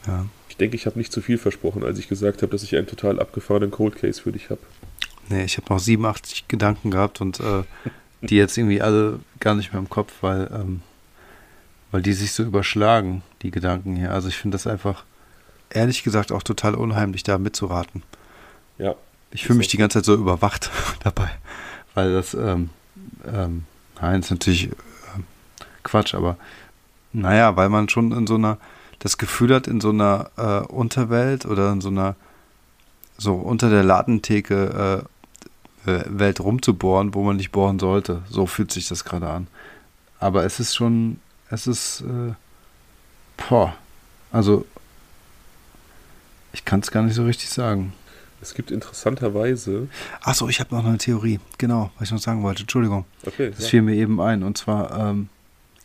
Ja. 0.07 0.27
Ich 0.47 0.55
denke, 0.55 0.77
ich 0.77 0.85
habe 0.85 0.97
nicht 0.97 1.11
zu 1.11 1.19
viel 1.19 1.37
versprochen, 1.37 1.83
als 1.83 1.99
ich 1.99 2.07
gesagt 2.07 2.41
habe, 2.41 2.53
dass 2.53 2.63
ich 2.63 2.77
einen 2.77 2.87
total 2.87 3.19
abgefahrenen 3.19 3.71
Cold 3.71 3.97
Case 3.97 4.21
für 4.21 4.31
dich 4.31 4.49
habe. 4.49 4.61
Nee, 5.27 5.43
ich 5.43 5.57
habe 5.57 5.73
noch 5.73 5.79
87 5.79 6.47
Gedanken 6.47 6.89
gehabt 6.89 7.19
und 7.19 7.41
äh, 7.41 7.63
die 8.21 8.37
jetzt 8.37 8.57
irgendwie 8.57 8.81
alle 8.81 9.19
gar 9.41 9.55
nicht 9.55 9.73
mehr 9.73 9.81
im 9.81 9.89
Kopf, 9.89 10.13
weil, 10.21 10.49
ähm, 10.53 10.83
weil 11.91 12.01
die 12.01 12.13
sich 12.13 12.31
so 12.31 12.43
überschlagen, 12.43 13.23
die 13.45 13.51
Gedanken 13.51 13.95
hier. 13.95 14.11
Also 14.11 14.27
ich 14.27 14.37
finde 14.37 14.55
das 14.55 14.67
einfach, 14.67 15.03
ehrlich 15.69 16.03
gesagt, 16.03 16.31
auch 16.31 16.43
total 16.43 16.75
unheimlich, 16.75 17.23
da 17.23 17.37
mitzuraten. 17.37 18.03
Ja. 18.77 18.95
Ich 19.31 19.45
fühle 19.45 19.57
mich 19.57 19.67
die 19.67 19.77
ganze 19.77 19.99
Zeit 19.99 20.05
so 20.05 20.15
überwacht 20.15 20.71
dabei, 21.03 21.29
weil 21.93 22.13
das, 22.13 22.33
ähm, 22.33 22.69
ähm, 23.25 23.65
nein, 24.01 24.21
ist 24.21 24.31
natürlich 24.31 24.69
äh, 24.69 24.73
Quatsch, 25.83 26.15
aber 26.15 26.37
naja, 27.13 27.55
weil 27.55 27.69
man 27.69 27.87
schon 27.87 28.11
in 28.11 28.27
so 28.27 28.35
einer, 28.35 28.57
das 28.99 29.17
Gefühl 29.17 29.53
hat, 29.53 29.67
in 29.67 29.79
so 29.79 29.89
einer 29.89 30.31
äh, 30.37 30.65
Unterwelt 30.65 31.45
oder 31.45 31.71
in 31.71 31.81
so 31.81 31.89
einer, 31.89 32.15
so 33.17 33.35
unter 33.35 33.69
der 33.69 33.83
Ladentheke 33.83 35.05
äh, 35.85 35.91
äh, 35.91 36.03
Welt 36.07 36.39
rumzubohren, 36.39 37.13
wo 37.13 37.23
man 37.23 37.37
nicht 37.37 37.51
bohren 37.51 37.79
sollte. 37.79 38.23
So 38.29 38.47
fühlt 38.47 38.71
sich 38.71 38.87
das 38.87 39.05
gerade 39.05 39.29
an. 39.29 39.47
Aber 40.19 40.43
es 40.45 40.59
ist 40.59 40.75
schon, 40.75 41.19
es 41.49 41.67
ist, 41.67 42.01
äh, 42.01 42.33
boah, 43.37 43.75
also 44.31 44.65
ich 46.53 46.63
kann 46.65 46.79
es 46.79 46.91
gar 46.91 47.03
nicht 47.03 47.15
so 47.15 47.25
richtig 47.25 47.49
sagen. 47.49 47.93
Es 48.41 48.53
gibt 48.53 48.71
interessanterweise. 48.71 49.87
Achso, 50.21 50.47
ich 50.47 50.59
habe 50.59 50.75
noch 50.75 50.85
eine 50.85 50.97
Theorie. 50.97 51.39
Genau, 51.57 51.91
was 51.97 52.09
ich 52.09 52.11
noch 52.11 52.19
sagen 52.19 52.43
wollte. 52.43 52.61
Entschuldigung. 52.61 53.05
Okay. 53.25 53.49
Das 53.49 53.61
ja. 53.61 53.69
fiel 53.69 53.81
mir 53.81 53.95
eben 53.95 54.21
ein. 54.21 54.43
Und 54.43 54.57
zwar 54.57 55.09
ähm, 55.09 55.29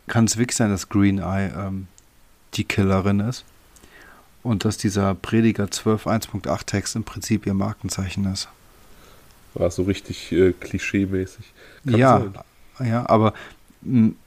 kann 0.07 0.25
es 0.25 0.37
wirklich 0.37 0.55
sein, 0.55 0.69
dass 0.69 0.87
Green 0.87 1.17
Eye 1.17 1.51
ähm, 1.57 1.87
die 2.53 2.63
Killerin 2.63 3.19
ist. 3.19 3.45
Und 4.43 4.65
dass 4.65 4.77
dieser 4.77 5.15
Prediger 5.15 5.65
12.1.8 5.65 6.65
Text 6.65 6.95
im 6.95 7.03
Prinzip 7.03 7.45
ihr 7.45 7.53
Markenzeichen 7.53 8.25
ist. 8.31 8.47
War 9.53 9.71
so 9.71 9.83
richtig 9.83 10.31
äh, 10.31 10.53
klischee-mäßig. 10.53 11.45
Ja, 11.83 12.25
ja, 12.79 13.09
aber 13.09 13.33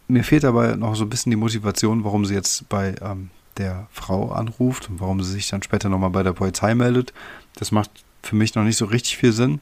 mir 0.09 0.25
fehlt 0.25 0.45
dabei 0.45 0.77
noch 0.77 0.95
so 0.97 1.05
ein 1.05 1.11
bisschen 1.11 1.31
die 1.31 1.37
Motivation, 1.37 2.05
warum 2.05 2.25
sie 2.25 2.35
jetzt 2.35 2.69
bei 2.69 2.95
ähm, 3.01 3.31
der 3.57 3.87
Frau 3.91 4.31
anruft 4.31 4.91
und 4.91 5.01
warum 5.01 5.23
sie 5.23 5.33
sich 5.33 5.49
dann 5.49 5.63
später 5.63 5.89
nochmal 5.89 6.11
bei 6.11 6.23
der 6.23 6.33
Polizei 6.33 6.75
meldet. 6.75 7.13
Das 7.57 7.73
macht 7.73 7.91
für 8.23 8.37
mich 8.37 8.55
noch 8.55 8.65
nicht 8.65 8.77
so 8.77 8.87
richtig 8.87 9.17
viel 9.17 9.33
Sinn. 9.33 9.61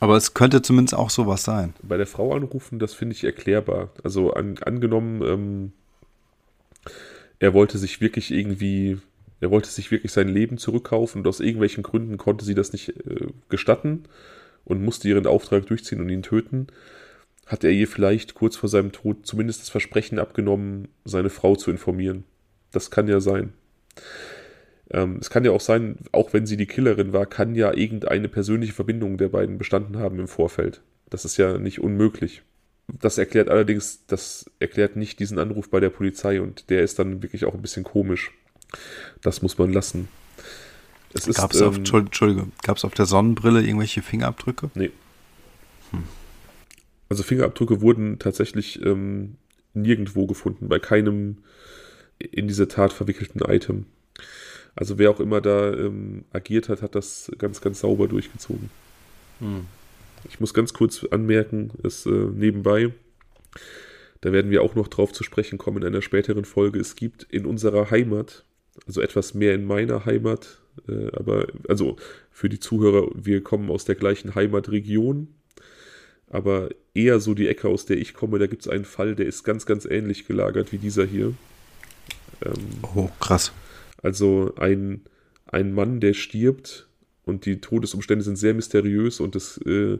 Aber 0.00 0.16
es 0.16 0.34
könnte 0.34 0.62
zumindest 0.62 0.96
auch 0.96 1.10
sowas 1.10 1.44
sein. 1.44 1.74
Bei 1.82 1.96
der 1.96 2.08
Frau 2.08 2.34
anrufen, 2.34 2.80
das 2.80 2.92
finde 2.92 3.14
ich 3.14 3.22
erklärbar. 3.22 3.90
Also 4.02 4.32
an, 4.32 4.58
angenommen, 4.58 5.22
ähm, 5.22 5.72
er 7.38 7.54
wollte 7.54 7.78
sich 7.78 8.00
wirklich 8.00 8.32
irgendwie, 8.32 8.98
er 9.40 9.52
wollte 9.52 9.70
sich 9.70 9.92
wirklich 9.92 10.10
sein 10.10 10.28
Leben 10.28 10.58
zurückkaufen 10.58 11.20
und 11.20 11.28
aus 11.28 11.38
irgendwelchen 11.38 11.84
Gründen 11.84 12.18
konnte 12.18 12.44
sie 12.44 12.54
das 12.54 12.72
nicht 12.72 12.88
äh, 12.88 13.28
gestatten 13.48 14.04
und 14.64 14.82
musste 14.84 15.08
ihren 15.08 15.26
Auftrag 15.26 15.66
durchziehen 15.66 16.00
und 16.00 16.08
ihn 16.08 16.22
töten. 16.22 16.66
Hat 17.52 17.64
er 17.64 17.70
ihr 17.70 17.86
vielleicht 17.86 18.32
kurz 18.32 18.56
vor 18.56 18.70
seinem 18.70 18.92
Tod 18.92 19.26
zumindest 19.26 19.60
das 19.60 19.68
Versprechen 19.68 20.18
abgenommen, 20.18 20.88
seine 21.04 21.28
Frau 21.28 21.54
zu 21.54 21.70
informieren? 21.70 22.24
Das 22.70 22.90
kann 22.90 23.08
ja 23.08 23.20
sein. 23.20 23.52
Ähm, 24.90 25.18
es 25.20 25.28
kann 25.28 25.44
ja 25.44 25.50
auch 25.50 25.60
sein, 25.60 25.98
auch 26.12 26.32
wenn 26.32 26.46
sie 26.46 26.56
die 26.56 26.64
Killerin 26.64 27.12
war, 27.12 27.26
kann 27.26 27.54
ja 27.54 27.74
irgendeine 27.74 28.30
persönliche 28.30 28.72
Verbindung 28.72 29.18
der 29.18 29.28
beiden 29.28 29.58
bestanden 29.58 29.98
haben 29.98 30.18
im 30.18 30.28
Vorfeld. 30.28 30.80
Das 31.10 31.26
ist 31.26 31.36
ja 31.36 31.58
nicht 31.58 31.78
unmöglich. 31.78 32.40
Das 32.88 33.18
erklärt 33.18 33.50
allerdings, 33.50 34.06
das 34.06 34.50
erklärt 34.58 34.96
nicht 34.96 35.20
diesen 35.20 35.38
Anruf 35.38 35.68
bei 35.68 35.78
der 35.78 35.90
Polizei 35.90 36.40
und 36.40 36.70
der 36.70 36.82
ist 36.82 36.98
dann 36.98 37.22
wirklich 37.22 37.44
auch 37.44 37.52
ein 37.52 37.60
bisschen 37.60 37.84
komisch. 37.84 38.32
Das 39.20 39.42
muss 39.42 39.58
man 39.58 39.74
lassen. 39.74 40.08
Gab 41.34 41.52
es 41.52 41.60
ähm, 41.60 41.68
auf, 41.68 41.76
Entschuldige, 41.76 42.46
gab 42.62 42.78
es 42.78 42.86
auf 42.86 42.94
der 42.94 43.04
Sonnenbrille 43.04 43.60
irgendwelche 43.60 44.00
Fingerabdrücke? 44.00 44.70
Nee. 44.74 44.90
Hm. 45.90 46.04
Also 47.12 47.24
Fingerabdrücke 47.24 47.82
wurden 47.82 48.18
tatsächlich 48.18 48.82
ähm, 48.82 49.34
nirgendwo 49.74 50.26
gefunden, 50.26 50.70
bei 50.70 50.78
keinem 50.78 51.36
in 52.18 52.48
diese 52.48 52.68
Tat 52.68 52.90
verwickelten 52.90 53.42
Item. 53.46 53.84
Also 54.74 54.96
wer 54.96 55.10
auch 55.10 55.20
immer 55.20 55.42
da 55.42 55.74
ähm, 55.74 56.24
agiert 56.32 56.70
hat, 56.70 56.80
hat 56.80 56.94
das 56.94 57.30
ganz, 57.36 57.60
ganz 57.60 57.80
sauber 57.80 58.08
durchgezogen. 58.08 58.70
Hm. 59.40 59.66
Ich 60.26 60.40
muss 60.40 60.54
ganz 60.54 60.72
kurz 60.72 61.04
anmerken, 61.04 61.72
ist 61.82 62.06
äh, 62.06 62.10
nebenbei, 62.10 62.94
da 64.22 64.32
werden 64.32 64.50
wir 64.50 64.62
auch 64.62 64.74
noch 64.74 64.88
drauf 64.88 65.12
zu 65.12 65.22
sprechen 65.22 65.58
kommen 65.58 65.82
in 65.82 65.88
einer 65.88 66.00
späteren 66.00 66.46
Folge. 66.46 66.80
Es 66.80 66.96
gibt 66.96 67.24
in 67.24 67.44
unserer 67.44 67.90
Heimat, 67.90 68.46
also 68.86 69.02
etwas 69.02 69.34
mehr 69.34 69.54
in 69.54 69.66
meiner 69.66 70.06
Heimat, 70.06 70.62
äh, 70.88 71.08
aber 71.12 71.48
also 71.68 71.96
für 72.30 72.48
die 72.48 72.58
Zuhörer, 72.58 73.10
wir 73.12 73.42
kommen 73.42 73.68
aus 73.68 73.84
der 73.84 73.96
gleichen 73.96 74.34
Heimatregion, 74.34 75.28
aber 76.32 76.70
eher 76.94 77.20
so 77.20 77.34
die 77.34 77.46
Ecke, 77.46 77.68
aus 77.68 77.84
der 77.84 77.98
ich 77.98 78.14
komme, 78.14 78.38
da 78.38 78.46
gibt 78.46 78.62
es 78.62 78.68
einen 78.68 78.86
Fall, 78.86 79.14
der 79.14 79.26
ist 79.26 79.44
ganz, 79.44 79.66
ganz 79.66 79.84
ähnlich 79.84 80.26
gelagert 80.26 80.72
wie 80.72 80.78
dieser 80.78 81.04
hier. 81.04 81.34
Ähm, 82.44 82.54
oh, 82.94 83.08
krass. 83.20 83.52
Also 84.02 84.54
ein, 84.56 85.02
ein 85.46 85.74
Mann, 85.74 86.00
der 86.00 86.14
stirbt 86.14 86.88
und 87.24 87.44
die 87.44 87.60
Todesumstände 87.60 88.24
sind 88.24 88.36
sehr 88.36 88.54
mysteriös 88.54 89.20
und 89.20 89.36
es 89.36 89.58
äh, 89.58 89.98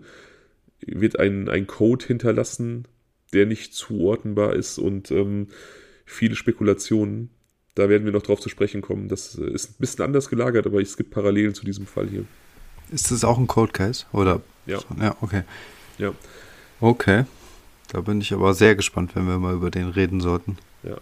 wird 0.81 1.19
ein, 1.19 1.51
ein 1.51 1.67
Code 1.67 2.07
hinterlassen, 2.07 2.89
der 3.35 3.45
nicht 3.45 3.75
zuordnenbar 3.75 4.57
ist 4.57 4.79
und 4.79 5.11
ähm, 5.11 5.49
viele 6.07 6.35
Spekulationen. 6.35 7.29
Da 7.75 7.91
werden 7.91 8.05
wir 8.05 8.13
noch 8.13 8.23
drauf 8.23 8.41
zu 8.41 8.49
sprechen 8.49 8.81
kommen. 8.81 9.09
Das 9.09 9.35
ist 9.35 9.71
ein 9.71 9.75
bisschen 9.79 10.05
anders 10.05 10.31
gelagert, 10.31 10.67
aber 10.67 10.81
es 10.81 10.97
gibt 10.97 11.11
Parallelen 11.11 11.55
zu 11.55 11.65
diesem 11.65 11.87
Fall 11.87 12.09
hier. 12.09 12.25
Ist 12.91 13.11
das 13.11 13.23
auch 13.23 13.39
ein 13.39 13.47
Code 13.47 13.73
Case? 13.73 14.07
Oder? 14.13 14.43
Ja. 14.67 14.79
Ja, 14.99 15.17
okay. 15.21 15.43
Ja. 15.99 16.13
Okay. 16.81 17.25
Da 17.89 18.01
bin 18.01 18.21
ich 18.21 18.33
aber 18.33 18.55
sehr 18.55 18.75
gespannt, 18.75 19.15
wenn 19.15 19.27
wir 19.27 19.39
mal 19.39 19.55
über 19.55 19.71
den 19.71 19.89
reden 19.89 20.21
sollten. 20.21 20.57
Ja. 20.83 20.95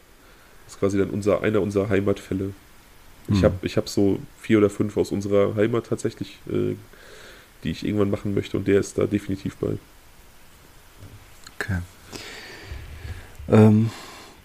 Das 0.64 0.74
ist 0.74 0.80
quasi 0.80 0.98
dann 0.98 1.10
unser, 1.10 1.42
einer 1.42 1.60
unserer 1.60 1.88
Heimatfälle. 1.88 2.52
Ich 3.28 3.36
hm. 3.36 3.44
habe 3.44 3.66
ich 3.66 3.76
hab 3.76 3.88
so 3.88 4.18
vier 4.40 4.58
oder 4.58 4.70
fünf 4.70 4.96
aus 4.96 5.12
unserer 5.12 5.54
Heimat 5.54 5.86
tatsächlich, 5.86 6.38
äh, 6.48 6.74
die 7.62 7.70
ich 7.70 7.84
irgendwann 7.84 8.10
machen 8.10 8.34
möchte 8.34 8.56
und 8.56 8.66
der 8.66 8.80
ist 8.80 8.98
da 8.98 9.06
definitiv 9.06 9.56
bei. 9.56 9.78
Okay. 11.58 11.78
Ähm, 13.48 13.90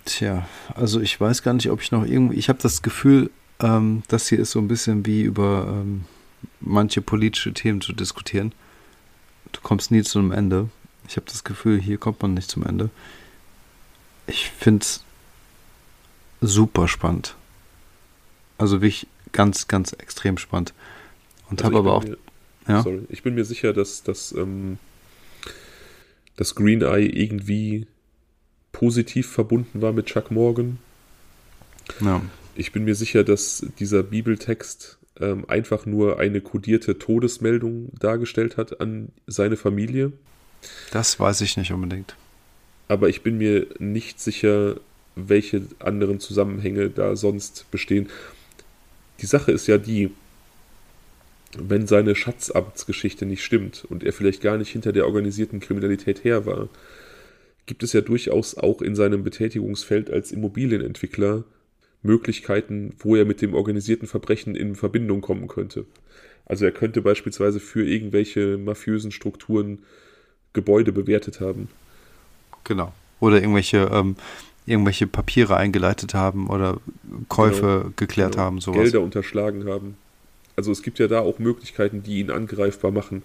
tja, 0.06 0.48
also 0.74 1.00
ich 1.00 1.20
weiß 1.20 1.42
gar 1.42 1.54
nicht, 1.54 1.70
ob 1.72 1.82
ich 1.82 1.92
noch 1.92 2.06
irgendwie, 2.06 2.38
ich 2.38 2.50
habe 2.50 2.60
das 2.62 2.82
Gefühl, 2.82 3.32
ähm, 3.60 4.04
das 4.08 4.28
hier 4.28 4.40
ist 4.40 4.52
so 4.52 4.60
ein 4.60 4.68
bisschen 4.68 5.06
wie 5.06 5.22
über 5.22 5.68
ähm, 5.70 6.06
manche 6.60 7.02
politische 7.02 7.54
Themen 7.54 7.82
zu 7.82 7.94
diskutieren. 7.94 8.54
Du 9.56 9.61
kommst 9.61 9.91
nie 9.91 10.03
zu 10.03 10.19
einem 10.19 10.32
Ende. 10.32 10.69
Ich 11.07 11.15
habe 11.18 11.26
das 11.27 11.44
Gefühl, 11.44 11.80
hier 11.80 11.98
kommt 11.98 12.22
man 12.22 12.34
nicht 12.34 12.49
zum 12.49 12.65
Ende. 12.65 12.90
Ich 14.27 14.49
finde 14.49 14.84
es 14.84 15.03
super 16.41 16.88
spannend. 16.88 17.36
Also 18.57 18.82
wirklich 18.82 19.07
ganz, 19.32 19.68
ganz 19.68 19.94
extrem 19.94 20.38
spannend. 20.38 20.73
Und 21.49 21.64
also 21.64 21.77
habe 21.77 21.88
aber 21.88 21.98
auch. 21.98 22.03
Mir, 22.03 22.18
ja? 22.68 22.82
Sorry, 22.82 23.06
ich 23.10 23.23
bin 23.23 23.36
mir 23.36 23.45
sicher, 23.45 23.73
dass, 23.73 24.03
dass 24.03 24.32
ähm, 24.32 24.77
das 26.36 26.56
Green 26.56 26.82
Eye 26.82 27.07
irgendwie 27.07 27.88
positiv 28.72 29.32
verbunden 29.32 29.82
war 29.82 29.94
mit 29.94 30.07
Chuck 30.07 30.32
Morgan. 30.32 30.80
Ja. 32.02 32.22
Ich 32.56 32.72
bin 32.72 32.86
mir 32.86 32.95
sicher, 32.95 33.23
dass 33.23 33.65
dieser 33.80 34.03
Bibeltext 34.03 34.98
ähm, 35.20 35.46
einfach 35.48 35.86
nur 35.86 36.20
eine 36.20 36.42
kodierte 36.42 36.98
Todesmeldung 36.98 37.90
dargestellt 38.00 38.58
hat 38.58 38.82
an 38.82 39.10
seine 39.28 39.58
Familie. 39.58 40.12
Das 40.92 41.20
weiß 41.20 41.42
ich 41.42 41.58
nicht 41.58 41.72
unbedingt. 41.72 42.16
Aber 42.88 43.10
ich 43.10 43.22
bin 43.22 43.38
mir 43.38 43.68
nicht 43.80 44.20
sicher, 44.20 44.76
welche 45.16 45.64
anderen 45.80 46.20
Zusammenhänge 46.20 46.90
da 46.90 47.16
sonst 47.16 47.70
bestehen. 47.72 48.10
Die 49.22 49.26
Sache 49.26 49.52
ist 49.52 49.68
ja 49.68 49.78
die, 49.78 50.12
wenn 51.58 51.88
seine 51.88 52.16
Schatzamtsgeschichte 52.16 53.26
nicht 53.26 53.44
stimmt 53.44 53.86
und 53.90 54.04
er 54.04 54.14
vielleicht 54.14 54.42
gar 54.42 54.58
nicht 54.58 54.72
hinter 54.72 54.92
der 54.92 55.06
organisierten 55.06 55.62
Kriminalität 55.62 56.24
her 56.24 56.46
war, 56.46 56.68
gibt 57.66 57.82
es 57.82 57.94
ja 57.94 58.02
durchaus 58.02 58.58
auch 58.58 58.82
in 58.82 58.96
seinem 58.96 59.24
Betätigungsfeld 59.24 60.12
als 60.12 60.32
Immobilienentwickler 60.32 61.46
Möglichkeiten, 62.06 62.94
wo 62.99 63.15
er 63.15 63.26
mit 63.26 63.41
dem 63.41 63.53
organisierten 63.53 64.07
Verbrechen 64.07 64.56
in 64.56 64.76
Verbindung 64.76 65.22
kommen 65.22 65.48
könnte. 65.48 65.86
Also 66.45 66.65
er 66.65 66.72
könnte 66.72 67.02
beispielsweise 67.02 67.60
für 67.60 67.86
irgendwelche 67.86 68.57
mafiösen 68.57 69.11
Strukturen 69.11 69.80
Gebäude 70.53 70.91
bewertet 70.91 71.41
haben. 71.41 71.68
Genau. 72.64 72.94
Oder 73.19 73.41
irgendwelche, 73.41 73.90
ähm, 73.91 74.15
irgendwelche 74.65 75.07
Papiere 75.07 75.57
eingeleitet 75.57 76.14
haben 76.14 76.48
oder 76.48 76.80
Käufe 77.27 77.80
genau, 77.82 77.94
geklärt 77.95 78.34
genau. 78.34 78.44
haben, 78.44 78.61
sowas. 78.61 78.82
Gelder 78.82 79.02
unterschlagen 79.02 79.65
haben. 79.65 79.98
Also 80.56 80.72
es 80.72 80.84
gibt 80.84 80.99
ja 80.99 81.07
da 81.07 81.19
auch 81.19 81.40
Möglichkeiten, 81.40 82.03
die 82.03 82.19
ihn 82.19 82.32
angreifbar 82.32 82.91
machen. 82.91 83.23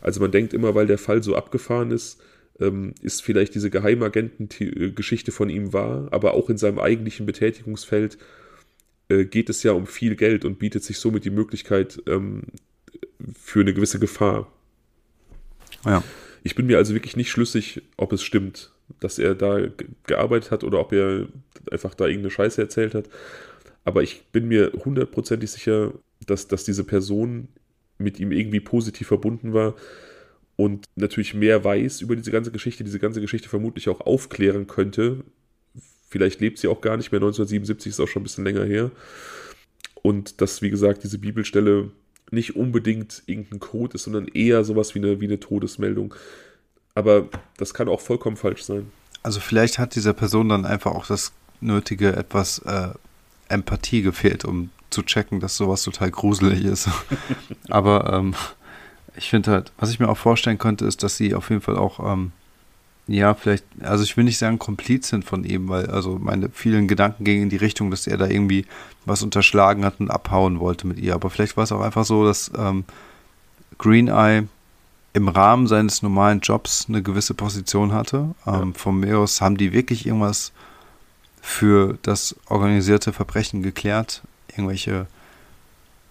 Also 0.00 0.20
man 0.20 0.30
denkt 0.30 0.52
immer, 0.52 0.74
weil 0.74 0.86
der 0.86 0.98
Fall 0.98 1.22
so 1.22 1.34
abgefahren 1.36 1.90
ist, 1.90 2.20
ähm, 2.60 2.94
ist 3.02 3.22
vielleicht 3.22 3.54
diese 3.54 3.70
Geheimagenten-Geschichte 3.70 5.32
von 5.32 5.48
ihm 5.48 5.72
wahr, 5.72 6.08
aber 6.10 6.34
auch 6.34 6.50
in 6.50 6.58
seinem 6.58 6.78
eigentlichen 6.78 7.26
Betätigungsfeld 7.26 8.18
äh, 9.08 9.24
geht 9.24 9.50
es 9.50 9.62
ja 9.62 9.72
um 9.72 9.86
viel 9.86 10.16
Geld 10.16 10.44
und 10.44 10.58
bietet 10.58 10.84
sich 10.84 10.98
somit 10.98 11.24
die 11.24 11.30
Möglichkeit 11.30 12.02
ähm, 12.06 12.44
für 13.38 13.60
eine 13.60 13.74
gewisse 13.74 13.98
Gefahr. 13.98 14.50
Ja. 15.84 16.02
Ich 16.42 16.54
bin 16.54 16.66
mir 16.66 16.78
also 16.78 16.94
wirklich 16.94 17.16
nicht 17.16 17.30
schlüssig, 17.30 17.82
ob 17.96 18.12
es 18.12 18.22
stimmt, 18.22 18.72
dass 19.00 19.18
er 19.18 19.34
da 19.34 19.66
gearbeitet 20.06 20.50
hat 20.50 20.64
oder 20.64 20.78
ob 20.80 20.92
er 20.92 21.26
einfach 21.70 21.94
da 21.94 22.06
irgendeine 22.06 22.30
Scheiße 22.30 22.60
erzählt 22.60 22.94
hat. 22.94 23.08
Aber 23.84 24.02
ich 24.02 24.26
bin 24.32 24.48
mir 24.48 24.72
hundertprozentig 24.84 25.50
sicher, 25.50 25.92
dass, 26.24 26.48
dass 26.48 26.64
diese 26.64 26.84
Person 26.84 27.48
mit 27.98 28.20
ihm 28.20 28.32
irgendwie 28.32 28.60
positiv 28.60 29.08
verbunden 29.08 29.52
war 29.52 29.74
und 30.56 30.86
natürlich 30.96 31.34
mehr 31.34 31.62
weiß 31.62 32.00
über 32.00 32.16
diese 32.16 32.30
ganze 32.30 32.50
Geschichte, 32.50 32.82
diese 32.82 32.98
ganze 32.98 33.20
Geschichte 33.20 33.48
vermutlich 33.48 33.88
auch 33.88 34.00
aufklären 34.00 34.66
könnte. 34.66 35.22
Vielleicht 36.08 36.40
lebt 36.40 36.58
sie 36.58 36.68
auch 36.68 36.80
gar 36.80 36.96
nicht 36.96 37.12
mehr, 37.12 37.18
1977 37.18 37.90
ist 37.90 38.00
auch 38.00 38.08
schon 38.08 38.22
ein 38.22 38.24
bisschen 38.24 38.44
länger 38.44 38.64
her. 38.64 38.90
Und 40.02 40.40
dass, 40.40 40.62
wie 40.62 40.70
gesagt, 40.70 41.04
diese 41.04 41.18
Bibelstelle 41.18 41.90
nicht 42.30 42.56
unbedingt 42.56 43.22
irgendein 43.26 43.60
Code 43.60 43.94
ist, 43.94 44.04
sondern 44.04 44.28
eher 44.28 44.64
sowas 44.64 44.94
wie 44.94 45.00
eine, 45.00 45.20
wie 45.20 45.26
eine 45.26 45.40
Todesmeldung. 45.40 46.14
Aber 46.94 47.28
das 47.58 47.74
kann 47.74 47.88
auch 47.88 48.00
vollkommen 48.00 48.36
falsch 48.36 48.62
sein. 48.62 48.90
Also 49.22 49.40
vielleicht 49.40 49.78
hat 49.78 49.94
dieser 49.94 50.12
Person 50.12 50.48
dann 50.48 50.64
einfach 50.64 50.92
auch 50.92 51.06
das 51.06 51.32
nötige 51.60 52.14
etwas 52.14 52.60
äh, 52.60 52.90
Empathie 53.48 54.02
gefehlt, 54.02 54.44
um 54.44 54.70
zu 54.90 55.02
checken, 55.02 55.40
dass 55.40 55.56
sowas 55.56 55.82
total 55.82 56.10
gruselig 56.10 56.64
ist. 56.64 56.88
Aber 57.68 58.12
ähm, 58.12 58.34
ich 59.16 59.30
finde 59.30 59.50
halt, 59.50 59.72
was 59.78 59.90
ich 59.90 60.00
mir 60.00 60.08
auch 60.08 60.18
vorstellen 60.18 60.58
könnte, 60.58 60.84
ist, 60.84 61.02
dass 61.02 61.16
sie 61.16 61.34
auf 61.34 61.50
jeden 61.50 61.62
Fall 61.62 61.76
auch, 61.76 62.00
ähm, 62.00 62.32
ja, 63.06 63.34
vielleicht, 63.34 63.64
also 63.80 64.02
ich 64.02 64.16
will 64.16 64.24
nicht 64.24 64.38
sagen 64.38 64.58
Kompliz 64.58 65.08
sind 65.08 65.24
von 65.24 65.44
ihm, 65.44 65.68
weil 65.68 65.86
also 65.86 66.18
meine 66.20 66.48
vielen 66.50 66.88
Gedanken 66.88 67.24
gingen 67.24 67.44
in 67.44 67.50
die 67.50 67.56
Richtung, 67.56 67.90
dass 67.90 68.06
er 68.06 68.16
da 68.16 68.26
irgendwie 68.26 68.66
was 69.04 69.22
unterschlagen 69.22 69.84
hat 69.84 70.00
und 70.00 70.10
abhauen 70.10 70.60
wollte 70.60 70.86
mit 70.86 70.98
ihr. 70.98 71.14
Aber 71.14 71.30
vielleicht 71.30 71.56
war 71.56 71.64
es 71.64 71.72
auch 71.72 71.80
einfach 71.80 72.04
so, 72.04 72.24
dass 72.24 72.50
ähm, 72.58 72.84
Green 73.78 74.08
Eye 74.08 74.48
im 75.12 75.28
Rahmen 75.28 75.66
seines 75.66 76.02
normalen 76.02 76.40
Jobs 76.40 76.86
eine 76.88 77.02
gewisse 77.02 77.34
Position 77.34 77.92
hatte. 77.92 78.34
Ähm, 78.46 78.54
ja. 78.54 78.66
Von 78.74 79.00
mir 79.00 79.18
aus 79.18 79.40
haben 79.40 79.56
die 79.56 79.72
wirklich 79.72 80.04
irgendwas 80.04 80.52
für 81.40 81.96
das 82.02 82.34
organisierte 82.48 83.12
Verbrechen 83.12 83.62
geklärt, 83.62 84.22
irgendwelche 84.48 85.06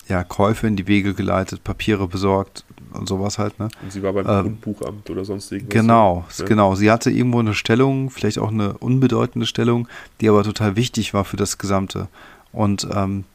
ja, 0.08 0.24
Käufe 0.24 0.68
in 0.68 0.76
die 0.76 0.88
Wege 0.88 1.14
geleitet, 1.14 1.64
Papiere 1.64 2.08
besorgt 2.08 2.64
und 2.98 3.08
sowas 3.08 3.38
halt. 3.38 3.60
Ne? 3.60 3.70
Und 3.82 3.92
sie 3.92 4.04
war 4.04 4.14
beim 4.14 4.28
ähm, 4.28 4.44
Grundbuchamt 4.44 5.10
oder 5.10 5.26
sonst 5.26 5.52
irgendwas. 5.52 5.74
Genau, 5.74 6.26
ja. 6.38 6.46
genau. 6.46 6.76
Sie 6.76 6.92
hatte 6.92 7.12
irgendwo 7.12 7.40
eine 7.40 7.54
Stellung, 7.54 8.10
vielleicht 8.10 8.40
auch 8.40 8.52
eine 8.52 8.78
unbedeutende 8.78 9.48
Stellung, 9.48 9.88
die 10.22 10.30
aber 10.30 10.44
total 10.44 10.76
wichtig 10.76 11.14
war 11.14 11.26
für 11.26 11.38
das 11.38 11.58
Gesamte. 11.58 12.08
Und, 12.52 12.88
ähm, 12.94 13.26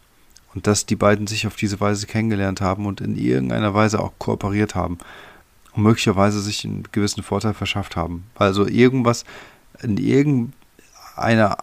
und 0.54 0.66
dass 0.66 0.86
die 0.86 0.96
beiden 0.96 1.26
sich 1.26 1.46
auf 1.46 1.56
diese 1.56 1.80
Weise 1.80 2.06
kennengelernt 2.06 2.60
haben 2.60 2.86
und 2.86 3.00
in 3.00 3.16
irgendeiner 3.16 3.74
Weise 3.74 4.00
auch 4.00 4.12
kooperiert 4.18 4.74
haben. 4.74 4.98
Und 5.72 5.84
möglicherweise 5.84 6.40
sich 6.40 6.64
einen 6.64 6.84
gewissen 6.90 7.22
Vorteil 7.22 7.54
verschafft 7.54 7.96
haben. 7.96 8.24
Also 8.34 8.66
irgendwas, 8.66 9.24
in 9.82 9.96
irgendeiner 9.96 11.58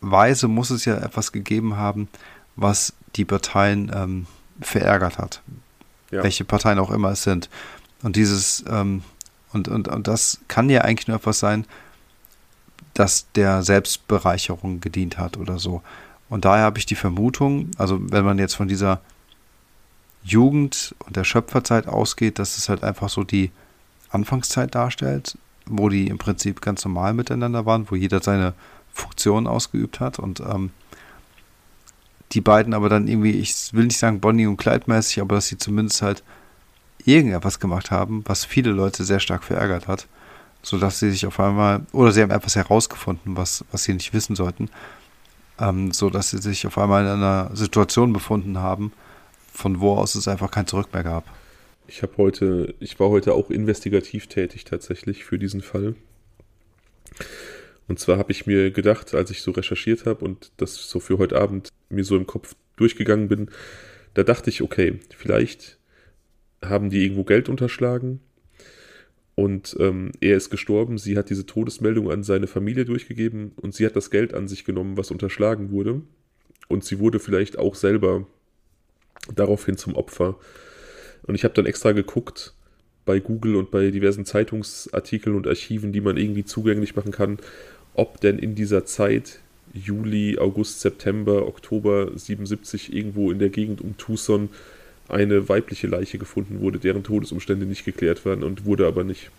Weise 0.00 0.48
muss 0.48 0.70
es 0.70 0.84
ja 0.84 0.96
etwas 0.96 1.32
gegeben 1.32 1.76
haben, 1.76 2.08
was 2.56 2.92
die 3.16 3.24
Parteien 3.24 3.90
ähm, 3.94 4.26
verärgert 4.60 5.18
hat. 5.18 5.42
Ja. 6.10 6.22
Welche 6.22 6.44
Parteien 6.44 6.78
auch 6.78 6.90
immer 6.90 7.10
es 7.10 7.22
sind. 7.22 7.48
Und 8.02 8.16
dieses, 8.16 8.64
ähm, 8.68 9.02
und, 9.52 9.68
und, 9.68 9.88
und 9.88 10.08
das 10.08 10.40
kann 10.48 10.70
ja 10.70 10.82
eigentlich 10.82 11.08
nur 11.08 11.16
etwas 11.16 11.38
sein, 11.38 11.66
das 12.94 13.26
der 13.34 13.62
Selbstbereicherung 13.62 14.80
gedient 14.80 15.18
hat 15.18 15.36
oder 15.36 15.58
so. 15.58 15.82
Und 16.28 16.44
daher 16.44 16.64
habe 16.64 16.78
ich 16.78 16.86
die 16.86 16.94
Vermutung, 16.94 17.70
also 17.78 17.98
wenn 18.00 18.24
man 18.24 18.38
jetzt 18.38 18.54
von 18.54 18.68
dieser 18.68 19.00
Jugend 20.24 20.94
und 21.06 21.16
der 21.16 21.24
Schöpferzeit 21.24 21.86
ausgeht, 21.86 22.38
dass 22.38 22.58
es 22.58 22.68
halt 22.68 22.82
einfach 22.82 23.08
so 23.08 23.24
die 23.24 23.50
Anfangszeit 24.10 24.74
darstellt, 24.74 25.38
wo 25.64 25.88
die 25.88 26.08
im 26.08 26.18
Prinzip 26.18 26.60
ganz 26.60 26.84
normal 26.84 27.14
miteinander 27.14 27.66
waren, 27.66 27.90
wo 27.90 27.94
jeder 27.94 28.22
seine 28.22 28.54
Funktion 28.92 29.46
ausgeübt 29.46 30.00
hat 30.00 30.18
und 30.18 30.40
ähm, 30.40 30.70
die 32.32 32.40
beiden 32.40 32.74
aber 32.74 32.88
dann 32.88 33.08
irgendwie, 33.08 33.32
ich 33.32 33.72
will 33.72 33.86
nicht 33.86 33.98
sagen 33.98 34.20
Bonnie 34.20 34.46
und 34.46 34.56
Clyde 34.56 34.84
mäßig, 34.86 35.20
aber 35.20 35.36
dass 35.36 35.48
sie 35.48 35.58
zumindest 35.58 36.02
halt 36.02 36.22
irgendetwas 37.04 37.60
gemacht 37.60 37.90
haben, 37.90 38.22
was 38.26 38.44
viele 38.44 38.70
Leute 38.70 39.04
sehr 39.04 39.20
stark 39.20 39.44
verärgert 39.44 39.88
hat, 39.88 40.06
sodass 40.62 40.98
sie 40.98 41.10
sich 41.10 41.26
auf 41.26 41.40
einmal, 41.40 41.82
oder 41.92 42.12
sie 42.12 42.22
haben 42.22 42.30
etwas 42.30 42.56
herausgefunden, 42.56 43.36
was, 43.36 43.64
was 43.72 43.84
sie 43.84 43.94
nicht 43.94 44.12
wissen 44.12 44.36
sollten, 44.36 44.68
ähm, 45.58 45.92
sodass 45.92 46.30
sie 46.30 46.38
sich 46.38 46.66
auf 46.66 46.76
einmal 46.76 47.04
in 47.04 47.10
einer 47.10 47.50
Situation 47.54 48.12
befunden 48.12 48.58
haben, 48.58 48.92
von 49.52 49.80
wo 49.80 49.94
aus 49.94 50.14
es 50.14 50.28
einfach 50.28 50.50
kein 50.50 50.66
Zurück 50.66 50.92
mehr 50.92 51.04
gab. 51.04 51.24
Ich 51.86 52.02
habe 52.02 52.12
heute, 52.18 52.74
ich 52.80 53.00
war 53.00 53.08
heute 53.08 53.32
auch 53.32 53.50
investigativ 53.50 54.26
tätig 54.26 54.64
tatsächlich 54.64 55.24
für 55.24 55.38
diesen 55.38 55.62
Fall. 55.62 55.94
Und 57.88 57.98
zwar 57.98 58.18
habe 58.18 58.32
ich 58.32 58.46
mir 58.46 58.70
gedacht, 58.70 59.14
als 59.14 59.30
ich 59.30 59.42
so 59.42 59.50
recherchiert 59.50 60.06
habe 60.06 60.24
und 60.24 60.52
das 60.58 60.74
so 60.74 61.00
für 61.00 61.18
heute 61.18 61.40
Abend 61.40 61.70
mir 61.88 62.04
so 62.04 62.16
im 62.16 62.26
Kopf 62.26 62.54
durchgegangen 62.76 63.28
bin, 63.28 63.50
da 64.14 64.22
dachte 64.22 64.50
ich, 64.50 64.62
okay, 64.62 65.00
vielleicht 65.16 65.78
haben 66.62 66.90
die 66.90 67.02
irgendwo 67.02 67.24
Geld 67.24 67.48
unterschlagen 67.48 68.20
und 69.38 69.76
ähm, 69.78 70.10
er 70.20 70.36
ist 70.36 70.50
gestorben. 70.50 70.98
Sie 70.98 71.16
hat 71.16 71.30
diese 71.30 71.46
Todesmeldung 71.46 72.10
an 72.10 72.24
seine 72.24 72.48
Familie 72.48 72.84
durchgegeben 72.84 73.52
und 73.54 73.72
sie 73.72 73.86
hat 73.86 73.94
das 73.94 74.10
Geld 74.10 74.34
an 74.34 74.48
sich 74.48 74.64
genommen, 74.64 74.96
was 74.96 75.12
unterschlagen 75.12 75.70
wurde. 75.70 76.02
Und 76.66 76.84
sie 76.84 76.98
wurde 76.98 77.20
vielleicht 77.20 77.56
auch 77.56 77.76
selber 77.76 78.26
daraufhin 79.32 79.76
zum 79.76 79.94
Opfer. 79.94 80.40
Und 81.22 81.36
ich 81.36 81.44
habe 81.44 81.54
dann 81.54 81.66
extra 81.66 81.92
geguckt 81.92 82.52
bei 83.04 83.20
Google 83.20 83.54
und 83.54 83.70
bei 83.70 83.92
diversen 83.92 84.24
Zeitungsartikeln 84.24 85.36
und 85.36 85.46
Archiven, 85.46 85.92
die 85.92 86.00
man 86.00 86.16
irgendwie 86.16 86.44
zugänglich 86.44 86.96
machen 86.96 87.12
kann, 87.12 87.38
ob 87.98 88.20
denn 88.20 88.38
in 88.38 88.54
dieser 88.54 88.86
Zeit, 88.86 89.40
Juli, 89.74 90.38
August, 90.38 90.80
September, 90.80 91.46
Oktober 91.46 92.10
77, 92.14 92.94
irgendwo 92.94 93.32
in 93.32 93.40
der 93.40 93.48
Gegend 93.48 93.80
um 93.80 93.96
Tucson 93.98 94.48
eine 95.08 95.48
weibliche 95.48 95.88
Leiche 95.88 96.16
gefunden 96.16 96.60
wurde, 96.60 96.78
deren 96.78 97.02
Todesumstände 97.02 97.66
nicht 97.66 97.84
geklärt 97.84 98.24
waren 98.24 98.44
und 98.44 98.64
wurde 98.64 98.86
aber 98.86 99.02
nicht. 99.02 99.30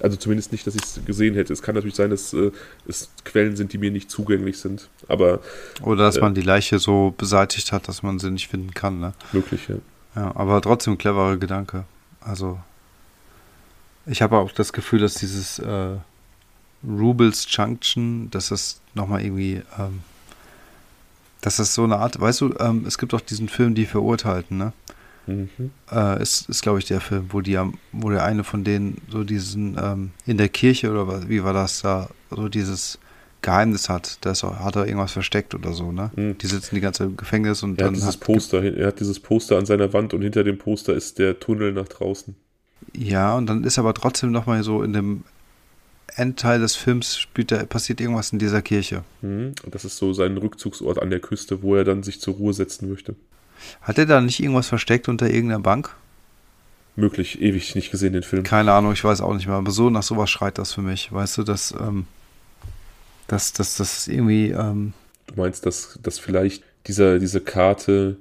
Also 0.00 0.16
zumindest 0.16 0.52
nicht, 0.52 0.66
dass 0.66 0.74
ich 0.74 0.82
es 0.82 1.00
gesehen 1.04 1.34
hätte. 1.34 1.52
Es 1.52 1.62
kann 1.62 1.74
natürlich 1.74 1.96
sein, 1.96 2.10
dass 2.10 2.32
äh, 2.32 2.52
es 2.86 3.10
Quellen 3.24 3.56
sind, 3.56 3.72
die 3.72 3.78
mir 3.78 3.90
nicht 3.90 4.10
zugänglich 4.10 4.58
sind. 4.58 4.88
Aber 5.08 5.40
oder 5.82 6.04
dass 6.04 6.18
äh, 6.18 6.20
man 6.20 6.34
die 6.34 6.42
Leiche 6.42 6.78
so 6.78 7.14
beseitigt 7.16 7.72
hat, 7.72 7.88
dass 7.88 8.02
man 8.02 8.18
sie 8.18 8.30
nicht 8.30 8.48
finden 8.48 8.72
kann. 8.72 9.00
Ne? 9.00 9.14
Möglich, 9.32 9.68
ja. 9.68 9.76
Ja, 10.14 10.36
aber 10.36 10.60
trotzdem 10.60 10.96
cleverer 10.96 11.38
Gedanke. 11.38 11.84
Also 12.20 12.58
Ich 14.06 14.22
habe 14.22 14.36
auch 14.36 14.52
das 14.52 14.72
Gefühl, 14.72 15.00
dass 15.00 15.14
dieses 15.14 15.58
äh, 15.58 15.96
Rubles 16.84 17.46
Junction, 17.48 18.30
dass 18.30 18.48
das 18.48 18.80
nochmal 18.94 19.22
irgendwie, 19.22 19.62
ähm, 19.78 20.00
dass 21.40 21.56
das 21.56 21.74
so 21.74 21.84
eine 21.84 21.96
Art, 21.96 22.20
weißt 22.20 22.40
du, 22.40 22.54
ähm, 22.58 22.84
es 22.86 22.98
gibt 22.98 23.14
auch 23.14 23.20
diesen 23.20 23.48
Film, 23.48 23.74
die 23.74 23.86
Verurteilten, 23.86 24.58
ne? 24.58 24.72
Mhm. 25.26 25.72
Äh, 25.90 26.22
ist, 26.22 26.48
ist 26.48 26.62
glaube 26.62 26.78
ich, 26.78 26.84
der 26.84 27.00
Film, 27.00 27.26
wo 27.30 27.40
die 27.40 27.58
wo 27.90 28.10
der 28.10 28.24
eine 28.24 28.44
von 28.44 28.62
denen 28.62 29.00
so 29.08 29.24
diesen 29.24 29.76
ähm, 29.80 30.10
in 30.24 30.36
der 30.36 30.48
Kirche 30.48 30.90
oder 30.90 31.08
was, 31.08 31.28
wie 31.28 31.42
war 31.42 31.52
das 31.52 31.82
da, 31.82 32.08
so 32.30 32.48
dieses 32.48 32.98
Geheimnis 33.42 33.88
hat. 33.88 34.18
Da 34.20 34.34
hat 34.34 34.76
er 34.76 34.86
irgendwas 34.86 35.12
versteckt 35.12 35.54
oder 35.54 35.72
so, 35.72 35.92
ne? 35.92 36.10
Mhm. 36.14 36.38
Die 36.38 36.46
sitzen 36.46 36.74
die 36.74 36.80
ganze 36.80 36.98
Zeit 36.98 37.08
im 37.08 37.16
Gefängnis 37.16 37.62
und 37.62 37.72
er 37.72 37.86
dann. 37.86 37.86
Hat 37.86 37.96
dieses 37.96 38.14
hat, 38.14 38.20
Poster, 38.20 38.62
er 38.62 38.86
hat 38.88 39.00
dieses 39.00 39.20
Poster 39.20 39.58
an 39.58 39.66
seiner 39.66 39.92
Wand 39.92 40.14
und 40.14 40.22
hinter 40.22 40.44
dem 40.44 40.58
Poster 40.58 40.94
ist 40.94 41.18
der 41.18 41.38
Tunnel 41.40 41.72
nach 41.72 41.88
draußen. 41.88 42.34
Ja, 42.92 43.36
und 43.36 43.46
dann 43.46 43.64
ist 43.64 43.78
aber 43.78 43.94
trotzdem 43.94 44.32
nochmal 44.32 44.62
so 44.62 44.82
in 44.82 44.92
dem 44.92 45.24
Endteil 46.14 46.60
des 46.60 46.76
Films 46.76 47.18
spielt 47.18 47.52
da, 47.52 47.64
passiert 47.64 48.00
irgendwas 48.00 48.32
in 48.32 48.38
dieser 48.38 48.62
Kirche. 48.62 49.02
Mhm. 49.22 49.54
Und 49.64 49.74
das 49.74 49.84
ist 49.84 49.96
so 49.96 50.12
sein 50.12 50.36
Rückzugsort 50.36 51.00
an 51.00 51.10
der 51.10 51.20
Küste, 51.20 51.62
wo 51.62 51.74
er 51.74 51.84
dann 51.84 52.02
sich 52.02 52.20
zur 52.20 52.34
Ruhe 52.34 52.52
setzen 52.52 52.88
möchte. 52.88 53.16
Hat 53.80 53.98
er 53.98 54.06
da 54.06 54.20
nicht 54.20 54.40
irgendwas 54.40 54.68
versteckt 54.68 55.08
unter 55.08 55.28
irgendeiner 55.28 55.60
Bank? 55.60 55.94
Möglich, 56.94 57.42
ewig 57.42 57.74
nicht 57.74 57.90
gesehen, 57.90 58.14
den 58.14 58.22
Film. 58.22 58.42
Keine 58.42 58.72
Ahnung, 58.72 58.92
ich 58.92 59.04
weiß 59.04 59.20
auch 59.20 59.34
nicht 59.34 59.46
mehr. 59.46 59.56
Aber 59.56 59.70
so 59.70 59.90
nach 59.90 60.02
sowas 60.02 60.30
schreit 60.30 60.56
das 60.58 60.72
für 60.72 60.82
mich. 60.82 61.12
Weißt 61.12 61.36
du, 61.36 61.42
dass, 61.42 61.74
ähm, 61.78 62.06
dass, 63.28 63.52
dass 63.52 63.76
das 63.76 64.08
irgendwie. 64.08 64.50
Ähm 64.50 64.94
du 65.26 65.34
meinst, 65.36 65.66
dass, 65.66 65.98
dass 66.02 66.18
vielleicht 66.18 66.62
dieser, 66.86 67.18
diese 67.18 67.40
Karte 67.40 68.16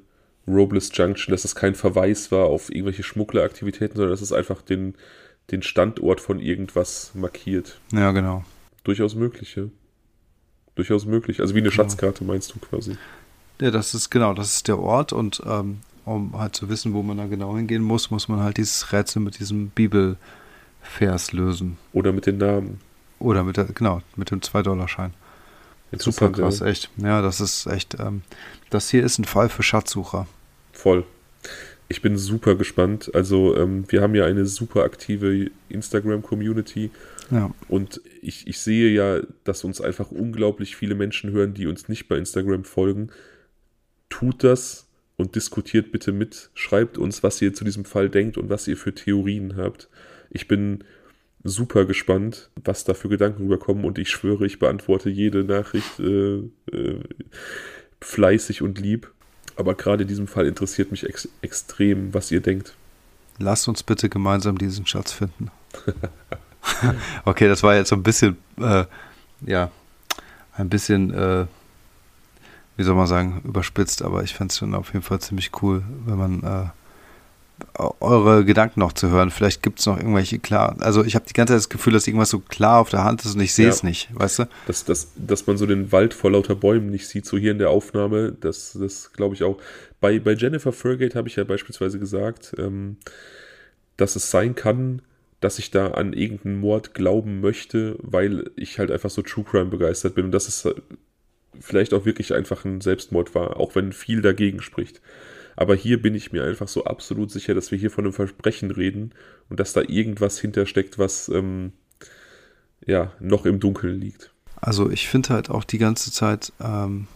Robles 0.47 0.91
Junction, 0.93 1.31
dass 1.31 1.45
es 1.45 1.55
kein 1.55 1.73
Verweis 1.73 2.31
war 2.31 2.45
auf 2.45 2.69
irgendwelche 2.69 3.03
Schmuggleraktivitäten, 3.03 3.95
sondern 3.95 4.11
dass 4.11 4.21
es 4.21 4.31
einfach 4.31 4.61
den, 4.61 4.95
den 5.51 5.61
Standort 5.61 6.21
von 6.21 6.39
irgendwas 6.39 7.11
markiert. 7.13 7.79
Ja, 7.91 8.11
genau. 8.11 8.43
Durchaus 8.83 9.15
möglich, 9.15 9.55
ja. 9.55 9.63
Durchaus 10.75 11.05
möglich. 11.05 11.39
Also 11.39 11.55
wie 11.55 11.59
eine 11.59 11.69
genau. 11.69 11.83
Schatzkarte 11.83 12.23
meinst 12.23 12.53
du 12.53 12.59
quasi. 12.59 12.97
Ja, 13.61 13.71
das 13.71 13.93
ist 13.93 14.09
genau, 14.09 14.33
das 14.33 14.55
ist 14.55 14.67
der 14.67 14.79
Ort 14.79 15.13
und 15.13 15.41
ähm, 15.45 15.79
um 16.03 16.37
halt 16.37 16.55
zu 16.55 16.69
wissen, 16.69 16.93
wo 16.93 17.01
man 17.01 17.17
da 17.17 17.25
genau 17.25 17.55
hingehen 17.55 17.81
muss, 17.81 18.11
muss 18.11 18.27
man 18.27 18.41
halt 18.41 18.57
dieses 18.57 18.91
Rätsel 18.91 19.21
mit 19.21 19.39
diesem 19.39 19.69
Bibelvers 19.69 21.31
lösen. 21.31 21.77
Oder 21.93 22.11
mit 22.11 22.25
den 22.25 22.37
Namen. 22.37 22.81
Oder 23.19 23.43
mit 23.43 23.57
der, 23.57 23.65
genau, 23.65 24.01
mit 24.15 24.29
dem 24.29 24.41
2-Dollar-Schein. 24.41 25.13
Super 25.97 26.29
krass, 26.29 26.59
ja. 26.59 26.67
echt. 26.67 26.89
Ja, 26.97 27.21
das 27.21 27.39
ist 27.39 27.67
echt. 27.67 27.97
Ähm, 27.99 28.21
das 28.69 28.89
hier 28.89 29.03
ist 29.03 29.17
ein 29.17 29.25
Fall 29.25 29.47
für 29.49 29.63
Schatzsucher. 29.63 30.27
Voll. 30.73 31.05
Ich 31.87 32.01
bin 32.01 32.17
super 32.17 32.55
gespannt. 32.55 33.11
Also, 33.13 33.55
ähm, 33.55 33.85
wir 33.89 34.01
haben 34.01 34.15
ja 34.15 34.25
eine 34.25 34.45
super 34.45 34.83
aktive 34.83 35.51
Instagram-Community. 35.69 36.89
Ja. 37.31 37.53
Und 37.67 38.01
ich, 38.21 38.47
ich 38.47 38.59
sehe 38.59 38.89
ja, 38.89 39.21
dass 39.43 39.63
uns 39.63 39.81
einfach 39.81 40.11
unglaublich 40.11 40.75
viele 40.75 40.95
Menschen 40.95 41.31
hören, 41.31 41.53
die 41.53 41.67
uns 41.67 41.87
nicht 41.87 42.07
bei 42.07 42.17
Instagram 42.17 42.63
folgen. 42.63 43.09
Tut 44.09 44.43
das 44.43 44.87
und 45.17 45.35
diskutiert 45.35 45.91
bitte 45.91 46.11
mit. 46.11 46.49
Schreibt 46.53 46.97
uns, 46.97 47.23
was 47.23 47.41
ihr 47.41 47.53
zu 47.53 47.63
diesem 47.63 47.85
Fall 47.85 48.09
denkt 48.09 48.37
und 48.37 48.49
was 48.49 48.67
ihr 48.67 48.77
für 48.77 48.93
Theorien 48.93 49.55
habt. 49.55 49.89
Ich 50.29 50.47
bin 50.47 50.83
super 51.43 51.85
gespannt, 51.85 52.49
was 52.63 52.83
da 52.83 52.93
für 52.93 53.09
Gedanken 53.09 53.43
rüberkommen 53.43 53.85
und 53.85 53.99
ich 53.99 54.09
schwöre, 54.09 54.45
ich 54.45 54.59
beantworte 54.59 55.09
jede 55.09 55.43
Nachricht 55.43 55.99
äh, 55.99 56.37
äh, 56.71 56.99
fleißig 58.01 58.61
und 58.61 58.79
lieb. 58.79 59.11
Aber 59.55 59.75
gerade 59.75 60.03
in 60.03 60.07
diesem 60.07 60.27
Fall 60.27 60.47
interessiert 60.47 60.91
mich 60.91 61.05
ex 61.05 61.29
extrem, 61.41 62.13
was 62.13 62.31
ihr 62.31 62.41
denkt. 62.41 62.75
Lasst 63.37 63.67
uns 63.67 63.83
bitte 63.83 64.09
gemeinsam 64.09 64.57
diesen 64.57 64.85
Schatz 64.85 65.11
finden. 65.11 65.51
okay, 67.25 67.47
das 67.47 67.63
war 67.63 67.75
jetzt 67.75 67.89
so 67.89 67.95
ein 67.95 68.03
bisschen, 68.03 68.37
äh, 68.57 68.85
ja, 69.41 69.71
ein 70.53 70.69
bisschen, 70.69 71.13
äh, 71.13 71.45
wie 72.77 72.83
soll 72.83 72.95
man 72.95 73.07
sagen, 73.07 73.41
überspitzt, 73.43 74.01
aber 74.01 74.23
ich 74.23 74.33
fände 74.33 74.51
es 74.51 74.57
schon 74.57 74.73
auf 74.73 74.93
jeden 74.93 75.03
Fall 75.03 75.19
ziemlich 75.19 75.51
cool, 75.61 75.83
wenn 76.05 76.17
man 76.17 76.43
äh, 76.43 76.69
eure 77.99 78.45
Gedanken 78.45 78.79
noch 78.79 78.93
zu 78.93 79.09
hören. 79.09 79.31
Vielleicht 79.31 79.63
gibt 79.63 79.79
es 79.79 79.85
noch 79.85 79.97
irgendwelche 79.97 80.39
klar. 80.39 80.75
Also 80.79 81.03
ich 81.03 81.15
habe 81.15 81.25
die 81.27 81.33
ganze 81.33 81.51
Zeit 81.51 81.59
das 81.59 81.69
Gefühl, 81.69 81.93
dass 81.93 82.07
irgendwas 82.07 82.29
so 82.29 82.39
klar 82.39 82.79
auf 82.79 82.89
der 82.89 83.03
Hand 83.03 83.23
ist 83.23 83.35
und 83.35 83.41
ich 83.41 83.53
sehe 83.53 83.69
es 83.69 83.81
ja. 83.81 83.89
nicht, 83.89 84.09
weißt 84.13 84.39
du? 84.39 84.43
Dass, 84.67 84.85
dass, 84.85 85.11
dass 85.15 85.47
man 85.47 85.57
so 85.57 85.65
den 85.65 85.91
Wald 85.91 86.13
vor 86.13 86.31
lauter 86.31 86.55
Bäumen 86.55 86.89
nicht 86.89 87.07
sieht, 87.07 87.25
so 87.25 87.37
hier 87.37 87.51
in 87.51 87.57
der 87.57 87.69
Aufnahme, 87.69 88.33
das, 88.39 88.77
das 88.79 89.11
glaube 89.13 89.35
ich 89.35 89.43
auch. 89.43 89.57
Bei, 90.01 90.19
bei 90.19 90.33
Jennifer 90.33 90.71
Fergate 90.71 91.17
habe 91.17 91.27
ich 91.27 91.35
ja 91.35 91.43
beispielsweise 91.43 91.99
gesagt, 91.99 92.55
ähm, 92.57 92.97
dass 93.97 94.15
es 94.15 94.31
sein 94.31 94.55
kann, 94.55 95.01
dass 95.39 95.59
ich 95.59 95.71
da 95.71 95.91
an 95.91 96.13
irgendeinen 96.13 96.59
Mord 96.59 96.93
glauben 96.93 97.41
möchte, 97.41 97.97
weil 98.01 98.51
ich 98.55 98.79
halt 98.79 98.91
einfach 98.91 99.09
so 99.09 99.21
True 99.21 99.43
Crime 99.43 99.65
begeistert 99.67 100.15
bin 100.15 100.25
und 100.25 100.31
dass 100.31 100.47
es 100.47 100.67
vielleicht 101.59 101.93
auch 101.93 102.05
wirklich 102.05 102.33
einfach 102.33 102.65
ein 102.65 102.81
Selbstmord 102.81 103.35
war, 103.35 103.57
auch 103.57 103.75
wenn 103.75 103.93
viel 103.93 104.21
dagegen 104.21 104.61
spricht. 104.61 105.01
Aber 105.55 105.75
hier 105.75 106.01
bin 106.01 106.15
ich 106.15 106.31
mir 106.31 106.43
einfach 106.43 106.67
so 106.67 106.83
absolut 106.83 107.31
sicher, 107.31 107.53
dass 107.53 107.71
wir 107.71 107.77
hier 107.77 107.91
von 107.91 108.03
einem 108.03 108.13
Versprechen 108.13 108.71
reden 108.71 109.11
und 109.49 109.59
dass 109.59 109.73
da 109.73 109.81
irgendwas 109.81 110.39
hintersteckt, 110.39 110.99
was 110.99 111.29
ähm, 111.29 111.71
ja 112.85 113.13
noch 113.19 113.45
im 113.45 113.59
Dunkeln 113.59 113.99
liegt. 113.99 114.31
Also 114.59 114.89
ich 114.89 115.07
finde 115.07 115.29
halt 115.29 115.49
auch 115.49 115.63
die 115.63 115.77
ganze 115.77 116.11
Zeit, 116.11 116.51
ähm, 116.59 117.07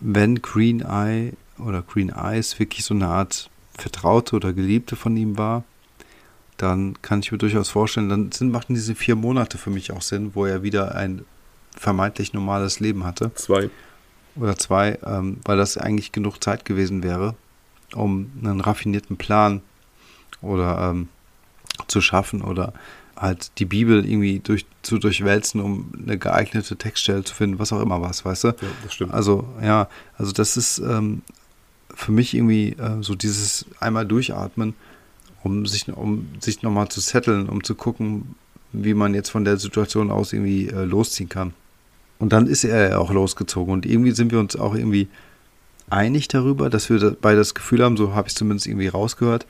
wenn 0.00 0.42
Green 0.42 0.80
Eye 0.80 1.32
oder 1.58 1.82
Green 1.82 2.10
Eyes 2.10 2.58
wirklich 2.58 2.84
so 2.84 2.94
eine 2.94 3.08
Art 3.08 3.50
Vertraute 3.76 4.36
oder 4.36 4.52
Geliebte 4.52 4.96
von 4.96 5.16
ihm 5.16 5.38
war, 5.38 5.64
dann 6.56 7.00
kann 7.02 7.20
ich 7.20 7.30
mir 7.30 7.38
durchaus 7.38 7.68
vorstellen, 7.68 8.08
dann 8.08 8.32
sind, 8.32 8.50
machten 8.50 8.74
diese 8.74 8.94
vier 8.94 9.14
Monate 9.14 9.58
für 9.58 9.70
mich 9.70 9.92
auch 9.92 10.02
Sinn, 10.02 10.32
wo 10.34 10.44
er 10.44 10.62
wieder 10.62 10.94
ein 10.94 11.24
vermeintlich 11.76 12.32
normales 12.32 12.80
Leben 12.80 13.04
hatte. 13.04 13.30
Zwei 13.34 13.70
oder 14.38 14.56
zwei, 14.56 14.98
ähm, 15.04 15.38
weil 15.44 15.56
das 15.56 15.76
eigentlich 15.76 16.12
genug 16.12 16.42
Zeit 16.42 16.64
gewesen 16.64 17.02
wäre, 17.02 17.34
um 17.94 18.30
einen 18.42 18.60
raffinierten 18.60 19.16
Plan 19.16 19.60
oder 20.40 20.90
ähm, 20.90 21.08
zu 21.86 22.00
schaffen 22.00 22.42
oder 22.42 22.72
halt 23.16 23.50
die 23.58 23.64
Bibel 23.64 24.04
irgendwie 24.04 24.38
durch, 24.38 24.66
zu 24.82 24.98
durchwälzen, 24.98 25.60
um 25.60 25.92
eine 26.00 26.18
geeignete 26.18 26.76
Textstelle 26.76 27.24
zu 27.24 27.34
finden, 27.34 27.58
was 27.58 27.72
auch 27.72 27.80
immer 27.80 28.00
was, 28.00 28.24
weißt 28.24 28.44
du? 28.44 28.48
Ja, 28.48 28.54
das 28.84 28.94
stimmt. 28.94 29.12
Also, 29.12 29.48
ja, 29.62 29.88
also 30.16 30.32
das 30.32 30.56
ist 30.56 30.78
ähm, 30.78 31.22
für 31.94 32.12
mich 32.12 32.34
irgendwie 32.34 32.70
äh, 32.72 33.02
so 33.02 33.14
dieses 33.14 33.66
einmal 33.80 34.06
durchatmen, 34.06 34.74
um 35.42 35.66
sich, 35.66 35.88
um 35.88 36.28
sich 36.40 36.62
nochmal 36.62 36.88
zu 36.88 37.00
setteln, 37.00 37.48
um 37.48 37.64
zu 37.64 37.74
gucken, 37.74 38.36
wie 38.72 38.94
man 38.94 39.14
jetzt 39.14 39.30
von 39.30 39.44
der 39.44 39.56
Situation 39.56 40.10
aus 40.10 40.32
irgendwie 40.32 40.68
äh, 40.68 40.84
losziehen 40.84 41.28
kann. 41.28 41.54
Und 42.18 42.32
dann 42.32 42.46
ist 42.46 42.64
er 42.64 42.90
ja 42.90 42.98
auch 42.98 43.12
losgezogen. 43.12 43.72
Und 43.72 43.86
irgendwie 43.86 44.10
sind 44.10 44.32
wir 44.32 44.40
uns 44.40 44.56
auch 44.56 44.74
irgendwie 44.74 45.08
einig 45.90 46.28
darüber, 46.28 46.70
dass 46.70 46.90
wir 46.90 47.16
beide 47.20 47.38
das 47.38 47.54
Gefühl 47.54 47.84
haben, 47.84 47.96
so 47.96 48.14
habe 48.14 48.28
ich 48.28 48.34
zumindest 48.34 48.66
irgendwie 48.66 48.88
rausgehört, 48.88 49.46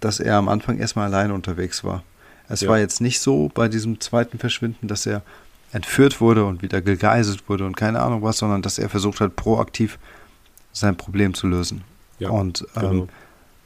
dass 0.00 0.20
er 0.20 0.36
am 0.36 0.48
Anfang 0.48 0.78
erstmal 0.78 1.06
alleine 1.06 1.34
unterwegs 1.34 1.84
war. 1.84 2.02
Es 2.48 2.60
ja. 2.62 2.68
war 2.68 2.78
jetzt 2.78 3.00
nicht 3.00 3.20
so 3.20 3.50
bei 3.52 3.68
diesem 3.68 4.00
zweiten 4.00 4.38
Verschwinden, 4.38 4.88
dass 4.88 5.06
er 5.06 5.22
entführt 5.72 6.20
wurde 6.20 6.44
und 6.44 6.62
wieder 6.62 6.80
gegeißelt 6.80 7.48
wurde 7.48 7.66
und 7.66 7.76
keine 7.76 8.00
Ahnung 8.00 8.22
was, 8.22 8.38
sondern 8.38 8.62
dass 8.62 8.78
er 8.78 8.88
versucht 8.88 9.20
hat, 9.20 9.36
proaktiv 9.36 9.98
sein 10.72 10.96
Problem 10.96 11.34
zu 11.34 11.46
lösen. 11.46 11.82
Ja, 12.18 12.30
und 12.30 12.66
ähm, 12.76 12.90
genau. 12.90 13.08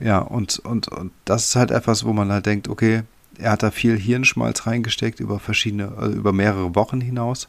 ja, 0.00 0.18
und, 0.18 0.58
und, 0.60 0.88
und 0.88 1.12
das 1.24 1.44
ist 1.46 1.56
halt 1.56 1.70
etwas, 1.70 2.04
wo 2.04 2.12
man 2.12 2.32
halt 2.32 2.46
denkt, 2.46 2.68
okay, 2.68 3.02
er 3.38 3.52
hat 3.52 3.62
da 3.62 3.70
viel 3.70 3.98
Hirnschmalz 3.98 4.66
reingesteckt 4.66 5.20
über 5.20 5.38
verschiedene, 5.38 5.92
also 5.96 6.16
über 6.16 6.32
mehrere 6.32 6.74
Wochen 6.74 7.00
hinaus. 7.00 7.48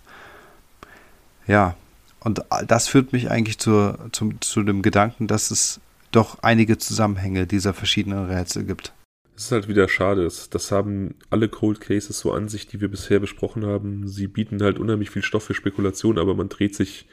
Ja, 1.47 1.75
und 2.19 2.41
das 2.67 2.87
führt 2.87 3.13
mich 3.13 3.31
eigentlich 3.31 3.57
zur, 3.57 3.97
zum, 4.11 4.39
zu 4.41 4.63
dem 4.63 4.81
Gedanken, 4.81 5.27
dass 5.27 5.51
es 5.51 5.81
doch 6.11 6.39
einige 6.43 6.77
Zusammenhänge 6.77 7.47
dieser 7.47 7.73
verschiedenen 7.73 8.25
Rätsel 8.25 8.63
gibt. 8.63 8.93
Es 9.35 9.45
ist 9.45 9.51
halt 9.51 9.67
wieder 9.67 9.87
schade. 9.87 10.27
Das 10.51 10.71
haben 10.71 11.15
alle 11.29 11.49
Cold 11.49 11.81
Cases 11.81 12.17
so 12.17 12.31
an 12.31 12.47
sich, 12.47 12.67
die 12.67 12.79
wir 12.79 12.89
bisher 12.89 13.19
besprochen 13.19 13.65
haben. 13.65 14.07
Sie 14.07 14.27
bieten 14.27 14.61
halt 14.61 14.77
unheimlich 14.77 15.09
viel 15.09 15.23
Stoff 15.23 15.45
für 15.45 15.55
Spekulation, 15.55 16.19
aber 16.19 16.35
man 16.35 16.49
dreht 16.49 16.75
sich 16.75 17.07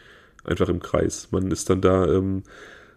einfach 0.44 0.68
im 0.68 0.80
Kreis. 0.80 1.28
Man 1.30 1.50
ist 1.50 1.70
dann 1.70 1.80
da, 1.80 2.06
ähm, 2.06 2.42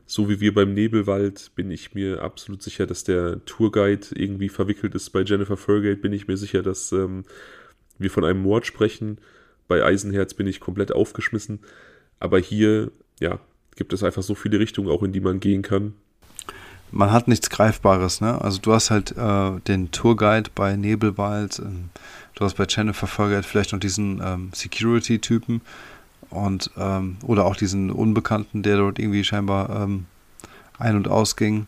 so 0.05 0.27
wie 0.27 0.41
wir 0.41 0.53
beim 0.53 0.73
Nebelwald, 0.73 1.51
bin 1.55 1.71
ich 1.71 1.93
mir 1.93 2.21
absolut 2.21 2.61
sicher, 2.61 2.85
dass 2.87 3.05
der 3.05 3.45
Tourguide 3.45 4.07
irgendwie 4.15 4.49
verwickelt 4.49 4.95
ist. 4.95 5.11
Bei 5.11 5.21
Jennifer 5.21 5.55
Fergate 5.55 6.01
bin 6.01 6.11
ich 6.11 6.27
mir 6.27 6.35
sicher, 6.35 6.61
dass 6.61 6.91
ähm, 6.91 7.23
wir 7.97 8.11
von 8.11 8.25
einem 8.25 8.41
Mord 8.41 8.65
sprechen. 8.65 9.19
Bei 9.71 9.85
Eisenherz 9.85 10.33
bin 10.33 10.47
ich 10.47 10.59
komplett 10.59 10.91
aufgeschmissen. 10.91 11.59
Aber 12.19 12.39
hier, 12.39 12.91
ja, 13.21 13.39
gibt 13.77 13.93
es 13.93 14.03
einfach 14.03 14.21
so 14.21 14.35
viele 14.35 14.59
Richtungen, 14.59 14.89
auch 14.89 15.01
in 15.01 15.13
die 15.13 15.21
man 15.21 15.39
gehen 15.39 15.61
kann. 15.61 15.93
Man 16.91 17.13
hat 17.13 17.29
nichts 17.29 17.49
Greifbares, 17.49 18.19
ne? 18.19 18.41
Also 18.41 18.59
du 18.59 18.73
hast 18.73 18.91
halt 18.91 19.15
äh, 19.15 19.61
den 19.61 19.91
Tourguide 19.91 20.49
bei 20.53 20.75
Nebelwald, 20.75 21.59
äh, 21.59 21.63
du 22.35 22.43
hast 22.43 22.57
bei 22.57 22.65
Jennifer 22.67 23.07
Fergate 23.07 23.47
vielleicht 23.47 23.71
noch 23.71 23.79
diesen 23.79 24.21
ähm, 24.21 24.49
Security-Typen 24.53 25.61
und 26.31 26.69
ähm, 26.75 27.15
oder 27.23 27.45
auch 27.45 27.55
diesen 27.55 27.91
Unbekannten, 27.91 28.63
der 28.63 28.75
dort 28.75 28.99
irgendwie 28.99 29.23
scheinbar 29.23 29.83
ähm, 29.83 30.05
ein- 30.79 30.97
und 30.97 31.07
ausging. 31.07 31.67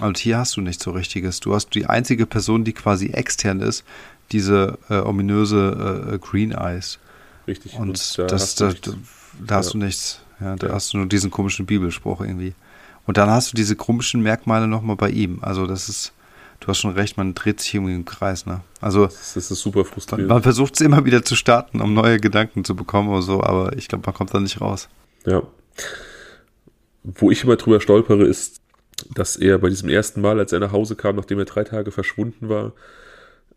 Und 0.00 0.16
hier 0.16 0.38
hast 0.38 0.56
du 0.56 0.62
nichts 0.62 0.82
so 0.82 0.92
richtiges. 0.92 1.40
Du 1.40 1.54
hast 1.54 1.74
die 1.74 1.84
einzige 1.84 2.24
Person, 2.24 2.64
die 2.64 2.72
quasi 2.72 3.08
extern 3.08 3.60
ist, 3.60 3.84
diese 4.32 4.78
äh, 4.88 4.94
ominöse 4.94 6.10
äh, 6.14 6.18
Green 6.18 6.52
Eyes. 6.52 6.98
Richtig. 7.46 7.74
Und, 7.74 7.90
und 7.90 8.18
da 8.18 8.26
das, 8.26 8.42
hast 8.42 8.60
da, 8.60 8.72
da, 8.72 8.92
da 9.46 9.54
hast 9.56 9.74
du 9.74 9.78
nichts. 9.78 10.20
Ja, 10.40 10.56
da 10.56 10.68
ja. 10.68 10.72
hast 10.74 10.92
du 10.92 10.98
nur 10.98 11.06
diesen 11.06 11.30
komischen 11.30 11.66
Bibelspruch 11.66 12.20
irgendwie. 12.20 12.54
Und 13.06 13.16
dann 13.16 13.30
hast 13.30 13.52
du 13.52 13.56
diese 13.56 13.76
komischen 13.76 14.22
Merkmale 14.22 14.66
nochmal 14.66 14.96
bei 14.96 15.10
ihm. 15.10 15.38
Also 15.42 15.66
das 15.66 15.88
ist, 15.88 16.12
du 16.60 16.68
hast 16.68 16.78
schon 16.78 16.92
recht, 16.92 17.16
man 17.16 17.34
dreht 17.34 17.60
sich 17.60 17.74
irgendwie 17.74 17.94
im 17.94 18.04
Kreis. 18.04 18.46
Ne? 18.46 18.62
Also 18.80 19.06
das 19.06 19.36
ist 19.36 19.48
super 19.48 19.84
frustrierend. 19.84 20.28
Man, 20.28 20.36
man 20.36 20.42
versucht 20.42 20.74
es 20.74 20.80
immer 20.80 21.04
wieder 21.04 21.24
zu 21.24 21.36
starten, 21.36 21.80
um 21.80 21.94
neue 21.94 22.18
Gedanken 22.18 22.64
zu 22.64 22.74
bekommen 22.74 23.10
oder 23.10 23.22
so, 23.22 23.42
aber 23.42 23.76
ich 23.76 23.88
glaube, 23.88 24.06
man 24.06 24.14
kommt 24.14 24.32
da 24.32 24.40
nicht 24.40 24.60
raus. 24.60 24.88
Ja. 25.26 25.42
Wo 27.02 27.30
ich 27.30 27.44
immer 27.44 27.56
drüber 27.56 27.80
stolpere, 27.80 28.24
ist, 28.24 28.60
dass 29.14 29.36
er 29.36 29.58
bei 29.58 29.68
diesem 29.68 29.90
ersten 29.90 30.22
Mal, 30.22 30.38
als 30.38 30.52
er 30.52 30.60
nach 30.60 30.72
Hause 30.72 30.96
kam, 30.96 31.16
nachdem 31.16 31.38
er 31.38 31.44
drei 31.44 31.64
Tage 31.64 31.90
verschwunden 31.90 32.48
war 32.48 32.72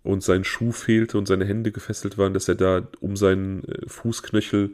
und 0.04 0.24
sein 0.24 0.44
Schuh 0.44 0.72
fehlte 0.72 1.18
und 1.18 1.28
seine 1.28 1.46
Hände 1.46 1.72
gefesselt 1.72 2.18
waren, 2.18 2.34
dass 2.34 2.48
er 2.48 2.56
da 2.56 2.88
um 3.00 3.18
seinen 3.18 3.64
äh, 3.66 3.88
Fußknöchel 3.88 4.74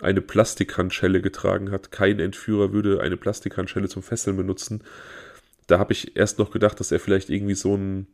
eine 0.00 0.20
Plastikhandschelle 0.20 1.22
getragen 1.22 1.70
hat. 1.70 1.92
Kein 1.92 2.18
Entführer 2.18 2.72
würde 2.72 3.00
eine 3.00 3.16
Plastikhandschelle 3.16 3.88
zum 3.88 4.02
Fesseln 4.02 4.36
benutzen. 4.36 4.82
Da 5.66 5.78
habe 5.78 5.92
ich 5.92 6.16
erst 6.16 6.38
noch 6.38 6.50
gedacht, 6.50 6.80
dass 6.80 6.92
er 6.92 7.00
vielleicht 7.00 7.30
irgendwie 7.30 7.54
so 7.54 7.76
ein 7.76 8.06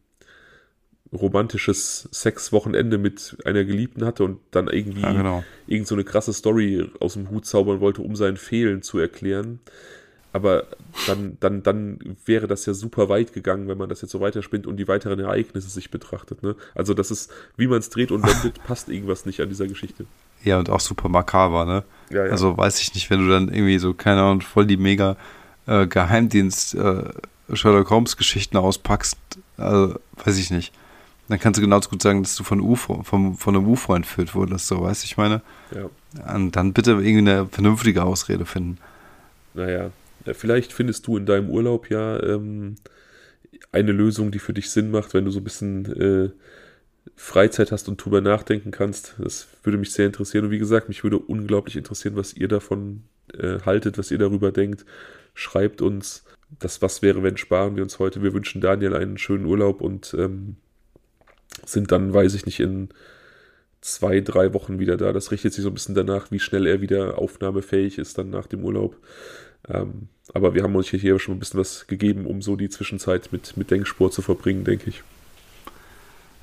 romantisches 1.12 2.08
Sexwochenende 2.12 2.98
mit 2.98 3.36
einer 3.44 3.64
Geliebten 3.64 4.04
hatte 4.04 4.24
und 4.24 4.38
dann 4.52 4.68
irgendwie 4.68 5.02
ja, 5.02 5.12
genau. 5.12 5.44
irgend 5.66 5.88
so 5.88 5.96
eine 5.96 6.04
krasse 6.04 6.32
Story 6.32 6.88
aus 7.00 7.14
dem 7.14 7.30
Hut 7.30 7.46
zaubern 7.46 7.80
wollte, 7.80 8.02
um 8.02 8.14
sein 8.14 8.36
Fehlen 8.36 8.82
zu 8.82 8.98
erklären. 8.98 9.60
Aber 10.32 10.64
dann, 11.06 11.36
dann, 11.40 11.62
dann 11.62 11.98
wäre 12.24 12.46
das 12.46 12.64
ja 12.66 12.74
super 12.74 13.08
weit 13.08 13.32
gegangen, 13.32 13.66
wenn 13.68 13.78
man 13.78 13.88
das 13.88 14.00
jetzt 14.00 14.12
so 14.12 14.20
weiterspinnt 14.20 14.66
und 14.66 14.76
die 14.76 14.86
weiteren 14.86 15.18
Ereignisse 15.18 15.68
sich 15.68 15.90
betrachtet. 15.90 16.42
Ne? 16.42 16.54
Also 16.74 16.94
das 16.94 17.10
ist, 17.10 17.32
wie 17.56 17.66
man 17.66 17.78
es 17.78 17.90
dreht 17.90 18.12
und 18.12 18.22
wendet, 18.22 18.62
passt 18.66 18.88
irgendwas 18.88 19.26
nicht 19.26 19.40
an 19.40 19.48
dieser 19.48 19.66
Geschichte. 19.66 20.06
Ja, 20.44 20.58
und 20.58 20.70
auch 20.70 20.80
super 20.80 21.08
makaber, 21.08 21.64
ne? 21.64 21.84
Ja, 22.10 22.26
ja. 22.26 22.32
Also 22.32 22.56
weiß 22.56 22.80
ich 22.80 22.94
nicht, 22.94 23.10
wenn 23.10 23.26
du 23.26 23.30
dann 23.30 23.48
irgendwie 23.48 23.78
so, 23.78 23.92
keine 23.92 24.22
Ahnung, 24.22 24.40
voll 24.40 24.66
die 24.66 24.76
mega 24.76 25.16
äh, 25.66 25.86
Geheimdienst 25.86 26.74
äh, 26.74 27.04
Sherlock 27.52 27.90
Holmes 27.90 28.16
Geschichten 28.16 28.56
auspackst, 28.56 29.18
also, 29.56 29.98
weiß 30.24 30.38
ich 30.38 30.50
nicht. 30.50 30.72
Dann 31.28 31.38
kannst 31.38 31.58
du 31.58 31.62
genauso 31.62 31.90
gut 31.90 32.02
sagen, 32.02 32.22
dass 32.22 32.34
du 32.34 32.42
von 32.42 32.60
UFO, 32.60 33.02
vom, 33.02 33.36
von 33.36 33.54
einem 33.54 33.68
UFO 33.68 33.94
entführt 33.94 34.34
wurdest, 34.34 34.66
so, 34.66 34.82
weißt 34.82 35.02
du, 35.02 35.06
ich 35.06 35.16
meine? 35.16 35.42
Ja. 35.74 36.34
Und 36.34 36.56
dann 36.56 36.72
bitte 36.72 36.92
irgendwie 36.92 37.18
eine 37.18 37.46
vernünftige 37.46 38.02
Ausrede 38.02 38.46
finden. 38.46 38.78
Naja, 39.54 39.90
vielleicht 40.32 40.72
findest 40.72 41.06
du 41.06 41.16
in 41.16 41.26
deinem 41.26 41.50
Urlaub 41.50 41.90
ja 41.90 42.22
ähm, 42.22 42.76
eine 43.72 43.92
Lösung, 43.92 44.30
die 44.30 44.38
für 44.38 44.52
dich 44.52 44.70
Sinn 44.70 44.90
macht, 44.90 45.14
wenn 45.14 45.24
du 45.24 45.30
so 45.30 45.40
ein 45.40 45.44
bisschen 45.44 45.86
äh, 46.00 46.30
Freizeit 47.16 47.72
hast 47.72 47.88
und 47.88 48.02
drüber 48.02 48.20
nachdenken 48.20 48.70
kannst. 48.70 49.14
Das 49.18 49.48
würde 49.62 49.78
mich 49.78 49.92
sehr 49.92 50.06
interessieren. 50.06 50.46
Und 50.46 50.50
wie 50.50 50.58
gesagt, 50.58 50.88
mich 50.88 51.02
würde 51.04 51.18
unglaublich 51.18 51.76
interessieren, 51.76 52.16
was 52.16 52.34
ihr 52.34 52.48
davon 52.48 53.04
äh, 53.34 53.60
haltet, 53.60 53.98
was 53.98 54.10
ihr 54.10 54.18
darüber 54.18 54.52
denkt. 54.52 54.84
Schreibt 55.34 55.82
uns. 55.82 56.24
Das 56.58 56.82
Was 56.82 57.00
wäre, 57.00 57.22
wenn 57.22 57.36
sparen 57.36 57.76
wir 57.76 57.82
uns 57.84 58.00
heute. 58.00 58.22
Wir 58.22 58.34
wünschen 58.34 58.60
Daniel 58.60 58.94
einen 58.96 59.18
schönen 59.18 59.44
Urlaub 59.44 59.80
und 59.80 60.14
ähm, 60.18 60.56
sind 61.64 61.92
dann, 61.92 62.12
weiß 62.12 62.34
ich 62.34 62.44
nicht, 62.44 62.58
in 62.58 62.88
zwei, 63.80 64.20
drei 64.20 64.52
Wochen 64.52 64.78
wieder 64.78 64.96
da. 64.96 65.12
Das 65.12 65.30
richtet 65.30 65.52
sich 65.52 65.62
so 65.62 65.70
ein 65.70 65.74
bisschen 65.74 65.94
danach, 65.94 66.30
wie 66.30 66.40
schnell 66.40 66.66
er 66.66 66.80
wieder 66.80 67.18
aufnahmefähig 67.18 67.98
ist 67.98 68.18
dann 68.18 68.30
nach 68.30 68.46
dem 68.46 68.64
Urlaub. 68.64 68.96
Ähm, 69.72 70.08
aber 70.32 70.54
wir 70.54 70.62
haben 70.62 70.76
euch 70.76 70.90
hier 70.90 71.18
schon 71.18 71.36
ein 71.36 71.38
bisschen 71.38 71.60
was 71.60 71.86
gegeben, 71.86 72.26
um 72.26 72.42
so 72.42 72.56
die 72.56 72.68
Zwischenzeit 72.68 73.30
mit, 73.32 73.56
mit 73.56 73.70
Denkspur 73.70 74.10
zu 74.10 74.22
verbringen, 74.22 74.64
denke 74.64 74.90
ich. 74.90 75.02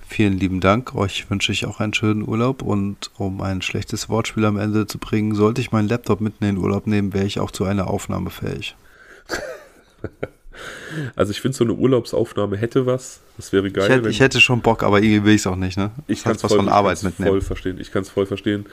Vielen 0.08 0.38
lieben 0.40 0.62
Dank. 0.62 0.96
Euch 0.96 1.30
wünsche 1.30 1.52
ich 1.52 1.66
auch 1.66 1.80
einen 1.80 1.94
schönen 1.94 2.28
Urlaub 2.28 2.62
und 2.62 3.12
um 3.18 3.42
ein 3.42 3.62
schlechtes 3.62 4.08
Wortspiel 4.08 4.46
am 4.46 4.58
Ende 4.58 4.88
zu 4.88 5.00
bringen, 5.00 5.36
sollte 5.36 5.60
ich 5.60 5.72
meinen 5.72 5.90
Laptop 5.90 6.22
mitten 6.22 6.44
in 6.46 6.56
den 6.56 6.64
Urlaub 6.64 6.88
nehmen, 6.88 7.14
wäre 7.14 7.26
ich 7.26 7.40
auch 7.40 7.52
zu 7.52 7.66
einer 7.66 7.88
Aufnahme 7.90 8.30
fähig. 8.30 8.76
Also 11.16 11.32
ich 11.32 11.42
finde, 11.42 11.56
so 11.56 11.64
eine 11.64 11.74
Urlaubsaufnahme 11.74 12.58
hätte 12.58 12.86
was. 12.86 13.22
Das 13.38 13.54
wäre 13.54 13.70
geil. 13.72 13.86
Ich 13.86 13.90
hätte, 13.90 14.10
ich 14.10 14.20
hätte 14.20 14.42
schon 14.42 14.62
Bock, 14.62 14.84
aber 14.84 15.02
irgendwie 15.02 15.26
will 15.26 15.34
ich 15.36 15.42
es 15.42 15.48
auch 15.48 15.56
nicht. 15.56 15.78
Ne? 15.78 15.92
Ich 16.08 16.24
kann 16.24 16.36
es 16.36 16.44
was 16.44 16.52
voll, 16.52 16.60
von 16.60 16.70
Arbeit 16.70 17.04
mitnehmen. 17.04 17.30
voll 17.30 17.42
verstehen. 17.42 17.80
Ich 17.80 17.92
kann 17.92 18.02
es 18.02 18.10
voll 18.10 18.26
verstehen. 18.26 18.66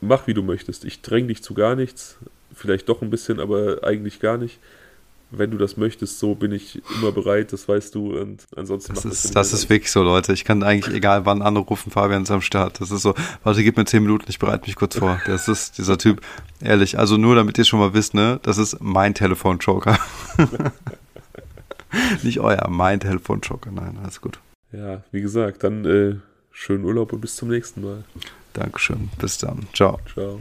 Mach, 0.00 0.26
wie 0.26 0.34
du 0.34 0.42
möchtest. 0.42 0.84
Ich 0.84 1.00
dränge 1.00 1.28
dich 1.28 1.42
zu 1.42 1.54
gar 1.54 1.74
nichts. 1.74 2.18
Vielleicht 2.54 2.88
doch 2.88 3.02
ein 3.02 3.10
bisschen, 3.10 3.40
aber 3.40 3.84
eigentlich 3.84 4.20
gar 4.20 4.38
nicht 4.38 4.58
wenn 5.32 5.50
du 5.50 5.58
das 5.58 5.76
möchtest, 5.76 6.18
so 6.18 6.34
bin 6.34 6.52
ich 6.52 6.82
immer 6.96 7.10
bereit, 7.10 7.52
das 7.52 7.66
weißt 7.66 7.94
du. 7.94 8.18
Und 8.18 8.44
ansonsten 8.54 8.94
das 8.94 9.04
ist, 9.04 9.24
das, 9.24 9.30
das 9.32 9.52
ist 9.52 9.70
wirklich 9.70 9.90
so, 9.90 10.02
Leute. 10.02 10.32
Ich 10.32 10.44
kann 10.44 10.62
eigentlich 10.62 10.94
egal 10.94 11.26
wann 11.26 11.42
anrufen, 11.42 11.90
Fabian 11.90 12.22
ist 12.22 12.30
am 12.30 12.42
Start. 12.42 12.80
Das 12.80 12.90
ist 12.90 13.02
so, 13.02 13.14
warte, 13.42 13.62
gib 13.62 13.76
mir 13.76 13.84
zehn 13.84 14.02
Minuten, 14.02 14.26
ich 14.28 14.38
bereite 14.38 14.66
mich 14.66 14.76
kurz 14.76 14.96
vor. 14.96 15.20
Das 15.26 15.48
ist 15.48 15.78
dieser 15.78 15.98
Typ, 15.98 16.20
ehrlich. 16.60 16.98
Also 16.98 17.16
nur 17.16 17.34
damit 17.34 17.58
ihr 17.58 17.64
schon 17.64 17.80
mal 17.80 17.94
wisst, 17.94 18.14
ne, 18.14 18.38
das 18.42 18.58
ist 18.58 18.80
mein 18.80 19.14
Telefon-Joker. 19.14 19.98
Nicht 22.22 22.40
euer, 22.40 22.68
mein 22.68 23.00
Telefon-Joker. 23.00 23.70
Nein, 23.70 23.98
alles 24.02 24.20
gut. 24.20 24.38
Ja, 24.72 25.02
wie 25.10 25.20
gesagt, 25.20 25.64
dann 25.64 25.84
äh, 25.84 26.16
schönen 26.52 26.84
Urlaub 26.84 27.12
und 27.12 27.20
bis 27.20 27.36
zum 27.36 27.48
nächsten 27.48 27.82
Mal. 27.82 28.04
Dankeschön. 28.52 29.10
Bis 29.18 29.38
dann. 29.38 29.66
Ciao. 29.72 29.98
Ciao. 30.12 30.40